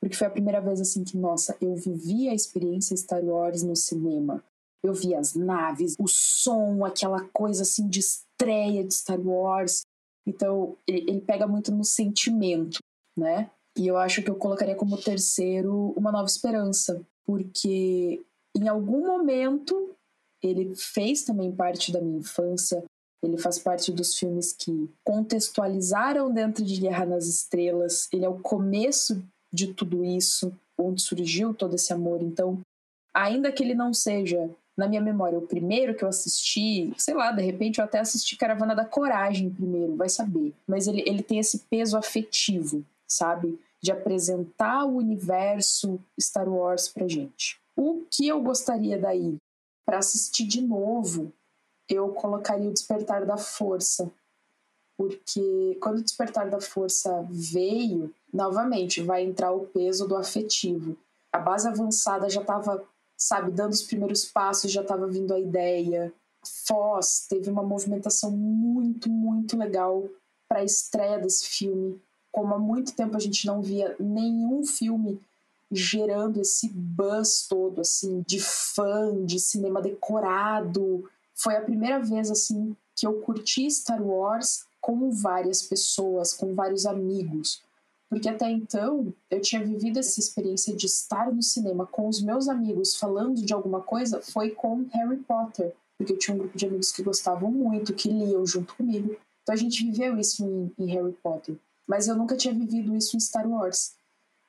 Porque 0.00 0.16
foi 0.16 0.26
a 0.26 0.30
primeira 0.30 0.60
vez, 0.60 0.80
assim, 0.80 1.04
que, 1.04 1.16
nossa, 1.16 1.56
eu 1.60 1.76
vivi 1.76 2.28
a 2.28 2.34
experiência 2.34 2.96
Star 2.96 3.22
Wars 3.22 3.62
no 3.62 3.76
cinema. 3.76 4.42
Eu 4.82 4.94
vi 4.94 5.14
as 5.14 5.34
naves, 5.34 5.94
o 5.98 6.08
som, 6.08 6.84
aquela 6.86 7.22
coisa, 7.28 7.62
assim, 7.62 7.86
de 7.86 8.00
estreia 8.00 8.82
de 8.82 8.94
Star 8.94 9.20
Wars. 9.20 9.82
Então, 10.26 10.74
ele, 10.86 11.10
ele 11.10 11.20
pega 11.20 11.46
muito 11.46 11.70
no 11.70 11.84
sentimento, 11.84 12.78
né? 13.16 13.50
E 13.76 13.86
eu 13.86 13.98
acho 13.98 14.22
que 14.22 14.30
eu 14.30 14.36
colocaria 14.36 14.74
como 14.74 14.96
terceiro 14.96 15.92
Uma 15.96 16.10
Nova 16.10 16.26
Esperança, 16.26 17.00
porque 17.26 18.22
em 18.56 18.68
algum 18.68 19.06
momento 19.06 19.94
ele 20.42 20.74
fez 20.74 21.22
também 21.22 21.52
parte 21.52 21.92
da 21.92 22.00
minha 22.00 22.18
infância. 22.18 22.82
Ele 23.22 23.36
faz 23.36 23.58
parte 23.58 23.92
dos 23.92 24.16
filmes 24.16 24.52
que 24.52 24.88
contextualizaram 25.04 26.32
dentro 26.32 26.64
de 26.64 26.80
Guerra 26.80 27.04
nas 27.04 27.26
Estrelas. 27.26 28.08
Ele 28.12 28.24
é 28.24 28.28
o 28.28 28.38
começo 28.38 29.22
de 29.52 29.74
tudo 29.74 30.04
isso, 30.04 30.52
onde 30.78 31.02
surgiu 31.02 31.52
todo 31.52 31.74
esse 31.74 31.92
amor. 31.92 32.22
Então, 32.22 32.60
ainda 33.12 33.52
que 33.52 33.62
ele 33.62 33.74
não 33.74 33.92
seja, 33.92 34.48
na 34.76 34.88
minha 34.88 35.00
memória, 35.02 35.38
o 35.38 35.46
primeiro 35.46 35.94
que 35.94 36.02
eu 36.02 36.08
assisti, 36.08 36.92
sei 36.96 37.14
lá, 37.14 37.30
de 37.32 37.42
repente 37.42 37.78
eu 37.78 37.84
até 37.84 37.98
assisti 37.98 38.36
Caravana 38.36 38.74
da 38.74 38.84
Coragem 38.84 39.50
primeiro, 39.50 39.96
vai 39.96 40.08
saber. 40.08 40.54
Mas 40.66 40.86
ele, 40.86 41.02
ele 41.06 41.22
tem 41.22 41.38
esse 41.38 41.58
peso 41.70 41.98
afetivo, 41.98 42.82
sabe? 43.06 43.60
De 43.82 43.92
apresentar 43.92 44.86
o 44.86 44.96
universo 44.96 46.00
Star 46.18 46.48
Wars 46.48 46.88
pra 46.88 47.06
gente. 47.06 47.60
O 47.76 48.04
que 48.10 48.26
eu 48.26 48.40
gostaria 48.40 48.98
daí? 48.98 49.36
Para 49.90 49.98
assistir 49.98 50.46
de 50.46 50.62
novo, 50.62 51.32
eu 51.88 52.10
colocaria 52.10 52.68
o 52.68 52.72
Despertar 52.72 53.26
da 53.26 53.36
Força. 53.36 54.08
Porque 54.96 55.76
quando 55.82 55.98
o 55.98 56.02
Despertar 56.04 56.48
da 56.48 56.60
Força 56.60 57.26
veio, 57.28 58.14
novamente 58.32 59.02
vai 59.02 59.24
entrar 59.24 59.50
o 59.50 59.66
peso 59.66 60.06
do 60.06 60.16
afetivo. 60.16 60.96
A 61.32 61.40
base 61.40 61.66
avançada 61.66 62.30
já 62.30 62.40
estava, 62.40 62.86
sabe, 63.16 63.50
dando 63.50 63.72
os 63.72 63.82
primeiros 63.82 64.24
passos, 64.24 64.70
já 64.70 64.82
estava 64.82 65.08
vindo 65.08 65.34
a 65.34 65.40
ideia. 65.40 66.12
Foz 66.68 67.26
teve 67.28 67.50
uma 67.50 67.64
movimentação 67.64 68.30
muito, 68.30 69.10
muito 69.10 69.58
legal 69.58 70.08
para 70.48 70.60
a 70.60 70.64
estreia 70.64 71.18
desse 71.18 71.48
filme. 71.48 72.00
Como 72.30 72.54
há 72.54 72.60
muito 72.60 72.94
tempo 72.94 73.16
a 73.16 73.20
gente 73.20 73.44
não 73.44 73.60
via 73.60 73.96
nenhum 73.98 74.64
filme 74.64 75.20
gerando 75.70 76.40
esse 76.40 76.68
buzz 76.68 77.46
todo, 77.48 77.80
assim, 77.80 78.24
de 78.26 78.40
fã, 78.40 79.24
de 79.24 79.38
cinema 79.38 79.80
decorado. 79.80 81.08
Foi 81.34 81.56
a 81.56 81.62
primeira 81.62 82.00
vez, 82.00 82.30
assim, 82.30 82.76
que 82.96 83.06
eu 83.06 83.20
curti 83.20 83.70
Star 83.70 84.02
Wars 84.02 84.64
com 84.80 85.10
várias 85.10 85.62
pessoas, 85.62 86.32
com 86.32 86.54
vários 86.54 86.86
amigos. 86.86 87.62
Porque 88.08 88.28
até 88.28 88.50
então 88.50 89.14
eu 89.30 89.40
tinha 89.40 89.64
vivido 89.64 89.98
essa 89.98 90.18
experiência 90.18 90.74
de 90.74 90.86
estar 90.86 91.32
no 91.32 91.42
cinema 91.42 91.86
com 91.86 92.08
os 92.08 92.20
meus 92.20 92.48
amigos 92.48 92.96
falando 92.96 93.40
de 93.40 93.52
alguma 93.52 93.80
coisa 93.80 94.20
foi 94.20 94.50
com 94.50 94.84
Harry 94.92 95.18
Potter. 95.18 95.72
Porque 95.96 96.14
eu 96.14 96.18
tinha 96.18 96.34
um 96.34 96.38
grupo 96.38 96.58
de 96.58 96.66
amigos 96.66 96.90
que 96.90 97.04
gostavam 97.04 97.52
muito, 97.52 97.94
que 97.94 98.08
liam 98.08 98.44
junto 98.44 98.74
comigo. 98.74 99.16
Então 99.42 99.54
a 99.54 99.56
gente 99.56 99.84
viveu 99.84 100.18
isso 100.18 100.44
em, 100.44 100.72
em 100.76 100.86
Harry 100.92 101.12
Potter. 101.22 101.54
Mas 101.86 102.08
eu 102.08 102.16
nunca 102.16 102.36
tinha 102.36 102.52
vivido 102.52 102.96
isso 102.96 103.16
em 103.16 103.20
Star 103.20 103.48
Wars. 103.48 103.92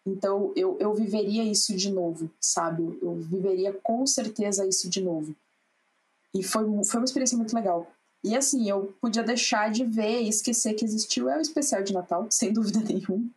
Então 0.06 0.52
eu, 0.56 0.78
eu 0.80 0.94
viveria 0.94 1.44
isso 1.44 1.76
de 1.76 1.92
novo, 1.92 2.30
sabe? 2.40 2.98
Eu 3.02 3.16
viveria 3.16 3.74
com 3.84 4.06
certeza 4.06 4.66
isso 4.66 4.90
de 4.90 5.02
novo. 5.02 5.36
E 6.34 6.44
foi, 6.44 6.64
foi 6.84 7.00
uma 7.00 7.06
experiência 7.06 7.38
muito 7.38 7.56
legal. 7.56 7.92
E 8.24 8.36
assim, 8.36 8.70
eu 8.70 8.94
podia 9.02 9.24
deixar 9.24 9.72
de 9.72 9.84
ver 9.84 10.22
e 10.22 10.30
esquecer 10.30 10.74
que 10.74 10.86
existiu 10.86 11.30
é 11.30 11.38
o 11.38 11.42
especial 11.42 11.84
de 11.84 11.94
Natal, 11.94 12.28
sem 12.32 12.54
dúvida 12.54 12.80
nenhuma. 12.80 13.30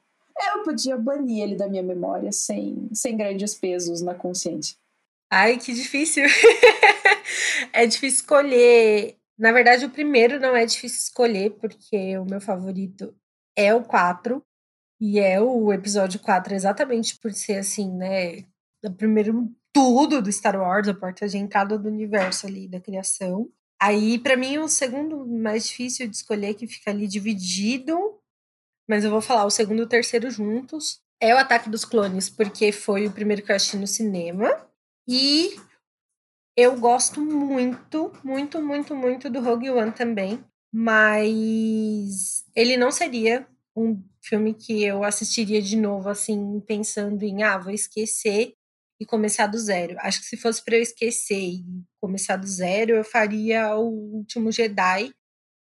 Eu 0.54 0.62
podia 0.62 0.96
banir 0.96 1.42
ele 1.42 1.56
da 1.56 1.68
minha 1.68 1.82
memória 1.82 2.32
sem, 2.32 2.88
sem 2.92 3.16
grandes 3.16 3.54
pesos 3.54 4.00
na 4.00 4.14
consciência. 4.14 4.76
Ai, 5.30 5.58
que 5.58 5.72
difícil. 5.72 6.24
é 7.72 7.86
difícil 7.86 8.20
escolher. 8.20 9.16
Na 9.38 9.52
verdade, 9.52 9.84
o 9.84 9.90
primeiro 9.90 10.38
não 10.38 10.54
é 10.54 10.66
difícil 10.66 10.98
escolher, 10.98 11.50
porque 11.52 12.18
o 12.18 12.24
meu 12.24 12.40
favorito 12.40 13.14
é 13.56 13.74
o 13.74 13.82
4. 13.82 14.44
E 15.06 15.20
é 15.20 15.38
o 15.38 15.70
episódio 15.70 16.18
4 16.18 16.54
exatamente 16.54 17.18
por 17.18 17.30
ser 17.30 17.58
assim, 17.58 17.92
né? 17.92 18.38
O 18.82 18.90
primeiro 18.90 19.54
tudo 19.70 20.22
do 20.22 20.32
Star 20.32 20.58
Wars, 20.58 20.88
a 20.88 20.94
porta 20.94 21.28
de 21.28 21.36
entrada 21.36 21.78
do 21.78 21.90
universo 21.90 22.46
ali, 22.46 22.66
da 22.66 22.80
criação. 22.80 23.50
Aí, 23.78 24.18
para 24.18 24.34
mim, 24.34 24.56
o 24.56 24.66
segundo 24.66 25.26
mais 25.26 25.66
difícil 25.66 26.08
de 26.08 26.16
escolher, 26.16 26.54
que 26.54 26.66
fica 26.66 26.90
ali 26.90 27.06
dividido, 27.06 28.18
mas 28.88 29.04
eu 29.04 29.10
vou 29.10 29.20
falar 29.20 29.44
o 29.44 29.50
segundo 29.50 29.80
e 29.80 29.82
o 29.82 29.86
terceiro 29.86 30.30
juntos, 30.30 31.02
é 31.20 31.34
o 31.34 31.38
Ataque 31.38 31.68
dos 31.68 31.84
Clones, 31.84 32.30
porque 32.30 32.72
foi 32.72 33.06
o 33.06 33.12
primeiro 33.12 33.42
que 33.42 33.52
eu 33.52 33.56
assisti 33.56 33.76
no 33.76 33.86
cinema. 33.86 34.66
E 35.06 35.54
eu 36.56 36.80
gosto 36.80 37.20
muito, 37.20 38.10
muito, 38.24 38.62
muito, 38.62 38.96
muito 38.96 39.28
do 39.28 39.42
Rogue 39.42 39.68
One 39.68 39.92
também, 39.92 40.42
mas 40.72 42.46
ele 42.56 42.78
não 42.78 42.90
seria 42.90 43.46
um 43.76 44.02
filme 44.24 44.54
que 44.54 44.82
eu 44.82 45.04
assistiria 45.04 45.60
de 45.60 45.76
novo, 45.76 46.08
assim, 46.08 46.60
pensando 46.60 47.22
em, 47.22 47.42
ah, 47.42 47.58
vou 47.58 47.72
esquecer 47.72 48.54
e 49.00 49.06
começar 49.06 49.46
do 49.46 49.58
zero. 49.58 49.96
Acho 50.00 50.20
que 50.20 50.26
se 50.26 50.36
fosse 50.36 50.64
para 50.64 50.76
eu 50.76 50.82
esquecer 50.82 51.38
e 51.38 51.64
começar 52.00 52.36
do 52.36 52.46
zero, 52.46 52.92
eu 52.92 53.04
faria 53.04 53.76
o 53.76 53.88
último 54.16 54.50
Jedi, 54.52 55.12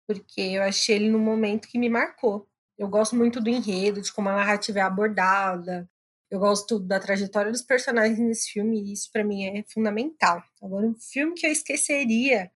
porque 0.07 0.41
eu 0.41 0.63
achei 0.63 0.97
ele 0.97 1.11
no 1.11 1.19
momento 1.19 1.69
que 1.69 1.79
me 1.79 1.89
marcou. 1.89 2.47
Eu 2.79 2.89
gosto 2.89 3.17
muito 3.17 3.41
do 3.41 3.49
enredo, 3.49 4.01
de 4.03 4.13
como 4.13 4.29
a 4.29 4.37
narrativa 4.37 4.81
é 4.81 4.83
abordada. 4.83 5.89
Eu 6.31 6.41
gosto 6.41 6.81
da 6.81 6.99
trajetória 6.99 7.53
dos 7.53 7.63
personagens 7.63 8.19
nesse 8.19 8.51
filme 8.53 8.81
e 8.81 8.93
isso 8.93 9.11
para 9.13 9.25
mim 9.25 9.45
é 9.45 9.65
fundamental. 9.69 10.43
Agora, 10.63 10.87
um 10.87 10.95
filme 10.95 11.35
que 11.35 11.47
eu 11.47 11.53
esqueceria 11.53 12.51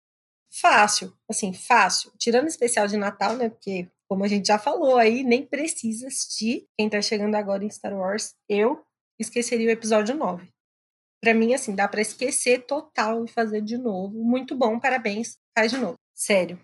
fácil, 0.51 1.13
assim, 1.29 1.53
fácil, 1.53 2.11
tirando 2.19 2.45
o 2.45 2.49
especial 2.49 2.87
de 2.87 2.97
Natal, 2.97 3.37
né? 3.37 3.51
Porque 3.51 3.89
como 4.09 4.25
a 4.25 4.29
gente 4.29 4.47
já 4.47 4.59
falou 4.59 4.97
aí, 4.97 5.23
nem 5.23 5.45
precisa 5.45 6.07
assistir. 6.07 6.67
Quem 6.79 6.89
tá 6.89 7.01
chegando 7.03 7.35
agora 7.35 7.65
em 7.65 7.71
Star 7.71 7.97
Wars, 7.97 8.35
eu 8.49 8.81
esqueceria 9.19 9.69
o 9.69 9.73
episódio 9.73 10.15
9 10.15 10.49
para 11.27 11.35
mim, 11.35 11.55
assim, 11.55 11.75
dá 11.75 11.89
para 11.89 12.01
esquecer 12.01 12.67
total 12.67 13.25
e 13.25 13.29
fazer 13.29 13.61
de 13.61 13.77
novo. 13.77 14.23
Muito 14.23 14.55
bom, 14.55 14.79
parabéns, 14.79 15.39
faz 15.57 15.73
de 15.73 15.79
novo. 15.79 15.99
Sério. 16.15 16.57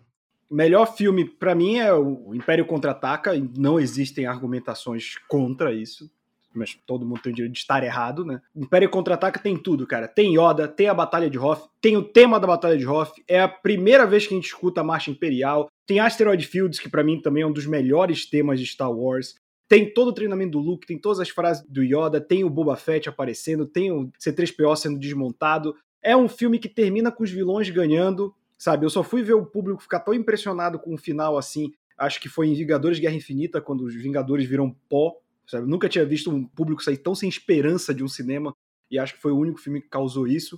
O 0.49 0.55
melhor 0.55 0.95
filme 0.95 1.29
para 1.29 1.53
mim 1.53 1.79
é 1.79 1.93
o 1.93 2.33
Império 2.33 2.65
Contra-Ataca, 2.65 3.33
não 3.59 3.81
existem 3.81 4.25
argumentações 4.25 5.17
contra 5.29 5.75
isso. 5.75 6.09
Mas 6.55 6.79
todo 6.87 7.07
mundo 7.07 7.21
tem 7.23 7.33
o 7.33 7.35
direito 7.35 7.55
de 7.55 7.59
estar 7.59 7.83
errado, 7.83 8.25
né? 8.25 8.41
Império 8.55 8.89
Contra-Ataca 8.91 9.41
tem 9.41 9.57
tudo, 9.57 9.87
cara. 9.87 10.07
Tem 10.07 10.35
Yoda, 10.37 10.69
tem 10.69 10.89
a 10.89 10.95
Batalha 10.95 11.31
de 11.31 11.39
Hoth, 11.39 11.69
tem 11.81 11.97
o 11.97 12.03
tema 12.03 12.39
da 12.39 12.47
Batalha 12.47 12.77
de 12.77 12.87
Hoth. 12.87 13.13
É 13.27 13.41
a 13.41 13.49
primeira 13.49 14.07
vez 14.07 14.27
que 14.27 14.35
a 14.35 14.37
gente 14.37 14.47
escuta 14.47 14.81
a 14.81 14.85
Marcha 14.85 15.11
Imperial. 15.11 15.69
Tem 15.87 16.01
Asteroid 16.01 16.47
Fields, 16.47 16.79
que 16.79 16.89
para 16.89 17.05
mim 17.05 17.21
também 17.21 17.43
é 17.43 17.47
um 17.47 17.53
dos 17.53 17.67
melhores 17.67 18.29
temas 18.29 18.61
de 18.61 18.67
Star 18.67 18.93
Wars. 18.93 19.35
Tem 19.69 19.91
todo 19.91 20.09
o 20.09 20.13
treinamento 20.13 20.53
do 20.53 20.59
Luke, 20.59 20.87
tem 20.87 20.99
todas 20.99 21.19
as 21.19 21.31
frases 21.31 21.65
do 21.67 21.83
Yoda, 21.83 22.21
tem 22.21 22.45
o 22.45 22.51
Boba 22.51 22.77
Fett 22.77 23.09
aparecendo, 23.09 23.65
tem 23.65 23.91
o 23.91 24.11
C3PO 24.21 24.77
sendo 24.77 24.99
desmontado. 24.99 25.75
É 26.03 26.15
um 26.15 26.29
filme 26.29 26.59
que 26.59 26.69
termina 26.69 27.11
com 27.11 27.23
os 27.23 27.31
vilões 27.31 27.71
ganhando, 27.71 28.35
sabe? 28.59 28.85
Eu 28.85 28.91
só 28.91 29.03
fui 29.03 29.23
ver 29.23 29.33
o 29.33 29.47
público 29.47 29.83
ficar 29.83 30.01
tão 30.01 30.13
impressionado 30.13 30.79
com 30.79 30.95
o 30.95 30.99
final 30.99 31.39
assim. 31.39 31.73
Acho 31.97 32.21
que 32.21 32.29
foi 32.29 32.49
em 32.49 32.55
Vingadores 32.55 32.99
Guerra 32.99 33.15
Infinita, 33.15 33.61
quando 33.61 33.85
os 33.85 33.95
Vingadores 33.95 34.47
viram 34.47 34.77
pó. 34.91 35.17
Sabe? 35.47 35.69
Nunca 35.69 35.89
tinha 35.89 36.05
visto 36.05 36.31
um 36.31 36.45
público 36.45 36.83
sair 36.83 36.99
tão 36.99 37.15
sem 37.15 37.29
esperança 37.29 37.95
de 37.95 38.03
um 38.03 38.09
cinema. 38.09 38.55
E 38.91 38.99
acho 38.99 39.15
que 39.15 39.23
foi 39.23 39.33
o 39.33 39.39
único 39.39 39.59
filme 39.59 39.81
que 39.81 39.89
causou 39.89 40.27
isso. 40.27 40.57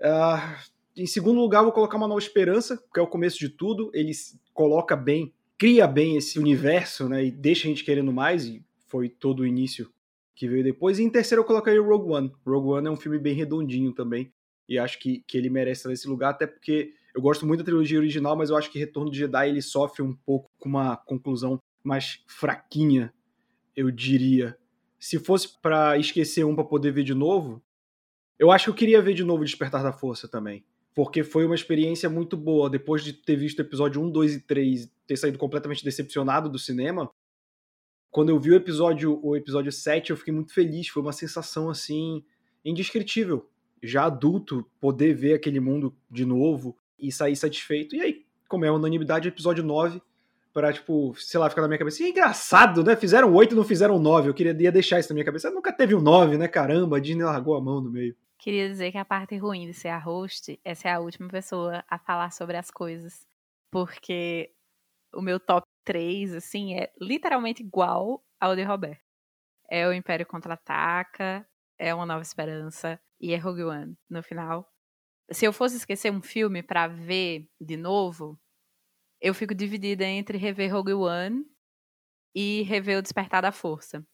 Uh, 0.00 0.70
em 0.96 1.06
segundo 1.06 1.40
lugar, 1.40 1.62
vou 1.62 1.72
colocar 1.72 1.96
uma 1.96 2.08
nova 2.08 2.20
esperança, 2.20 2.76
que 2.92 3.00
é 3.00 3.02
o 3.02 3.06
começo 3.06 3.38
de 3.38 3.48
tudo. 3.48 3.90
Ele 3.94 4.12
coloca 4.52 4.94
bem 4.96 5.32
cria 5.60 5.86
bem 5.86 6.16
esse 6.16 6.38
universo, 6.38 7.06
né? 7.06 7.26
E 7.26 7.30
deixa 7.30 7.66
a 7.66 7.68
gente 7.68 7.84
querendo 7.84 8.10
mais, 8.10 8.46
e 8.46 8.64
foi 8.88 9.10
todo 9.10 9.40
o 9.40 9.46
início 9.46 9.92
que 10.34 10.48
veio 10.48 10.64
depois. 10.64 10.98
E 10.98 11.02
em 11.02 11.10
terceiro 11.10 11.42
eu 11.42 11.46
colocaria 11.46 11.82
o 11.82 11.86
Rogue 11.86 12.10
One. 12.10 12.32
Rogue 12.46 12.68
One 12.68 12.88
é 12.88 12.90
um 12.90 12.96
filme 12.96 13.18
bem 13.18 13.34
redondinho 13.34 13.92
também. 13.92 14.32
E 14.66 14.78
acho 14.78 14.98
que, 14.98 15.22
que 15.28 15.36
ele 15.36 15.50
merece 15.50 15.80
estar 15.80 15.90
nesse 15.90 16.08
lugar, 16.08 16.30
até 16.30 16.46
porque 16.46 16.94
eu 17.14 17.20
gosto 17.20 17.46
muito 17.46 17.60
da 17.60 17.66
trilogia 17.66 17.98
original, 17.98 18.34
mas 18.36 18.48
eu 18.48 18.56
acho 18.56 18.70
que 18.70 18.78
Retorno 18.78 19.10
de 19.10 19.18
Jedi 19.18 19.50
ele 19.50 19.60
sofre 19.60 20.00
um 20.02 20.14
pouco 20.14 20.48
com 20.58 20.68
uma 20.68 20.96
conclusão 20.96 21.58
mais 21.84 22.24
fraquinha, 22.26 23.12
eu 23.76 23.90
diria. 23.90 24.56
Se 24.98 25.18
fosse 25.18 25.60
para 25.60 25.96
esquecer 25.98 26.44
um 26.44 26.54
para 26.54 26.64
poder 26.64 26.92
ver 26.92 27.04
de 27.04 27.14
novo, 27.14 27.62
eu 28.38 28.50
acho 28.50 28.64
que 28.64 28.70
eu 28.70 28.74
queria 28.74 29.02
ver 29.02 29.14
de 29.14 29.24
novo 29.24 29.44
Despertar 29.44 29.82
da 29.82 29.92
Força 29.92 30.28
também 30.28 30.64
porque 30.94 31.22
foi 31.22 31.46
uma 31.46 31.54
experiência 31.54 32.08
muito 32.10 32.36
boa. 32.36 32.68
Depois 32.68 33.02
de 33.02 33.12
ter 33.12 33.36
visto 33.36 33.58
o 33.58 33.62
episódio 33.62 34.02
1, 34.02 34.10
2 34.10 34.34
e 34.34 34.40
3, 34.40 34.92
ter 35.06 35.16
saído 35.16 35.38
completamente 35.38 35.84
decepcionado 35.84 36.48
do 36.48 36.58
cinema, 36.58 37.10
quando 38.10 38.30
eu 38.30 38.40
vi 38.40 38.50
o 38.50 38.54
episódio, 38.54 39.20
o 39.24 39.36
episódio 39.36 39.70
7, 39.70 40.10
eu 40.10 40.16
fiquei 40.16 40.34
muito 40.34 40.52
feliz. 40.52 40.88
Foi 40.88 41.02
uma 41.02 41.12
sensação 41.12 41.70
assim 41.70 42.24
indescritível. 42.64 43.48
Já 43.82 44.04
adulto, 44.04 44.66
poder 44.80 45.14
ver 45.14 45.34
aquele 45.34 45.60
mundo 45.60 45.96
de 46.10 46.24
novo 46.26 46.76
e 46.98 47.10
sair 47.10 47.36
satisfeito. 47.36 47.94
E 47.94 48.00
aí, 48.02 48.26
como 48.48 48.64
é 48.64 48.70
unanimidade, 48.70 49.28
episódio 49.28 49.64
9 49.64 50.02
para 50.52 50.72
tipo, 50.72 51.14
sei 51.16 51.38
lá, 51.38 51.48
ficar 51.48 51.62
na 51.62 51.68
minha 51.68 51.78
cabeça. 51.78 52.02
E 52.02 52.06
é 52.06 52.08
engraçado, 52.10 52.82
né? 52.82 52.96
Fizeram 52.96 53.32
8 53.32 53.52
e 53.52 53.56
não 53.56 53.64
fizeram 53.64 53.98
9. 53.98 54.28
Eu 54.28 54.34
queria 54.34 54.72
deixar 54.72 54.98
isso 54.98 55.10
na 55.10 55.14
minha 55.14 55.24
cabeça. 55.24 55.50
Nunca 55.50 55.72
teve 55.72 55.94
um 55.94 56.00
9, 56.00 56.38
né? 56.38 56.48
Caramba, 56.48 56.96
a 56.96 57.00
Disney 57.00 57.24
largou 57.24 57.56
a 57.56 57.60
mão 57.60 57.80
no 57.80 57.90
meio. 57.90 58.16
Queria 58.38 58.68
dizer 58.68 58.90
que 58.90 58.98
a 58.98 59.04
parte 59.04 59.36
ruim 59.36 59.66
de 59.66 59.74
ser 59.74 59.88
a 59.88 59.98
host 59.98 60.58
é 60.64 60.74
ser 60.74 60.88
a 60.88 61.00
última 61.00 61.28
pessoa 61.28 61.84
a 61.88 61.98
falar 61.98 62.30
sobre 62.32 62.56
as 62.56 62.70
coisas. 62.70 63.26
Porque 63.70 64.50
o 65.14 65.20
meu 65.20 65.38
top 65.38 65.66
3, 65.84 66.34
assim, 66.34 66.74
é 66.74 66.90
literalmente 67.00 67.62
igual 67.62 68.24
ao 68.40 68.56
de 68.56 68.62
Roberto. 68.62 69.02
É 69.68 69.86
o 69.86 69.92
Império 69.92 70.26
Contra-Ataca, 70.26 71.46
é 71.78 71.94
Uma 71.94 72.06
Nova 72.06 72.22
Esperança 72.22 72.98
e 73.20 73.32
é 73.32 73.36
Rogue 73.36 73.64
One, 73.64 73.96
no 74.08 74.22
final. 74.22 74.68
Se 75.30 75.44
eu 75.44 75.52
fosse 75.52 75.76
esquecer 75.76 76.10
um 76.10 76.20
filme 76.20 76.62
para 76.62 76.88
ver 76.88 77.48
de 77.60 77.76
novo, 77.76 78.40
eu 79.20 79.34
fico 79.34 79.54
dividida 79.54 80.04
entre 80.04 80.38
rever 80.38 80.72
Rogue 80.72 80.94
One 80.94 81.44
e 82.34 82.62
rever 82.62 82.98
O 82.98 83.02
Despertar 83.02 83.42
da 83.42 83.52
Força. 83.52 84.06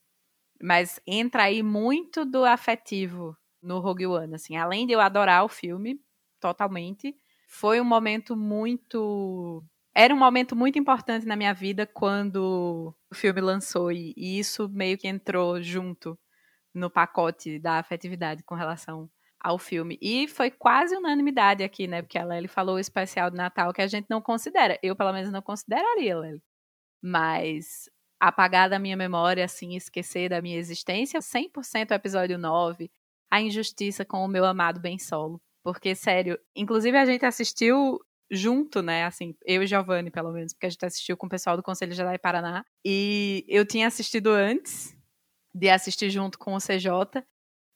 Mas 0.60 1.00
entra 1.06 1.44
aí 1.44 1.62
muito 1.62 2.24
do 2.24 2.44
afetivo 2.44 3.36
no 3.62 3.78
Rogue 3.80 4.06
One, 4.06 4.34
assim, 4.34 4.56
além 4.56 4.86
de 4.86 4.92
eu 4.92 5.00
adorar 5.00 5.44
o 5.44 5.48
filme 5.48 6.00
totalmente, 6.40 7.16
foi 7.48 7.80
um 7.80 7.84
momento 7.84 8.36
muito 8.36 9.64
era 9.94 10.14
um 10.14 10.18
momento 10.18 10.54
muito 10.54 10.78
importante 10.78 11.24
na 11.26 11.36
minha 11.36 11.54
vida 11.54 11.86
quando 11.86 12.94
o 13.10 13.14
filme 13.14 13.40
lançou 13.40 13.90
e, 13.90 14.12
isso 14.16 14.68
meio 14.68 14.98
que 14.98 15.08
entrou 15.08 15.62
junto 15.62 16.18
no 16.74 16.90
pacote 16.90 17.58
da 17.58 17.78
afetividade 17.78 18.42
com 18.42 18.54
relação 18.54 19.08
ao 19.46 19.58
filme. 19.58 19.96
E 20.02 20.26
foi 20.26 20.50
quase 20.50 20.96
unanimidade 20.96 21.62
aqui, 21.62 21.86
né? 21.86 22.02
Porque 22.02 22.18
a 22.18 22.24
Lely 22.24 22.48
falou 22.48 22.74
o 22.74 22.80
especial 22.80 23.30
de 23.30 23.36
Natal 23.36 23.72
que 23.72 23.80
a 23.80 23.86
gente 23.86 24.06
não 24.10 24.20
considera. 24.20 24.76
Eu, 24.82 24.96
pelo 24.96 25.12
menos, 25.12 25.30
não 25.30 25.40
consideraria, 25.40 26.18
Lely. 26.18 26.42
Mas 27.00 27.88
apagar 28.18 28.68
da 28.68 28.78
minha 28.80 28.96
memória, 28.96 29.44
assim, 29.44 29.76
esquecer 29.76 30.30
da 30.30 30.42
minha 30.42 30.58
existência, 30.58 31.20
100% 31.20 31.92
o 31.92 31.94
episódio 31.94 32.36
9, 32.36 32.90
a 33.30 33.40
injustiça 33.40 34.04
com 34.04 34.24
o 34.24 34.28
meu 34.28 34.44
amado 34.44 34.80
Ben 34.80 34.98
Solo. 34.98 35.40
Porque, 35.62 35.94
sério, 35.94 36.36
inclusive 36.56 36.98
a 36.98 37.04
gente 37.04 37.24
assistiu 37.24 38.00
junto, 38.28 38.82
né? 38.82 39.04
Assim, 39.04 39.36
eu 39.44 39.62
e 39.62 39.66
Giovanni, 39.68 40.10
pelo 40.10 40.32
menos, 40.32 40.54
porque 40.54 40.66
a 40.66 40.70
gente 40.70 40.84
assistiu 40.84 41.16
com 41.16 41.26
o 41.26 41.30
pessoal 41.30 41.56
do 41.56 41.62
Conselho 41.62 41.94
Jedi 41.94 42.18
Paraná. 42.18 42.64
E 42.84 43.44
eu 43.48 43.64
tinha 43.64 43.86
assistido 43.86 44.30
antes 44.30 44.96
de 45.54 45.68
assistir 45.68 46.10
junto 46.10 46.36
com 46.36 46.52
o 46.52 46.58
CJ. 46.58 47.22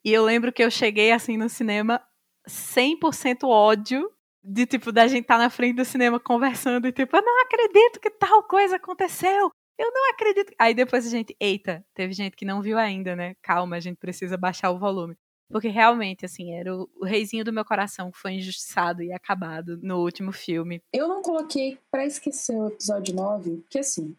E 0.04 0.12
eu 0.12 0.24
lembro 0.24 0.52
que 0.52 0.62
eu 0.62 0.70
cheguei 0.70 1.12
assim 1.12 1.36
no 1.36 1.48
cinema 1.48 2.02
100% 2.48 3.44
ódio 3.44 4.10
de 4.42 4.66
tipo 4.66 4.90
da 4.90 5.06
gente 5.06 5.22
estar 5.22 5.36
tá 5.36 5.44
na 5.44 5.50
frente 5.50 5.76
do 5.76 5.84
cinema 5.84 6.18
conversando 6.18 6.86
e 6.88 6.92
tipo, 6.92 7.14
eu 7.16 7.22
não 7.22 7.42
acredito 7.42 8.00
que 8.00 8.10
tal 8.10 8.42
coisa 8.44 8.76
aconteceu. 8.76 9.50
Eu 9.78 9.90
não 9.92 10.10
acredito. 10.10 10.52
Aí 10.58 10.74
depois 10.74 11.06
a 11.06 11.10
gente, 11.10 11.34
eita, 11.40 11.84
teve 11.94 12.12
gente 12.12 12.36
que 12.36 12.44
não 12.44 12.60
viu 12.60 12.78
ainda, 12.78 13.16
né? 13.16 13.34
Calma, 13.42 13.76
a 13.76 13.80
gente 13.80 13.96
precisa 13.96 14.36
baixar 14.36 14.70
o 14.70 14.78
volume. 14.78 15.16
Porque 15.50 15.68
realmente, 15.68 16.24
assim, 16.24 16.52
era 16.52 16.74
o, 16.74 16.88
o 17.00 17.04
reizinho 17.04 17.44
do 17.44 17.52
meu 17.52 17.64
coração 17.64 18.10
que 18.10 18.18
foi 18.18 18.32
injustiçado 18.32 19.02
e 19.02 19.12
acabado 19.12 19.78
no 19.82 19.98
último 19.98 20.32
filme. 20.32 20.82
Eu 20.92 21.08
não 21.08 21.22
coloquei 21.22 21.78
para 21.90 22.06
esquecer 22.06 22.56
o 22.56 22.68
episódio 22.68 23.14
9, 23.14 23.56
porque 23.62 23.78
assim, 23.78 24.14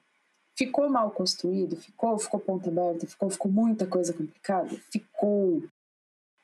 ficou 0.58 0.90
mal 0.90 1.12
construído, 1.12 1.76
ficou, 1.76 2.18
ficou 2.18 2.40
ponta 2.40 2.70
aberta, 2.70 3.08
ficou, 3.08 3.30
ficou 3.30 3.52
muita 3.52 3.86
coisa 3.86 4.14
complicada, 4.14 4.76
ficou. 4.92 5.64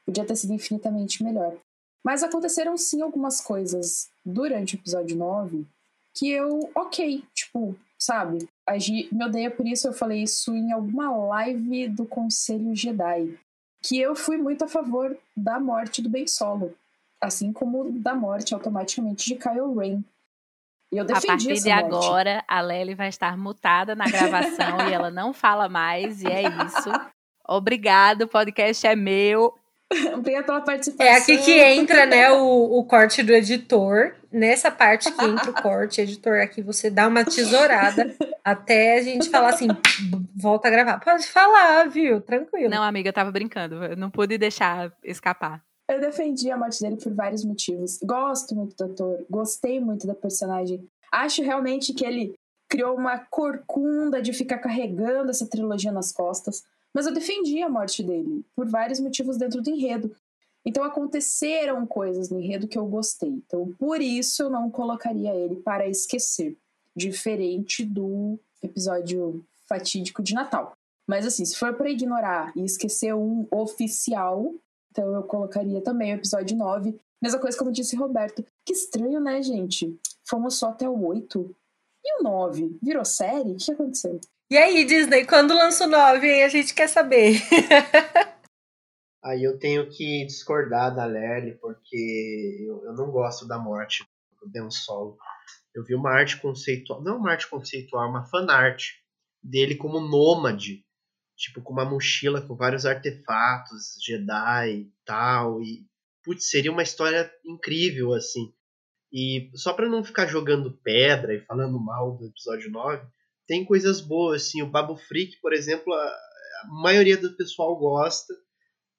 Podia 0.06 0.26
ter 0.26 0.36
sido 0.36 0.54
infinitamente 0.54 1.24
melhor. 1.24 1.56
Mas 2.04 2.24
aconteceram 2.24 2.78
sim 2.78 3.02
algumas 3.02 3.42
coisas 3.42 4.10
durante 4.26 4.76
o 4.76 4.78
episódio 4.78 5.18
9 5.18 5.66
que 6.14 6.32
eu, 6.32 6.70
ok, 6.74 7.24
tipo, 7.34 7.76
sabe? 8.00 8.48
A 8.66 8.78
Gi 8.78 9.08
me 9.12 9.26
odeia 9.26 9.52
por 9.52 9.68
isso, 9.68 9.88
eu 9.88 9.94
falei 9.94 10.24
isso 10.24 10.56
em 10.56 10.72
alguma 10.72 11.16
live 11.16 11.90
do 11.90 12.06
Conselho 12.06 12.76
Jedi 12.76 13.38
que 13.82 14.00
eu 14.00 14.16
fui 14.16 14.38
muito 14.38 14.64
a 14.64 14.68
favor 14.68 15.18
da 15.36 15.60
morte 15.60 16.02
do 16.02 16.10
Ben 16.10 16.28
Solo, 16.28 16.76
assim 17.22 17.54
como 17.54 17.92
da 18.00 18.14
morte 18.14 18.54
automaticamente 18.54 19.26
de 19.26 19.36
Kylo 19.36 19.78
Ren. 19.78 20.04
E 20.92 20.98
eu 20.98 21.06
defendi 21.06 21.26
a 21.26 21.30
partir 21.30 21.54
de 21.54 21.70
morte. 21.70 21.96
agora, 21.96 22.44
a 22.48 22.62
Lely 22.62 22.96
vai 22.96 23.10
estar 23.10 23.38
mutada 23.38 23.96
na 23.96 24.06
gravação 24.06 24.90
e 24.90 24.94
ela 24.94 25.12
não 25.12 25.34
fala 25.34 25.68
mais, 25.68 26.22
e 26.22 26.28
é 26.28 26.44
isso. 26.44 26.90
Obrigado, 27.48 28.24
o 28.24 28.28
podcast 28.28 28.86
é 28.88 28.96
meu. 28.96 29.54
Obrigada 30.14 30.46
pela 30.46 30.62
participação. 30.62 31.06
É 31.06 31.18
aqui 31.18 31.38
que 31.38 31.60
entra, 31.60 32.06
né, 32.06 32.30
o, 32.32 32.80
o 32.80 32.84
corte 32.84 33.24
do 33.24 33.34
editor. 33.34 34.14
Nessa 34.30 34.70
parte 34.70 35.10
que 35.12 35.24
entra 35.24 35.50
o 35.50 35.54
corte, 35.54 36.02
editor, 36.02 36.42
aqui 36.42 36.62
você 36.62 36.90
dá 36.90 37.08
uma 37.08 37.24
tesourada 37.24 38.14
até 38.44 38.98
a 38.98 39.02
gente 39.02 39.30
falar 39.30 39.50
assim, 39.50 39.70
volta 40.36 40.68
a 40.68 40.72
gravar. 40.72 41.00
Pode 41.00 41.26
falar, 41.28 41.88
viu? 41.88 42.20
Tranquilo. 42.20 42.70
Não, 42.70 42.84
amiga, 42.84 43.08
eu 43.08 43.14
tava 43.14 43.32
brincando. 43.32 43.84
Eu 43.86 43.96
não 43.96 44.12
pude 44.12 44.38
deixar 44.38 44.92
escapar. 45.04 45.62
Eu 45.88 46.02
defendi 46.02 46.52
a 46.52 46.58
morte 46.58 46.82
dele 46.82 46.98
por 46.98 47.14
vários 47.14 47.46
motivos. 47.46 47.98
Gosto 48.04 48.54
muito 48.54 48.76
do 48.76 48.92
ator, 48.92 49.26
gostei 49.30 49.80
muito 49.80 50.06
da 50.06 50.14
personagem. 50.14 50.86
Acho 51.12 51.42
realmente 51.42 51.94
que 51.94 52.06
ele 52.06 52.36
criou 52.68 52.98
uma 52.98 53.18
corcunda 53.18 54.22
de 54.22 54.34
ficar 54.34 54.58
carregando 54.58 55.32
essa 55.32 55.48
trilogia 55.48 55.92
nas 55.92 56.12
costas. 56.12 56.64
Mas 56.94 57.06
eu 57.06 57.14
defendi 57.14 57.62
a 57.62 57.70
morte 57.70 58.04
dele 58.04 58.46
por 58.56 58.68
vários 58.68 59.00
motivos 59.00 59.38
dentro 59.38 59.62
do 59.62 59.70
enredo. 59.70 60.14
Então 60.66 60.84
aconteceram 60.84 61.86
coisas 61.86 62.30
no 62.30 62.40
enredo 62.40 62.68
que 62.68 62.78
eu 62.78 62.86
gostei. 62.86 63.30
Então 63.30 63.74
por 63.80 64.02
isso 64.02 64.44
eu 64.44 64.50
não 64.50 64.70
colocaria 64.70 65.34
ele 65.34 65.56
para 65.58 65.88
esquecer, 65.88 66.58
diferente 66.94 67.86
do 67.86 68.38
episódio 68.62 69.46
fatídico 69.66 70.22
de 70.22 70.34
Natal. 70.34 70.74
Mas 71.08 71.26
assim, 71.26 71.46
se 71.46 71.56
for 71.56 71.74
para 71.76 71.90
ignorar 71.90 72.52
e 72.54 72.66
esquecer 72.66 73.14
um 73.16 73.48
oficial, 73.50 74.54
então 74.98 75.14
eu 75.14 75.22
colocaria 75.22 75.80
também 75.80 76.12
o 76.12 76.16
episódio 76.16 76.58
9. 76.58 77.00
Mesma 77.22 77.40
coisa 77.40 77.56
como 77.56 77.72
disse 77.72 77.96
Roberto. 77.96 78.44
Que 78.66 78.74
estranho, 78.74 79.20
né, 79.20 79.44
gente? 79.44 79.96
Fomos 80.28 80.58
só 80.58 80.70
até 80.70 80.90
o 80.90 81.06
8. 81.06 81.56
E 82.04 82.20
o 82.20 82.24
9? 82.24 82.80
Virou 82.82 83.06
série? 83.06 83.52
O 83.52 83.58
que 83.58 83.72
aconteceu? 83.72 84.20
E 84.50 84.58
aí, 84.58 84.84
Disney, 84.86 85.24
quando 85.26 85.54
lança 85.54 85.86
o 85.86 85.90
9, 85.90 86.28
hein? 86.28 86.44
A 86.44 86.50
gente 86.50 86.74
quer 86.74 86.88
saber. 86.88 87.40
Aí 89.24 89.44
eu 89.44 89.60
tenho 89.60 89.90
que 89.90 90.26
discordar 90.26 90.96
da 90.96 91.06
Lely, 91.06 91.58
porque 91.60 92.66
eu, 92.66 92.86
eu 92.86 92.94
não 92.94 93.12
gosto 93.12 93.46
da 93.46 93.60
morte 93.60 94.06
do 94.42 94.50
Ben 94.50 94.72
Solo. 94.72 95.18
Eu 95.76 95.84
vi 95.84 95.96
uma 95.96 96.12
arte 96.12 96.42
conceitual, 96.42 97.04
não 97.04 97.18
uma 97.18 97.32
arte 97.32 97.50
conceitual, 97.50 98.10
uma 98.10 98.24
fanart 98.24 98.86
dele 99.44 99.76
como 99.76 100.00
nômade, 100.00 100.86
tipo 101.38 101.62
com 101.62 101.72
uma 101.72 101.86
mochila 101.86 102.42
com 102.42 102.56
vários 102.56 102.86
artefatos, 102.86 103.96
Jedi 104.04 104.72
e 104.72 104.92
tal, 105.06 105.62
e 105.62 105.86
putz, 106.24 106.50
seria 106.50 106.72
uma 106.72 106.84
história 106.84 107.32
incrível 107.46 108.14
assim. 108.14 108.52
E 109.14 109.50
só 109.56 109.72
para 109.74 109.88
não 109.88 110.04
ficar 110.04 110.26
jogando 110.26 110.78
pedra 110.84 111.34
e 111.34 111.46
falando 111.46 111.80
mal 111.80 112.18
do 112.18 112.26
episódio 112.26 112.70
9, 112.72 113.08
tem 113.48 113.64
coisas 113.64 114.02
boas, 114.02 114.44
assim, 114.44 114.62
o 114.62 114.70
Babu 114.70 114.98
Freak, 114.98 115.40
por 115.40 115.54
exemplo, 115.54 115.94
a, 115.94 116.06
a 116.06 116.68
maioria 116.84 117.16
do 117.16 117.36
pessoal 117.38 117.78
gosta 117.78 118.34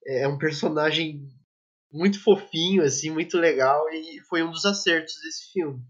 é 0.07 0.27
um 0.27 0.39
personagem 0.39 1.29
muito 1.93 2.23
fofinho, 2.23 2.83
assim, 2.83 3.11
muito 3.11 3.37
legal 3.37 3.85
e 3.91 4.21
foi 4.29 4.43
um 4.43 4.51
dos 4.51 4.65
acertos 4.65 5.15
desse 5.23 5.53
filme. 5.53 5.83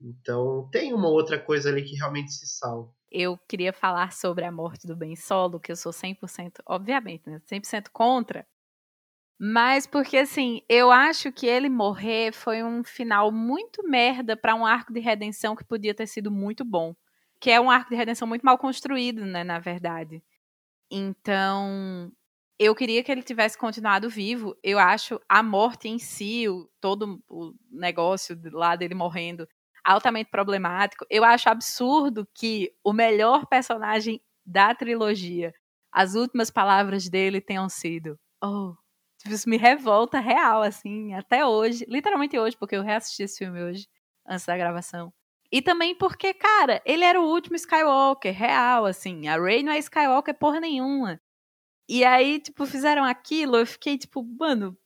Então 0.00 0.68
tem 0.70 0.92
uma 0.92 1.08
outra 1.08 1.38
coisa 1.38 1.70
ali 1.70 1.82
que 1.82 1.96
realmente 1.96 2.32
se 2.32 2.46
salva. 2.46 2.92
Eu 3.16 3.38
queria 3.48 3.72
falar 3.72 4.12
sobre 4.12 4.44
a 4.44 4.50
morte 4.50 4.88
do 4.88 4.96
Ben 4.96 5.14
Solo, 5.14 5.60
que 5.60 5.70
eu 5.70 5.76
sou 5.76 5.92
100%, 5.92 6.60
obviamente, 6.66 7.30
né, 7.30 7.40
100% 7.46 7.90
contra. 7.92 8.44
Mas 9.38 9.86
porque 9.86 10.16
assim, 10.16 10.62
eu 10.68 10.90
acho 10.90 11.32
que 11.32 11.46
ele 11.46 11.68
morrer 11.68 12.32
foi 12.32 12.62
um 12.62 12.82
final 12.84 13.32
muito 13.32 13.82
merda 13.88 14.36
para 14.36 14.54
um 14.54 14.66
arco 14.66 14.92
de 14.92 15.00
redenção 15.00 15.54
que 15.56 15.64
podia 15.64 15.94
ter 15.94 16.06
sido 16.08 16.30
muito 16.30 16.64
bom, 16.64 16.94
que 17.40 17.50
é 17.50 17.60
um 17.60 17.70
arco 17.70 17.90
de 17.90 17.96
redenção 17.96 18.26
muito 18.26 18.42
mal 18.42 18.58
construído, 18.58 19.24
né, 19.24 19.44
na 19.44 19.60
verdade. 19.60 20.22
Então, 20.90 22.12
eu 22.58 22.74
queria 22.74 23.02
que 23.04 23.12
ele 23.12 23.22
tivesse 23.22 23.58
continuado 23.58 24.10
vivo. 24.10 24.56
Eu 24.62 24.78
acho 24.78 25.20
a 25.28 25.42
morte 25.42 25.88
em 25.88 25.98
si, 25.98 26.48
o, 26.48 26.70
todo 26.80 27.22
o 27.28 27.54
negócio 27.70 28.38
lá 28.52 28.76
dele 28.76 28.94
morrendo, 28.94 29.48
altamente 29.84 30.30
problemático. 30.30 31.06
Eu 31.10 31.24
acho 31.24 31.48
absurdo 31.48 32.26
que 32.34 32.72
o 32.82 32.92
melhor 32.92 33.46
personagem 33.46 34.20
da 34.44 34.74
trilogia, 34.74 35.52
as 35.92 36.14
últimas 36.14 36.50
palavras 36.50 37.08
dele 37.08 37.40
tenham 37.40 37.68
sido: 37.68 38.18
Oh, 38.42 38.74
isso 39.26 39.48
me 39.48 39.56
revolta 39.56 40.20
real, 40.20 40.62
assim, 40.62 41.14
até 41.14 41.46
hoje. 41.46 41.84
Literalmente 41.88 42.38
hoje, 42.38 42.56
porque 42.56 42.76
eu 42.76 42.82
reassisti 42.82 43.22
esse 43.22 43.38
filme 43.38 43.62
hoje, 43.62 43.86
antes 44.26 44.46
da 44.46 44.56
gravação. 44.56 45.12
E 45.50 45.62
também 45.62 45.94
porque, 45.94 46.34
cara, 46.34 46.82
ele 46.84 47.04
era 47.04 47.20
o 47.20 47.24
último 47.24 47.56
Skywalker, 47.56 48.34
real, 48.34 48.86
assim. 48.86 49.28
A 49.28 49.40
Rey 49.40 49.62
não 49.62 49.72
é 49.72 49.78
Skywalker 49.78 50.34
porra 50.34 50.60
nenhuma. 50.60 51.20
E 51.88 52.04
aí, 52.04 52.40
tipo, 52.40 52.66
fizeram 52.66 53.04
aquilo, 53.04 53.56
eu 53.56 53.66
fiquei 53.66 53.98
tipo, 53.98 54.24
mano, 54.38 54.76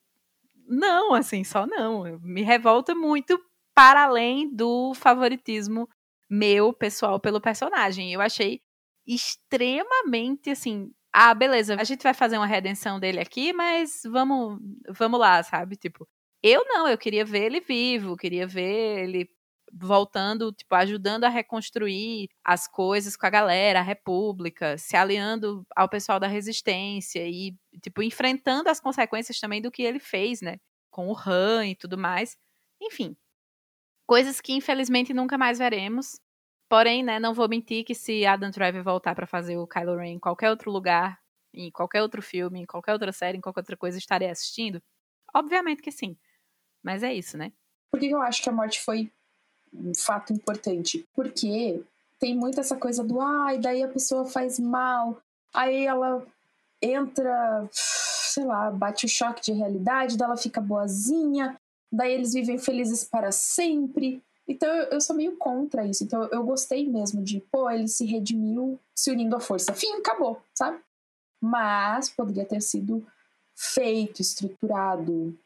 não, 0.67 1.15
assim, 1.15 1.45
só 1.45 1.67
não. 1.67 2.19
Me 2.21 2.43
revolta 2.43 2.95
muito 2.95 3.41
para 3.79 4.03
além 4.03 4.53
do 4.53 4.93
favoritismo 4.93 5.89
meu 6.29 6.73
pessoal 6.73 7.21
pelo 7.21 7.41
personagem. 7.41 8.13
Eu 8.13 8.21
achei 8.21 8.61
extremamente 9.07 10.51
assim, 10.51 10.91
ah, 11.13 11.33
beleza, 11.33 11.77
a 11.81 11.85
gente 11.85 12.03
vai 12.03 12.13
fazer 12.13 12.39
uma 12.39 12.47
redenção 12.47 12.99
dele 12.99 13.21
aqui, 13.21 13.53
mas 13.53 14.03
vamos, 14.05 14.59
vamos 14.89 15.21
lá, 15.21 15.41
sabe? 15.45 15.77
Tipo, 15.77 16.09
eu 16.43 16.65
não, 16.65 16.89
eu 16.89 16.99
queria 16.99 17.25
ver 17.25 17.45
ele 17.45 17.61
vivo, 17.61 18.17
queria 18.17 18.49
ver 18.49 19.05
ele 19.05 19.31
voltando, 19.73 20.51
tipo, 20.53 20.75
ajudando 20.75 21.23
a 21.23 21.29
reconstruir 21.29 22.27
as 22.45 22.67
coisas 22.67 23.17
com 23.17 23.27
a 23.27 23.31
galera, 23.31 23.79
a 23.79 23.83
república, 23.83 24.77
se 24.77 24.97
aliando 24.97 25.65
ao 25.77 25.89
pessoal 25.89 26.19
da 26.19 26.27
resistência 26.27 27.25
e, 27.29 27.55
tipo, 27.81 28.03
enfrentando 28.03 28.69
as 28.71 28.81
consequências 28.81 29.39
também 29.39 29.63
do 29.63 29.71
que 29.71 29.85
ele 29.85 30.01
fez, 30.01 30.41
né? 30.41 30.57
Com 30.91 31.07
o 31.13 31.17
Han 31.17 31.65
e 31.69 31.77
tudo 31.77 31.97
mais. 31.97 32.37
Enfim, 32.83 33.17
coisas 34.09 34.41
que 34.41 34.55
infelizmente 34.55 35.13
nunca 35.13 35.37
mais 35.37 35.59
veremos. 35.59 36.19
Porém, 36.69 37.03
né, 37.03 37.21
não 37.21 37.35
vou 37.35 37.49
mentir 37.49 37.85
que 37.85 37.95
se 37.95 38.27
Adam 38.27 38.51
Driver 38.51 38.83
voltar 38.83 39.15
para 39.15 39.27
fazer 39.27 39.57
o 39.59 39.67
Kylo 39.67 39.97
Ren 39.97 40.15
em 40.15 40.19
qualquer 40.19 40.51
outro 40.51 40.71
lugar, 40.71 41.21
em 41.53 41.71
qualquer 41.71 42.03
outro 42.03 42.23
filme, 42.23 42.61
em 42.61 42.67
qualquer 42.67 42.93
outra 42.93 43.13
série, 43.13 43.39
em 43.39 43.41
qualquer 43.41 43.61
outra 43.61 43.77
coisa, 43.77 43.99
estarei 43.99 44.29
assistindo? 44.29 44.83
Obviamente 45.35 45.83
que 45.83 45.93
sim. 45.93 46.17
Mas 46.83 47.03
é 47.03 47.13
isso, 47.13 47.37
né? 47.37 47.53
Por 47.91 48.01
que 48.01 48.09
eu 48.09 48.21
acho 48.21 48.43
que 48.43 48.49
a 48.49 48.53
morte 48.53 48.81
foi 48.81 49.11
um 49.73 49.95
fato 49.95 50.33
importante. 50.33 51.07
Porque 51.15 51.83
tem 52.19 52.35
muito 52.35 52.61
essa 52.61 52.77
coisa 52.77 53.05
do 53.05 53.21
ai, 53.21 53.57
ah, 53.57 53.61
daí 53.61 53.83
a 53.83 53.89
pessoa 53.89 54.25
faz 54.25 54.59
mal, 54.59 55.21
aí 55.55 55.87
ela 55.87 56.27
entra, 56.81 57.69
sei 57.73 58.45
lá, 58.45 58.71
bate 58.71 59.07
o 59.07 59.09
choque 59.09 59.43
de 59.43 59.53
realidade, 59.53 60.17
daí 60.17 60.27
ela 60.27 60.37
fica 60.37 60.61
boazinha, 60.61 61.59
daí 61.91 62.13
eles 62.13 62.33
vivem 62.33 62.59
felizes 62.59 63.05
para 63.05 63.33
sempre. 63.33 64.23
Então 64.47 64.69
eu, 64.69 64.85
eu 64.85 65.01
sou 65.01 65.17
meio 65.17 65.37
contra 65.37 65.87
isso. 65.87 66.05
Então 66.05 66.25
eu 66.33 66.43
gostei 66.43 66.89
mesmo 66.89 67.23
de, 67.23 67.41
pô, 67.41 67.71
ele 67.71 67.89
se 67.89 68.05
redimiu 68.05 68.79
se 68.95 69.11
unindo 69.11 69.37
à 69.37 69.41
força. 69.41 69.73
Fim, 69.73 69.93
acabou, 69.95 70.41
sabe? 70.55 70.79
Mas 71.41 72.11
poderia 72.11 72.45
ter 72.45 72.61
sido 72.61 73.07
feito, 73.55 74.23
estruturado 74.23 75.37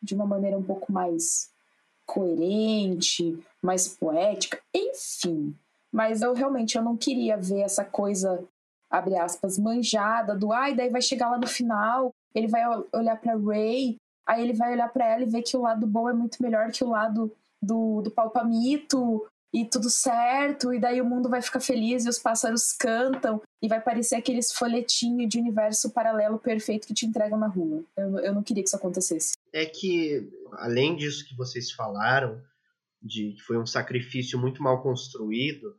de 0.00 0.14
uma 0.14 0.26
maneira 0.26 0.56
um 0.56 0.62
pouco 0.62 0.92
mais 0.92 1.50
coerente, 2.06 3.38
mais 3.62 3.88
poética, 3.88 4.60
enfim. 4.74 5.54
Mas 5.92 6.22
eu 6.22 6.32
realmente 6.32 6.76
eu 6.76 6.82
não 6.82 6.96
queria 6.96 7.36
ver 7.36 7.60
essa 7.60 7.84
coisa, 7.84 8.42
abre 8.90 9.16
aspas, 9.16 9.58
manjada 9.58 10.34
do 10.34 10.52
ai, 10.52 10.74
daí 10.74 10.88
vai 10.88 11.02
chegar 11.02 11.30
lá 11.30 11.38
no 11.38 11.46
final, 11.46 12.14
ele 12.34 12.46
vai 12.46 12.62
olhar 12.92 13.16
para 13.20 13.36
Ray, 13.36 13.98
aí 14.28 14.42
ele 14.42 14.52
vai 14.52 14.72
olhar 14.72 14.88
para 14.92 15.06
ela 15.06 15.22
e 15.22 15.30
ver 15.30 15.42
que 15.42 15.56
o 15.56 15.62
lado 15.62 15.86
bom 15.86 16.08
é 16.08 16.12
muito 16.12 16.42
melhor 16.42 16.70
que 16.70 16.84
o 16.84 16.90
lado 16.90 17.32
do, 17.60 18.02
do 18.02 18.10
palpamito, 18.10 19.26
e 19.52 19.64
tudo 19.64 19.88
certo, 19.88 20.74
e 20.74 20.78
daí 20.78 21.00
o 21.00 21.06
mundo 21.06 21.28
vai 21.28 21.40
ficar 21.40 21.60
feliz 21.60 22.04
e 22.04 22.08
os 22.08 22.18
pássaros 22.18 22.72
cantam 22.72 23.40
e 23.62 23.68
vai 23.68 23.80
parecer 23.80 24.16
aqueles 24.16 24.52
folhetinhos 24.52 25.28
de 25.28 25.38
universo 25.38 25.90
paralelo 25.90 26.38
perfeito 26.38 26.86
que 26.86 26.94
te 26.94 27.06
entregam 27.06 27.38
na 27.38 27.48
rua. 27.48 27.82
Eu, 27.96 28.18
eu 28.18 28.34
não 28.34 28.42
queria 28.42 28.62
que 28.62 28.68
isso 28.68 28.76
acontecesse. 28.76 29.32
É 29.52 29.64
que, 29.64 30.28
além 30.52 30.96
disso 30.96 31.26
que 31.26 31.34
vocês 31.34 31.72
falaram, 31.72 32.40
de 33.00 33.32
que 33.32 33.40
foi 33.40 33.58
um 33.58 33.66
sacrifício 33.66 34.38
muito 34.38 34.62
mal 34.62 34.82
construído, 34.82 35.74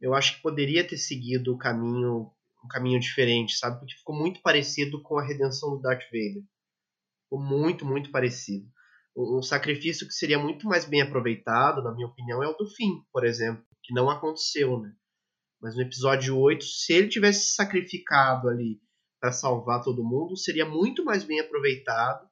eu 0.00 0.12
acho 0.14 0.36
que 0.36 0.42
poderia 0.42 0.86
ter 0.86 0.96
seguido 0.96 1.54
o 1.54 1.58
caminho 1.58 2.30
um 2.64 2.66
caminho 2.66 2.98
diferente, 2.98 3.56
sabe? 3.56 3.78
Porque 3.78 3.94
ficou 3.94 4.16
muito 4.16 4.42
parecido 4.42 5.00
com 5.00 5.16
a 5.16 5.24
redenção 5.24 5.70
do 5.70 5.80
Darth 5.80 6.02
Vader. 6.10 6.42
Ficou 7.28 7.40
muito, 7.40 7.84
muito 7.84 8.10
parecido. 8.10 8.66
Um, 9.16 9.42
sacrifício 9.42 10.06
que 10.06 10.14
seria 10.14 10.38
muito 10.38 10.66
mais 10.66 10.84
bem 10.84 11.02
aproveitado, 11.02 11.82
na 11.82 11.92
minha 11.92 12.06
opinião, 12.06 12.42
é 12.42 12.48
o 12.48 12.56
do 12.56 12.66
fim, 12.70 13.02
por 13.12 13.24
exemplo, 13.24 13.64
que 13.82 13.92
não 13.92 14.08
aconteceu, 14.08 14.80
né? 14.80 14.92
Mas 15.60 15.74
no 15.74 15.82
episódio 15.82 16.38
8, 16.38 16.64
se 16.64 16.92
ele 16.92 17.08
tivesse 17.08 17.54
sacrificado 17.54 18.48
ali 18.48 18.80
para 19.20 19.32
salvar 19.32 19.82
todo 19.82 20.04
mundo, 20.04 20.36
seria 20.36 20.64
muito 20.64 21.04
mais 21.04 21.24
bem 21.24 21.40
aproveitado 21.40 22.28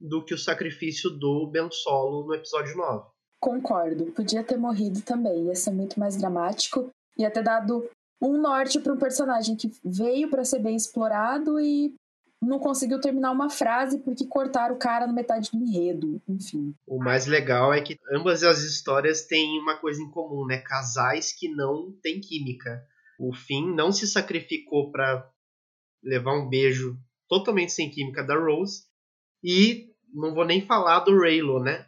do 0.00 0.24
que 0.24 0.34
o 0.34 0.38
sacrifício 0.38 1.10
do 1.10 1.46
Ben 1.46 1.70
Solo 1.70 2.26
no 2.26 2.34
episódio 2.34 2.76
9. 2.76 3.08
Concordo, 3.40 4.06
podia 4.12 4.42
ter 4.42 4.56
morrido 4.56 5.00
também, 5.02 5.46
ia 5.46 5.54
ser 5.54 5.70
muito 5.70 5.98
mais 5.98 6.16
dramático, 6.16 6.90
ia 7.16 7.30
ter 7.30 7.44
dado 7.44 7.88
um 8.20 8.40
norte 8.40 8.80
para 8.80 8.92
um 8.92 8.98
personagem 8.98 9.56
que 9.56 9.70
veio 9.84 10.28
para 10.28 10.44
ser 10.44 10.58
bem 10.58 10.74
explorado 10.74 11.60
e 11.60 11.94
não 12.40 12.58
conseguiu 12.58 13.00
terminar 13.00 13.32
uma 13.32 13.50
frase 13.50 13.98
porque 13.98 14.26
cortaram 14.26 14.74
o 14.74 14.78
cara 14.78 15.06
na 15.06 15.12
metade 15.12 15.50
do 15.50 15.58
enredo, 15.58 16.20
enfim. 16.28 16.74
O 16.86 16.98
mais 16.98 17.26
legal 17.26 17.72
é 17.72 17.80
que 17.80 17.98
ambas 18.12 18.42
as 18.42 18.60
histórias 18.60 19.26
têm 19.26 19.58
uma 19.58 19.76
coisa 19.78 20.02
em 20.02 20.10
comum, 20.10 20.46
né? 20.46 20.58
Casais 20.58 21.32
que 21.32 21.48
não 21.48 21.92
têm 22.02 22.20
química. 22.20 22.82
O 23.18 23.34
Finn 23.34 23.74
não 23.74 23.90
se 23.90 24.06
sacrificou 24.06 24.90
para 24.90 25.28
levar 26.02 26.34
um 26.34 26.48
beijo 26.48 26.98
totalmente 27.28 27.72
sem 27.72 27.90
química 27.90 28.22
da 28.22 28.36
Rose 28.38 28.84
e 29.42 29.90
não 30.12 30.34
vou 30.34 30.44
nem 30.44 30.64
falar 30.64 31.00
do 31.00 31.18
Raylo, 31.18 31.60
né? 31.60 31.86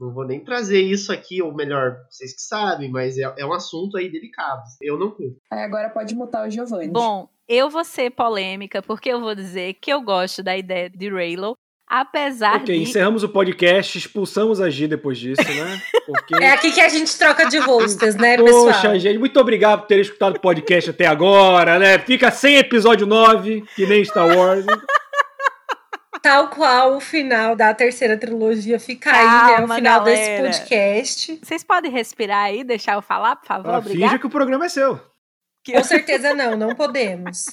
Não 0.00 0.12
vou 0.12 0.26
nem 0.26 0.42
trazer 0.42 0.80
isso 0.80 1.12
aqui, 1.12 1.40
ou 1.40 1.54
melhor, 1.54 1.96
vocês 2.10 2.34
que 2.34 2.42
sabem, 2.42 2.90
mas 2.90 3.16
é, 3.16 3.22
é 3.38 3.46
um 3.46 3.52
assunto 3.52 3.96
aí 3.96 4.10
delicado. 4.10 4.62
Eu 4.80 4.98
não 4.98 5.12
curto. 5.12 5.36
Aí 5.48 5.62
agora 5.62 5.90
pode 5.90 6.14
mutar 6.14 6.46
o 6.46 6.50
Giovanni. 6.50 6.88
Bom, 6.88 7.28
eu 7.48 7.68
vou 7.70 7.84
ser 7.84 8.10
polêmica, 8.10 8.80
porque 8.82 9.08
eu 9.10 9.20
vou 9.20 9.34
dizer 9.34 9.74
que 9.80 9.92
eu 9.92 10.00
gosto 10.00 10.42
da 10.42 10.56
ideia 10.56 10.88
de 10.90 11.08
Raylo. 11.10 11.56
Apesar 11.94 12.56
Ok, 12.62 12.74
de. 12.74 12.82
encerramos 12.84 13.22
o 13.22 13.28
podcast, 13.28 13.98
expulsamos 13.98 14.62
a 14.62 14.70
Gi 14.70 14.86
depois 14.88 15.18
disso, 15.18 15.42
né? 15.42 15.78
Porque... 16.06 16.42
É 16.42 16.52
aqui 16.52 16.72
que 16.72 16.80
a 16.80 16.88
gente 16.88 17.18
troca 17.18 17.46
de 17.46 17.58
hosts, 17.58 18.14
né, 18.14 18.38
pessoal? 18.38 18.64
Poxa, 18.66 18.98
gente, 18.98 19.18
muito 19.18 19.38
obrigado 19.38 19.80
por 19.80 19.88
ter 19.88 20.00
escutado 20.00 20.36
o 20.36 20.40
podcast 20.40 20.88
até 20.88 21.06
agora, 21.06 21.78
né? 21.78 21.98
Fica 21.98 22.30
sem 22.30 22.56
episódio 22.56 23.06
9, 23.06 23.62
que 23.76 23.84
nem 23.84 24.02
Star 24.02 24.26
Wars. 24.26 24.64
Tal 26.22 26.48
qual 26.48 26.96
o 26.96 27.00
final 27.00 27.54
da 27.56 27.74
terceira 27.74 28.16
trilogia 28.16 28.78
fica 28.80 29.10
aí, 29.10 29.26
né? 29.26 29.54
O 29.54 29.56
Calma, 29.58 29.74
final 29.74 30.04
desse 30.04 30.22
galera. 30.22 30.42
podcast. 30.50 31.40
Vocês 31.42 31.64
podem 31.64 31.90
respirar 31.90 32.44
aí, 32.44 32.64
deixar 32.64 32.94
eu 32.94 33.02
falar, 33.02 33.36
por 33.36 33.46
favor? 33.46 33.74
Ah, 33.74 33.78
Obrigada. 33.78 34.06
finja 34.12 34.18
que 34.18 34.26
o 34.26 34.30
programa 34.30 34.64
é 34.64 34.68
seu. 34.68 34.98
Com 35.64 35.84
certeza 35.84 36.34
não, 36.34 36.56
não 36.56 36.74
podemos. 36.74 37.46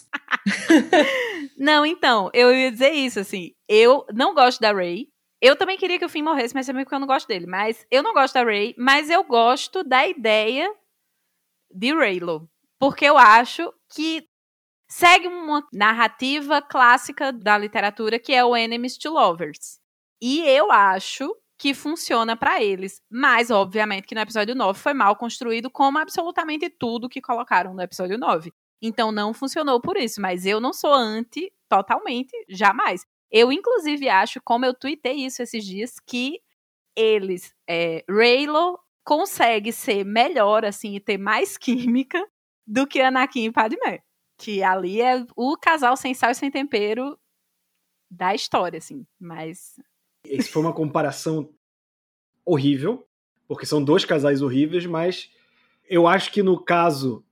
Não, 1.60 1.86
então, 1.86 2.30
eu 2.34 2.53
ia 2.53 2.72
dizer 2.72 2.91
isso, 2.91 3.20
assim. 3.20 3.51
Eu 3.68 4.05
não 4.14 4.34
gosto 4.34 4.62
da 4.62 4.72
Ray. 4.72 5.10
Eu 5.41 5.57
também 5.57 5.78
queria 5.78 5.99
que 5.99 6.05
o 6.05 6.10
Finn 6.10 6.24
morresse, 6.24 6.53
mas 6.53 6.66
também 6.66 6.86
porque 6.86 6.95
eu 6.95 6.99
não 6.99 7.07
gosto 7.07 7.28
dele. 7.28 7.45
Mas 7.45 7.86
eu 7.91 8.01
não 8.01 8.14
gosto 8.14 8.34
da 8.34 8.43
Ray, 8.43 8.74
mas 8.78 9.10
eu 9.10 9.26
gosto 9.26 9.84
da 9.84 10.07
ideia 10.07 10.74
de 11.70 11.93
Raylo. 11.93 12.49
Porque 12.80 13.03
eu 13.03 13.18
acho 13.18 13.74
que 13.93 14.26
segue 14.89 15.28
uma 15.28 15.68
narrativa 15.74 16.62
clássica 16.62 17.34
da 17.34 17.57
literatura 17.57 18.18
que 18.18 18.34
é 18.34 18.43
o 18.43 18.55
Enemies 18.55 18.97
to 18.97 19.12
Lovers. 19.12 19.80
E 20.22 20.41
eu 20.41 20.72
acho 20.72 21.36
que 21.60 21.74
funciona 21.74 22.38
pra 22.38 22.64
eles. 22.64 23.01
Mas, 23.12 23.51
obviamente, 23.51 24.07
que 24.07 24.16
no 24.16 24.22
episódio 24.22 24.55
9 24.55 24.80
foi 24.80 24.93
mal 24.93 25.16
construído, 25.18 25.70
como 25.70 25.99
absolutamente 25.99 26.70
tudo 26.70 27.10
que 27.10 27.22
colocaram 27.22 27.74
no 27.74 27.82
episódio 27.82 28.18
9. 28.18 28.53
Então 28.82 29.12
não 29.12 29.34
funcionou 29.34 29.82
por 29.82 29.97
isso, 29.97 30.22
mas 30.22 30.45
eu 30.45 30.62
não 30.62 30.72
sou 30.72 30.93
anti 30.93 31.51
totalmente, 31.68 32.32
jamais. 32.47 33.05
Eu, 33.30 33.51
inclusive, 33.51 34.07
acho, 34.07 34.41
como 34.41 34.66
eu 34.66 34.74
tuitei 34.74 35.26
isso 35.26 35.43
esses 35.43 35.66
dias, 35.66 35.99
que 35.99 36.39
eles, 36.95 37.53
é, 37.70 38.03
Raylo 38.10 38.80
consegue 39.03 39.72
ser 39.74 40.05
melhor, 40.05 40.64
assim, 40.64 40.95
e 40.95 40.99
ter 40.99 41.18
mais 41.18 41.57
química 41.57 42.26
do 42.66 42.88
que 42.88 43.01
Anakin 43.01 43.45
e 43.45 43.51
Padmé. 43.51 44.01
Que 44.38 44.64
ali 44.64 45.01
é 45.01 45.26
o 45.36 45.57
casal 45.57 45.97
sem 45.97 46.14
sal 46.14 46.32
e 46.32 46.36
sem 46.36 46.49
tempero 46.49 47.20
da 48.10 48.34
história, 48.34 48.78
assim. 48.78 49.05
Mas. 49.20 49.76
Essa 50.30 50.50
foi 50.50 50.62
uma 50.62 50.74
comparação 50.74 51.50
horrível, 52.46 53.06
porque 53.48 53.66
são 53.66 53.84
dois 53.84 54.06
casais 54.06 54.42
horríveis, 54.42 54.86
mas 54.86 55.30
eu 55.90 56.08
acho 56.08 56.32
que 56.32 56.44
no 56.44 56.64
caso 56.64 57.24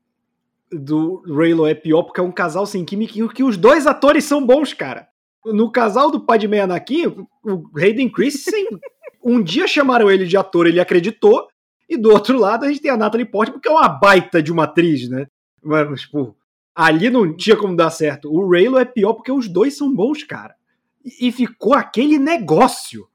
do 0.71 1.23
Raylo 1.27 1.65
é 1.65 1.73
pior 1.73 2.03
porque 2.03 2.19
é 2.19 2.23
um 2.23 2.31
casal 2.31 2.65
sem 2.65 2.83
química 2.83 3.17
e 3.17 3.29
que 3.29 3.43
os 3.43 3.55
dois 3.55 3.87
atores 3.87 4.23
são 4.23 4.45
bons, 4.45 4.73
cara. 4.73 5.07
No 5.45 5.71
casal 5.71 6.11
do 6.11 6.19
Padmé 6.19 6.57
e 6.57 6.59
Anakin, 6.61 7.07
o 7.43 7.69
Hayden 7.77 8.09
Christensen, 8.09 8.67
um 9.23 9.41
dia 9.41 9.67
chamaram 9.67 10.11
ele 10.11 10.25
de 10.25 10.35
ator, 10.35 10.67
ele 10.67 10.79
acreditou, 10.79 11.47
e 11.87 11.95
do 11.95 12.11
outro 12.11 12.37
lado 12.37 12.65
a 12.65 12.67
gente 12.67 12.81
tem 12.81 12.91
a 12.91 12.97
Natalie 12.97 13.25
Portman, 13.25 13.59
que 13.59 13.67
é 13.67 13.71
uma 13.71 13.87
baita 13.87 14.43
de 14.43 14.51
uma 14.51 14.65
atriz, 14.65 15.07
né? 15.07 15.27
Mas, 15.63 16.01
tipo, 16.01 16.35
ali 16.75 17.09
não 17.09 17.35
tinha 17.35 17.55
como 17.55 17.75
dar 17.75 17.89
certo. 17.89 18.29
O 18.31 18.49
Raylo 18.49 18.77
é 18.77 18.83
pior 18.83 19.13
porque 19.13 19.31
os 19.31 19.47
dois 19.47 19.77
são 19.77 19.93
bons, 19.93 20.23
cara. 20.23 20.56
E, 21.03 21.31
ficou 21.31 21.73
aquele 21.73 22.17
negócio. 22.17 23.07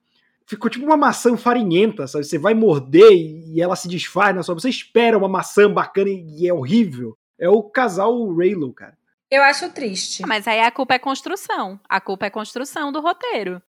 Ficou 0.47 0.70
tipo 0.70 0.85
uma 0.85 0.97
maçã 0.97 1.37
farinhenta, 1.37 2.07
sabe? 2.07 2.24
Você 2.24 2.39
vai 2.39 2.55
morder 2.55 3.12
e, 3.12 3.61
ela 3.61 3.76
se 3.76 3.89
desfaz 3.89 4.35
na 4.35 4.43
sua. 4.43 4.55
Você 4.55 4.68
espera 4.68 5.16
uma 5.16 5.28
maçã 5.28 5.70
bacana 5.70 6.11
e, 6.11 6.43
e 6.43 6.49
é 6.49 6.53
horrível. 6.53 7.16
É 7.39 7.49
o 7.49 7.62
casal 7.62 8.35
Raylo, 8.35 8.72
cara. 8.72 8.97
Eu 9.30 9.43
acho 9.43 9.70
triste. 9.70 10.22
Mas 10.26 10.47
aí 10.47 10.61
a 10.61 10.70
culpa 10.70 10.95
é 10.95 10.99
construção. 10.99 11.80
A 11.89 12.01
culpa 12.01 12.26
é 12.26 12.30
construção 12.30 12.93
do 12.93 13.01
roteiro. 13.01 13.62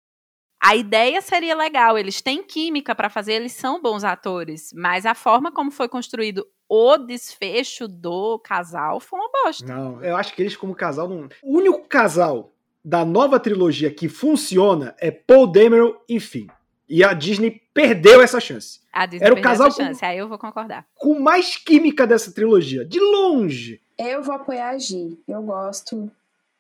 A 0.61 0.78
ideia 0.78 1.22
seria 1.22 1.55
legal, 1.55 1.97
eles 1.97 2.22
têm 2.22 2.41
química 2.41 2.95
pra 2.95 3.09
fazer, 3.09 3.34
eles 3.34 3.51
são 3.51 3.82
bons 3.82 4.05
atores, 4.05 4.72
mas 4.74 5.05
a 5.05 5.14
forma 5.14 5.51
como 5.51 5.70
foi 5.70 5.89
construído 5.89 6.47
o 6.70 6.97
desfecho 6.97 7.86
do 7.86 8.39
casal 8.39 9.01
foi 9.01 9.20
uma 9.20 9.30
bosta. 9.30 9.66
Não, 9.68 10.01
eu 10.01 10.16
acho 10.16 10.34
que 10.34 10.41
eles, 10.41 10.55
como 10.55 10.74
casal, 10.74 11.09
não. 11.09 11.28
O 11.43 11.57
único 11.57 11.88
casal 11.88 12.53
da 12.84 13.05
nova 13.05 13.39
trilogia 13.39 13.93
que 13.93 14.09
funciona 14.09 14.95
é 14.99 15.09
Paul 15.11 15.47
Dameron 15.47 15.95
e 16.07 16.19
Finn. 16.19 16.47
E 16.89 17.03
a 17.03 17.13
Disney 17.13 17.61
perdeu 17.73 18.21
essa 18.21 18.39
chance. 18.39 18.81
A 18.91 19.05
Disney 19.05 19.25
Era 19.25 19.34
o 19.36 19.41
casal 19.41 19.67
essa 19.69 19.77
com- 19.77 19.84
chance, 19.88 20.05
aí 20.05 20.17
eu 20.17 20.27
vou 20.27 20.38
concordar. 20.38 20.86
Com 20.95 21.19
mais 21.19 21.55
química 21.57 22.05
dessa 22.05 22.31
trilogia, 22.31 22.84
de 22.86 22.99
longe. 22.99 23.81
Eu 23.97 24.21
vou 24.21 24.36
apoiar 24.36 24.69
a 24.71 24.77
Gi. 24.77 25.17
Eu 25.27 25.41
gosto 25.43 26.11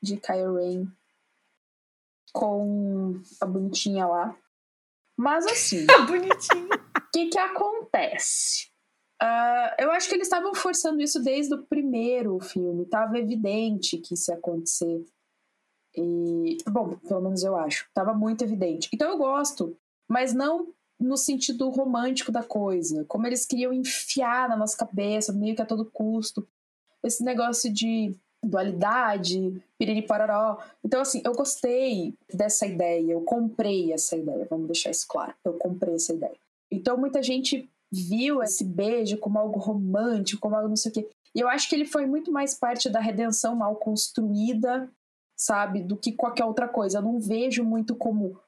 de 0.01 0.17
Kylo 0.17 0.55
Ren 0.57 0.87
com 2.31 3.19
a 3.39 3.45
bonitinha 3.45 4.05
lá. 4.07 4.35
Mas 5.15 5.45
assim, 5.45 5.85
Bonitinho. 6.07 6.67
o 6.73 7.11
que 7.11 7.27
que 7.27 7.37
acontece? 7.37 8.67
Ah, 9.21 9.75
eu 9.79 9.91
acho 9.91 10.09
que 10.09 10.15
eles 10.15 10.25
estavam 10.27 10.53
forçando 10.55 11.01
isso 11.01 11.21
desde 11.21 11.53
o 11.53 11.63
primeiro 11.63 12.39
filme. 12.39 12.85
Tava 12.85 13.19
evidente 13.19 13.97
que 13.97 14.15
isso 14.15 14.31
ia 14.31 14.37
acontecer. 14.37 15.05
E, 15.95 16.57
bom, 16.69 16.95
pelo 17.07 17.21
menos 17.21 17.43
eu 17.43 17.55
acho. 17.55 17.87
Tava 17.93 18.13
muito 18.13 18.43
evidente. 18.43 18.89
Então 18.93 19.09
eu 19.09 19.17
gosto, 19.17 19.75
mas 20.07 20.33
não 20.33 20.67
no 20.99 21.17
sentido 21.17 21.69
romântico 21.69 22.31
da 22.31 22.43
coisa. 22.43 23.03
Como 23.05 23.27
eles 23.27 23.45
queriam 23.45 23.73
enfiar 23.73 24.47
na 24.47 24.55
nossa 24.55 24.77
cabeça, 24.77 25.33
meio 25.33 25.55
que 25.55 25.61
a 25.61 25.65
todo 25.65 25.89
custo. 25.91 26.47
Esse 27.03 27.23
negócio 27.23 27.71
de 27.71 28.15
dualidade, 28.43 29.61
piriri 29.77 30.01
pororó. 30.01 30.57
Então, 30.83 31.01
assim, 31.01 31.21
eu 31.23 31.33
gostei 31.33 32.13
dessa 32.33 32.65
ideia, 32.65 33.13
eu 33.13 33.21
comprei 33.21 33.93
essa 33.93 34.15
ideia, 34.15 34.47
vamos 34.49 34.67
deixar 34.67 34.91
isso 34.91 35.05
claro. 35.07 35.33
Eu 35.43 35.53
comprei 35.53 35.95
essa 35.95 36.13
ideia. 36.13 36.35
Então, 36.71 36.97
muita 36.97 37.21
gente 37.21 37.69
viu 37.91 38.41
esse 38.41 38.63
beijo 38.63 39.17
como 39.17 39.39
algo 39.39 39.59
romântico, 39.59 40.41
como 40.41 40.55
algo 40.55 40.69
não 40.69 40.75
sei 40.75 40.91
o 40.91 40.93
quê. 40.93 41.09
E 41.35 41.39
eu 41.39 41.47
acho 41.47 41.69
que 41.69 41.75
ele 41.75 41.85
foi 41.85 42.05
muito 42.05 42.31
mais 42.31 42.53
parte 42.53 42.89
da 42.89 42.99
redenção 42.99 43.55
mal 43.55 43.75
construída, 43.75 44.89
sabe, 45.43 45.83
do 45.83 45.97
que 45.97 46.13
qualquer 46.13 46.45
outra 46.45 46.69
coisa. 46.69 46.99
Eu 46.99 47.01
não 47.01 47.19
vejo 47.19 47.65
muito 47.65 47.95
como 47.95 48.39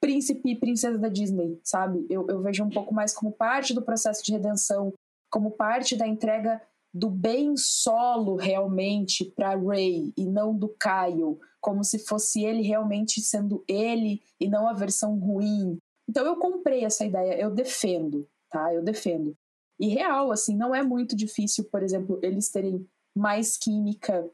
príncipe 0.00 0.50
e 0.50 0.56
princesa 0.56 0.96
da 0.96 1.08
Disney, 1.08 1.58
sabe? 1.64 2.06
Eu, 2.08 2.24
eu 2.28 2.40
vejo 2.40 2.62
um 2.62 2.70
pouco 2.70 2.94
mais 2.94 3.12
como 3.12 3.32
parte 3.32 3.74
do 3.74 3.82
processo 3.82 4.24
de 4.24 4.30
redenção, 4.30 4.92
como 5.28 5.50
parte 5.50 5.96
da 5.96 6.06
entrega 6.06 6.62
do 6.94 7.10
bem 7.10 7.56
solo 7.56 8.36
realmente 8.36 9.24
para 9.24 9.56
Ray 9.56 10.12
e 10.16 10.24
não 10.24 10.56
do 10.56 10.68
Kyle, 10.68 11.36
como 11.60 11.82
se 11.82 11.98
fosse 11.98 12.44
ele 12.44 12.62
realmente 12.62 13.20
sendo 13.20 13.64
ele 13.66 14.22
e 14.40 14.48
não 14.48 14.68
a 14.68 14.72
versão 14.72 15.18
ruim. 15.18 15.78
Então 16.08 16.24
eu 16.24 16.36
comprei 16.36 16.84
essa 16.84 17.04
ideia, 17.04 17.38
eu 17.40 17.50
defendo, 17.50 18.28
tá? 18.48 18.72
Eu 18.72 18.84
defendo. 18.84 19.36
E 19.80 19.88
real, 19.88 20.30
assim, 20.30 20.56
não 20.56 20.72
é 20.72 20.82
muito 20.82 21.16
difícil, 21.16 21.64
por 21.64 21.82
exemplo, 21.82 22.20
eles 22.22 22.48
terem 22.50 22.86
mais 23.14 23.56
química 23.56 24.30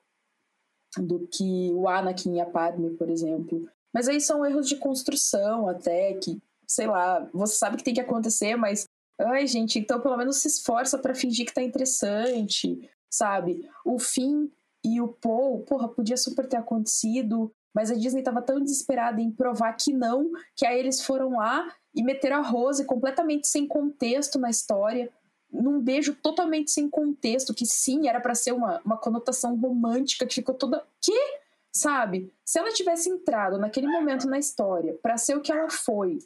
do 0.98 1.26
que 1.30 1.70
o 1.72 1.88
Anakin 1.88 2.36
e 2.36 2.40
a 2.40 2.46
Padme, 2.46 2.90
por 2.90 3.08
exemplo. 3.08 3.68
Mas 3.92 4.08
aí 4.08 4.20
são 4.20 4.44
erros 4.44 4.68
de 4.68 4.76
construção 4.76 5.68
até, 5.68 6.14
que, 6.14 6.38
sei 6.66 6.86
lá, 6.86 7.28
você 7.32 7.54
sabe 7.54 7.76
que 7.76 7.84
tem 7.84 7.94
que 7.94 8.00
acontecer, 8.00 8.56
mas. 8.56 8.86
Ai, 9.20 9.46
gente, 9.46 9.78
então 9.78 10.00
pelo 10.00 10.16
menos 10.16 10.38
se 10.38 10.48
esforça 10.48 10.98
para 10.98 11.14
fingir 11.14 11.46
que 11.46 11.54
tá 11.54 11.62
interessante, 11.62 12.90
sabe? 13.10 13.68
O 13.84 13.98
Finn 13.98 14.48
e 14.84 15.00
o 15.00 15.08
Paul, 15.08 15.60
porra, 15.60 15.88
podia 15.88 16.16
super 16.16 16.46
ter 16.48 16.56
acontecido, 16.56 17.52
mas 17.74 17.90
a 17.90 17.94
Disney 17.94 18.22
tava 18.22 18.42
tão 18.42 18.60
desesperada 18.60 19.20
em 19.20 19.30
provar 19.30 19.74
que 19.74 19.92
não, 19.92 20.30
que 20.56 20.66
aí 20.66 20.78
eles 20.78 21.02
foram 21.02 21.36
lá 21.36 21.72
e 21.94 22.02
meteram 22.02 22.38
a 22.38 22.42
Rose 22.42 22.84
completamente 22.84 23.46
sem 23.46 23.68
contexto 23.68 24.38
na 24.38 24.50
história, 24.50 25.10
num 25.52 25.80
beijo 25.80 26.14
totalmente 26.14 26.70
sem 26.70 26.88
contexto, 26.88 27.54
que 27.54 27.66
sim, 27.66 28.08
era 28.08 28.20
para 28.20 28.34
ser 28.34 28.52
uma, 28.52 28.80
uma 28.84 28.96
conotação 28.96 29.54
romântica, 29.56 30.26
que 30.26 30.34
ficou 30.34 30.54
toda. 30.54 30.84
Que? 31.00 31.42
Sabe? 31.74 32.32
Se 32.44 32.58
ela 32.58 32.72
tivesse 32.72 33.08
entrado 33.08 33.58
naquele 33.58 33.86
momento 33.86 34.28
na 34.28 34.38
história 34.38 34.98
para 35.02 35.16
ser 35.16 35.36
o 35.36 35.40
que 35.40 35.52
ela 35.52 35.70
foi 35.70 36.18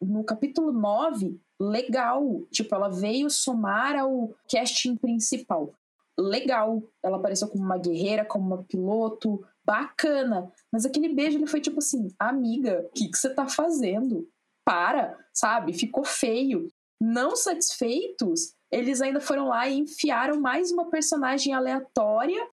no 0.00 0.24
capítulo 0.24 0.72
9, 0.72 1.38
legal. 1.60 2.42
Tipo, 2.50 2.74
ela 2.74 2.88
veio 2.88 3.28
somar 3.28 3.96
ao 3.96 4.34
casting 4.50 4.96
principal. 4.96 5.74
Legal. 6.18 6.82
Ela 7.02 7.18
apareceu 7.18 7.48
como 7.48 7.64
uma 7.64 7.78
guerreira, 7.78 8.24
como 8.24 8.46
uma 8.46 8.62
piloto. 8.64 9.44
Bacana. 9.64 10.50
Mas 10.72 10.84
aquele 10.84 11.14
beijo, 11.14 11.38
ele 11.38 11.46
foi 11.46 11.60
tipo 11.60 11.78
assim: 11.78 12.08
amiga, 12.18 12.86
o 12.88 12.92
que, 12.92 13.08
que 13.08 13.18
você 13.18 13.32
tá 13.32 13.46
fazendo? 13.46 14.28
Para, 14.64 15.16
sabe? 15.32 15.72
Ficou 15.72 16.04
feio. 16.04 16.68
Não 17.00 17.34
satisfeitos, 17.34 18.54
eles 18.70 19.00
ainda 19.00 19.20
foram 19.20 19.48
lá 19.48 19.68
e 19.68 19.78
enfiaram 19.78 20.40
mais 20.40 20.70
uma 20.70 20.90
personagem 20.90 21.54
aleatória 21.54 22.46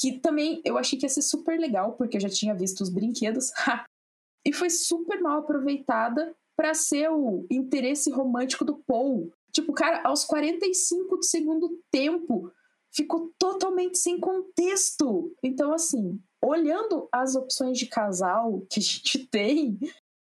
que 0.00 0.20
também 0.20 0.62
eu 0.64 0.78
achei 0.78 0.96
que 0.96 1.04
ia 1.04 1.10
ser 1.10 1.22
super 1.22 1.58
legal, 1.58 1.94
porque 1.94 2.16
eu 2.16 2.20
já 2.20 2.28
tinha 2.28 2.54
visto 2.54 2.80
os 2.80 2.88
brinquedos. 2.88 3.50
e 4.46 4.52
foi 4.52 4.70
super 4.70 5.20
mal 5.20 5.40
aproveitada 5.40 6.34
para 6.56 6.72
ser 6.72 7.10
o 7.10 7.44
interesse 7.50 8.10
romântico 8.10 8.64
do 8.64 8.76
Paul. 8.86 9.32
Tipo, 9.52 9.72
cara, 9.72 10.02
aos 10.04 10.24
45 10.24 11.16
do 11.16 11.24
segundo 11.24 11.80
tempo, 11.90 12.52
ficou 12.94 13.32
totalmente 13.38 13.98
sem 13.98 14.20
contexto. 14.20 15.34
Então, 15.42 15.72
assim, 15.72 16.20
olhando 16.42 17.08
as 17.12 17.34
opções 17.34 17.76
de 17.78 17.86
casal 17.86 18.62
que 18.70 18.78
a 18.78 18.82
gente 18.82 19.26
tem, 19.30 19.78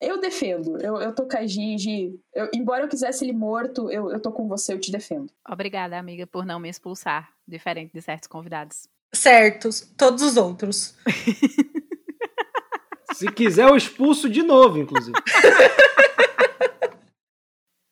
eu 0.02 0.20
defendo. 0.20 0.82
Eu, 0.82 1.00
eu 1.00 1.14
tô 1.14 1.28
com 1.28 1.38
a 1.38 1.46
Gigi. 1.46 2.20
Eu, 2.34 2.50
embora 2.54 2.84
eu 2.84 2.90
quisesse 2.90 3.24
ele 3.24 3.34
morto, 3.34 3.90
eu, 3.92 4.12
eu 4.12 4.20
tô 4.20 4.32
com 4.32 4.48
você, 4.48 4.74
eu 4.74 4.80
te 4.80 4.92
defendo. 4.92 5.32
Obrigada, 5.48 5.98
amiga, 5.98 6.26
por 6.26 6.44
não 6.44 6.60
me 6.60 6.68
expulsar, 6.68 7.32
diferente 7.48 7.94
de 7.94 8.02
certos 8.02 8.28
convidados. 8.28 8.90
Certos, 9.14 9.82
todos 9.96 10.24
os 10.24 10.38
outros. 10.38 10.96
Se 13.14 13.32
quiser, 13.32 13.70
eu 13.70 13.76
expulso 13.76 14.28
de 14.28 14.42
novo, 14.42 14.80
inclusive. 14.80 15.16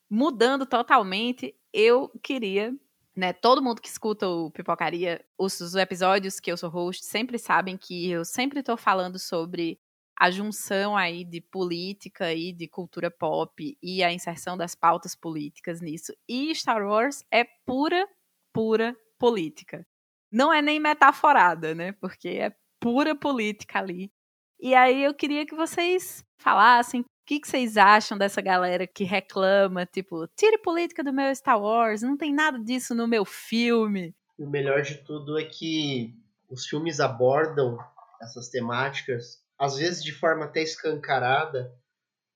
Mudando 0.10 0.66
totalmente, 0.66 1.55
eu 1.72 2.12
queria, 2.24 2.74
né? 3.16 3.32
Todo 3.32 3.62
mundo 3.62 3.80
que 3.80 3.88
escuta 3.88 4.28
o 4.28 4.49
Pipocaria, 4.49 5.24
os, 5.38 5.60
os 5.60 5.76
episódios 5.76 6.39
que 6.39 6.51
eu 6.51 6.57
sou 6.57 6.70
host, 6.70 7.05
sempre 7.05 7.38
sabem 7.38 7.78
que 7.78 8.10
eu 8.10 8.26
sempre 8.26 8.64
tô 8.64 8.76
falando 8.76 9.20
sobre 9.20 9.80
a 10.20 10.30
junção 10.30 10.98
aí 10.98 11.24
de 11.24 11.40
política 11.40 12.34
e 12.34 12.52
de 12.52 12.68
cultura 12.68 13.10
pop 13.10 13.78
e 13.82 14.04
a 14.04 14.12
inserção 14.12 14.58
das 14.58 14.76
pautas 14.76 15.16
políticas 15.16 15.80
nisso. 15.82 16.14
E 16.28 16.54
Star 16.54 16.86
Wars 16.86 17.24
é 17.32 17.46
pura, 17.66 18.08
pura 18.54 18.96
política 19.18 19.86
não 20.32 20.54
é 20.54 20.62
nem 20.62 20.80
metaforada, 20.80 21.74
né? 21.74 21.92
Porque 21.94 22.30
é 22.30 22.56
pura 22.80 23.16
política 23.16 23.80
ali. 23.80 24.12
E 24.60 24.76
aí 24.76 25.04
eu 25.04 25.14
queria 25.14 25.46
que 25.46 25.56
vocês 25.56 26.24
falassem 26.38 27.02
o 27.02 27.06
que, 27.26 27.40
que 27.40 27.48
vocês 27.48 27.78
acham 27.78 28.18
dessa 28.18 28.42
galera 28.42 28.88
que 28.88 29.04
reclama, 29.04 29.86
tipo, 29.86 30.28
tire 30.36 30.58
política 30.58 31.04
do 31.04 31.14
meu 31.14 31.34
Star 31.36 31.62
Wars, 31.62 32.02
não 32.02 32.18
tem 32.18 32.34
nada 32.34 32.60
disso 32.60 32.96
no 32.96 33.08
meu 33.08 33.24
filme. 33.24 34.14
O 34.38 34.48
melhor 34.48 34.82
de 34.82 34.98
tudo 35.04 35.38
é 35.38 35.46
que 35.46 36.14
os 36.50 36.66
filmes 36.66 37.00
abordam 37.00 37.78
essas 38.22 38.50
temáticas, 38.50 39.44
às 39.60 39.76
vezes 39.76 40.01
de 40.01 40.14
forma 40.14 40.45
até 40.45 40.64
escancarada, 40.64 41.78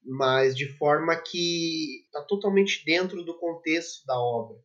mas 0.04 0.56
de 0.56 0.68
forma 0.78 1.16
que 1.16 2.04
está 2.06 2.22
totalmente 2.24 2.84
dentro 2.86 3.24
do 3.24 3.40
contexto 3.40 4.06
da 4.06 4.20
obra. 4.20 4.58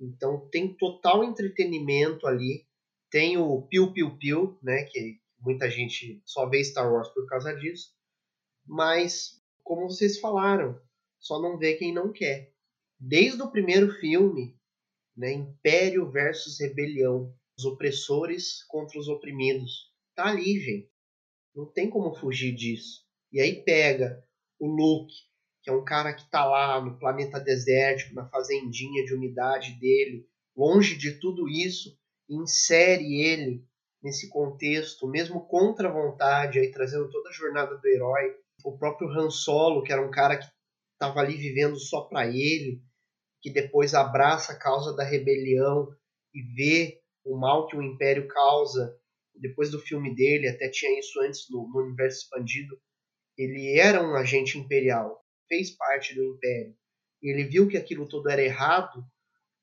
Então 0.00 0.48
tem 0.50 0.74
total 0.76 1.22
entretenimento 1.22 2.26
ali. 2.26 2.66
Tem 3.08 3.38
o 3.38 3.62
Piu 3.62 3.92
Piu 3.92 4.18
Piu, 4.18 4.58
né, 4.60 4.84
que 4.84 5.20
muita 5.38 5.70
gente 5.70 6.20
só 6.24 6.48
vê 6.48 6.64
Star 6.64 6.92
Wars 6.92 7.08
por 7.10 7.26
causa 7.26 7.54
disso. 7.54 7.94
Mas, 8.66 9.40
como 9.62 9.88
vocês 9.88 10.18
falaram, 10.18 10.80
só 11.20 11.40
não 11.40 11.58
vê 11.58 11.74
quem 11.74 11.92
não 11.94 12.12
quer. 12.12 12.52
Desde 12.98 13.42
o 13.42 13.50
primeiro 13.50 13.92
filme, 14.00 14.58
né, 15.16 15.32
Império 15.32 16.10
versus 16.10 16.58
Rebelião, 16.58 17.32
os 17.56 17.64
opressores 17.64 18.64
contra 18.64 18.98
os 18.98 19.08
oprimidos. 19.08 19.92
Tá 20.14 20.28
ali, 20.28 20.58
gente. 20.58 20.92
Não 21.54 21.66
tem 21.66 21.90
como 21.90 22.14
fugir 22.14 22.54
disso. 22.54 23.02
E 23.32 23.40
aí 23.40 23.62
pega 23.62 24.22
o 24.58 24.66
Luke, 24.66 25.14
que 25.62 25.70
é 25.70 25.72
um 25.72 25.84
cara 25.84 26.12
que 26.12 26.22
está 26.22 26.44
lá 26.44 26.80
no 26.80 26.98
planeta 26.98 27.38
desértico, 27.38 28.14
na 28.14 28.28
fazendinha 28.28 29.04
de 29.04 29.14
umidade 29.14 29.78
dele, 29.78 30.26
longe 30.56 30.96
de 30.96 31.18
tudo 31.20 31.48
isso, 31.48 31.96
e 32.28 32.36
insere 32.36 33.20
ele 33.20 33.64
nesse 34.02 34.28
contexto, 34.28 35.08
mesmo 35.08 35.46
contra 35.46 35.88
a 35.88 35.92
vontade, 35.92 36.58
aí 36.58 36.70
trazendo 36.70 37.08
toda 37.10 37.28
a 37.28 37.32
jornada 37.32 37.76
do 37.76 37.86
herói. 37.86 38.36
O 38.64 38.76
próprio 38.76 39.08
Han 39.08 39.30
Solo, 39.30 39.82
que 39.82 39.92
era 39.92 40.04
um 40.04 40.10
cara 40.10 40.36
que 40.36 40.46
estava 40.94 41.20
ali 41.20 41.36
vivendo 41.36 41.78
só 41.78 42.02
para 42.02 42.26
ele, 42.26 42.82
que 43.40 43.50
depois 43.50 43.94
abraça 43.94 44.52
a 44.52 44.58
causa 44.58 44.94
da 44.94 45.04
rebelião 45.04 45.88
e 46.34 46.42
vê 46.54 47.00
o 47.24 47.36
mal 47.36 47.66
que 47.66 47.76
o 47.76 47.82
Império 47.82 48.26
causa. 48.28 48.96
Depois 49.34 49.70
do 49.70 49.80
filme 49.80 50.14
dele, 50.14 50.48
até 50.48 50.68
tinha 50.68 50.98
isso 50.98 51.20
antes 51.20 51.46
no, 51.50 51.68
no 51.68 51.82
universo 51.82 52.22
expandido, 52.22 52.78
ele 53.36 53.78
era 53.78 54.02
um 54.02 54.14
agente 54.14 54.58
imperial 54.58 55.22
fez 55.52 55.70
parte 55.76 56.14
do 56.14 56.24
império. 56.24 56.74
Ele 57.22 57.44
viu 57.44 57.68
que 57.68 57.76
aquilo 57.76 58.08
tudo 58.08 58.30
era 58.30 58.42
errado 58.42 59.04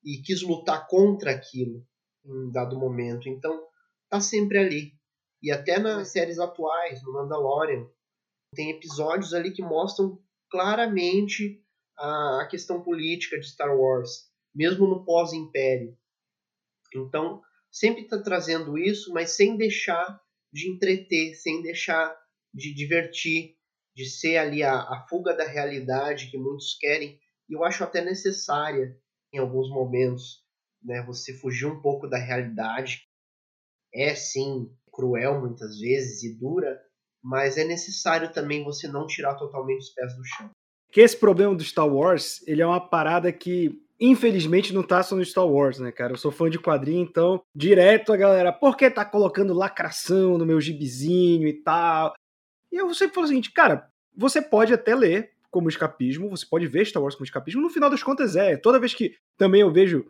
e 0.03 0.21
quis 0.21 0.43
lutar 0.43 0.87
contra 0.87 1.31
aquilo 1.31 1.83
em 2.23 2.51
dado 2.51 2.77
momento. 2.77 3.27
Então, 3.27 3.67
tá 4.07 4.21
sempre 4.21 4.59
ali. 4.59 4.93
E 5.41 5.51
até 5.51 5.79
nas 5.79 6.09
séries 6.09 6.37
atuais, 6.37 7.01
no 7.01 7.13
Mandalorian, 7.13 7.87
tem 8.53 8.69
episódios 8.69 9.33
ali 9.33 9.51
que 9.51 9.63
mostram 9.63 10.21
claramente 10.51 11.63
a, 11.97 12.47
questão 12.49 12.83
política 12.83 13.39
de 13.39 13.49
Star 13.49 13.75
Wars, 13.75 14.29
mesmo 14.53 14.87
no 14.87 15.03
pós-império. 15.03 15.97
Então, 16.95 17.41
sempre 17.71 18.03
está 18.03 18.21
trazendo 18.21 18.77
isso, 18.77 19.13
mas 19.13 19.31
sem 19.31 19.57
deixar 19.57 20.19
de 20.51 20.69
entreter, 20.69 21.35
sem 21.35 21.61
deixar 21.61 22.15
de 22.53 22.73
divertir, 22.73 23.55
de 23.95 24.05
ser 24.05 24.37
ali 24.37 24.63
a, 24.63 24.73
a 24.73 25.05
fuga 25.09 25.35
da 25.35 25.45
realidade 25.45 26.31
que 26.31 26.37
muitos 26.37 26.77
querem, 26.79 27.19
e 27.49 27.53
eu 27.53 27.63
acho 27.63 27.83
até 27.83 28.01
necessária 28.01 28.95
em 29.33 29.37
alguns 29.37 29.69
momentos, 29.69 30.43
né, 30.83 31.03
você 31.05 31.33
fugir 31.33 31.65
um 31.65 31.81
pouco 31.81 32.07
da 32.07 32.17
realidade. 32.17 33.07
É 33.93 34.15
sim 34.15 34.69
cruel 34.91 35.39
muitas 35.39 35.79
vezes 35.79 36.23
e 36.23 36.37
dura, 36.37 36.79
mas 37.23 37.57
é 37.57 37.63
necessário 37.63 38.31
também 38.31 38.63
você 38.63 38.87
não 38.87 39.05
tirar 39.05 39.35
totalmente 39.35 39.79
os 39.79 39.89
pés 39.89 40.15
do 40.15 40.23
chão. 40.23 40.49
Que 40.91 41.01
esse 41.01 41.17
problema 41.17 41.55
do 41.55 41.63
Star 41.63 41.87
Wars, 41.87 42.41
ele 42.47 42.61
é 42.61 42.65
uma 42.65 42.79
parada 42.79 43.31
que 43.31 43.71
infelizmente 43.99 44.73
não 44.73 44.83
tá 44.83 45.03
só 45.03 45.15
no 45.15 45.25
Star 45.25 45.47
Wars, 45.47 45.79
né, 45.79 45.91
cara? 45.91 46.13
Eu 46.13 46.17
sou 46.17 46.31
fã 46.31 46.49
de 46.49 46.59
quadrinho, 46.59 47.01
então 47.01 47.41
direto 47.53 48.13
a 48.13 48.17
galera, 48.17 48.53
por 48.53 48.77
que 48.77 48.89
tá 48.89 49.03
colocando 49.03 49.53
lacração 49.53 50.37
no 50.37 50.45
meu 50.45 50.61
gibizinho 50.61 51.47
e 51.47 51.53
tal? 51.53 52.13
E 52.71 52.77
eu 52.77 52.93
sempre 52.93 53.15
falo 53.15 53.25
o 53.25 53.27
seguinte, 53.27 53.51
cara, 53.51 53.89
você 54.15 54.41
pode 54.41 54.73
até 54.73 54.95
ler 54.95 55.31
como 55.51 55.69
escapismo, 55.69 56.29
você 56.29 56.45
pode 56.45 56.67
ver 56.67 56.85
Star 56.85 57.01
Wars 57.01 57.15
como 57.15 57.25
escapismo, 57.25 57.61
no 57.61 57.69
final 57.69 57.89
das 57.89 58.03
contas 58.03 58.35
é. 58.35 58.55
Toda 58.55 58.79
vez 58.79 58.93
que 58.93 59.15
também 59.37 59.61
eu 59.61 59.71
vejo 59.71 60.05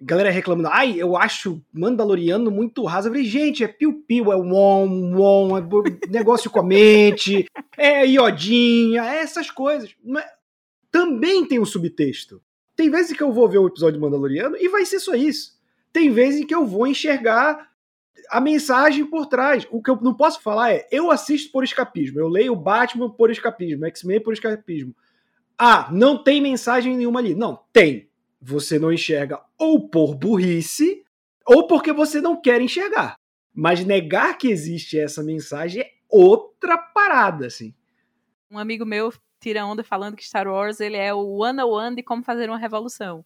galera 0.00 0.30
reclamando, 0.30 0.68
ai, 0.68 0.94
eu 0.98 1.16
acho 1.16 1.62
Mandaloriano 1.72 2.50
muito 2.50 2.84
raso. 2.84 3.08
Eu 3.08 3.12
falei, 3.12 3.26
gente, 3.26 3.64
é 3.64 3.68
piu-piu, 3.68 4.32
é 4.32 4.36
wom, 4.36 5.14
wom, 5.16 5.58
é 5.58 5.62
negócio 6.08 6.50
com 6.50 6.60
a 6.60 6.64
mente, 6.64 7.46
é 7.76 8.06
iodinha, 8.06 9.04
é 9.04 9.18
essas 9.18 9.50
coisas. 9.50 9.94
Mas 10.04 10.24
também 10.90 11.46
tem 11.46 11.58
um 11.58 11.64
subtexto. 11.64 12.40
Tem 12.76 12.90
vezes 12.90 13.16
que 13.16 13.22
eu 13.22 13.32
vou 13.32 13.48
ver 13.48 13.58
o 13.58 13.66
episódio 13.66 13.94
de 13.94 14.00
Mandaloriano 14.00 14.56
e 14.56 14.68
vai 14.68 14.84
ser 14.84 14.98
só 14.98 15.14
isso. 15.14 15.58
Tem 15.92 16.10
vezes 16.10 16.44
que 16.44 16.54
eu 16.54 16.66
vou 16.66 16.86
enxergar 16.86 17.70
a 18.30 18.40
mensagem 18.40 19.06
por 19.06 19.26
trás. 19.26 19.66
O 19.70 19.82
que 19.82 19.90
eu 19.90 19.98
não 20.00 20.14
posso 20.14 20.40
falar 20.42 20.72
é, 20.72 20.88
eu 20.90 21.10
assisto 21.10 21.52
por 21.52 21.62
escapismo, 21.62 22.18
eu 22.18 22.28
leio 22.28 22.56
Batman 22.56 23.10
por 23.10 23.30
escapismo, 23.30 23.86
X-Men 23.86 24.20
por 24.20 24.32
escapismo. 24.32 24.94
Ah, 25.56 25.88
não 25.92 26.22
tem 26.22 26.40
mensagem 26.40 26.96
nenhuma 26.96 27.20
ali. 27.20 27.34
Não, 27.34 27.60
tem. 27.72 28.08
você 28.40 28.78
não 28.78 28.92
enxerga 28.92 29.40
ou 29.56 29.88
por 29.88 30.14
burrice 30.14 31.02
ou 31.46 31.66
porque 31.66 31.92
você 31.92 32.20
não 32.20 32.40
quer 32.40 32.60
enxergar. 32.60 33.16
Mas 33.54 33.84
negar 33.84 34.36
que 34.36 34.48
existe 34.48 34.98
essa 34.98 35.22
mensagem 35.22 35.82
é 35.82 35.90
outra 36.08 36.76
parada, 36.76 37.46
assim. 37.46 37.72
Um 38.50 38.58
amigo 38.58 38.84
meu 38.84 39.12
tira 39.44 39.66
onda 39.66 39.84
falando 39.84 40.16
que 40.16 40.24
Star 40.24 40.48
Wars 40.48 40.80
ele 40.80 40.96
é 40.96 41.12
o 41.12 41.42
one-on-one 41.42 41.96
de 41.96 42.02
como 42.02 42.24
fazer 42.24 42.48
uma 42.48 42.58
revolução. 42.58 43.22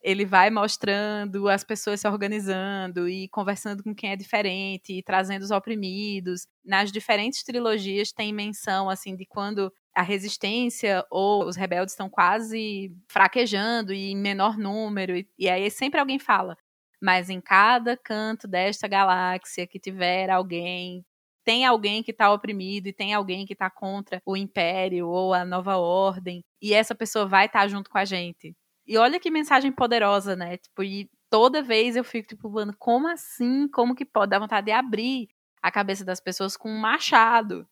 Ele 0.00 0.24
vai 0.24 0.48
mostrando 0.48 1.48
as 1.48 1.62
pessoas 1.62 2.00
se 2.00 2.08
organizando 2.08 3.06
e 3.08 3.28
conversando 3.28 3.82
com 3.82 3.94
quem 3.94 4.12
é 4.12 4.16
diferente, 4.16 4.92
e 4.92 5.02
trazendo 5.02 5.42
os 5.42 5.50
oprimidos. 5.50 6.46
Nas 6.64 6.90
diferentes 6.90 7.42
trilogias 7.42 8.10
tem 8.10 8.32
menção 8.32 8.88
assim 8.88 9.14
de 9.14 9.26
quando 9.26 9.70
a 9.94 10.02
resistência 10.02 11.04
ou 11.10 11.44
os 11.44 11.56
rebeldes 11.56 11.92
estão 11.92 12.08
quase 12.08 12.90
fraquejando 13.08 13.92
e 13.92 14.12
em 14.12 14.16
menor 14.16 14.56
número 14.56 15.14
e, 15.16 15.28
e 15.38 15.48
aí 15.50 15.70
sempre 15.70 16.00
alguém 16.00 16.18
fala: 16.18 16.56
mas 17.02 17.28
em 17.28 17.40
cada 17.40 17.96
canto 17.96 18.48
desta 18.48 18.88
galáxia 18.88 19.66
que 19.66 19.78
tiver 19.78 20.30
alguém 20.30 21.04
tem 21.48 21.64
alguém 21.64 22.02
que 22.02 22.10
está 22.10 22.30
oprimido 22.30 22.88
e 22.88 22.92
tem 22.92 23.14
alguém 23.14 23.46
que 23.46 23.54
está 23.54 23.70
contra 23.70 24.20
o 24.26 24.36
império 24.36 25.08
ou 25.08 25.32
a 25.32 25.46
nova 25.46 25.78
ordem, 25.78 26.44
e 26.60 26.74
essa 26.74 26.94
pessoa 26.94 27.26
vai 27.26 27.46
estar 27.46 27.60
tá 27.60 27.68
junto 27.68 27.88
com 27.88 27.96
a 27.96 28.04
gente. 28.04 28.54
E 28.86 28.98
olha 28.98 29.18
que 29.18 29.30
mensagem 29.30 29.72
poderosa, 29.72 30.36
né? 30.36 30.58
Tipo, 30.58 30.82
e 30.82 31.10
toda 31.30 31.62
vez 31.62 31.96
eu 31.96 32.04
fico 32.04 32.28
tipo, 32.28 32.50
mano, 32.50 32.74
como 32.78 33.08
assim? 33.08 33.66
Como 33.68 33.94
que 33.94 34.04
pode 34.04 34.28
dar 34.28 34.40
vontade 34.40 34.66
de 34.66 34.72
abrir 34.72 35.30
a 35.62 35.70
cabeça 35.70 36.04
das 36.04 36.20
pessoas 36.20 36.54
com 36.54 36.68
um 36.68 36.78
machado? 36.78 37.66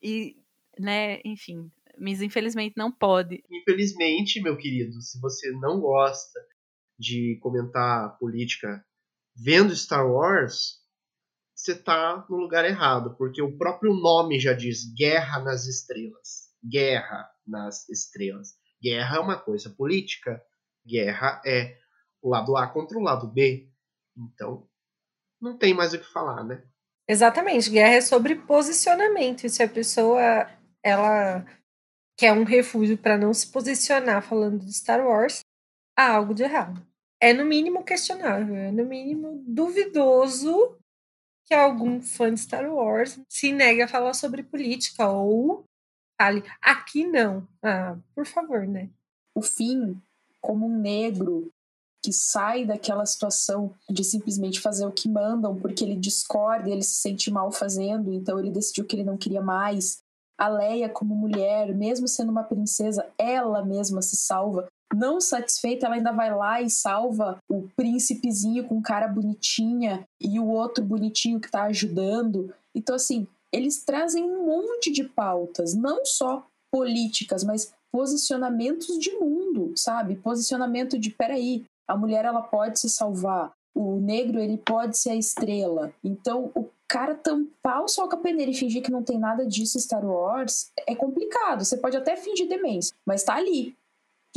E, 0.00 0.36
né, 0.78 1.20
enfim, 1.24 1.68
mas 1.98 2.22
infelizmente 2.22 2.74
não 2.76 2.92
pode. 2.92 3.42
Infelizmente, 3.50 4.40
meu 4.40 4.56
querido, 4.56 5.02
se 5.02 5.20
você 5.20 5.50
não 5.60 5.80
gosta 5.80 6.38
de 6.96 7.36
comentar 7.42 8.16
política 8.16 8.80
vendo 9.36 9.74
Star 9.74 10.08
Wars, 10.08 10.78
você 11.58 11.72
está 11.72 12.24
no 12.30 12.36
lugar 12.36 12.64
errado, 12.64 13.16
porque 13.16 13.42
o 13.42 13.58
próprio 13.58 13.92
nome 13.92 14.38
já 14.38 14.52
diz 14.52 14.84
Guerra 14.94 15.40
nas 15.40 15.66
Estrelas. 15.66 16.54
Guerra 16.64 17.28
nas 17.44 17.88
Estrelas. 17.88 18.50
Guerra 18.80 19.16
é 19.16 19.18
uma 19.20 19.36
coisa 19.36 19.68
política. 19.68 20.40
Guerra 20.86 21.42
é 21.44 21.76
o 22.22 22.30
lado 22.30 22.56
A 22.56 22.68
contra 22.68 22.96
o 22.96 23.02
lado 23.02 23.26
B. 23.26 23.68
Então, 24.16 24.68
não 25.40 25.58
tem 25.58 25.74
mais 25.74 25.92
o 25.92 25.98
que 25.98 26.06
falar, 26.12 26.44
né? 26.44 26.62
Exatamente. 27.08 27.70
Guerra 27.70 27.94
é 27.94 28.00
sobre 28.02 28.36
posicionamento. 28.36 29.44
E 29.44 29.50
se 29.50 29.60
a 29.60 29.68
pessoa 29.68 30.48
ela 30.80 31.44
quer 32.16 32.32
um 32.32 32.44
refúgio 32.44 32.96
para 32.96 33.18
não 33.18 33.34
se 33.34 33.50
posicionar 33.50 34.22
falando 34.22 34.64
de 34.64 34.72
Star 34.72 35.04
Wars, 35.04 35.40
há 35.96 36.14
algo 36.14 36.34
de 36.34 36.44
errado. 36.44 36.86
É 37.20 37.32
no 37.32 37.44
mínimo 37.44 37.82
questionável, 37.82 38.54
é 38.54 38.70
no 38.70 38.84
mínimo 38.84 39.42
duvidoso 39.44 40.78
que 41.48 41.54
algum 41.54 42.02
fã 42.02 42.32
de 42.32 42.40
Star 42.40 42.70
Wars 42.70 43.18
se 43.26 43.52
negue 43.52 43.80
a 43.80 43.88
falar 43.88 44.12
sobre 44.12 44.42
política 44.42 45.08
ou 45.08 45.64
fale, 46.20 46.44
aqui 46.60 47.06
não. 47.06 47.48
Ah, 47.62 47.96
por 48.14 48.26
favor, 48.26 48.66
né? 48.66 48.90
O 49.34 49.40
fim, 49.40 50.00
como 50.42 50.66
um 50.66 50.78
negro 50.78 51.50
que 52.02 52.12
sai 52.12 52.66
daquela 52.66 53.06
situação 53.06 53.74
de 53.88 54.04
simplesmente 54.04 54.60
fazer 54.60 54.86
o 54.86 54.92
que 54.92 55.08
mandam 55.08 55.58
porque 55.58 55.82
ele 55.82 55.96
discorda, 55.96 56.68
ele 56.68 56.82
se 56.82 57.00
sente 57.00 57.30
mal 57.30 57.50
fazendo, 57.50 58.12
então 58.12 58.38
ele 58.38 58.50
decidiu 58.50 58.84
que 58.84 58.94
ele 58.94 59.04
não 59.04 59.16
queria 59.16 59.40
mais. 59.40 60.00
A 60.36 60.48
Leia, 60.48 60.88
como 60.88 61.14
mulher, 61.14 61.74
mesmo 61.74 62.06
sendo 62.06 62.30
uma 62.30 62.44
princesa, 62.44 63.08
ela 63.16 63.64
mesma 63.64 64.02
se 64.02 64.16
salva 64.16 64.68
não 64.94 65.20
satisfeita, 65.20 65.86
ela 65.86 65.96
ainda 65.96 66.12
vai 66.12 66.34
lá 66.34 66.62
e 66.62 66.70
salva 66.70 67.38
o 67.48 67.68
príncipezinho 67.76 68.64
com 68.64 68.80
cara 68.80 69.08
bonitinha 69.08 70.06
e 70.20 70.40
o 70.40 70.46
outro 70.46 70.84
bonitinho 70.84 71.40
que 71.40 71.50
tá 71.50 71.64
ajudando. 71.64 72.52
Então, 72.74 72.96
assim, 72.96 73.26
eles 73.52 73.84
trazem 73.84 74.24
um 74.24 74.46
monte 74.46 74.90
de 74.90 75.04
pautas, 75.04 75.74
não 75.74 76.04
só 76.04 76.46
políticas, 76.70 77.44
mas 77.44 77.72
posicionamentos 77.90 78.98
de 78.98 79.12
mundo, 79.12 79.72
sabe? 79.76 80.16
Posicionamento 80.16 80.98
de, 80.98 81.10
peraí, 81.10 81.64
a 81.86 81.96
mulher 81.96 82.24
ela 82.24 82.42
pode 82.42 82.78
se 82.78 82.88
salvar, 82.88 83.52
o 83.74 83.98
negro 83.98 84.38
ele 84.38 84.58
pode 84.58 84.98
ser 84.98 85.10
a 85.10 85.16
estrela. 85.16 85.92
Então, 86.04 86.50
o 86.54 86.68
cara 86.86 87.14
tampar 87.14 87.82
o 87.82 87.88
sol 87.88 88.08
com 88.08 88.16
a 88.16 88.20
peneira 88.20 88.50
e 88.50 88.54
fingir 88.54 88.82
que 88.82 88.90
não 88.90 89.02
tem 89.02 89.18
nada 89.18 89.46
disso 89.46 89.78
Star 89.78 90.04
Wars 90.04 90.70
é 90.86 90.94
complicado. 90.94 91.64
Você 91.64 91.76
pode 91.76 91.96
até 91.96 92.16
fingir 92.16 92.48
demência, 92.48 92.94
mas 93.06 93.22
tá 93.22 93.34
ali 93.34 93.76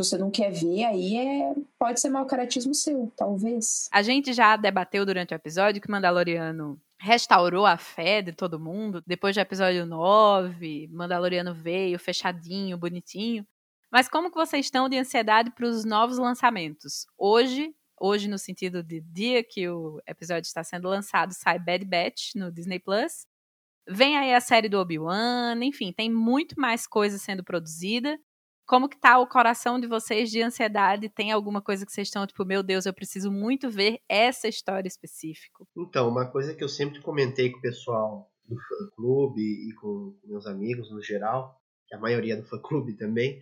você 0.03 0.17
não 0.17 0.31
quer 0.31 0.51
ver, 0.51 0.83
aí 0.83 1.17
é 1.17 1.53
pode 1.77 1.99
ser 1.99 2.09
mau 2.09 2.25
caratismo 2.25 2.73
seu, 2.73 3.11
talvez. 3.15 3.87
A 3.91 4.01
gente 4.01 4.33
já 4.33 4.55
debateu 4.55 5.05
durante 5.05 5.33
o 5.33 5.35
episódio 5.35 5.81
que 5.81 5.87
o 5.87 5.91
Mandaloriano 5.91 6.79
restaurou 6.99 7.65
a 7.65 7.77
fé 7.77 8.21
de 8.21 8.31
todo 8.31 8.59
mundo. 8.59 9.03
Depois 9.05 9.35
do 9.35 9.41
episódio 9.41 9.85
9, 9.85 10.87
Mandaloriano 10.91 11.53
veio 11.53 11.97
fechadinho, 11.97 12.77
bonitinho. 12.77 13.45
Mas 13.91 14.07
como 14.07 14.29
que 14.29 14.37
vocês 14.37 14.67
estão 14.67 14.87
de 14.87 14.97
ansiedade 14.97 15.51
para 15.51 15.67
os 15.67 15.83
novos 15.83 16.17
lançamentos? 16.17 17.05
Hoje, 17.17 17.75
hoje 17.99 18.27
no 18.27 18.37
sentido 18.37 18.83
de 18.83 19.01
dia 19.01 19.43
que 19.43 19.67
o 19.67 20.01
episódio 20.07 20.47
está 20.47 20.63
sendo 20.63 20.87
lançado, 20.87 21.33
sai 21.33 21.59
Bad 21.59 21.83
Batch 21.85 22.35
no 22.35 22.51
Disney 22.51 22.79
Plus. 22.79 23.25
Vem 23.89 24.15
aí 24.15 24.33
a 24.33 24.39
série 24.39 24.69
do 24.69 24.79
Obi-Wan, 24.79 25.59
enfim, 25.63 25.91
tem 25.91 26.09
muito 26.09 26.59
mais 26.59 26.85
coisa 26.87 27.17
sendo 27.17 27.43
produzida. 27.43 28.17
Como 28.71 28.87
que 28.87 28.97
tá 28.97 29.19
o 29.19 29.27
coração 29.27 29.77
de 29.77 29.85
vocês 29.85 30.31
de 30.31 30.41
ansiedade? 30.41 31.09
Tem 31.09 31.29
alguma 31.29 31.61
coisa 31.61 31.85
que 31.85 31.91
vocês 31.91 32.07
estão 32.07 32.25
tipo, 32.25 32.45
meu 32.45 32.63
Deus, 32.63 32.85
eu 32.85 32.93
preciso 32.93 33.29
muito 33.29 33.69
ver 33.69 33.99
essa 34.07 34.47
história 34.47 34.87
específica? 34.87 35.65
Então, 35.75 36.07
uma 36.07 36.31
coisa 36.31 36.55
que 36.55 36.63
eu 36.63 36.69
sempre 36.69 37.01
comentei 37.01 37.51
com 37.51 37.57
o 37.57 37.61
pessoal 37.61 38.31
do 38.47 38.55
fã 38.55 38.95
clube 38.95 39.41
e 39.41 39.73
com 39.75 40.17
meus 40.23 40.47
amigos 40.47 40.89
no 40.89 41.03
geral, 41.03 41.59
que 41.85 41.93
a 41.93 41.99
maioria 41.99 42.37
do 42.37 42.47
fã 42.47 42.57
clube 42.63 42.95
também, 42.95 43.41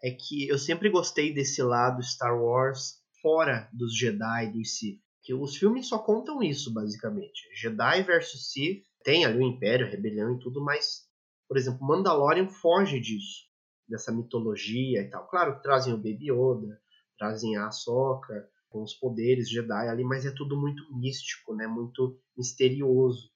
é 0.00 0.12
que 0.12 0.46
eu 0.46 0.56
sempre 0.56 0.88
gostei 0.90 1.34
desse 1.34 1.60
lado 1.60 2.00
Star 2.00 2.40
Wars 2.40 3.00
fora 3.20 3.68
dos 3.72 3.98
Jedi 3.98 4.52
dos 4.52 4.78
Sith. 4.78 5.00
Que 5.24 5.34
os 5.34 5.56
filmes 5.56 5.88
só 5.88 5.98
contam 5.98 6.40
isso, 6.40 6.72
basicamente. 6.72 7.48
Jedi 7.60 8.04
versus 8.04 8.52
Sith, 8.52 8.84
tem 9.02 9.24
ali 9.24 9.40
o 9.40 9.42
Império, 9.42 9.88
a 9.88 9.90
Rebelião 9.90 10.36
e 10.36 10.38
tudo, 10.38 10.62
mas, 10.62 11.00
por 11.48 11.56
exemplo, 11.56 11.84
Mandalorian 11.84 12.46
foge 12.46 13.00
disso 13.00 13.50
dessa 13.88 14.12
mitologia 14.12 15.02
e 15.02 15.10
tal. 15.10 15.26
Claro 15.28 15.56
que 15.56 15.62
trazem 15.62 15.92
o 15.92 15.96
Baby 15.96 16.30
Yoda, 16.30 16.80
trazem 17.18 17.56
a 17.56 17.66
Ahsoka 17.66 18.48
com 18.68 18.82
os 18.82 18.94
poderes 18.94 19.50
Jedi 19.50 19.88
ali, 19.88 20.02
mas 20.02 20.24
é 20.24 20.30
tudo 20.30 20.58
muito 20.58 20.82
místico, 20.96 21.54
né? 21.54 21.66
Muito 21.66 22.18
misterioso. 22.36 23.30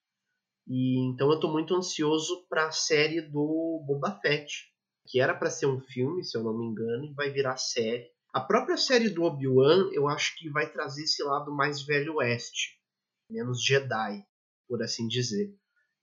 E 0.66 0.98
então 1.08 1.30
eu 1.30 1.38
tô 1.38 1.52
muito 1.52 1.74
ansioso 1.74 2.46
para 2.48 2.66
a 2.66 2.72
série 2.72 3.20
do 3.20 3.84
Boba 3.86 4.18
Fett, 4.20 4.72
que 5.06 5.20
era 5.20 5.34
para 5.34 5.50
ser 5.50 5.66
um 5.66 5.80
filme, 5.80 6.24
se 6.24 6.36
eu 6.36 6.42
não 6.42 6.58
me 6.58 6.66
engano, 6.66 7.04
e 7.04 7.14
vai 7.14 7.30
virar 7.30 7.56
série. 7.56 8.10
A 8.32 8.40
própria 8.40 8.76
série 8.76 9.08
do 9.08 9.22
Obi-Wan, 9.22 9.90
eu 9.92 10.08
acho 10.08 10.36
que 10.36 10.50
vai 10.50 10.70
trazer 10.70 11.04
esse 11.04 11.22
lado 11.22 11.54
mais 11.54 11.82
velho 11.82 12.16
oeste, 12.16 12.80
menos 13.30 13.64
Jedi, 13.64 14.26
por 14.68 14.82
assim 14.82 15.06
dizer. 15.06 15.54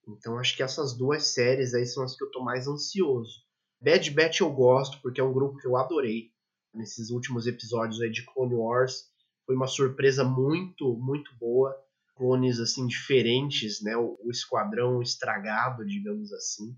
Então 0.08 0.38
acho 0.38 0.56
que 0.56 0.64
essas 0.64 0.98
duas 0.98 1.28
séries 1.34 1.74
aí 1.74 1.86
são 1.86 2.04
as 2.04 2.16
que 2.16 2.24
eu 2.24 2.32
tô 2.32 2.44
mais 2.44 2.68
ansioso. 2.68 3.44
Bad 3.84 4.10
Batch 4.12 4.40
eu 4.40 4.50
gosto, 4.50 5.02
porque 5.02 5.20
é 5.20 5.24
um 5.24 5.34
grupo 5.34 5.58
que 5.58 5.68
eu 5.68 5.76
adorei 5.76 6.32
nesses 6.74 7.10
últimos 7.10 7.48
episódios 7.48 8.02
aí 8.02 8.10
de 8.10 8.26
Clone 8.26 8.56
Wars. 8.56 9.10
Foi 9.46 9.56
uma 9.56 9.68
surpresa 9.68 10.24
muito, 10.24 10.96
muito 10.96 11.36
boa. 11.36 11.76
Clones 12.16 12.60
assim 12.60 12.88
diferentes, 12.88 13.82
né? 13.82 13.98
O, 13.98 14.18
o 14.24 14.32
esquadrão 14.32 15.02
estragado, 15.02 15.86
digamos 15.86 16.32
assim. 16.32 16.74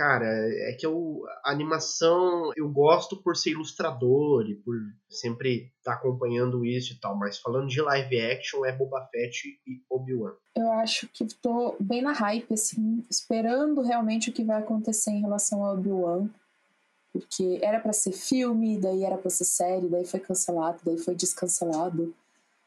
Cara, 0.00 0.24
é 0.24 0.72
que 0.72 0.86
eu, 0.86 1.26
a 1.44 1.50
animação 1.50 2.50
eu 2.56 2.66
gosto 2.70 3.22
por 3.22 3.36
ser 3.36 3.50
ilustrador 3.50 4.48
e 4.48 4.54
por 4.54 4.74
sempre 5.10 5.70
estar 5.76 5.92
tá 5.92 5.98
acompanhando 5.98 6.64
isso 6.64 6.94
e 6.94 6.96
tal, 6.98 7.14
mas 7.18 7.36
falando 7.36 7.68
de 7.68 7.82
live 7.82 8.18
action 8.18 8.64
é 8.64 8.72
Boba 8.72 9.06
Fett 9.12 9.60
e 9.66 9.82
Obi-Wan. 9.90 10.32
Eu 10.56 10.72
acho 10.72 11.06
que 11.08 11.26
tô 11.42 11.76
bem 11.78 12.00
na 12.00 12.12
hype, 12.12 12.54
assim, 12.54 13.04
esperando 13.10 13.82
realmente 13.82 14.30
o 14.30 14.32
que 14.32 14.42
vai 14.42 14.62
acontecer 14.62 15.10
em 15.10 15.20
relação 15.20 15.62
ao 15.62 15.74
Obi-Wan. 15.74 16.30
Porque 17.12 17.58
era 17.60 17.78
para 17.78 17.92
ser 17.92 18.12
filme, 18.12 18.78
daí 18.78 19.04
era 19.04 19.18
para 19.18 19.28
ser 19.28 19.44
série, 19.44 19.86
daí 19.86 20.06
foi 20.06 20.20
cancelado, 20.20 20.80
daí 20.82 20.96
foi 20.96 21.14
descancelado. 21.14 22.14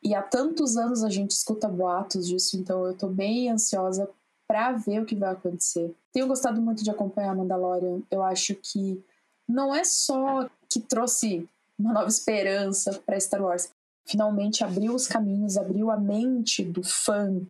E 0.03 0.13
há 0.13 0.21
tantos 0.21 0.77
anos 0.77 1.03
a 1.03 1.09
gente 1.09 1.31
escuta 1.31 1.67
boatos 1.67 2.27
disso, 2.27 2.55
então 2.57 2.85
eu 2.85 2.93
tô 2.95 3.07
bem 3.07 3.49
ansiosa 3.49 4.07
para 4.53 4.73
ver 4.73 5.01
o 5.01 5.05
que 5.05 5.15
vai 5.15 5.31
acontecer. 5.31 5.95
Tenho 6.11 6.27
gostado 6.27 6.61
muito 6.61 6.83
de 6.83 6.91
acompanhar 6.91 7.35
Mandalorian. 7.35 8.03
Eu 8.11 8.21
acho 8.21 8.53
que 8.53 9.03
não 9.49 9.73
é 9.73 9.83
só 9.83 10.47
que 10.69 10.79
trouxe 10.79 11.49
uma 11.77 11.91
nova 11.91 12.07
esperança 12.07 13.01
para 13.03 13.19
Star 13.19 13.41
Wars. 13.41 13.71
Finalmente 14.05 14.63
abriu 14.63 14.93
os 14.93 15.07
caminhos, 15.07 15.57
abriu 15.57 15.89
a 15.89 15.97
mente 15.97 16.63
do 16.63 16.83
fã 16.83 17.41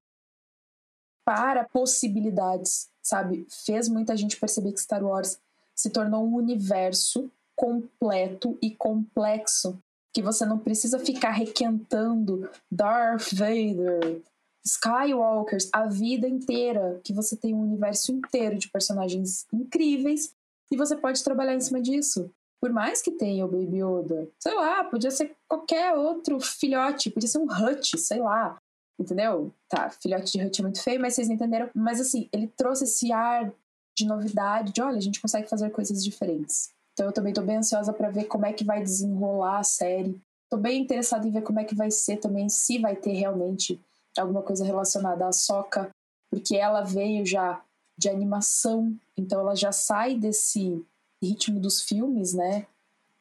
para 1.25 1.65
possibilidades, 1.65 2.87
sabe? 3.01 3.45
Fez 3.49 3.89
muita 3.89 4.15
gente 4.15 4.39
perceber 4.39 4.71
que 4.71 4.79
Star 4.79 5.03
Wars 5.03 5.37
se 5.75 5.89
tornou 5.89 6.25
um 6.25 6.35
universo 6.35 7.29
completo 7.53 8.57
e 8.61 8.71
complexo 8.71 9.77
que 10.13 10.21
você 10.21 10.45
não 10.45 10.57
precisa 10.57 10.97
ficar 10.99 11.31
requentando 11.31 12.49
Darth 12.71 13.33
Vader, 13.33 14.21
Skywalkers 14.65 15.69
a 15.73 15.87
vida 15.87 16.27
inteira, 16.27 16.99
que 17.03 17.13
você 17.13 17.35
tem 17.35 17.53
um 17.53 17.61
universo 17.61 18.11
inteiro 18.11 18.57
de 18.57 18.69
personagens 18.69 19.45
incríveis 19.53 20.33
e 20.71 20.77
você 20.77 20.95
pode 20.95 21.23
trabalhar 21.23 21.53
em 21.53 21.61
cima 21.61 21.81
disso. 21.81 22.31
Por 22.61 22.71
mais 22.71 23.01
que 23.01 23.11
tenha 23.11 23.45
o 23.45 23.49
Baby 23.49 23.83
Yoda, 23.83 24.29
sei 24.39 24.53
lá, 24.55 24.85
podia 24.85 25.11
ser 25.11 25.35
qualquer 25.49 25.93
outro 25.93 26.39
filhote, 26.39 27.09
podia 27.09 27.27
ser 27.27 27.39
um 27.39 27.47
Hut, 27.47 27.97
sei 27.97 28.19
lá. 28.19 28.57
Entendeu? 28.97 29.51
Tá, 29.67 29.89
filhote 29.89 30.31
de 30.31 30.45
Hut 30.45 30.61
é 30.61 30.63
muito 30.63 30.81
feio, 30.81 31.01
mas 31.01 31.13
vocês 31.13 31.29
entenderam. 31.29 31.69
Mas 31.75 31.99
assim, 31.99 32.29
ele 32.31 32.47
trouxe 32.47 32.85
esse 32.85 33.11
ar 33.11 33.51
de 33.97 34.05
novidade, 34.05 34.71
de 34.71 34.81
olha, 34.81 34.97
a 34.97 35.01
gente 35.01 35.21
consegue 35.21 35.49
fazer 35.49 35.69
coisas 35.71 36.03
diferentes. 36.03 36.71
Então 36.93 37.07
eu 37.07 37.11
também 37.11 37.33
tô 37.33 37.41
bem 37.41 37.57
ansiosa 37.57 37.91
para 37.91 38.09
ver 38.09 38.25
como 38.25 38.45
é 38.45 38.53
que 38.53 38.63
vai 38.63 38.81
desenrolar 38.81 39.59
a 39.59 39.63
série. 39.63 40.19
Tô 40.49 40.57
bem 40.57 40.81
interessada 40.81 41.27
em 41.27 41.31
ver 41.31 41.41
como 41.41 41.59
é 41.59 41.63
que 41.63 41.75
vai 41.75 41.91
ser 41.91 42.17
também, 42.17 42.47
se 42.47 42.79
vai 42.79 42.95
ter 42.95 43.13
realmente 43.13 43.81
alguma 44.21 44.41
coisa 44.41 44.65
relacionada 44.65 45.27
à 45.27 45.31
Soca, 45.31 45.89
porque 46.29 46.55
ela 46.55 46.81
veio 46.81 47.25
já 47.25 47.61
de 47.97 48.09
animação, 48.09 48.95
então 49.15 49.39
ela 49.39 49.55
já 49.55 49.71
sai 49.71 50.15
desse 50.15 50.83
ritmo 51.21 51.59
dos 51.59 51.81
filmes, 51.81 52.33
né? 52.33 52.65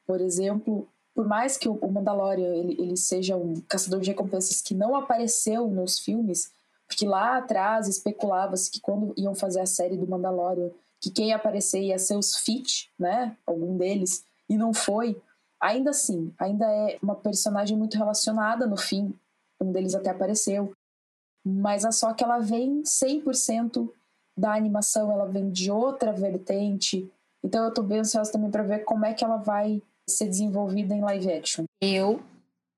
Por 0.06 0.20
exemplo, 0.20 0.88
por 1.14 1.26
mais 1.26 1.56
que 1.56 1.68
o 1.68 1.88
Mandalorian 1.90 2.54
ele, 2.54 2.72
ele 2.80 2.96
seja 2.96 3.36
um 3.36 3.60
caçador 3.60 4.00
de 4.00 4.10
recompensas 4.10 4.60
que 4.60 4.74
não 4.74 4.96
apareceu 4.96 5.68
nos 5.68 5.98
filmes, 5.98 6.50
porque 6.86 7.06
lá 7.06 7.38
atrás 7.38 7.86
especulava-se 7.86 8.70
que 8.70 8.80
quando 8.80 9.14
iam 9.16 9.34
fazer 9.34 9.60
a 9.60 9.66
série 9.66 9.96
do 9.96 10.08
Mandalorian, 10.08 10.70
que 11.00 11.10
quem 11.10 11.28
ia 11.28 11.36
aparecer 11.36 11.82
ia 11.82 11.98
ser 11.98 12.16
os 12.16 12.36
Fit, 12.36 12.90
né? 12.98 13.36
Algum 13.46 13.76
deles, 13.76 14.24
e 14.48 14.56
não 14.56 14.72
foi. 14.72 15.20
Ainda 15.60 15.90
assim, 15.90 16.32
ainda 16.38 16.66
é 16.66 16.98
uma 17.02 17.14
personagem 17.14 17.76
muito 17.76 17.96
relacionada 17.96 18.66
no 18.66 18.76
fim. 18.76 19.14
Um 19.60 19.70
deles 19.70 19.94
até 19.94 20.10
apareceu. 20.10 20.72
Mas 21.44 21.84
é 21.84 21.90
só 21.90 22.12
que 22.14 22.22
ela 22.22 22.38
vem 22.38 22.82
100% 22.82 23.90
da 24.36 24.54
animação, 24.54 25.10
ela 25.10 25.26
vem 25.26 25.50
de 25.50 25.70
outra 25.70 26.12
vertente. 26.12 27.10
Então 27.42 27.64
eu 27.64 27.74
tô 27.74 27.82
bem 27.82 28.00
ansiosa 28.00 28.32
também 28.32 28.50
para 28.50 28.62
ver 28.62 28.84
como 28.84 29.04
é 29.04 29.12
que 29.12 29.24
ela 29.24 29.36
vai 29.36 29.82
ser 30.08 30.26
desenvolvida 30.26 30.94
em 30.94 31.00
live 31.00 31.32
action. 31.32 31.64
Eu 31.80 32.22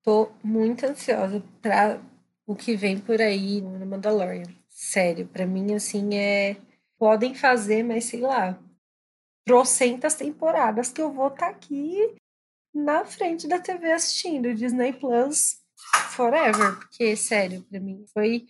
tô 0.02 0.30
muito 0.42 0.84
ansiosa 0.84 1.42
para 1.60 2.00
o 2.46 2.54
que 2.54 2.76
vem 2.76 2.98
por 2.98 3.20
aí 3.20 3.60
no 3.60 3.86
Mandalorian. 3.86 4.52
Sério, 4.68 5.26
para 5.26 5.46
mim 5.46 5.74
assim 5.74 6.14
é 6.14 6.56
podem 6.98 7.34
fazer, 7.34 7.82
mas 7.82 8.04
sei 8.04 8.20
lá, 8.20 8.58
trocentas 9.44 10.14
temporadas 10.14 10.90
que 10.90 11.00
eu 11.00 11.12
vou 11.12 11.28
estar 11.28 11.46
tá 11.46 11.52
aqui 11.52 12.14
na 12.74 13.04
frente 13.04 13.46
da 13.46 13.60
TV 13.60 13.92
assistindo 13.92 14.54
Disney 14.54 14.92
Plus 14.92 15.62
forever, 16.10 16.78
porque 16.78 17.14
sério, 17.16 17.62
para 17.70 17.78
mim 17.78 18.04
foi 18.12 18.46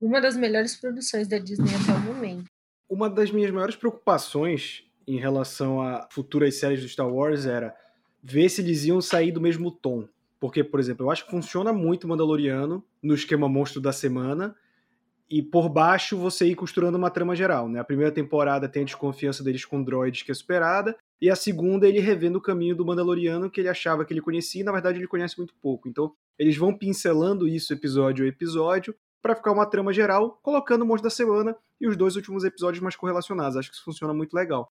uma 0.00 0.20
das 0.20 0.36
melhores 0.36 0.76
produções 0.76 1.28
da 1.28 1.38
Disney 1.38 1.70
até 1.74 1.92
o 1.92 2.00
momento. 2.00 2.44
Uma 2.88 3.10
das 3.10 3.30
minhas 3.30 3.50
maiores 3.50 3.76
preocupações 3.76 4.84
em 5.06 5.18
relação 5.18 5.80
a 5.80 6.08
futuras 6.10 6.54
séries 6.56 6.80
do 6.80 6.88
Star 6.88 7.08
Wars 7.08 7.46
era 7.46 7.74
ver 8.22 8.48
se 8.48 8.60
eles 8.60 8.84
iam 8.84 9.00
sair 9.00 9.32
do 9.32 9.40
mesmo 9.40 9.70
tom. 9.70 10.08
Porque, 10.40 10.62
por 10.62 10.78
exemplo, 10.78 11.06
eu 11.06 11.10
acho 11.10 11.24
que 11.24 11.30
funciona 11.30 11.72
muito 11.72 12.04
o 12.04 12.08
Mandaloriano 12.08 12.84
no 13.02 13.14
esquema 13.14 13.48
monstro 13.48 13.80
da 13.80 13.92
semana 13.92 14.54
e 15.28 15.42
por 15.42 15.68
baixo 15.68 16.16
você 16.16 16.46
ir 16.46 16.54
costurando 16.54 16.96
uma 16.96 17.10
trama 17.10 17.36
geral, 17.36 17.68
né? 17.68 17.80
A 17.80 17.84
primeira 17.84 18.10
temporada 18.10 18.68
tem 18.68 18.82
a 18.82 18.84
desconfiança 18.86 19.42
deles 19.42 19.64
com 19.64 19.82
droids 19.82 20.22
que 20.22 20.30
é 20.30 20.34
superada, 20.34 20.96
e 21.20 21.28
a 21.28 21.36
segunda 21.36 21.86
ele 21.86 21.98
revendo 21.98 22.38
o 22.38 22.40
caminho 22.40 22.74
do 22.74 22.86
Mandaloriano 22.86 23.50
que 23.50 23.60
ele 23.60 23.68
achava 23.68 24.04
que 24.04 24.14
ele 24.14 24.22
conhecia, 24.22 24.62
e 24.62 24.64
na 24.64 24.72
verdade 24.72 24.98
ele 24.98 25.06
conhece 25.06 25.36
muito 25.36 25.54
pouco. 25.60 25.88
Então, 25.88 26.14
eles 26.38 26.56
vão 26.56 26.72
pincelando 26.72 27.46
isso 27.46 27.72
episódio 27.74 28.24
a 28.24 28.28
episódio 28.28 28.94
para 29.28 29.36
ficar 29.36 29.52
uma 29.52 29.66
trama 29.66 29.92
geral, 29.92 30.38
colocando 30.42 30.82
o 30.82 30.86
monstro 30.86 31.10
da 31.10 31.14
semana 31.14 31.54
e 31.78 31.86
os 31.86 31.98
dois 31.98 32.16
últimos 32.16 32.44
episódios 32.44 32.82
mais 32.82 32.96
correlacionados. 32.96 33.58
Acho 33.58 33.68
que 33.68 33.76
isso 33.76 33.84
funciona 33.84 34.14
muito 34.14 34.32
legal. 34.32 34.72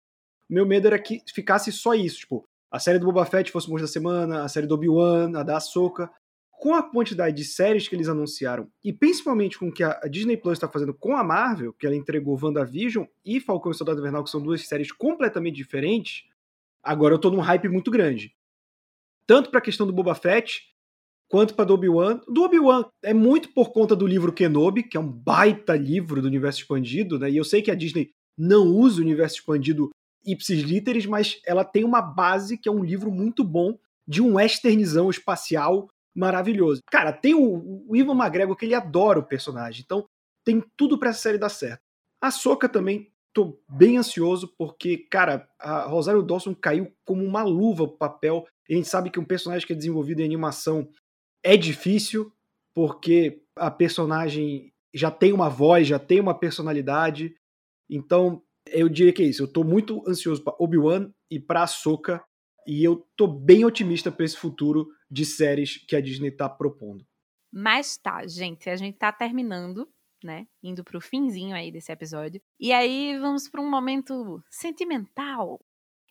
Meu 0.49 0.65
medo 0.65 0.87
era 0.87 0.97
que 0.97 1.21
ficasse 1.31 1.71
só 1.71 1.93
isso, 1.93 2.21
tipo, 2.21 2.47
a 2.71 2.79
série 2.79 2.97
do 2.97 3.05
Boba 3.05 3.25
Fett 3.25 3.51
fosse 3.51 3.67
o 3.67 3.69
monstro 3.69 3.87
da 3.87 3.93
semana, 3.93 4.43
a 4.43 4.49
série 4.49 4.65
do 4.65 4.73
Obi-Wan, 4.73 5.37
a 5.37 5.43
da 5.43 5.57
Ahsoka. 5.57 6.09
Com 6.49 6.73
a 6.73 6.81
quantidade 6.81 7.37
de 7.37 7.45
séries 7.45 7.87
que 7.87 7.95
eles 7.95 8.09
anunciaram, 8.09 8.69
e 8.83 8.91
principalmente 8.91 9.57
com 9.57 9.69
o 9.69 9.71
que 9.71 9.81
a 9.81 10.01
Disney 10.09 10.35
Plus 10.35 10.57
está 10.57 10.67
fazendo 10.67 10.93
com 10.93 11.15
a 11.15 11.23
Marvel, 11.23 11.71
que 11.71 11.85
ela 11.85 11.95
entregou 11.95 12.37
WandaVision 12.41 13.05
e 13.23 13.39
Falcão 13.39 13.71
e 13.71 13.75
Soldado 13.75 13.99
Invernal, 13.99 14.25
que 14.25 14.29
são 14.29 14.41
duas 14.41 14.67
séries 14.67 14.91
completamente 14.91 15.55
diferentes, 15.55 16.25
agora 16.83 17.13
eu 17.13 17.19
tô 17.19 17.29
num 17.29 17.39
hype 17.39 17.69
muito 17.69 17.89
grande. 17.89 18.35
Tanto 19.25 19.49
para 19.49 19.59
a 19.59 19.61
questão 19.61 19.87
do 19.87 19.93
Boba 19.93 20.13
Fett, 20.15 20.75
quanto 21.29 21.53
para 21.53 21.65
do 21.65 21.73
Obi-Wan. 21.75 22.19
Do 22.27 22.43
Obi-Wan 22.43 22.85
é 23.03 23.13
muito 23.13 23.53
por 23.53 23.71
conta 23.71 23.95
do 23.95 24.07
livro 24.07 24.33
Kenobi, 24.33 24.83
que 24.83 24.97
é 24.97 24.99
um 24.99 25.09
baita 25.09 25.75
livro 25.75 26.21
do 26.21 26.27
universo 26.27 26.61
expandido, 26.61 27.19
né? 27.19 27.29
E 27.29 27.37
eu 27.37 27.43
sei 27.43 27.61
que 27.61 27.71
a 27.71 27.75
Disney 27.75 28.09
não 28.37 28.67
usa 28.67 28.99
o 28.99 29.05
universo 29.05 29.35
expandido 29.35 29.89
ipsis 30.25 30.61
literis, 30.61 31.05
mas 31.05 31.39
ela 31.45 31.63
tem 31.63 31.83
uma 31.83 32.01
base 32.01 32.57
que 32.57 32.67
é 32.67 32.71
um 32.71 32.83
livro 32.83 33.11
muito 33.11 33.43
bom 33.43 33.77
de 34.07 34.21
um 34.21 34.35
westernizão 34.35 35.09
espacial 35.09 35.87
maravilhoso. 36.15 36.81
Cara, 36.91 37.13
tem 37.13 37.35
o, 37.35 37.85
o 37.87 37.95
Ivan 37.95 38.15
McGregor 38.15 38.55
que 38.55 38.65
ele 38.65 38.73
adora 38.73 39.19
o 39.19 39.25
personagem, 39.25 39.83
então 39.85 40.05
tem 40.43 40.63
tudo 40.75 40.97
para 40.97 41.09
essa 41.09 41.21
série 41.21 41.37
dar 41.37 41.49
certo. 41.49 41.81
A 42.21 42.31
Soca 42.31 42.67
também 42.67 43.11
tô 43.33 43.61
bem 43.69 43.97
ansioso 43.97 44.53
porque, 44.57 44.97
cara, 45.09 45.47
a 45.59 45.83
Rosário 45.83 46.23
Dawson 46.23 46.55
caiu 46.55 46.91
como 47.05 47.23
uma 47.23 47.43
luva 47.43 47.87
pro 47.87 47.97
papel. 47.97 48.45
A 48.69 48.73
gente 48.73 48.87
sabe 48.87 49.09
que 49.09 49.19
um 49.19 49.25
personagem 49.25 49.65
que 49.65 49.73
é 49.73 49.75
desenvolvido 49.75 50.21
em 50.21 50.25
animação 50.25 50.89
é 51.43 51.57
difícil, 51.57 52.31
porque 52.73 53.41
a 53.55 53.69
personagem 53.69 54.73
já 54.93 55.11
tem 55.11 55.33
uma 55.33 55.49
voz, 55.49 55.87
já 55.87 55.99
tem 55.99 56.19
uma 56.19 56.37
personalidade. 56.37 57.35
Então, 57.89 58.41
eu 58.67 58.89
diria 58.89 59.13
que 59.13 59.23
é 59.23 59.25
isso. 59.25 59.43
Eu 59.43 59.51
tô 59.51 59.63
muito 59.63 60.03
ansioso 60.07 60.43
para 60.43 60.55
Obi-Wan 60.59 61.11
e 61.29 61.39
para 61.39 61.63
Ahsoka. 61.63 62.23
E 62.67 62.83
eu 62.83 63.07
tô 63.15 63.27
bem 63.27 63.65
otimista 63.65 64.11
para 64.11 64.25
esse 64.25 64.37
futuro 64.37 64.87
de 65.09 65.25
séries 65.25 65.77
que 65.87 65.95
a 65.95 66.01
Disney 66.01 66.31
tá 66.31 66.47
propondo. 66.47 67.05
Mas 67.51 67.97
tá, 67.97 68.25
gente, 68.27 68.69
a 68.69 68.75
gente 68.75 68.97
tá 68.97 69.11
terminando, 69.11 69.89
né? 70.23 70.45
Indo 70.61 70.83
pro 70.83 71.01
finzinho 71.01 71.55
aí 71.55 71.71
desse 71.71 71.91
episódio. 71.91 72.39
E 72.59 72.71
aí 72.71 73.17
vamos 73.19 73.49
para 73.49 73.61
um 73.61 73.69
momento 73.69 74.43
sentimental. 74.51 75.59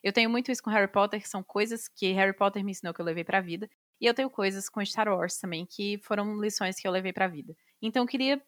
Eu 0.03 0.11
tenho 0.11 0.29
muito 0.29 0.51
isso 0.51 0.61
com 0.61 0.69
Harry 0.69 0.91
Potter, 0.91 1.21
que 1.21 1.29
são 1.29 1.43
coisas 1.43 1.87
que 1.87 2.11
Harry 2.11 2.35
Potter 2.35 2.63
me 2.63 2.71
ensinou 2.71 2.93
que 2.93 3.01
eu 3.01 3.05
levei 3.05 3.23
pra 3.23 3.41
vida. 3.41 3.69
E 3.99 4.05
eu 4.05 4.13
tenho 4.13 4.29
coisas 4.29 4.69
com 4.69 4.83
Star 4.85 5.07
Wars 5.07 5.37
também, 5.37 5.65
que 5.65 5.99
foram 6.03 6.39
lições 6.39 6.79
que 6.79 6.87
eu 6.87 6.91
levei 6.91 7.11
pra 7.11 7.27
vida. 7.27 7.55
Então 7.81 8.03
eu 8.03 8.07
queria 8.07 8.41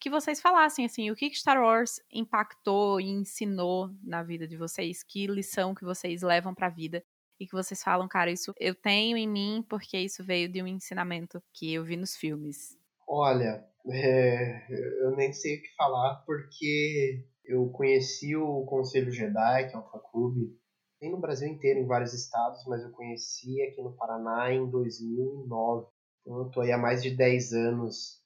que 0.00 0.10
vocês 0.10 0.40
falassem, 0.40 0.84
assim, 0.84 1.10
o 1.10 1.14
que 1.14 1.32
Star 1.34 1.60
Wars 1.60 2.00
impactou 2.12 3.00
e 3.00 3.08
ensinou 3.08 3.90
na 4.02 4.22
vida 4.22 4.46
de 4.46 4.56
vocês, 4.56 5.02
que 5.02 5.26
lição 5.26 5.74
que 5.74 5.84
vocês 5.84 6.22
levam 6.22 6.54
pra 6.54 6.68
vida 6.68 7.02
e 7.38 7.46
que 7.46 7.52
vocês 7.52 7.82
falam, 7.82 8.08
cara, 8.08 8.30
isso 8.30 8.52
eu 8.58 8.74
tenho 8.74 9.16
em 9.16 9.28
mim 9.28 9.64
porque 9.68 9.98
isso 9.98 10.24
veio 10.24 10.48
de 10.48 10.62
um 10.62 10.66
ensinamento 10.66 11.42
que 11.52 11.72
eu 11.72 11.84
vi 11.84 11.96
nos 11.96 12.16
filmes. 12.16 12.76
Olha, 13.08 13.64
é, 13.90 14.66
eu 15.02 15.16
nem 15.16 15.32
sei 15.32 15.58
o 15.58 15.62
que 15.62 15.74
falar 15.76 16.22
porque 16.26 17.26
eu 17.44 17.68
conheci 17.70 18.34
o 18.36 18.64
Conselho 18.64 19.10
Jedi, 19.10 19.68
que 19.68 19.74
é 19.74 19.78
um 19.78 19.82
fã-clube, 19.82 20.56
tem 21.04 21.10
no 21.10 21.20
Brasil 21.20 21.46
inteiro, 21.46 21.80
em 21.80 21.86
vários 21.86 22.14
estados, 22.14 22.64
mas 22.66 22.82
eu 22.82 22.90
conheci 22.90 23.60
aqui 23.60 23.82
no 23.82 23.92
Paraná 23.92 24.50
em 24.50 24.70
2009. 24.70 25.86
Então 26.22 26.38
eu 26.38 26.48
tô 26.48 26.62
aí 26.62 26.72
há 26.72 26.78
mais 26.78 27.02
de 27.02 27.10
10 27.10 27.52
anos 27.52 28.22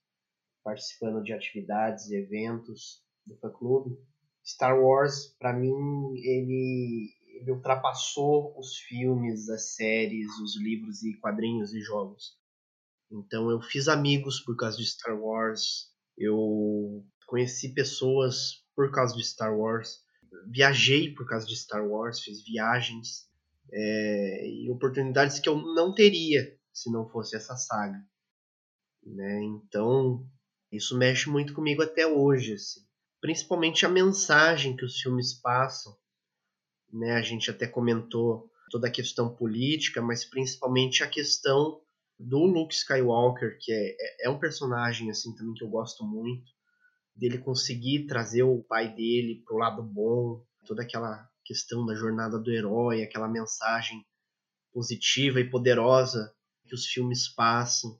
participando 0.63 1.21
de 1.25 1.33
atividades 1.33 2.09
e 2.09 2.15
eventos 2.15 3.03
do 3.27 3.37
fã-clube. 3.39 3.99
Star 4.47 4.81
Wars, 4.81 5.35
para 5.41 5.53
mim, 5.53 5.75
ele 6.19 7.13
ele 7.41 7.53
ultrapassou 7.53 8.57
os 8.59 8.77
filmes, 8.77 9.49
as 9.49 9.75
séries, 9.75 10.29
os 10.41 10.57
livros 10.61 11.03
e 11.03 11.15
quadrinhos 11.19 11.73
e 11.73 11.81
jogos. 11.81 12.37
Então 13.11 13.51
eu 13.51 13.61
fiz 13.61 13.89
amigos 13.89 14.41
por 14.41 14.57
causa 14.57 14.77
de 14.77 14.87
Star 14.87 15.17
Wars, 15.21 15.93
eu 16.17 17.05
conheci 17.27 17.75
pessoas 17.75 18.65
por 18.75 18.93
causa 18.93 19.17
de 19.17 19.25
Star 19.25 19.57
Wars, 19.57 20.01
viajei 20.47 21.15
por 21.15 21.27
causa 21.27 21.47
de 21.47 21.57
Star 21.57 21.87
Wars, 21.87 22.21
fiz 22.21 22.43
viagens 22.45 23.29
é, 23.73 24.49
e 24.49 24.71
oportunidades 24.71 25.39
que 25.39 25.49
eu 25.49 25.57
não 25.57 25.95
teria 25.95 26.57
se 26.73 26.91
não 26.91 27.09
fosse 27.09 27.37
essa 27.37 27.57
saga. 27.57 27.99
Né? 29.05 29.43
Então 29.43 30.27
isso 30.71 30.97
mexe 30.97 31.29
muito 31.29 31.55
comigo 31.55 31.83
até 31.83 32.07
hoje, 32.07 32.55
assim. 32.55 32.81
principalmente 33.21 33.87
a 33.87 33.89
mensagem 33.89 34.77
que 34.77 34.85
os 34.85 35.01
filmes 35.01 35.33
passam 35.35 35.97
né? 36.93 37.13
A 37.13 37.23
gente 37.23 37.51
até 37.51 37.67
comentou 37.67 38.51
toda 38.71 38.89
a 38.89 38.93
questão 38.93 39.35
política, 39.35 40.03
mas 40.03 40.25
principalmente 40.25 41.03
a 41.03 41.09
questão 41.09 41.81
do 42.19 42.41
Luke 42.41 42.75
Skywalker, 42.75 43.59
que 43.61 43.73
é, 43.73 43.97
é, 43.99 44.27
é 44.27 44.31
um 44.31 44.39
personagem 44.39 45.11
assim 45.11 45.35
também 45.35 45.55
que 45.55 45.65
eu 45.65 45.69
gosto 45.69 46.05
muito, 46.05 46.51
dele 47.19 47.39
conseguir 47.39 48.07
trazer 48.07 48.45
o 48.45 48.63
pai 48.63 48.95
dele 48.95 49.43
pro 49.45 49.59
lado 49.59 49.83
bom, 49.83 50.45
toda 50.65 50.83
aquela 50.83 51.29
questão 51.45 51.85
da 51.85 51.95
jornada 51.95 52.39
do 52.39 52.51
herói, 52.51 53.03
aquela 53.03 53.29
mensagem 53.29 54.07
positiva 54.73 55.41
e 55.41 55.51
poderosa 55.51 56.33
que 56.67 56.75
os 56.75 56.87
filmes 56.87 57.29
passam. 57.35 57.99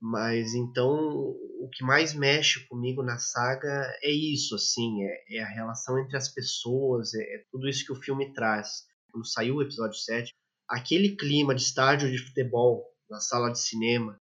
Mas 0.00 0.54
então 0.54 1.36
o 1.60 1.68
que 1.72 1.84
mais 1.84 2.14
mexe 2.14 2.66
comigo 2.66 3.02
na 3.02 3.18
saga 3.18 3.68
é 4.02 4.10
isso, 4.10 4.54
assim, 4.54 5.02
é, 5.04 5.36
é 5.36 5.42
a 5.42 5.48
relação 5.48 5.98
entre 5.98 6.16
as 6.16 6.28
pessoas, 6.28 7.14
é, 7.14 7.22
é, 7.22 7.44
tudo 7.50 7.68
isso 7.68 7.84
que 7.84 7.92
o 7.92 8.02
filme 8.02 8.32
traz. 8.32 8.84
Quando 9.10 9.26
saiu 9.26 9.56
o 9.56 9.62
episódio 9.62 9.98
7, 9.98 10.32
aquele 10.68 11.16
clima 11.16 11.54
de 11.54 11.62
estádio 11.62 12.10
de 12.10 12.18
futebol 12.18 12.84
na 13.08 13.20
sala 13.20 13.50
de 13.50 13.60
cinema, 13.60 14.20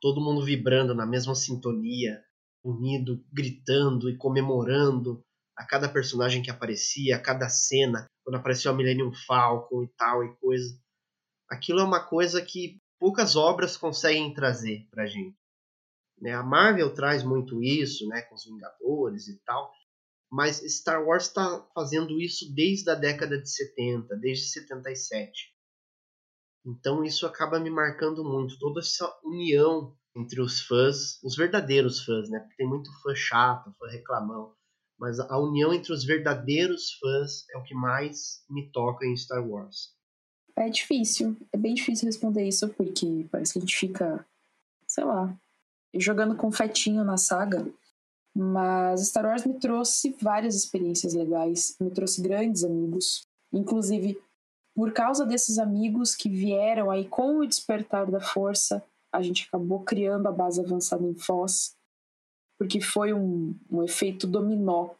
todo 0.00 0.20
mundo 0.20 0.44
vibrando 0.44 0.94
na 0.94 1.06
mesma 1.06 1.34
sintonia, 1.34 2.22
unido, 2.64 3.24
gritando 3.32 4.08
e 4.10 4.16
comemorando 4.16 5.22
a 5.56 5.64
cada 5.64 5.88
personagem 5.88 6.42
que 6.42 6.50
aparecia, 6.50 7.16
a 7.16 7.20
cada 7.20 7.48
cena, 7.48 8.06
quando 8.24 8.36
apareceu 8.36 8.70
a 8.70 8.74
Millennium 8.74 9.12
Falcon 9.26 9.82
e 9.82 9.88
tal 9.96 10.24
e 10.24 10.36
coisa. 10.36 10.78
Aquilo 11.50 11.80
é 11.80 11.84
uma 11.84 12.00
coisa 12.00 12.40
que 12.40 12.78
poucas 12.98 13.36
obras 13.36 13.76
conseguem 13.76 14.32
trazer 14.32 14.86
pra 14.90 15.06
gente. 15.06 15.36
Né? 16.20 16.32
A 16.32 16.42
Marvel 16.42 16.92
traz 16.94 17.22
muito 17.22 17.62
isso, 17.62 18.06
né, 18.08 18.22
com 18.22 18.34
os 18.34 18.44
Vingadores 18.44 19.28
e 19.28 19.38
tal, 19.44 19.72
mas 20.30 20.58
Star 20.58 21.04
Wars 21.04 21.24
está 21.24 21.66
fazendo 21.74 22.20
isso 22.20 22.52
desde 22.54 22.90
a 22.90 22.94
década 22.94 23.40
de 23.40 23.50
70, 23.50 24.16
desde 24.16 24.46
77. 24.46 25.54
Então 26.66 27.02
isso 27.02 27.26
acaba 27.26 27.58
me 27.58 27.70
marcando 27.70 28.22
muito, 28.22 28.58
toda 28.58 28.80
essa 28.80 29.18
união 29.24 29.96
entre 30.18 30.40
os 30.40 30.60
fãs, 30.62 31.22
os 31.22 31.36
verdadeiros 31.36 32.04
fãs, 32.04 32.28
né? 32.28 32.40
Porque 32.40 32.56
tem 32.56 32.68
muito 32.68 32.90
fã 33.02 33.14
chato, 33.14 33.72
fã 33.78 33.86
reclamão, 33.88 34.52
mas 34.98 35.20
a 35.20 35.38
união 35.38 35.72
entre 35.72 35.92
os 35.92 36.04
verdadeiros 36.04 36.92
fãs 37.00 37.48
é 37.54 37.56
o 37.56 37.62
que 37.62 37.74
mais 37.74 38.42
me 38.50 38.68
toca 38.72 39.06
em 39.06 39.16
Star 39.16 39.46
Wars. 39.46 39.94
É 40.56 40.68
difícil, 40.68 41.36
é 41.52 41.56
bem 41.56 41.74
difícil 41.74 42.06
responder 42.06 42.46
isso, 42.46 42.68
porque 42.70 43.26
parece 43.30 43.52
que 43.52 43.58
a 43.60 43.62
gente 43.62 43.76
fica, 43.76 44.26
sei 44.88 45.04
lá, 45.04 45.32
jogando 45.94 46.36
confetinho 46.36 47.04
na 47.04 47.16
saga. 47.16 47.64
Mas 48.34 49.06
Star 49.06 49.24
Wars 49.24 49.46
me 49.46 49.54
trouxe 49.54 50.16
várias 50.20 50.56
experiências 50.56 51.14
legais, 51.14 51.76
me 51.80 51.90
trouxe 51.90 52.20
grandes 52.20 52.64
amigos. 52.64 53.22
Inclusive, 53.52 54.20
por 54.74 54.92
causa 54.92 55.24
desses 55.24 55.58
amigos 55.58 56.16
que 56.16 56.28
vieram 56.28 56.90
aí 56.90 57.06
com 57.06 57.38
o 57.38 57.46
despertar 57.46 58.10
da 58.10 58.20
força, 58.20 58.84
a 59.12 59.22
gente 59.22 59.46
acabou 59.48 59.80
criando 59.80 60.26
a 60.28 60.32
base 60.32 60.60
avançada 60.60 61.04
em 61.04 61.14
Foz, 61.14 61.74
porque 62.58 62.80
foi 62.80 63.12
um, 63.12 63.54
um 63.70 63.82
efeito 63.82 64.26
dominó. 64.26 64.90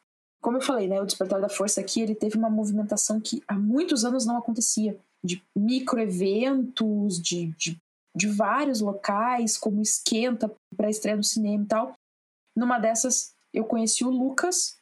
Como 0.41 0.57
eu 0.57 0.61
falei, 0.61 0.89
né, 0.89 1.01
o 1.01 1.07
despertar 1.07 1.41
da 1.41 1.49
força 1.49 1.81
aqui 1.81 2.01
ele 2.01 2.15
teve 2.15 2.39
uma 2.39 2.49
movimentação 2.49 3.21
que 3.21 3.43
há 3.49 3.55
muitos 3.55 4.05
anos 4.05 4.25
não 4.25 4.37
acontecia 4.37 4.99
de 5.23 5.43
microeventos, 5.57 7.21
de, 7.21 7.49
de, 7.57 7.77
de 8.15 8.29
vários 8.29 8.81
locais, 8.81 9.59
como 9.59 9.83
esquenta 9.83 10.55
para 10.77 10.91
estreia 10.91 11.17
no 11.17 11.25
cinema 11.25 11.65
e 11.65 11.67
tal. 11.67 11.93
Numa 12.57 12.79
dessas, 12.79 13.35
eu 13.53 13.65
conheci 13.65 14.05
o 14.05 14.11
Lucas, 14.11 14.79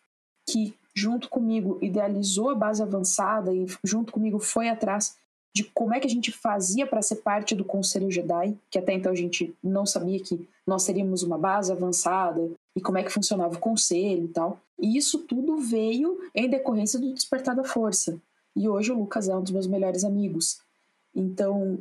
que 0.48 0.74
junto 0.94 1.28
comigo 1.28 1.78
idealizou 1.82 2.50
a 2.50 2.54
base 2.54 2.82
avançada 2.82 3.52
e 3.54 3.66
junto 3.84 4.12
comigo 4.12 4.38
foi 4.38 4.68
atrás 4.68 5.16
de 5.56 5.64
como 5.64 5.94
é 5.94 5.98
que 5.98 6.06
a 6.06 6.10
gente 6.10 6.30
fazia 6.30 6.86
para 6.86 7.00
ser 7.00 7.16
parte 7.16 7.54
do 7.54 7.64
Conselho 7.64 8.10
Jedi, 8.10 8.54
que 8.70 8.78
até 8.78 8.92
então 8.92 9.10
a 9.10 9.14
gente 9.14 9.56
não 9.64 9.86
sabia 9.86 10.20
que 10.20 10.46
nós 10.66 10.84
teríamos 10.84 11.22
uma 11.22 11.38
base 11.38 11.72
avançada 11.72 12.50
e 12.76 12.80
como 12.80 12.98
é 12.98 13.02
que 13.02 13.10
funcionava 13.10 13.54
o 13.54 13.58
conselho 13.58 14.26
e 14.26 14.28
tal. 14.28 14.60
E 14.78 14.98
isso 14.98 15.20
tudo 15.20 15.56
veio 15.56 16.20
em 16.34 16.46
decorrência 16.46 17.00
do 17.00 17.10
Despertar 17.14 17.56
da 17.56 17.64
Força. 17.64 18.20
E 18.54 18.68
hoje 18.68 18.92
o 18.92 18.98
Lucas 18.98 19.30
é 19.30 19.34
um 19.34 19.42
dos 19.42 19.50
meus 19.50 19.66
melhores 19.66 20.04
amigos. 20.04 20.58
Então, 21.14 21.78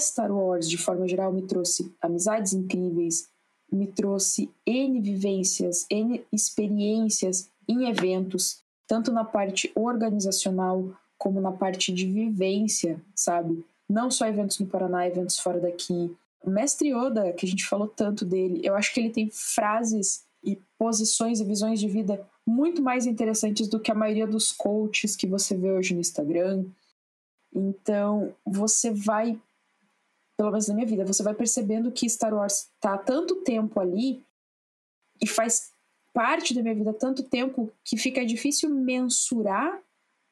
Star 0.00 0.32
Wars, 0.32 0.66
de 0.66 0.78
forma 0.78 1.06
geral, 1.06 1.30
me 1.30 1.42
trouxe 1.42 1.92
amizades 2.00 2.54
incríveis, 2.54 3.28
me 3.70 3.86
trouxe 3.86 4.48
N 4.64 4.98
vivências, 4.98 5.84
N 5.90 6.24
experiências 6.32 7.50
em 7.68 7.86
eventos, 7.86 8.62
tanto 8.86 9.12
na 9.12 9.24
parte 9.24 9.70
organizacional 9.74 10.88
como 11.18 11.40
na 11.40 11.52
parte 11.52 11.92
de 11.92 12.06
vivência, 12.06 13.02
sabe? 13.14 13.64
Não 13.88 14.10
só 14.10 14.26
eventos 14.26 14.58
no 14.58 14.66
Paraná, 14.66 15.06
eventos 15.06 15.38
fora 15.38 15.58
daqui. 15.58 16.14
O 16.42 16.50
mestre 16.50 16.90
Yoda, 16.90 17.32
que 17.32 17.44
a 17.44 17.48
gente 17.48 17.66
falou 17.66 17.88
tanto 17.88 18.24
dele, 18.24 18.60
eu 18.62 18.76
acho 18.76 18.94
que 18.94 19.00
ele 19.00 19.10
tem 19.10 19.28
frases 19.30 20.24
e 20.44 20.56
posições 20.78 21.40
e 21.40 21.44
visões 21.44 21.80
de 21.80 21.88
vida 21.88 22.24
muito 22.46 22.80
mais 22.80 23.06
interessantes 23.06 23.68
do 23.68 23.80
que 23.80 23.90
a 23.90 23.94
maioria 23.94 24.26
dos 24.26 24.52
coaches 24.52 25.16
que 25.16 25.26
você 25.26 25.56
vê 25.56 25.72
hoje 25.72 25.92
no 25.92 26.00
Instagram. 26.00 26.64
Então, 27.52 28.32
você 28.46 28.90
vai, 28.90 29.38
pelo 30.36 30.50
menos 30.50 30.68
na 30.68 30.74
minha 30.74 30.86
vida, 30.86 31.04
você 31.04 31.22
vai 31.22 31.34
percebendo 31.34 31.90
que 31.90 32.08
Star 32.08 32.32
Wars 32.32 32.70
está 32.74 32.94
há 32.94 32.98
tanto 32.98 33.36
tempo 33.36 33.80
ali 33.80 34.22
e 35.20 35.26
faz 35.26 35.72
parte 36.14 36.54
da 36.54 36.62
minha 36.62 36.74
vida 36.74 36.90
há 36.90 36.94
tanto 36.94 37.22
tempo 37.22 37.70
que 37.84 37.96
fica 37.96 38.24
difícil 38.24 38.70
mensurar 38.70 39.78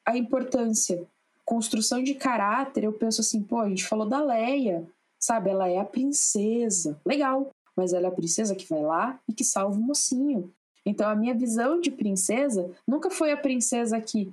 a 0.07 0.17
importância. 0.17 1.05
Construção 1.45 2.01
de 2.01 2.15
caráter, 2.15 2.85
eu 2.85 2.93
penso 2.93 3.21
assim, 3.21 3.43
pô, 3.43 3.59
a 3.59 3.69
gente 3.69 3.85
falou 3.85 4.07
da 4.07 4.23
Leia, 4.23 4.87
sabe? 5.19 5.49
Ela 5.49 5.67
é 5.67 5.77
a 5.77 5.85
princesa. 5.85 6.99
Legal, 7.05 7.49
mas 7.75 7.93
ela 7.93 8.07
é 8.07 8.09
a 8.09 8.13
princesa 8.13 8.55
que 8.55 8.67
vai 8.67 8.81
lá 8.81 9.19
e 9.27 9.33
que 9.33 9.43
salva 9.43 9.77
o 9.77 9.81
mocinho. 9.81 10.51
Então 10.85 11.09
a 11.09 11.15
minha 11.15 11.33
visão 11.33 11.81
de 11.81 11.91
princesa 11.91 12.71
nunca 12.87 13.09
foi 13.09 13.31
a 13.31 13.37
princesa 13.37 13.99
que 13.99 14.31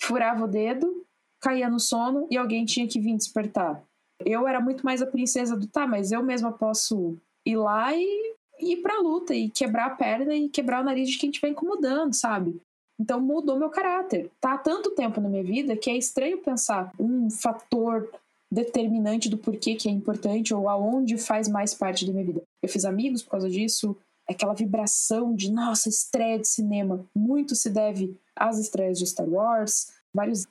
furava 0.00 0.44
o 0.44 0.48
dedo, 0.48 1.04
caía 1.40 1.68
no 1.68 1.80
sono 1.80 2.28
e 2.30 2.36
alguém 2.36 2.64
tinha 2.64 2.86
que 2.86 3.00
vir 3.00 3.16
despertar. 3.16 3.82
Eu 4.24 4.46
era 4.46 4.60
muito 4.60 4.84
mais 4.84 5.02
a 5.02 5.06
princesa 5.06 5.56
do 5.56 5.66
tá, 5.66 5.86
mas 5.86 6.12
eu 6.12 6.22
mesma 6.22 6.52
posso 6.52 7.16
ir 7.44 7.56
lá 7.56 7.94
e, 7.94 8.34
ir 8.60 8.76
pra 8.78 9.00
luta 9.00 9.34
e 9.34 9.50
quebrar 9.50 9.86
a 9.86 9.94
perna 9.94 10.34
e 10.34 10.48
quebrar 10.48 10.82
o 10.82 10.84
nariz 10.84 11.08
de 11.10 11.18
quem 11.18 11.30
estiver 11.30 11.48
incomodando, 11.48 12.14
sabe? 12.14 12.60
Então 12.98 13.20
mudou 13.20 13.58
meu 13.58 13.70
caráter. 13.70 14.30
Tá 14.40 14.54
há 14.54 14.58
tanto 14.58 14.90
tempo 14.92 15.20
na 15.20 15.28
minha 15.28 15.44
vida 15.44 15.76
que 15.76 15.90
é 15.90 15.96
estranho 15.96 16.38
pensar 16.38 16.92
um 16.98 17.30
fator 17.30 18.10
determinante 18.50 19.28
do 19.28 19.36
porquê 19.36 19.74
que 19.74 19.88
é 19.88 19.92
importante 19.92 20.54
ou 20.54 20.68
aonde 20.68 21.18
faz 21.18 21.48
mais 21.48 21.74
parte 21.74 22.06
da 22.06 22.12
minha 22.12 22.24
vida. 22.24 22.42
Eu 22.62 22.68
fiz 22.68 22.84
amigos 22.84 23.22
por 23.22 23.32
causa 23.32 23.50
disso, 23.50 23.96
aquela 24.28 24.54
vibração 24.54 25.34
de 25.34 25.50
nossa 25.50 25.88
estreia 25.88 26.38
de 26.38 26.48
cinema 26.48 27.04
muito 27.14 27.54
se 27.54 27.70
deve 27.70 28.16
às 28.34 28.58
estreias 28.58 28.98
de 28.98 29.06
Star 29.06 29.28
Wars, 29.28 29.92
vários 30.12 30.46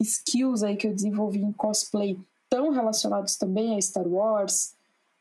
skills 0.00 0.62
aí 0.62 0.76
que 0.76 0.86
eu 0.86 0.94
desenvolvi 0.94 1.40
em 1.40 1.52
cosplay 1.52 2.18
tão 2.48 2.70
relacionados 2.70 3.36
também 3.36 3.76
a 3.76 3.80
Star 3.80 4.06
Wars, 4.06 4.74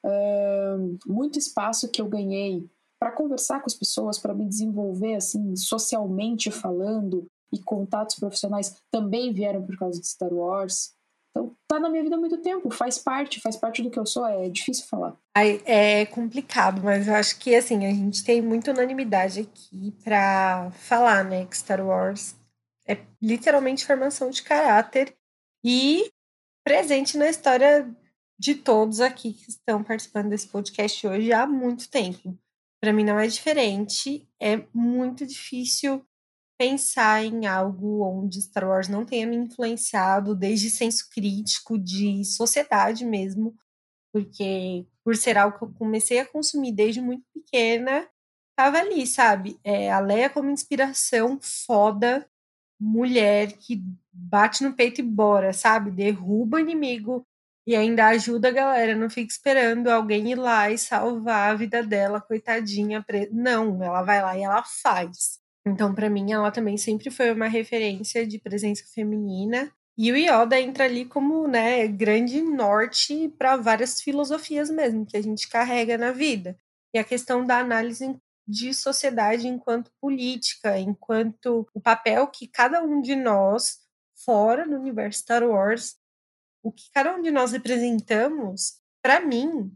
uh, 0.03 0.97
muito 1.05 1.37
espaço 1.37 1.89
que 1.89 2.01
eu 2.01 2.07
ganhei 2.07 2.65
para 2.99 3.11
conversar 3.11 3.59
com 3.59 3.67
as 3.67 3.73
pessoas, 3.73 4.19
para 4.19 4.33
me 4.33 4.45
desenvolver 4.45 5.15
assim 5.15 5.55
socialmente 5.55 6.51
falando 6.51 7.25
e 7.51 7.59
contatos 7.59 8.15
profissionais 8.15 8.75
também 8.91 9.33
vieram 9.33 9.65
por 9.65 9.77
causa 9.77 9.99
de 9.99 10.07
Star 10.07 10.33
Wars. 10.33 10.93
Então, 11.31 11.55
tá 11.67 11.79
na 11.79 11.89
minha 11.89 12.03
vida 12.03 12.15
há 12.15 12.19
muito 12.19 12.37
tempo, 12.37 12.69
faz 12.71 12.97
parte, 12.97 13.39
faz 13.39 13.55
parte 13.55 13.81
do 13.83 13.89
que 13.91 13.99
eu 13.99 14.05
sou, 14.05 14.25
é 14.25 14.49
difícil 14.49 14.87
falar. 14.87 15.15
É 15.35 16.05
complicado, 16.07 16.81
mas 16.83 17.07
eu 17.07 17.13
acho 17.13 17.39
que, 17.39 17.55
assim, 17.55 17.85
a 17.85 17.91
gente 17.91 18.23
tem 18.23 18.41
muita 18.41 18.71
unanimidade 18.71 19.41
aqui 19.41 19.91
pra 20.03 20.71
falar, 20.71 21.23
né, 21.23 21.45
que 21.45 21.55
Star 21.55 21.85
Wars 21.85 22.35
é 22.87 22.97
literalmente 23.21 23.85
formação 23.85 24.31
de 24.31 24.41
caráter 24.41 25.15
e 25.63 26.11
presente 26.63 27.17
na 27.17 27.29
história 27.29 27.89
de 28.37 28.55
todos 28.55 28.99
aqui 28.99 29.33
que 29.33 29.49
estão 29.49 29.83
participando 29.83 30.29
desse 30.29 30.47
podcast 30.47 31.07
hoje 31.07 31.31
há 31.31 31.45
muito 31.45 31.89
tempo. 31.89 32.35
Para 32.81 32.93
mim 32.93 33.03
não 33.03 33.19
é 33.19 33.27
diferente, 33.27 34.27
é 34.39 34.65
muito 34.73 35.25
difícil 35.25 36.05
pensar 36.59 37.23
em 37.25 37.47
algo 37.47 38.03
onde 38.05 38.41
Star 38.41 38.67
Wars 38.67 38.87
não 38.89 39.05
tenha 39.05 39.27
me 39.27 39.35
influenciado 39.35 40.35
desde 40.35 40.69
senso 40.69 41.09
crítico 41.09 41.77
de 41.77 42.23
sociedade 42.25 43.05
mesmo, 43.05 43.55
porque 44.13 44.85
por 45.03 45.15
ser 45.17 45.37
algo 45.37 45.57
que 45.57 45.65
eu 45.65 45.73
comecei 45.73 46.19
a 46.19 46.27
consumir 46.27 46.73
desde 46.73 47.01
muito 47.01 47.25
pequena, 47.33 48.07
tava 48.57 48.79
ali, 48.79 49.07
sabe? 49.07 49.59
É, 49.63 49.91
a 49.91 49.99
Leia 49.99 50.29
como 50.29 50.51
inspiração 50.51 51.39
foda, 51.41 52.29
mulher 52.79 53.53
que 53.57 53.83
bate 54.11 54.63
no 54.63 54.75
peito 54.75 55.01
e 55.01 55.03
bora, 55.03 55.53
sabe? 55.53 55.91
Derruba 55.91 56.61
inimigo 56.61 57.25
e 57.69 57.75
ainda 57.75 58.07
ajuda 58.07 58.47
a 58.47 58.51
galera, 58.51 58.95
não 58.95 59.11
fica 59.11 59.31
esperando 59.31 59.89
alguém 59.89 60.31
ir 60.31 60.35
lá 60.35 60.71
e 60.71 60.77
salvar 60.79 61.51
a 61.51 61.53
vida 61.53 61.83
dela, 61.83 62.19
coitadinha. 62.19 63.05
Não, 63.31 63.83
ela 63.83 64.01
vai 64.01 64.23
lá 64.23 64.35
e 64.35 64.41
ela 64.41 64.63
faz. 64.63 65.37
Então, 65.63 65.93
para 65.93 66.09
mim, 66.09 66.31
ela 66.31 66.49
também 66.49 66.77
sempre 66.77 67.11
foi 67.11 67.31
uma 67.31 67.47
referência 67.47 68.25
de 68.25 68.39
presença 68.39 68.83
feminina. 68.91 69.71
E 69.95 70.11
o 70.11 70.17
Yoda 70.17 70.59
entra 70.59 70.85
ali 70.85 71.05
como, 71.05 71.47
né, 71.47 71.87
grande 71.87 72.41
norte 72.41 73.29
para 73.37 73.55
várias 73.55 74.01
filosofias 74.01 74.71
mesmo 74.71 75.05
que 75.05 75.15
a 75.15 75.21
gente 75.21 75.47
carrega 75.47 75.95
na 75.95 76.11
vida. 76.11 76.57
E 76.91 76.97
a 76.97 77.03
questão 77.03 77.45
da 77.45 77.59
análise 77.59 78.17
de 78.47 78.73
sociedade 78.73 79.47
enquanto 79.47 79.91
política, 80.01 80.79
enquanto 80.79 81.67
o 81.71 81.79
papel 81.79 82.25
que 82.29 82.47
cada 82.47 82.81
um 82.81 82.99
de 82.99 83.15
nós, 83.15 83.77
fora 84.25 84.67
do 84.67 84.75
universo 84.75 85.19
Star 85.19 85.43
Wars, 85.43 85.98
o 86.63 86.71
que 86.71 86.89
cada 86.93 87.15
um 87.15 87.21
de 87.21 87.31
nós 87.31 87.51
representamos 87.51 88.79
para 89.01 89.19
mim, 89.19 89.71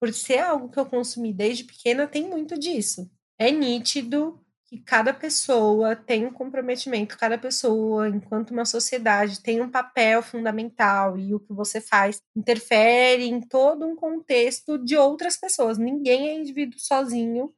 por 0.00 0.12
ser 0.12 0.38
algo 0.38 0.68
que 0.68 0.78
eu 0.78 0.86
consumi 0.86 1.32
desde 1.32 1.64
pequena, 1.64 2.06
tem 2.06 2.28
muito 2.28 2.58
disso. 2.58 3.10
É 3.38 3.50
nítido 3.50 4.40
que 4.66 4.80
cada 4.80 5.14
pessoa 5.14 5.94
tem 5.94 6.26
um 6.26 6.32
comprometimento, 6.32 7.16
cada 7.16 7.38
pessoa, 7.38 8.08
enquanto 8.08 8.50
uma 8.50 8.64
sociedade, 8.64 9.40
tem 9.40 9.60
um 9.62 9.70
papel 9.70 10.22
fundamental 10.22 11.16
e 11.16 11.32
o 11.32 11.40
que 11.40 11.52
você 11.52 11.80
faz 11.80 12.20
interfere 12.34 13.24
em 13.24 13.40
todo 13.40 13.86
um 13.86 13.94
contexto 13.94 14.76
de 14.76 14.96
outras 14.96 15.36
pessoas. 15.36 15.78
Ninguém 15.78 16.28
é 16.28 16.34
indivíduo 16.34 16.80
sozinho 16.80 17.54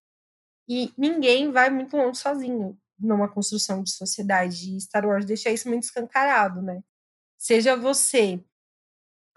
e 0.68 0.92
ninguém 0.98 1.50
vai 1.50 1.70
muito 1.70 1.96
longe 1.96 2.18
sozinho 2.18 2.78
numa 2.98 3.28
construção 3.28 3.82
de 3.82 3.90
sociedade. 3.90 4.76
E 4.76 4.80
Star 4.80 5.06
Wars 5.06 5.24
deixa 5.24 5.50
isso 5.50 5.68
muito 5.68 5.84
escancarado, 5.84 6.60
né? 6.60 6.82
Seja 7.38 7.74
você 7.76 8.44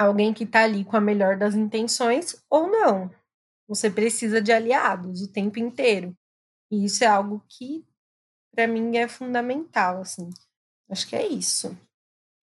alguém 0.01 0.33
que 0.33 0.43
está 0.43 0.63
ali 0.63 0.83
com 0.83 0.97
a 0.97 1.01
melhor 1.01 1.37
das 1.37 1.55
intenções 1.55 2.35
ou 2.49 2.67
não. 2.67 3.11
Você 3.67 3.89
precisa 3.89 4.41
de 4.41 4.51
aliados 4.51 5.21
o 5.21 5.31
tempo 5.31 5.59
inteiro. 5.59 6.15
E 6.71 6.85
isso 6.85 7.03
é 7.03 7.07
algo 7.07 7.43
que, 7.47 7.85
para 8.53 8.67
mim, 8.67 8.97
é 8.97 9.07
fundamental, 9.07 10.01
assim. 10.01 10.29
Acho 10.89 11.07
que 11.07 11.15
é 11.15 11.27
isso. 11.27 11.77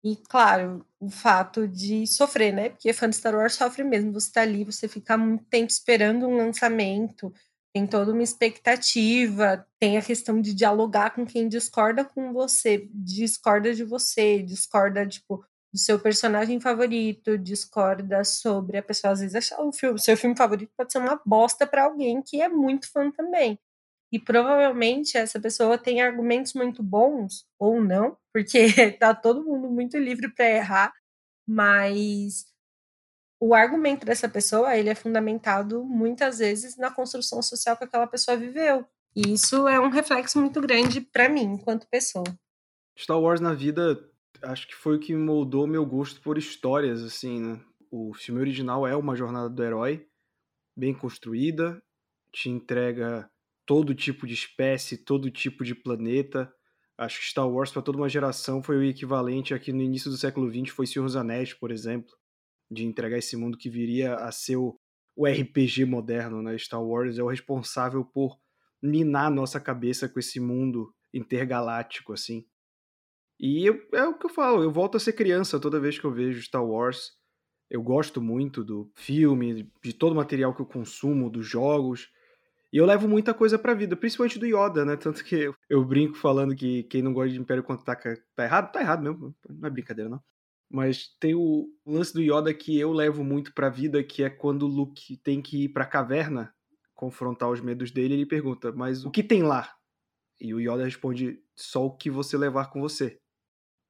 E, 0.03 0.15
claro, 0.15 0.85
o 0.99 1.09
fato 1.09 1.67
de 1.67 2.05
sofrer, 2.07 2.53
né? 2.53 2.69
Porque 2.69 2.93
fã 2.93 3.09
de 3.09 3.15
Star 3.15 3.35
Wars 3.35 3.55
sofre 3.55 3.83
mesmo. 3.83 4.13
Você 4.13 4.31
tá 4.31 4.41
ali, 4.41 4.63
você 4.63 4.87
fica 4.87 5.17
muito 5.17 5.43
tempo 5.45 5.71
esperando 5.71 6.27
um 6.27 6.37
lançamento, 6.37 7.33
tem 7.73 7.85
toda 7.85 8.11
uma 8.11 8.23
expectativa, 8.23 9.67
tem 9.79 9.97
a 9.97 10.01
questão 10.01 10.41
de 10.41 10.53
dialogar 10.53 11.11
com 11.11 11.25
quem 11.25 11.47
discorda 11.47 12.05
com 12.05 12.31
você, 12.33 12.89
discorda 12.93 13.73
de 13.73 13.83
você, 13.83 14.41
discorda, 14.41 15.05
tipo, 15.05 15.43
do 15.77 15.79
seu 15.79 15.99
personagem 15.99 16.59
favorito, 16.59 17.37
discorda 17.37 18.23
sobre 18.23 18.77
a 18.77 18.83
pessoa 18.83 19.13
às 19.13 19.19
vezes 19.19 19.35
achar 19.35 19.61
o 19.61 19.71
filme, 19.71 19.99
seu 19.99 20.17
filme 20.17 20.35
favorito 20.35 20.73
pode 20.75 20.91
ser 20.91 20.97
uma 20.97 21.21
bosta 21.23 21.67
para 21.67 21.83
alguém 21.83 22.19
que 22.21 22.41
é 22.41 22.49
muito 22.49 22.91
fã 22.91 23.11
também. 23.11 23.59
E 24.11 24.17
provavelmente 24.17 25.17
essa 25.17 25.39
pessoa 25.39 25.77
tem 25.77 26.01
argumentos 26.01 26.53
muito 26.53 26.81
bons, 26.81 27.45
ou 27.59 27.79
não, 27.79 28.17
porque 28.33 28.65
tá 28.99 29.13
todo 29.13 29.45
mundo 29.45 29.69
muito 29.69 29.97
livre 29.97 30.29
para 30.33 30.49
errar, 30.49 30.93
mas 31.47 32.47
o 33.39 33.53
argumento 33.53 34.03
dessa 34.03 34.27
pessoa 34.27 34.75
ele 34.75 34.89
é 34.89 34.95
fundamentado 34.95 35.83
muitas 35.83 36.39
vezes 36.39 36.75
na 36.75 36.89
construção 36.89 37.39
social 37.43 37.77
que 37.77 37.83
aquela 37.83 38.07
pessoa 38.07 38.35
viveu. 38.35 38.83
E 39.15 39.33
isso 39.33 39.67
é 39.67 39.79
um 39.79 39.89
reflexo 39.89 40.39
muito 40.39 40.59
grande 40.59 41.01
para 41.01 41.29
mim, 41.29 41.43
enquanto 41.43 41.87
pessoa. 41.87 42.25
Star 42.97 43.19
Wars 43.19 43.39
na 43.39 43.53
vida, 43.53 43.99
acho 44.43 44.67
que 44.67 44.75
foi 44.75 44.97
o 44.97 44.99
que 44.99 45.15
moldou 45.15 45.67
meu 45.67 45.85
gosto 45.85 46.21
por 46.21 46.37
histórias, 46.37 47.03
assim, 47.03 47.39
né? 47.39 47.59
O 47.89 48.13
filme 48.13 48.41
original 48.41 48.85
é 48.85 48.95
uma 48.95 49.15
jornada 49.15 49.49
do 49.49 49.63
herói, 49.63 50.07
bem 50.75 50.93
construída, 50.93 51.81
te 52.31 52.49
entrega 52.49 53.29
todo 53.65 53.95
tipo 53.95 54.27
de 54.27 54.33
espécie, 54.33 54.97
todo 54.97 55.31
tipo 55.31 55.63
de 55.63 55.73
planeta. 55.73 56.53
Acho 56.97 57.19
que 57.19 57.25
Star 57.25 57.49
Wars 57.49 57.71
para 57.71 57.81
toda 57.81 57.97
uma 57.97 58.09
geração 58.09 58.61
foi 58.61 58.77
o 58.77 58.83
equivalente 58.83 59.53
aqui 59.53 59.71
no 59.71 59.81
início 59.81 60.09
do 60.09 60.17
século 60.17 60.49
XX 60.49 60.73
foi 60.73 60.87
Senhor 60.87 61.05
dos 61.05 61.15
Anéis, 61.15 61.53
por 61.53 61.71
exemplo, 61.71 62.15
de 62.69 62.83
entregar 62.85 63.17
esse 63.17 63.37
mundo 63.37 63.57
que 63.57 63.69
viria 63.69 64.15
a 64.15 64.31
ser 64.31 64.57
o, 64.57 64.79
o 65.15 65.27
RPG 65.27 65.85
moderno, 65.85 66.41
né? 66.41 66.57
Star 66.57 66.83
Wars 66.83 67.17
é 67.17 67.23
o 67.23 67.29
responsável 67.29 68.03
por 68.03 68.37
minar 68.81 69.31
nossa 69.31 69.59
cabeça 69.59 70.07
com 70.07 70.19
esse 70.19 70.39
mundo 70.39 70.93
intergaláctico 71.13 72.13
assim. 72.13 72.45
E 73.39 73.65
eu, 73.65 73.79
é 73.93 74.03
o 74.05 74.17
que 74.17 74.25
eu 74.25 74.29
falo, 74.29 74.63
eu 74.63 74.71
volto 74.71 74.97
a 74.97 74.99
ser 74.99 75.13
criança 75.13 75.59
toda 75.59 75.79
vez 75.79 75.99
que 75.99 76.05
eu 76.05 76.11
vejo 76.11 76.41
Star 76.41 76.65
Wars. 76.65 77.11
Eu 77.69 77.83
gosto 77.83 78.21
muito 78.21 78.63
do 78.63 78.89
filme, 78.95 79.69
de 79.83 79.93
todo 79.93 80.13
o 80.13 80.15
material 80.15 80.53
que 80.53 80.61
eu 80.61 80.65
consumo, 80.65 81.29
dos 81.29 81.45
jogos. 81.45 82.09
E 82.71 82.77
eu 82.77 82.85
levo 82.85 83.07
muita 83.07 83.33
coisa 83.33 83.57
pra 83.59 83.73
vida, 83.73 83.95
principalmente 83.95 84.39
do 84.39 84.45
Yoda, 84.45 84.83
né? 84.83 84.95
Tanto 84.95 85.23
que 85.23 85.51
eu, 85.69 85.85
brinco 85.85 86.15
falando 86.15 86.55
que 86.55 86.83
quem 86.83 87.01
não 87.01 87.13
gosta 87.13 87.31
de 87.31 87.39
Império 87.39 87.63
Contra-Ataca 87.63 88.21
tá 88.35 88.43
errado. 88.43 88.71
Tá 88.71 88.81
errado 88.81 89.03
mesmo, 89.03 89.35
não 89.49 89.67
é 89.67 89.71
brincadeira, 89.71 90.09
não. 90.09 90.21
Mas 90.69 91.15
tem 91.19 91.33
o 91.33 91.69
lance 91.85 92.13
do 92.13 92.21
Yoda 92.21 92.53
que 92.53 92.77
eu 92.77 92.91
levo 92.91 93.23
muito 93.23 93.53
pra 93.53 93.69
vida, 93.69 94.03
que 94.03 94.23
é 94.23 94.29
quando 94.29 94.63
o 94.63 94.67
Luke 94.67 95.17
tem 95.17 95.41
que 95.41 95.65
ir 95.65 95.69
pra 95.69 95.85
caverna 95.85 96.53
confrontar 96.93 97.49
os 97.49 97.61
medos 97.61 97.91
dele, 97.91 98.15
ele 98.15 98.25
pergunta, 98.25 98.71
mas 98.71 99.05
o 99.05 99.11
que 99.11 99.23
tem 99.23 99.43
lá? 99.43 99.71
E 100.41 100.53
o 100.53 100.59
Yoda 100.59 100.83
responde, 100.83 101.39
só 101.55 101.85
o 101.85 101.95
que 101.95 102.09
você 102.09 102.35
levar 102.35 102.69
com 102.69 102.81
você. 102.81 103.17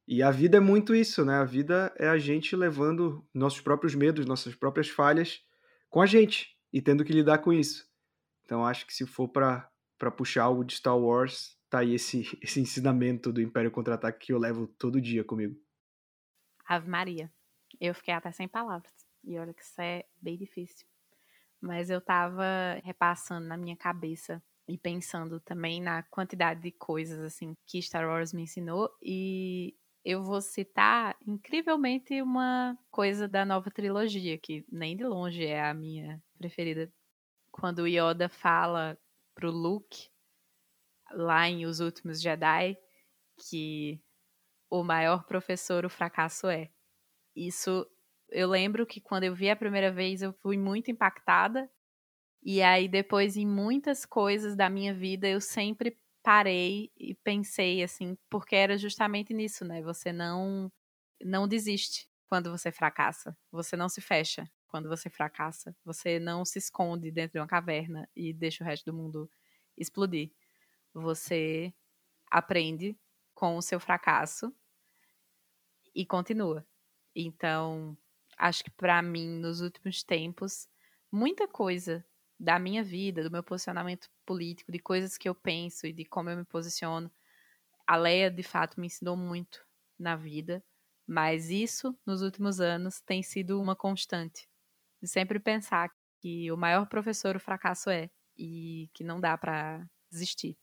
E 0.08 0.24
a 0.24 0.32
vida 0.32 0.58
é 0.58 0.60
muito 0.62 0.96
isso, 0.96 1.26
né? 1.26 1.36
A 1.36 1.44
vida 1.44 1.94
é 1.98 2.08
a 2.08 2.18
gente 2.18 2.56
levando 2.56 3.28
nossos 3.34 3.60
próprios 3.60 3.94
medos, 3.94 4.26
nossas 4.26 4.56
próprias 4.56 4.88
falhas 4.88 5.44
com 5.90 6.02
a 6.02 6.06
gente 6.06 6.58
e 6.72 6.82
tendo 6.82 7.04
que 7.04 7.12
lidar 7.12 7.40
com 7.40 7.52
isso. 7.52 7.86
Então 8.46 8.66
acho 8.66 8.88
que 8.88 8.94
se 8.94 9.06
for 9.06 9.28
para 9.28 9.70
puxar 10.16 10.44
algo 10.44 10.64
de 10.64 10.76
Star 10.76 10.98
Wars, 10.98 11.58
tá 11.70 11.80
aí 11.80 11.94
esse, 11.94 12.24
esse 12.42 12.62
ensinamento 12.62 13.34
do 13.34 13.42
Império 13.42 13.70
Contra-Ataque 13.70 14.28
que 14.28 14.34
eu 14.34 14.40
levo 14.40 14.68
todo 14.68 15.02
dia 15.02 15.26
comigo. 15.26 15.60
Ave 16.66 16.90
Maria. 16.90 17.30
Eu 17.80 17.94
fiquei 17.94 18.14
até 18.14 18.32
sem 18.32 18.48
palavras. 18.48 18.94
E 19.26 19.38
olha 19.38 19.54
que 19.54 19.62
isso 19.62 19.82
é 19.82 20.06
bem 20.22 20.38
difícil. 20.38 20.88
Mas 21.60 21.90
eu 21.90 22.00
tava 22.00 22.80
repassando 22.82 23.46
na 23.46 23.58
minha 23.58 23.76
cabeça 23.76 24.42
e 24.68 24.78
pensando 24.78 25.40
também 25.42 25.82
na 25.82 26.04
quantidade 26.04 26.62
de 26.62 26.72
coisas 26.72 27.20
assim 27.20 27.58
que 27.66 27.82
Star 27.82 28.08
Wars 28.08 28.32
me 28.32 28.44
ensinou 28.44 28.90
e 29.02 29.76
eu 30.08 30.24
vou 30.24 30.40
citar 30.40 31.18
incrivelmente 31.28 32.22
uma 32.22 32.78
coisa 32.90 33.28
da 33.28 33.44
nova 33.44 33.70
trilogia 33.70 34.38
que 34.38 34.66
nem 34.72 34.96
de 34.96 35.04
longe 35.04 35.46
é 35.46 35.62
a 35.62 35.74
minha 35.74 36.24
preferida 36.38 36.90
quando 37.52 37.80
o 37.80 37.88
Yoda 37.88 38.30
fala 38.30 38.98
pro 39.36 39.52
Luke, 39.52 40.10
lá 41.12 41.50
em 41.50 41.66
Os 41.66 41.82
Últimos 41.82 42.22
Jedi, 42.22 42.78
que 43.36 44.02
o 44.70 44.82
maior 44.82 45.26
professor 45.26 45.84
o 45.84 45.90
fracasso 45.90 46.48
é. 46.48 46.70
Isso 47.36 47.86
eu 48.30 48.48
lembro 48.48 48.86
que 48.86 49.02
quando 49.02 49.26
eu 49.26 49.36
vi 49.36 49.50
a 49.50 49.58
primeira 49.58 49.92
vez 49.92 50.22
eu 50.22 50.32
fui 50.32 50.56
muito 50.56 50.90
impactada. 50.90 51.70
E 52.42 52.62
aí 52.62 52.88
depois 52.88 53.36
em 53.36 53.46
muitas 53.46 54.06
coisas 54.06 54.56
da 54.56 54.70
minha 54.70 54.94
vida 54.94 55.28
eu 55.28 55.42
sempre 55.42 55.98
parei 56.28 56.92
e 56.98 57.16
pensei 57.16 57.82
assim, 57.82 58.18
porque 58.30 58.54
era 58.54 58.78
justamente 58.78 59.34
nisso, 59.34 59.64
né? 59.64 59.82
Você 59.82 60.12
não 60.12 60.70
não 61.24 61.48
desiste 61.48 62.10
quando 62.28 62.52
você 62.52 62.70
fracassa. 62.70 63.38
Você 63.50 63.78
não 63.78 63.88
se 63.88 64.02
fecha 64.02 64.44
quando 64.68 64.90
você 64.90 65.10
fracassa. 65.10 65.74
Você 65.86 66.20
não 66.20 66.44
se 66.44 66.60
esconde 66.60 67.12
dentro 67.12 67.36
de 67.36 67.40
uma 67.40 67.48
caverna 67.48 68.10
e 68.14 68.34
deixa 68.34 68.62
o 68.62 68.68
resto 68.68 68.92
do 68.92 68.94
mundo 68.94 69.32
explodir. 69.78 70.34
Você 70.94 71.74
aprende 72.30 73.00
com 73.34 73.58
o 73.58 73.62
seu 73.62 73.80
fracasso 73.80 74.54
e 75.96 76.06
continua. 76.06 76.68
Então, 77.16 77.98
acho 78.38 78.66
que 78.66 78.72
para 78.72 79.02
mim, 79.02 79.40
nos 79.40 79.62
últimos 79.62 80.04
tempos, 80.04 80.68
muita 81.10 81.48
coisa 81.48 82.06
da 82.40 82.60
minha 82.60 82.84
vida, 82.84 83.24
do 83.24 83.32
meu 83.32 83.44
posicionamento 83.44 84.10
político, 84.26 84.72
de 84.72 84.80
coisas 84.80 85.18
que 85.18 85.28
eu 85.28 85.36
penso 85.36 85.88
e 85.88 85.94
de 85.94 86.06
como 86.06 86.30
eu 86.30 86.38
me 86.38 86.46
posiciono, 86.46 87.12
a 87.86 87.96
Leia 87.96 88.30
de 88.30 88.44
fato 88.44 88.80
me 88.80 88.88
ensinou 88.88 89.18
muito 89.18 89.66
na 89.98 90.16
vida, 90.16 90.64
mas 91.08 91.50
isso 91.50 91.98
nos 92.06 92.22
últimos 92.22 92.60
anos 92.60 93.02
tem 93.02 93.24
sido 93.24 93.60
uma 93.62 93.76
constante 93.76 94.48
de 95.02 95.08
sempre 95.08 95.40
pensar 95.40 95.92
que 96.20 96.52
o 96.52 96.58
maior 96.58 96.88
professor 96.88 97.36
o 97.36 97.40
fracasso 97.40 97.90
é 97.90 98.10
e 98.38 98.90
que 98.94 99.04
não 99.04 99.20
dá 99.20 99.38
para 99.38 99.86
desistir. 100.12 100.58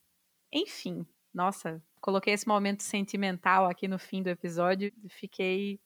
Enfim, 0.52 1.06
nossa, 1.32 1.82
coloquei 2.01 2.34
esse 2.34 2.46
momento 2.46 2.82
sentimental 2.82 3.66
aqui 3.66 3.88
no 3.88 3.98
fim 3.98 4.22
do 4.22 4.28
episódio 4.28 4.92
e 5.02 5.09
fiquei 5.09 5.80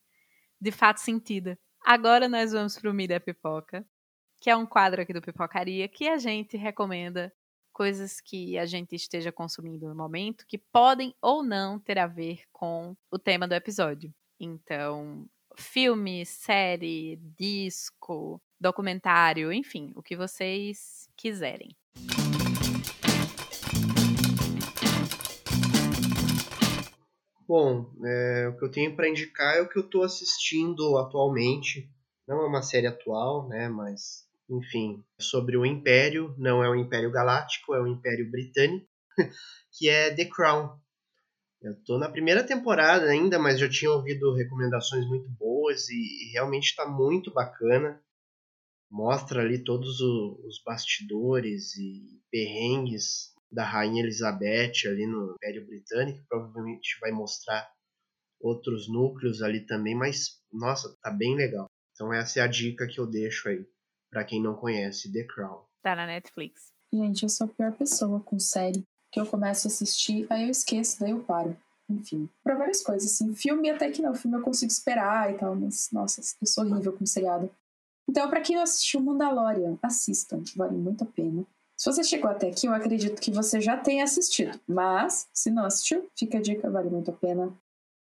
de 0.61 0.71
fato 0.73 0.99
sentida. 0.99 1.59
Agora 1.85 2.29
nós 2.29 2.53
vamos 2.53 2.79
pro 2.79 2.93
Mídia 2.93 3.21
Pipoca, 3.21 3.87
que 4.41 4.51
é 4.51 4.57
um 4.57 4.67
quadro 4.67 5.03
aqui 5.03 5.13
do 5.13 5.23
Pipocaria 5.23 5.89
que 5.89 6.09
a 6.09 6.19
gente 6.19 6.57
recomenda 6.57 7.33
coisas 7.73 8.21
que 8.21 8.59
a 8.59 8.67
gente 8.67 8.95
esteja 8.95 9.31
consumindo 9.31 9.89
no 9.89 9.95
momento 9.95 10.47
que 10.47 10.59
podem 10.59 11.15
ou 11.23 11.43
não 11.43 11.79
ter 11.79 11.99
a 11.99 12.07
ver 12.07 12.43
com 12.53 12.97
o 13.11 13.19
tema 13.19 13.47
do 13.47 13.55
episódio. 13.55 14.13
Então, 14.41 15.27
filme, 15.57 16.25
série, 16.25 17.17
disco, 17.37 18.41
documentário, 18.61 19.53
enfim, 19.53 19.93
o 19.95 20.03
que 20.03 20.17
vocês 20.17 21.09
quiserem. 21.17 21.77
Bom, 27.47 27.91
é, 28.05 28.49
o 28.49 28.59
que 28.59 28.65
eu 28.67 28.71
tenho 28.71 28.95
para 28.95 29.09
indicar 29.09 29.57
é 29.57 29.63
o 29.63 29.69
que 29.69 29.79
eu 29.79 29.85
estou 29.85 30.03
assistindo 30.03 30.99
atualmente. 30.99 31.91
Não 32.27 32.43
é 32.43 32.47
uma 32.47 32.61
série 32.61 32.87
atual, 32.87 33.49
né? 33.49 33.71
Mas, 33.71 34.28
enfim, 34.49 35.05
sobre 35.21 35.57
o 35.57 35.67
Império. 35.67 36.35
Não 36.39 36.65
é 36.65 36.71
o 36.71 36.75
Império 36.75 37.11
Galáctico, 37.11 37.75
é 37.75 37.81
o 37.81 37.87
Império 37.87 38.31
Britânico, 38.31 38.87
que 39.73 39.89
é 39.89 40.15
The 40.15 40.25
Crown. 40.25 40.79
Eu 41.61 41.75
tô 41.85 41.99
na 41.99 42.09
primeira 42.09 42.45
temporada 42.45 43.07
ainda, 43.07 43.39
mas 43.39 43.59
já 43.59 43.69
tinha 43.69 43.91
ouvido 43.91 44.33
recomendações 44.35 45.07
muito 45.07 45.29
boas 45.31 45.89
e 45.89 46.31
realmente 46.33 46.67
está 46.67 46.87
muito 46.87 47.33
bacana. 47.33 48.01
Mostra 48.91 49.43
ali 49.43 49.63
todos 49.63 50.01
os 50.01 50.63
bastidores 50.65 51.77
e 51.77 52.23
perrengues 52.31 53.35
da 53.51 53.65
Rainha 53.65 54.03
Elizabeth 54.03 54.87
ali 54.87 55.07
no 55.07 55.33
Império 55.33 55.67
Britânico. 55.67 56.25
Provavelmente 56.29 56.97
vai 57.01 57.11
mostrar 57.11 57.69
outros 58.41 58.89
núcleos 58.89 59.43
ali 59.43 59.67
também, 59.67 59.97
mas 59.97 60.41
nossa, 60.53 60.97
tá 61.03 61.11
bem 61.11 61.35
legal. 61.35 61.67
Então 61.93 62.13
essa 62.13 62.39
é 62.39 62.43
a 62.43 62.47
dica 62.47 62.87
que 62.87 63.01
eu 63.01 63.07
deixo 63.07 63.49
aí 63.49 63.67
para 64.11 64.25
quem 64.25 64.43
não 64.43 64.55
conhece 64.55 65.13
The 65.13 65.25
Crown. 65.25 65.61
Tá 65.83 65.95
na 65.95 66.07
Netflix. 66.07 66.73
Gente, 66.93 67.23
eu 67.23 67.29
sou 67.29 67.47
a 67.47 67.49
pior 67.49 67.73
pessoa 67.73 68.21
com 68.21 68.39
série. 68.39 68.85
Que 69.11 69.21
eu 69.21 69.27
começo 69.27 69.67
a 69.67 69.71
assistir, 69.71 70.27
aí 70.29 70.45
eu 70.45 70.51
esqueço, 70.51 71.01
daí 71.01 71.11
eu 71.11 71.21
paro. 71.21 71.57
Enfim, 71.89 72.29
pra 72.45 72.55
várias 72.55 72.83
coisas, 72.83 73.11
assim. 73.11 73.35
Filme 73.35 73.71
até 73.71 73.91
que 73.91 74.03
não, 74.03 74.15
filme 74.15 74.37
eu 74.37 74.43
consigo 74.43 74.71
esperar 74.71 75.33
e 75.33 75.39
tal, 75.39 75.57
mas, 75.57 75.89
nossa, 75.91 76.21
eu 76.21 76.47
sou 76.47 76.65
horrível 76.65 76.93
com 76.93 77.07
seriado. 77.07 77.51
Então, 78.09 78.29
para 78.29 78.43
quem 78.43 78.57
não 78.57 78.63
assistiu 78.63 79.01
Mandalorian, 79.01 79.79
assistam, 79.83 80.43
vale 80.55 80.77
muito 80.77 81.05
a 81.05 81.07
pena. 81.07 81.47
Se 81.77 81.91
você 81.91 82.03
chegou 82.03 82.31
até 82.31 82.49
aqui, 82.49 82.67
eu 82.67 82.75
acredito 82.75 83.21
que 83.21 83.31
você 83.31 83.61
já 83.61 83.77
tenha 83.77 84.05
assistido. 84.05 84.59
Mas, 84.67 85.29
se 85.33 85.51
não 85.51 85.65
assistiu, 85.65 86.07
fica 86.19 86.39
a 86.39 86.43
dica, 86.43 86.71
vale 86.71 86.91
muito 86.91 87.11
a 87.11 87.15
pena. 87.15 87.57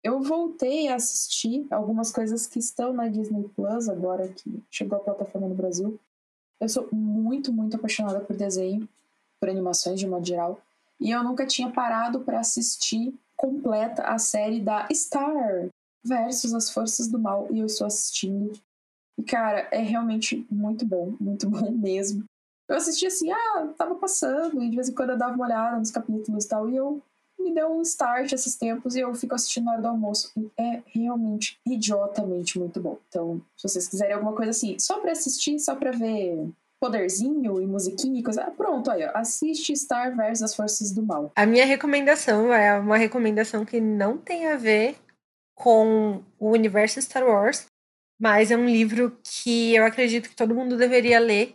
Eu 0.04 0.20
voltei 0.20 0.88
a 0.88 0.96
assistir 0.96 1.66
algumas 1.70 2.12
coisas 2.12 2.46
que 2.46 2.58
estão 2.58 2.92
na 2.92 3.08
Disney 3.08 3.48
Plus 3.56 3.88
agora 3.88 4.28
que 4.28 4.62
chegou 4.70 4.98
a 4.98 5.00
plataforma 5.00 5.48
no 5.48 5.54
Brasil. 5.54 5.98
Eu 6.60 6.68
sou 6.68 6.86
muito, 6.92 7.50
muito 7.50 7.76
apaixonada 7.76 8.20
por 8.20 8.36
desenho, 8.36 8.86
por 9.40 9.48
animações 9.48 9.98
de 9.98 10.06
modo 10.06 10.26
geral, 10.26 10.60
e 11.00 11.10
eu 11.10 11.24
nunca 11.24 11.46
tinha 11.46 11.70
parado 11.70 12.20
para 12.20 12.38
assistir 12.38 13.14
completa 13.34 14.02
a 14.02 14.18
série 14.18 14.60
da 14.60 14.86
Star 14.92 15.68
versus 16.04 16.52
as 16.52 16.70
Forças 16.70 17.08
do 17.08 17.18
Mal 17.18 17.48
e 17.50 17.60
eu 17.60 17.66
estou 17.66 17.86
assistindo. 17.86 18.52
E 19.16 19.22
cara, 19.22 19.68
é 19.70 19.80
realmente 19.80 20.46
muito 20.50 20.84
bom, 20.84 21.16
muito 21.18 21.48
bom 21.50 21.70
mesmo. 21.70 22.24
Eu 22.68 22.76
assisti 22.76 23.06
assim, 23.06 23.32
ah, 23.32 23.68
tava 23.76 23.94
passando, 23.94 24.62
e 24.62 24.68
de 24.68 24.76
vez 24.76 24.90
em 24.90 24.94
quando 24.94 25.10
eu 25.10 25.18
dava 25.18 25.34
uma 25.34 25.46
olhada 25.46 25.78
nos 25.78 25.90
capítulos 25.90 26.44
e 26.44 26.48
tal, 26.48 26.68
e 26.68 26.76
eu 26.76 27.02
me 27.44 27.54
deu 27.54 27.68
um 27.68 27.82
start 27.82 28.32
esses 28.32 28.56
tempos 28.56 28.96
e 28.96 29.00
eu 29.00 29.14
fico 29.14 29.34
assistindo 29.34 29.64
na 29.64 29.72
hora 29.72 29.82
do 29.82 29.88
almoço. 29.88 30.32
É 30.58 30.82
realmente 30.86 31.60
idiotamente 31.66 32.58
muito 32.58 32.80
bom. 32.80 32.98
Então, 33.08 33.40
se 33.56 33.68
vocês 33.68 33.86
quiserem 33.86 34.14
alguma 34.14 34.32
coisa 34.32 34.50
assim, 34.50 34.78
só 34.78 34.98
pra 35.00 35.12
assistir, 35.12 35.58
só 35.58 35.76
pra 35.76 35.90
ver 35.90 36.48
poderzinho 36.80 37.60
e 37.60 37.66
musiquinha 37.66 38.20
e 38.20 38.22
coisa. 38.22 38.42
Ah, 38.42 38.50
pronto, 38.50 38.90
aí, 38.90 39.04
ó, 39.04 39.10
assiste 39.14 39.74
Star 39.76 40.14
vs 40.14 40.42
as 40.42 40.54
Forças 40.54 40.90
do 40.90 41.02
Mal. 41.02 41.32
A 41.36 41.46
minha 41.46 41.64
recomendação 41.64 42.52
é 42.52 42.78
uma 42.78 42.96
recomendação 42.96 43.64
que 43.64 43.80
não 43.80 44.18
tem 44.18 44.48
a 44.48 44.56
ver 44.56 44.96
com 45.54 46.22
o 46.38 46.50
universo 46.50 47.00
Star 47.00 47.24
Wars, 47.24 47.66
mas 48.20 48.50
é 48.50 48.56
um 48.56 48.66
livro 48.66 49.18
que 49.22 49.74
eu 49.74 49.84
acredito 49.84 50.28
que 50.28 50.36
todo 50.36 50.54
mundo 50.54 50.76
deveria 50.76 51.18
ler, 51.18 51.54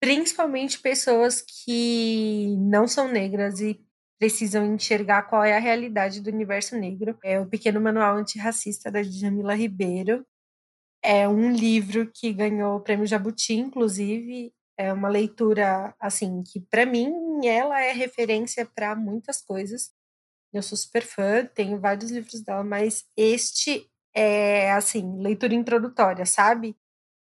principalmente 0.00 0.78
pessoas 0.78 1.40
que 1.40 2.54
não 2.58 2.86
são 2.86 3.08
negras 3.08 3.60
e 3.60 3.80
precisam 4.24 4.64
enxergar 4.74 5.24
qual 5.24 5.44
é 5.44 5.54
a 5.54 5.60
realidade 5.60 6.22
do 6.22 6.30
universo 6.30 6.74
negro. 6.76 7.18
É 7.22 7.38
o 7.38 7.46
Pequeno 7.46 7.78
Manual 7.78 8.16
Antirracista 8.16 8.90
da 8.90 9.02
Jamila 9.02 9.54
Ribeiro. 9.54 10.26
É 11.02 11.28
um 11.28 11.52
livro 11.52 12.10
que 12.10 12.32
ganhou 12.32 12.76
o 12.76 12.80
prêmio 12.80 13.06
Jabuti, 13.06 13.52
inclusive. 13.52 14.50
É 14.78 14.90
uma 14.94 15.10
leitura, 15.10 15.94
assim, 16.00 16.42
que 16.42 16.58
para 16.58 16.86
mim 16.86 17.12
ela 17.44 17.78
é 17.82 17.92
referência 17.92 18.64
para 18.64 18.96
muitas 18.96 19.42
coisas. 19.42 19.90
Eu 20.54 20.62
sou 20.62 20.78
super 20.78 21.02
fã, 21.02 21.44
tenho 21.44 21.78
vários 21.78 22.10
livros 22.10 22.40
dela, 22.42 22.64
mas 22.64 23.04
este 23.14 23.86
é, 24.14 24.72
assim, 24.72 25.20
leitura 25.20 25.54
introdutória, 25.54 26.24
sabe? 26.24 26.74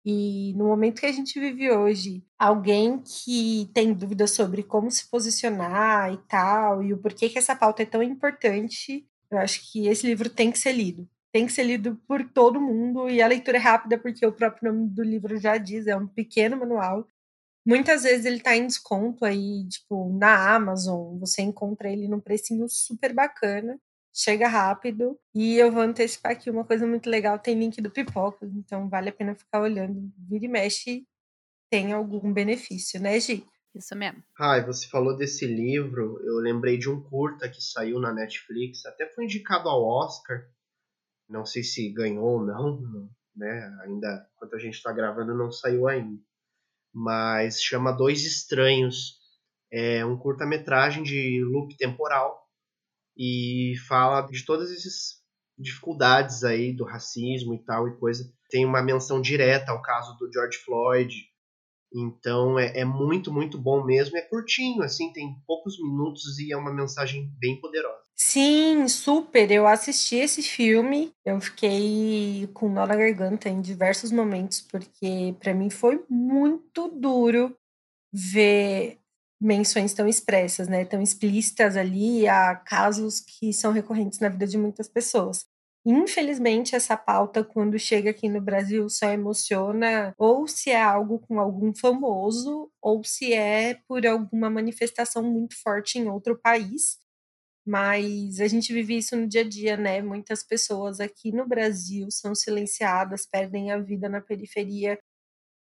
E 0.09 0.53
no 0.53 0.67
momento 0.67 1.01
que 1.01 1.05
a 1.05 1.11
gente 1.11 1.37
vive 1.37 1.69
hoje, 1.69 2.23
alguém 2.39 2.97
que 3.01 3.69
tem 3.73 3.93
dúvidas 3.93 4.31
sobre 4.31 4.63
como 4.63 4.89
se 4.89 5.05
posicionar 5.09 6.13
e 6.13 6.17
tal, 6.29 6.81
e 6.81 6.93
o 6.93 6.97
porquê 6.97 7.27
que 7.27 7.37
essa 7.37 7.53
pauta 7.53 7.83
é 7.83 7.85
tão 7.85 8.01
importante, 8.01 9.05
eu 9.29 9.37
acho 9.37 9.69
que 9.69 9.85
esse 9.85 10.07
livro 10.07 10.29
tem 10.29 10.49
que 10.49 10.57
ser 10.59 10.71
lido. 10.71 11.05
Tem 11.29 11.45
que 11.45 11.51
ser 11.51 11.63
lido 11.63 11.97
por 12.07 12.23
todo 12.23 12.61
mundo, 12.61 13.09
e 13.09 13.21
a 13.21 13.27
leitura 13.27 13.57
é 13.57 13.59
rápida, 13.59 13.97
porque 13.97 14.25
o 14.25 14.31
próprio 14.31 14.71
nome 14.71 14.89
do 14.89 15.03
livro 15.03 15.35
já 15.37 15.57
diz, 15.57 15.87
é 15.87 15.97
um 15.97 16.07
pequeno 16.07 16.55
manual. 16.55 17.05
Muitas 17.65 18.03
vezes 18.03 18.25
ele 18.25 18.37
está 18.37 18.55
em 18.55 18.65
desconto 18.65 19.25
aí, 19.25 19.67
tipo, 19.67 20.09
na 20.17 20.55
Amazon, 20.55 21.19
você 21.19 21.41
encontra 21.41 21.91
ele 21.91 22.07
num 22.07 22.21
precinho 22.21 22.69
super 22.69 23.13
bacana 23.13 23.77
chega 24.17 24.47
rápido. 24.47 25.19
E 25.35 25.57
eu 25.57 25.71
vou 25.71 25.83
antecipar 25.83 26.31
aqui 26.31 26.49
uma 26.49 26.65
coisa 26.65 26.87
muito 26.87 27.09
legal: 27.09 27.37
tem 27.37 27.57
link 27.57 27.79
do 27.81 27.91
Pipoca, 27.91 28.45
então 28.45 28.89
vale 28.89 29.09
a 29.09 29.13
pena 29.13 29.35
ficar 29.35 29.61
olhando. 29.61 30.11
Vira 30.17 30.45
e 30.45 30.47
mexe, 30.47 31.07
tem 31.69 31.93
algum 31.93 32.33
benefício, 32.33 32.99
né, 32.99 33.19
Gi? 33.19 33.45
Isso 33.75 33.95
mesmo. 33.95 34.23
Ah, 34.39 34.57
e 34.57 34.65
você 34.65 34.87
falou 34.87 35.15
desse 35.15 35.45
livro, 35.45 36.19
eu 36.23 36.37
lembrei 36.37 36.79
de 36.79 36.89
um 36.89 36.99
curta 36.99 37.47
que 37.47 37.61
saiu 37.61 37.99
na 37.99 38.11
Netflix, 38.11 38.83
até 38.85 39.07
foi 39.13 39.25
indicado 39.25 39.69
ao 39.69 39.83
Oscar. 39.83 40.49
Não 41.29 41.45
sei 41.45 41.61
se 41.61 41.91
ganhou 41.93 42.39
ou 42.39 42.43
não, 42.43 42.81
né? 43.35 43.77
Ainda, 43.83 44.27
enquanto 44.35 44.55
a 44.55 44.59
gente 44.59 44.75
está 44.75 44.91
gravando, 44.91 45.35
não 45.35 45.51
saiu 45.51 45.87
ainda. 45.87 46.19
Mas 46.91 47.61
chama 47.61 47.91
Dois 47.91 48.25
Estranhos. 48.25 49.17
É 49.71 50.03
um 50.03 50.17
curta-metragem 50.17 51.03
de 51.03 51.43
loop 51.43 51.75
temporal 51.77 52.46
e 53.17 53.73
fala 53.87 54.21
de 54.21 54.45
todas 54.45 54.71
essas 54.71 55.17
dificuldades 55.57 56.43
aí 56.43 56.71
do 56.71 56.85
racismo 56.85 57.53
e 57.55 57.63
tal 57.63 57.87
e 57.87 57.97
coisa. 57.97 58.31
Tem 58.49 58.65
uma 58.65 58.81
menção 58.81 59.19
direta 59.19 59.71
ao 59.71 59.81
caso 59.81 60.15
do 60.17 60.31
George 60.31 60.57
Floyd. 60.59 61.15
Então 61.93 62.59
é, 62.59 62.79
é 62.79 62.85
muito, 62.85 63.33
muito 63.33 63.57
bom 63.57 63.83
mesmo. 63.83 64.17
É 64.17 64.21
curtinho, 64.21 64.83
assim, 64.83 65.11
tem 65.13 65.35
poucos 65.47 65.81
minutos 65.81 66.37
e 66.37 66.51
é 66.51 66.57
uma 66.57 66.73
mensagem 66.73 67.31
bem 67.39 67.59
poderosa. 67.59 68.03
Sim, 68.15 68.87
super. 68.87 69.49
Eu 69.51 69.67
assisti 69.67 70.15
esse 70.15 70.43
filme. 70.43 71.13
Eu 71.25 71.39
fiquei 71.39 72.47
com 72.53 72.69
nó 72.69 72.85
na 72.85 72.95
garganta 72.95 73.49
em 73.49 73.61
diversos 73.61 74.11
momentos, 74.11 74.61
porque 74.61 75.35
para 75.39 75.53
mim 75.53 75.69
foi 75.69 76.03
muito 76.09 76.89
duro 76.89 77.55
ver 78.11 78.99
menções 79.39 79.93
tão 79.93 80.07
expressas, 80.07 80.67
né, 80.67 80.85
tão 80.85 81.01
explícitas 81.01 81.77
ali 81.77 82.27
a 82.27 82.55
casos 82.55 83.19
que 83.19 83.53
são 83.53 83.71
recorrentes 83.71 84.19
na 84.19 84.29
vida 84.29 84.47
de 84.47 84.57
muitas 84.57 84.87
pessoas. 84.89 85.45
Infelizmente, 85.85 86.75
essa 86.75 86.97
pauta, 86.97 87.43
quando 87.43 87.79
chega 87.79 88.09
aqui 88.09 88.27
no 88.27 88.41
Brasil, 88.41 88.89
só 88.89 89.07
emociona 89.11 90.13
ou 90.17 90.45
se 90.47 90.69
é 90.71 90.81
algo 90.81 91.19
com 91.19 91.39
algum 91.39 91.73
famoso, 91.73 92.69
ou 92.81 93.03
se 93.05 93.33
é 93.33 93.75
por 93.87 94.05
alguma 94.05 94.49
manifestação 94.49 95.23
muito 95.23 95.55
forte 95.61 95.97
em 95.97 96.09
outro 96.09 96.37
país. 96.37 96.99
Mas 97.65 98.39
a 98.39 98.47
gente 98.47 98.73
vive 98.73 98.97
isso 98.97 99.15
no 99.17 99.27
dia 99.27 99.41
a 99.41 99.49
dia, 99.49 99.77
né? 99.77 100.01
Muitas 100.01 100.43
pessoas 100.43 100.99
aqui 101.01 101.31
no 101.31 101.47
Brasil 101.47 102.09
são 102.11 102.33
silenciadas, 102.35 103.25
perdem 103.25 103.71
a 103.71 103.77
vida 103.79 104.07
na 104.09 104.21
periferia. 104.21 104.97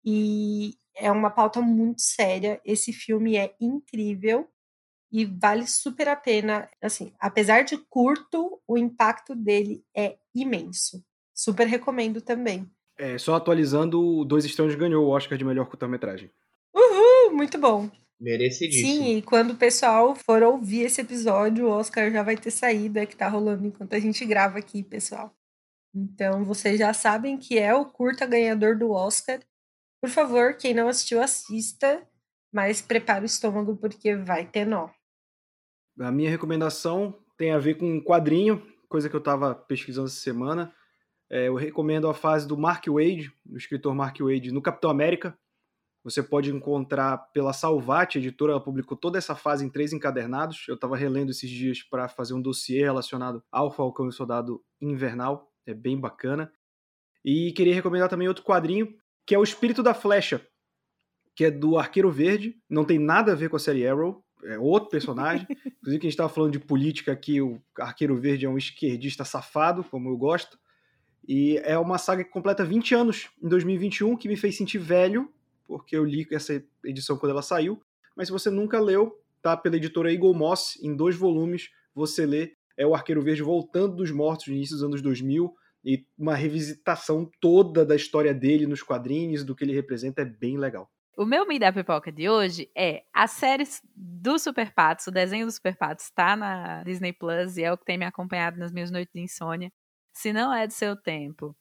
E 0.05 0.75
é 0.97 1.11
uma 1.11 1.31
pauta 1.31 1.61
muito 1.61 2.03
séria. 2.03 2.61
Esse 2.65 2.93
filme 2.93 3.37
é 3.37 3.55
incrível 3.61 4.49
e 5.11 5.25
vale 5.25 5.67
super 5.67 6.09
a 6.09 6.17
pena. 6.17 6.69
Assim, 6.83 7.13
apesar 7.19 7.63
de 7.63 7.77
curto, 7.77 8.61
o 8.67 8.77
impacto 8.77 9.35
dele 9.35 9.85
é 9.97 10.17
imenso. 10.35 11.05
Super 11.33 11.67
recomendo 11.67 12.21
também. 12.21 12.69
É, 12.99 13.19
só 13.19 13.35
atualizando, 13.35 14.01
o 14.01 14.25
Dois 14.25 14.45
Estranhos 14.45 14.75
ganhou 14.75 15.05
o 15.05 15.11
Oscar 15.11 15.37
de 15.37 15.45
melhor 15.45 15.67
curta-metragem. 15.67 16.31
Uhul, 16.75 17.35
muito 17.35 17.59
bom. 17.59 17.91
Merecidíssimo. 18.21 18.89
Sim, 18.89 19.17
e 19.17 19.23
quando 19.23 19.51
o 19.51 19.57
pessoal 19.57 20.15
for 20.15 20.43
ouvir 20.43 20.83
esse 20.83 21.01
episódio, 21.01 21.67
o 21.67 21.71
Oscar 21.71 22.11
já 22.11 22.23
vai 22.23 22.37
ter 22.37 22.51
saído, 22.51 22.99
é 22.99 23.07
que 23.07 23.17
tá 23.17 23.29
rolando 23.29 23.67
enquanto 23.67 23.95
a 23.95 24.01
gente 24.01 24.25
grava 24.25 24.59
aqui, 24.59 24.83
pessoal. 24.83 25.35
Então, 25.95 26.45
vocês 26.45 26.79
já 26.79 26.93
sabem 26.93 27.37
que 27.37 27.59
é 27.59 27.75
o 27.75 27.85
curta 27.85 28.27
ganhador 28.27 28.77
do 28.77 28.91
Oscar 28.91 29.41
por 30.05 30.11
favor, 30.11 30.55
quem 30.59 30.75
não 30.75 30.87
assistiu, 30.87 31.23
assista, 31.23 32.07
mas 32.53 32.83
prepare 32.83 33.25
o 33.25 33.25
estômago 33.25 33.75
porque 33.75 34.15
vai 34.15 34.45
ter 34.45 34.67
nó. 34.67 34.91
A 35.99 36.13
minha 36.13 36.29
recomendação 36.29 37.19
tem 37.39 37.53
a 37.53 37.59
ver 37.59 37.79
com 37.79 37.91
um 37.91 38.05
quadrinho, 38.05 38.63
coisa 38.87 39.09
que 39.09 39.17
eu 39.17 39.21
estava 39.21 39.55
pesquisando 39.55 40.09
essa 40.09 40.21
semana. 40.21 40.75
É, 41.31 41.49
eu 41.49 41.55
recomendo 41.55 42.07
a 42.07 42.13
fase 42.13 42.47
do 42.47 42.55
Mark 42.55 42.85
Wade, 42.87 43.33
o 43.51 43.57
escritor 43.57 43.95
Mark 43.95 44.19
Wade, 44.21 44.53
no 44.53 44.61
Capitão 44.61 44.91
América. 44.91 45.35
Você 46.05 46.23
pode 46.23 46.51
encontrar 46.51 47.17
pela 47.33 47.55
Salvati, 47.55 48.19
a 48.19 48.21
editora, 48.21 48.53
ela 48.53 48.61
publicou 48.63 48.99
toda 48.99 49.17
essa 49.17 49.35
fase 49.35 49.65
em 49.65 49.71
três 49.71 49.95
encadernados. 49.95 50.67
Eu 50.69 50.75
estava 50.75 50.99
relendo 50.99 51.31
esses 51.31 51.49
dias 51.49 51.83
para 51.83 52.09
fazer 52.09 52.35
um 52.35 52.43
dossiê 52.43 52.83
relacionado 52.83 53.43
ao 53.51 53.71
Falcão 53.71 54.07
e 54.11 54.13
Soldado 54.13 54.63
Invernal. 54.83 55.51
É 55.65 55.73
bem 55.73 55.99
bacana. 55.99 56.53
E 57.25 57.53
queria 57.53 57.75
recomendar 57.75 58.11
também 58.11 58.29
outro 58.29 58.45
quadrinho 58.45 58.95
que 59.27 59.35
é 59.35 59.39
o 59.39 59.43
Espírito 59.43 59.83
da 59.83 59.95
Flecha, 59.95 60.41
que 61.35 61.45
é 61.45 61.51
do 61.51 61.79
Arqueiro 61.79 62.11
Verde, 62.11 62.57
não 62.69 62.85
tem 62.85 62.99
nada 62.99 63.33
a 63.33 63.35
ver 63.35 63.49
com 63.49 63.57
a 63.57 63.61
série 63.61 63.87
Arrow, 63.87 64.25
é 64.45 64.59
outro 64.59 64.91
personagem. 64.91 65.47
Inclusive, 65.67 66.01
que 66.01 66.07
a 66.07 66.09
gente 66.09 66.09
estava 66.09 66.29
falando 66.29 66.53
de 66.53 66.59
política 66.59 67.13
aqui, 67.13 67.41
o 67.41 67.61
Arqueiro 67.79 68.17
Verde 68.17 68.47
é 68.47 68.49
um 68.49 68.59
esquerdista 68.59 69.25
safado, 69.25 69.83
como 69.85 70.09
eu 70.09 70.17
gosto. 70.17 70.59
E 71.27 71.59
é 71.65 71.79
uma 71.79 71.97
saga 71.97 72.23
que 72.23 72.31
completa 72.31 72.65
20 72.65 72.95
anos 72.95 73.31
em 73.43 73.49
2021, 73.49 74.17
que 74.17 74.29
me 74.29 74.37
fez 74.37 74.57
sentir 74.57 74.79
velho, 74.79 75.33
porque 75.67 75.97
eu 75.97 76.05
li 76.05 76.27
essa 76.31 76.63
edição 76.85 77.17
quando 77.17 77.33
ela 77.33 77.43
saiu. 77.43 77.81
Mas 78.15 78.29
se 78.29 78.33
você 78.33 78.51
nunca 78.51 78.79
leu, 78.79 79.19
tá 79.41 79.57
pela 79.57 79.77
editora 79.77 80.13
Eagle 80.13 80.35
Moss, 80.35 80.79
em 80.83 80.95
dois 80.95 81.17
volumes, 81.17 81.71
você 81.95 82.27
lê. 82.27 82.53
É 82.77 82.87
o 82.87 82.95
Arqueiro 82.95 83.23
Verde 83.23 83.43
voltando 83.43 83.97
dos 83.97 84.11
mortos 84.11 84.49
no 84.49 84.55
início 84.55 84.77
dos 84.77 84.85
anos 84.85 85.01
2000 85.01 85.55
e 85.85 86.07
uma 86.17 86.35
revisitação 86.35 87.31
toda 87.41 87.85
da 87.85 87.95
história 87.95 88.33
dele 88.33 88.67
nos 88.67 88.83
quadrinhos, 88.83 89.45
do 89.45 89.55
que 89.55 89.65
ele 89.65 89.75
representa, 89.75 90.23
é 90.23 90.25
bem 90.25 90.57
legal. 90.57 90.91
O 91.17 91.25
meu 91.25 91.47
Me 91.47 91.59
da 91.61 91.73
Pipoca 91.73 92.11
de 92.11 92.29
hoje 92.29 92.69
é 92.77 93.05
a 93.13 93.29
série 93.29 93.65
do 93.95 94.37
Super 94.37 94.73
Patos, 94.75 95.07
o 95.07 95.13
desenho 95.13 95.47
do 95.47 95.53
Super 95.53 95.77
Patos 95.77 96.07
está 96.07 96.35
na 96.35 96.83
Disney 96.83 97.13
Plus 97.13 97.57
e 97.57 97.63
é 97.63 97.73
o 97.73 97.79
que 97.79 97.85
tem 97.85 97.97
me 97.97 98.05
acompanhado 98.05 98.59
nas 98.59 98.73
minhas 98.73 98.91
noites 98.91 99.13
de 99.15 99.21
insônia. 99.21 99.73
Se 100.13 100.33
não 100.33 100.53
é 100.53 100.67
do 100.67 100.73
seu 100.73 100.97
tempo, 100.97 101.57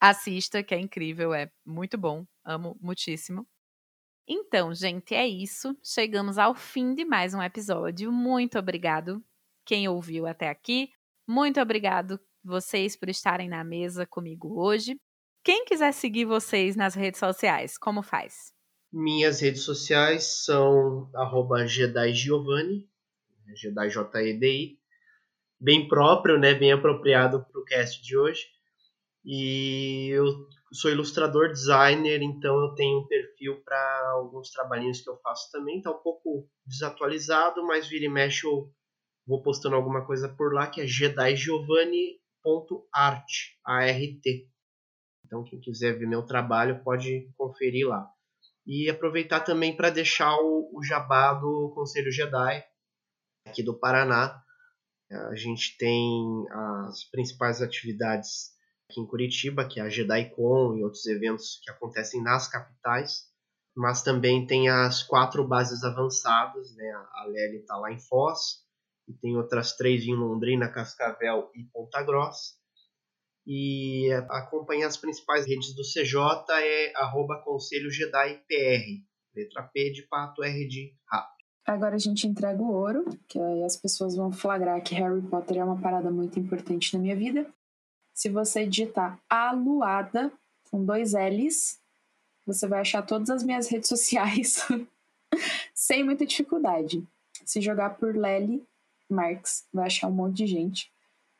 assista, 0.00 0.62
que 0.62 0.74
é 0.74 0.78
incrível, 0.78 1.34
é 1.34 1.50
muito 1.66 1.98
bom, 1.98 2.24
amo 2.42 2.74
muitíssimo. 2.80 3.46
Então, 4.26 4.74
gente, 4.74 5.14
é 5.14 5.26
isso. 5.26 5.76
Chegamos 5.82 6.38
ao 6.38 6.54
fim 6.54 6.94
de 6.94 7.04
mais 7.04 7.34
um 7.34 7.42
episódio. 7.42 8.12
Muito 8.12 8.58
obrigado 8.58 9.24
quem 9.64 9.88
ouviu 9.88 10.26
até 10.26 10.48
aqui. 10.48 10.90
Muito 11.26 11.60
obrigado 11.60 12.18
vocês 12.48 12.96
por 12.96 13.08
estarem 13.08 13.48
na 13.48 13.62
mesa 13.62 14.06
comigo 14.06 14.60
hoje. 14.60 14.98
Quem 15.44 15.64
quiser 15.64 15.92
seguir 15.92 16.24
vocês 16.24 16.74
nas 16.74 16.94
redes 16.94 17.20
sociais, 17.20 17.78
como 17.78 18.02
faz? 18.02 18.52
Minhas 18.92 19.40
redes 19.40 19.62
sociais 19.62 20.44
são 20.44 21.10
arroba 21.14 21.66
JediGiovanni, 21.66 22.88
J-E-D-I, 23.54 24.78
bem 25.60 25.86
próprio, 25.88 26.38
né, 26.38 26.54
bem 26.54 26.72
apropriado 26.72 27.44
para 27.44 27.60
o 27.60 27.64
cast 27.64 28.02
de 28.02 28.16
hoje. 28.16 28.46
E 29.24 30.08
eu 30.10 30.24
sou 30.72 30.90
ilustrador, 30.90 31.48
designer, 31.52 32.22
então 32.22 32.58
eu 32.60 32.74
tenho 32.74 33.00
um 33.00 33.06
perfil 33.06 33.62
para 33.62 34.10
alguns 34.12 34.50
trabalhinhos 34.50 35.00
que 35.00 35.10
eu 35.10 35.18
faço 35.18 35.50
também. 35.50 35.78
Está 35.78 35.90
um 35.90 36.02
pouco 36.02 36.48
desatualizado, 36.66 37.64
mas 37.66 37.86
vira 37.86 38.06
e 38.06 38.08
mexe 38.08 38.46
eu 38.46 38.72
vou 39.26 39.42
postando 39.42 39.76
alguma 39.76 40.06
coisa 40.06 40.28
por 40.28 40.54
lá, 40.54 40.66
que 40.66 40.80
é 40.80 40.86
jedigiovanni.art, 42.44 43.26
A-R-T. 43.64 44.48
Então, 45.24 45.44
quem 45.44 45.60
quiser 45.60 45.98
ver 45.98 46.06
meu 46.06 46.24
trabalho 46.24 46.82
pode 46.82 47.30
conferir 47.36 47.86
lá. 47.86 48.08
E 48.66 48.88
aproveitar 48.88 49.40
também 49.40 49.76
para 49.76 49.90
deixar 49.90 50.34
o, 50.36 50.70
o 50.74 50.82
jabá 50.82 51.34
do 51.34 51.72
Conselho 51.74 52.12
Jedi, 52.12 52.64
aqui 53.46 53.62
do 53.62 53.78
Paraná. 53.78 54.42
A 55.10 55.34
gente 55.34 55.76
tem 55.78 56.46
as 56.50 57.04
principais 57.04 57.62
atividades 57.62 58.50
aqui 58.90 59.00
em 59.00 59.06
Curitiba, 59.06 59.66
que 59.66 59.80
é 59.80 59.82
a 59.82 59.88
JediCon 59.88 60.76
e 60.76 60.84
outros 60.84 61.06
eventos 61.06 61.58
que 61.62 61.70
acontecem 61.70 62.22
nas 62.22 62.46
capitais. 62.46 63.26
Mas 63.74 64.02
também 64.02 64.46
tem 64.46 64.68
as 64.68 65.02
quatro 65.02 65.46
bases 65.46 65.84
avançadas, 65.84 66.74
né? 66.74 66.90
A 67.14 67.24
Lely 67.26 67.60
está 67.60 67.76
lá 67.76 67.92
em 67.92 67.98
Foz, 67.98 68.66
e 69.08 69.14
tem 69.14 69.36
outras 69.36 69.74
três 69.74 70.04
em 70.04 70.14
Londrina, 70.14 70.68
Cascavel 70.68 71.50
e 71.54 71.64
Ponta 71.72 72.02
Grossa. 72.02 72.54
E 73.46 74.12
acompanhar 74.28 74.88
as 74.88 74.98
principais 74.98 75.46
redes 75.46 75.74
do 75.74 75.82
CJ 75.82 76.20
é 76.62 76.92
arroba 76.94 77.40
Conselho 77.42 77.90
Jedi 77.90 78.42
PR. 78.46 79.02
Letra 79.34 79.62
P 79.62 79.90
de 79.90 80.02
pato, 80.02 80.44
R 80.44 80.68
de 80.68 80.94
rato. 81.06 81.38
Agora 81.64 81.94
a 81.94 81.98
gente 81.98 82.26
entrega 82.26 82.62
o 82.62 82.70
ouro, 82.70 83.04
que 83.26 83.38
aí 83.38 83.64
as 83.64 83.76
pessoas 83.76 84.14
vão 84.14 84.32
flagrar 84.32 84.82
que 84.82 84.94
Harry 84.94 85.22
Potter 85.22 85.58
é 85.58 85.64
uma 85.64 85.80
parada 85.80 86.10
muito 86.10 86.38
importante 86.38 86.94
na 86.94 87.00
minha 87.00 87.16
vida. 87.16 87.46
Se 88.12 88.28
você 88.28 88.66
digitar 88.66 89.18
aluada, 89.28 90.32
com 90.70 90.84
dois 90.84 91.12
L's, 91.12 91.78
você 92.46 92.66
vai 92.66 92.80
achar 92.80 93.02
todas 93.02 93.30
as 93.30 93.42
minhas 93.42 93.68
redes 93.68 93.88
sociais 93.88 94.66
sem 95.74 96.02
muita 96.02 96.26
dificuldade. 96.26 97.06
Se 97.44 97.60
jogar 97.60 97.90
por 97.90 98.16
Lely 98.16 98.66
Marx, 99.08 99.66
vai 99.72 99.86
achar 99.86 100.08
um 100.08 100.12
monte 100.12 100.36
de 100.36 100.46
gente. 100.46 100.92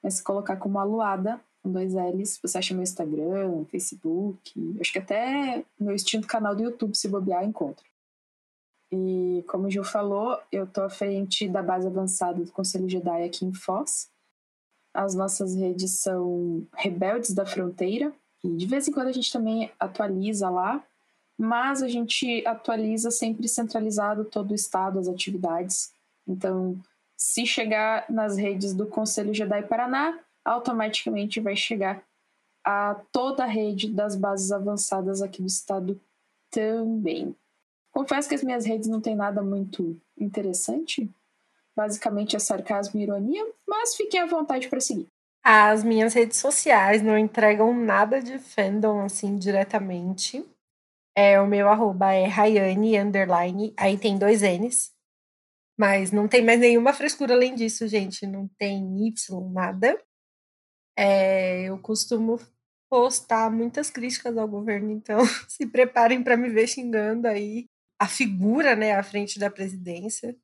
Mas 0.02 0.14
se 0.14 0.22
colocar 0.22 0.56
como 0.56 0.78
aluada, 0.78 1.40
com 1.62 1.70
dois 1.70 1.92
L's. 1.94 2.38
Você 2.42 2.58
acha 2.58 2.74
meu 2.74 2.82
Instagram, 2.82 3.64
Facebook, 3.66 4.76
acho 4.80 4.92
que 4.92 4.98
até 4.98 5.64
meu 5.78 5.94
extinto 5.94 6.26
canal 6.26 6.54
do 6.54 6.62
YouTube, 6.62 6.96
se 6.96 7.08
bobear, 7.08 7.44
encontra. 7.44 7.84
E 8.90 9.44
como 9.48 9.66
o 9.66 9.70
Gil 9.70 9.84
falou, 9.84 10.40
eu 10.50 10.66
tô 10.66 10.82
à 10.82 10.88
frente 10.88 11.48
da 11.48 11.62
base 11.62 11.86
avançada 11.86 12.42
do 12.42 12.52
Conselho 12.52 12.88
Jedi 12.88 13.22
aqui 13.24 13.44
em 13.44 13.52
Foz. 13.52 14.10
As 14.94 15.14
nossas 15.14 15.54
redes 15.54 16.00
são 16.00 16.66
Rebeldes 16.74 17.34
da 17.34 17.44
Fronteira, 17.44 18.12
e 18.42 18.48
de 18.56 18.66
vez 18.66 18.88
em 18.88 18.92
quando 18.92 19.08
a 19.08 19.12
gente 19.12 19.32
também 19.32 19.70
atualiza 19.78 20.48
lá, 20.48 20.82
mas 21.36 21.82
a 21.82 21.88
gente 21.88 22.44
atualiza 22.46 23.10
sempre 23.10 23.46
centralizado 23.46 24.24
todo 24.24 24.52
o 24.52 24.54
estado, 24.54 24.98
as 24.98 25.06
atividades. 25.06 25.92
Então, 26.26 26.80
se 27.18 27.44
chegar 27.44 28.04
nas 28.08 28.36
redes 28.36 28.72
do 28.72 28.86
Conselho 28.86 29.34
Jedi 29.34 29.62
Paraná, 29.64 30.16
automaticamente 30.44 31.40
vai 31.40 31.56
chegar 31.56 32.00
a 32.64 32.94
toda 33.10 33.42
a 33.42 33.46
rede 33.46 33.90
das 33.90 34.14
bases 34.14 34.52
avançadas 34.52 35.20
aqui 35.20 35.42
do 35.42 35.48
estado 35.48 36.00
também. 36.48 37.34
Confesso 37.90 38.28
que 38.28 38.36
as 38.36 38.44
minhas 38.44 38.64
redes 38.64 38.88
não 38.88 39.00
têm 39.00 39.16
nada 39.16 39.42
muito 39.42 40.00
interessante. 40.16 41.10
Basicamente 41.74 42.36
é 42.36 42.38
sarcasmo 42.38 43.00
e 43.00 43.02
ironia, 43.02 43.44
mas 43.66 43.96
fiquem 43.96 44.20
à 44.20 44.26
vontade 44.26 44.68
para 44.68 44.80
seguir. 44.80 45.08
As 45.42 45.82
minhas 45.82 46.14
redes 46.14 46.36
sociais 46.36 47.02
não 47.02 47.18
entregam 47.18 47.74
nada 47.74 48.20
de 48.20 48.38
fandom 48.38 49.00
assim 49.00 49.36
diretamente. 49.36 50.44
É, 51.16 51.40
o 51.40 51.46
meu 51.46 51.68
arroba 51.68 52.12
é 52.12 52.26
Rayane, 52.26 52.98
underline, 52.98 53.74
aí 53.76 53.98
tem 53.98 54.18
dois 54.18 54.42
N's. 54.42 54.92
Mas 55.78 56.10
não 56.12 56.26
tem 56.28 56.44
mais 56.44 56.60
nenhuma 56.60 56.92
frescura 56.92 57.34
além 57.34 57.54
disso, 57.54 57.86
gente. 57.86 58.26
Não 58.26 58.48
tem 58.58 59.06
Y, 59.06 59.50
nada. 59.52 59.96
É, 60.96 61.64
eu 61.68 61.78
costumo 61.80 62.38
postar 62.90 63.50
muitas 63.50 63.90
críticas 63.90 64.36
ao 64.36 64.48
governo, 64.48 64.90
então 64.90 65.18
se 65.48 65.66
preparem 65.66 66.22
para 66.22 66.36
me 66.36 66.48
ver 66.48 66.66
xingando 66.66 67.28
aí 67.28 67.66
a 68.00 68.08
figura, 68.08 68.74
né, 68.76 68.94
à 68.94 69.02
frente 69.02 69.38
da 69.38 69.50
presidência. 69.50 70.36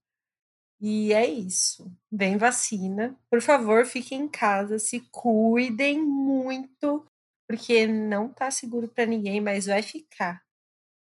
E 0.80 1.12
é 1.12 1.26
isso. 1.26 1.90
Vem 2.12 2.36
vacina. 2.36 3.18
Por 3.30 3.40
favor, 3.40 3.86
fiquem 3.86 4.22
em 4.22 4.28
casa, 4.28 4.78
se 4.78 5.00
cuidem 5.12 6.02
muito, 6.02 7.06
porque 7.48 7.86
não 7.86 8.28
tá 8.28 8.50
seguro 8.50 8.88
para 8.88 9.06
ninguém, 9.06 9.40
mas 9.40 9.66
vai 9.66 9.82
ficar. 9.82 10.42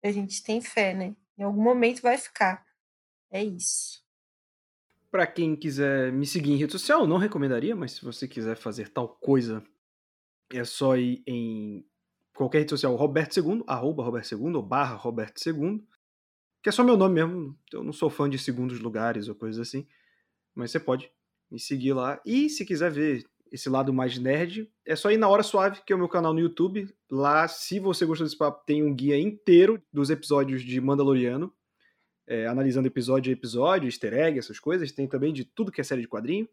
A 0.04 0.12
gente 0.12 0.44
tem 0.44 0.62
fé, 0.62 0.94
né? 0.94 1.16
Em 1.38 1.44
algum 1.44 1.64
momento 1.64 2.02
vai 2.02 2.18
ficar. 2.18 2.66
É 3.32 3.44
isso. 3.44 4.03
Para 5.14 5.28
quem 5.28 5.56
quiser 5.56 6.12
me 6.12 6.26
seguir 6.26 6.54
em 6.54 6.56
rede 6.56 6.72
social, 6.72 7.06
não 7.06 7.18
recomendaria, 7.18 7.76
mas 7.76 7.92
se 7.92 8.04
você 8.04 8.28
quiser 8.28 8.58
fazer 8.58 8.90
tal 8.90 9.08
coisa, 9.08 9.64
é 10.52 10.64
só 10.64 10.98
ir 10.98 11.22
em 11.28 11.86
qualquer 12.36 12.58
rede 12.58 12.72
social, 12.72 12.96
Roberto 12.96 13.38
II, 13.38 13.64
arroba 13.68 14.04
Roberto 14.04 14.32
II, 14.32 14.56
ou 14.56 14.64
barra 14.64 14.96
Roberto 14.96 15.40
II, 15.48 15.86
que 16.64 16.70
é 16.70 16.72
só 16.72 16.84
meu 16.84 16.98
nome 16.98 17.14
mesmo. 17.14 17.56
Eu 17.72 17.84
não 17.84 17.94
sou 17.94 18.10
fã 18.10 18.28
de 18.28 18.40
segundos 18.40 18.80
lugares 18.80 19.28
ou 19.28 19.36
coisas 19.36 19.60
assim, 19.60 19.86
mas 20.56 20.72
você 20.72 20.80
pode 20.80 21.12
me 21.52 21.60
seguir 21.60 21.94
lá. 21.94 22.20
E 22.26 22.50
se 22.50 22.66
quiser 22.66 22.90
ver 22.90 23.24
esse 23.52 23.70
lado 23.70 23.94
mais 23.94 24.18
nerd, 24.18 24.68
é 24.84 24.96
só 24.96 25.12
ir 25.12 25.18
na 25.18 25.30
Hora 25.30 25.44
Suave, 25.44 25.84
que 25.86 25.94
é 25.94 25.96
o 25.96 26.00
meu 26.00 26.10
canal 26.10 26.34
no 26.34 26.40
YouTube. 26.40 26.92
Lá, 27.08 27.48
se 27.48 27.80
você 27.80 28.04
gostou 28.04 28.26
desse 28.26 28.36
papo, 28.36 28.66
tem 28.66 28.82
um 28.82 28.96
guia 28.96 29.20
inteiro 29.20 29.80
dos 29.94 30.10
episódios 30.10 30.64
de 30.64 30.82
Mandaloriano 30.82 31.54
é, 32.28 32.48
analisando 32.48 32.88
episódio 32.88 33.32
a 33.32 33.34
episódio, 33.34 33.88
easter 33.88 34.14
egg, 34.14 34.40
essas 34.40 34.60
coisas. 34.60 34.92
Tem 34.92 35.08
também 35.08 35.34
de 35.34 35.44
tudo 35.44 35.72
que 35.72 35.82
é 35.82 35.84
série 35.84 36.02
de 36.02 36.08
quadrinho. 36.08 36.48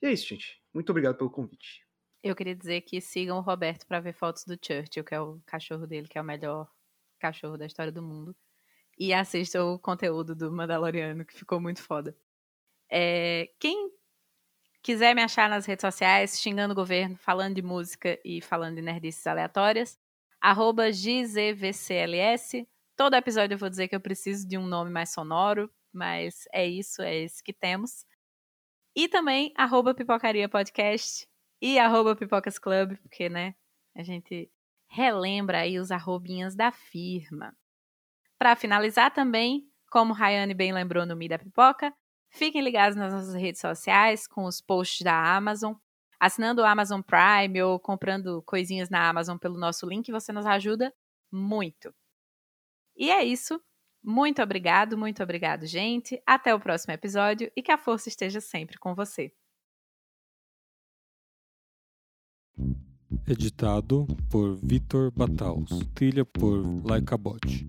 E 0.00 0.06
é 0.06 0.12
isso, 0.12 0.28
gente. 0.28 0.60
Muito 0.72 0.90
obrigado 0.90 1.16
pelo 1.16 1.30
convite. 1.30 1.86
Eu 2.22 2.34
queria 2.34 2.54
dizer 2.54 2.80
que 2.82 3.00
sigam 3.00 3.38
o 3.38 3.40
Roberto 3.40 3.86
para 3.86 4.00
ver 4.00 4.12
fotos 4.12 4.44
do 4.44 4.58
Churchill, 4.60 5.04
que 5.04 5.14
é 5.14 5.20
o 5.20 5.40
cachorro 5.46 5.86
dele, 5.86 6.08
que 6.08 6.18
é 6.18 6.20
o 6.20 6.24
melhor 6.24 6.68
cachorro 7.18 7.56
da 7.56 7.66
história 7.66 7.92
do 7.92 8.02
mundo. 8.02 8.34
E 8.98 9.12
assistam 9.12 9.64
o 9.64 9.78
conteúdo 9.78 10.34
do 10.34 10.50
Mandaloriano, 10.50 11.24
que 11.24 11.34
ficou 11.34 11.60
muito 11.60 11.82
foda. 11.82 12.16
É, 12.90 13.50
quem 13.58 13.90
quiser 14.82 15.14
me 15.14 15.22
achar 15.22 15.48
nas 15.50 15.66
redes 15.66 15.82
sociais, 15.82 16.40
xingando 16.40 16.72
o 16.72 16.76
governo, 16.76 17.16
falando 17.16 17.56
de 17.56 17.62
música 17.62 18.18
e 18.24 18.40
falando 18.40 18.76
de 18.76 18.82
nerdices 18.82 19.26
aleatórias, 19.26 19.98
arroba 20.40 20.90
GZVCLS, 20.90 22.66
Todo 22.96 23.14
episódio 23.14 23.54
eu 23.54 23.58
vou 23.58 23.68
dizer 23.68 23.88
que 23.88 23.94
eu 23.94 24.00
preciso 24.00 24.48
de 24.48 24.56
um 24.56 24.66
nome 24.66 24.90
mais 24.90 25.12
sonoro, 25.12 25.70
mas 25.92 26.48
é 26.50 26.66
isso, 26.66 27.02
é 27.02 27.14
esse 27.14 27.42
que 27.42 27.52
temos. 27.52 28.06
E 28.96 29.06
também 29.06 29.52
arroba 29.54 29.94
Pipocaria 29.94 30.48
Podcast 30.48 31.28
e 31.60 31.78
arroba 31.78 32.16
Pipocas 32.16 32.58
Club, 32.58 32.96
porque, 33.02 33.28
né, 33.28 33.54
a 33.94 34.02
gente 34.02 34.50
relembra 34.88 35.58
aí 35.60 35.78
os 35.78 35.90
arrobinhas 35.90 36.56
da 36.56 36.72
firma. 36.72 37.54
Para 38.38 38.56
finalizar 38.56 39.12
também, 39.12 39.68
como 39.90 40.14
Rayane 40.14 40.54
bem 40.54 40.72
lembrou 40.72 41.04
no 41.04 41.14
Mi 41.14 41.28
da 41.28 41.38
Pipoca, 41.38 41.92
fiquem 42.30 42.62
ligados 42.62 42.96
nas 42.96 43.12
nossas 43.12 43.34
redes 43.34 43.60
sociais 43.60 44.26
com 44.26 44.44
os 44.44 44.62
posts 44.62 45.02
da 45.02 45.36
Amazon. 45.36 45.74
Assinando 46.18 46.62
o 46.62 46.64
Amazon 46.64 47.02
Prime 47.02 47.62
ou 47.62 47.78
comprando 47.78 48.42
coisinhas 48.46 48.88
na 48.88 49.06
Amazon 49.06 49.36
pelo 49.36 49.58
nosso 49.58 49.86
link, 49.86 50.10
você 50.10 50.32
nos 50.32 50.46
ajuda 50.46 50.94
muito. 51.30 51.94
E 52.96 53.10
é 53.10 53.24
isso. 53.24 53.60
Muito 54.02 54.40
obrigado, 54.40 54.96
muito 54.96 55.22
obrigado, 55.22 55.66
gente. 55.66 56.22
Até 56.24 56.54
o 56.54 56.60
próximo 56.60 56.94
episódio 56.94 57.50
e 57.56 57.62
que 57.62 57.72
a 57.72 57.78
força 57.78 58.08
esteja 58.08 58.40
sempre 58.40 58.78
com 58.78 58.94
você. 58.94 59.32
Editado 63.26 64.06
por 64.30 64.54
Vitor 64.54 65.10
Bataus. 65.10 65.70
Trilha 65.94 66.24
por 66.24 66.62
Laika 66.86 67.18
Bot. 67.18 67.66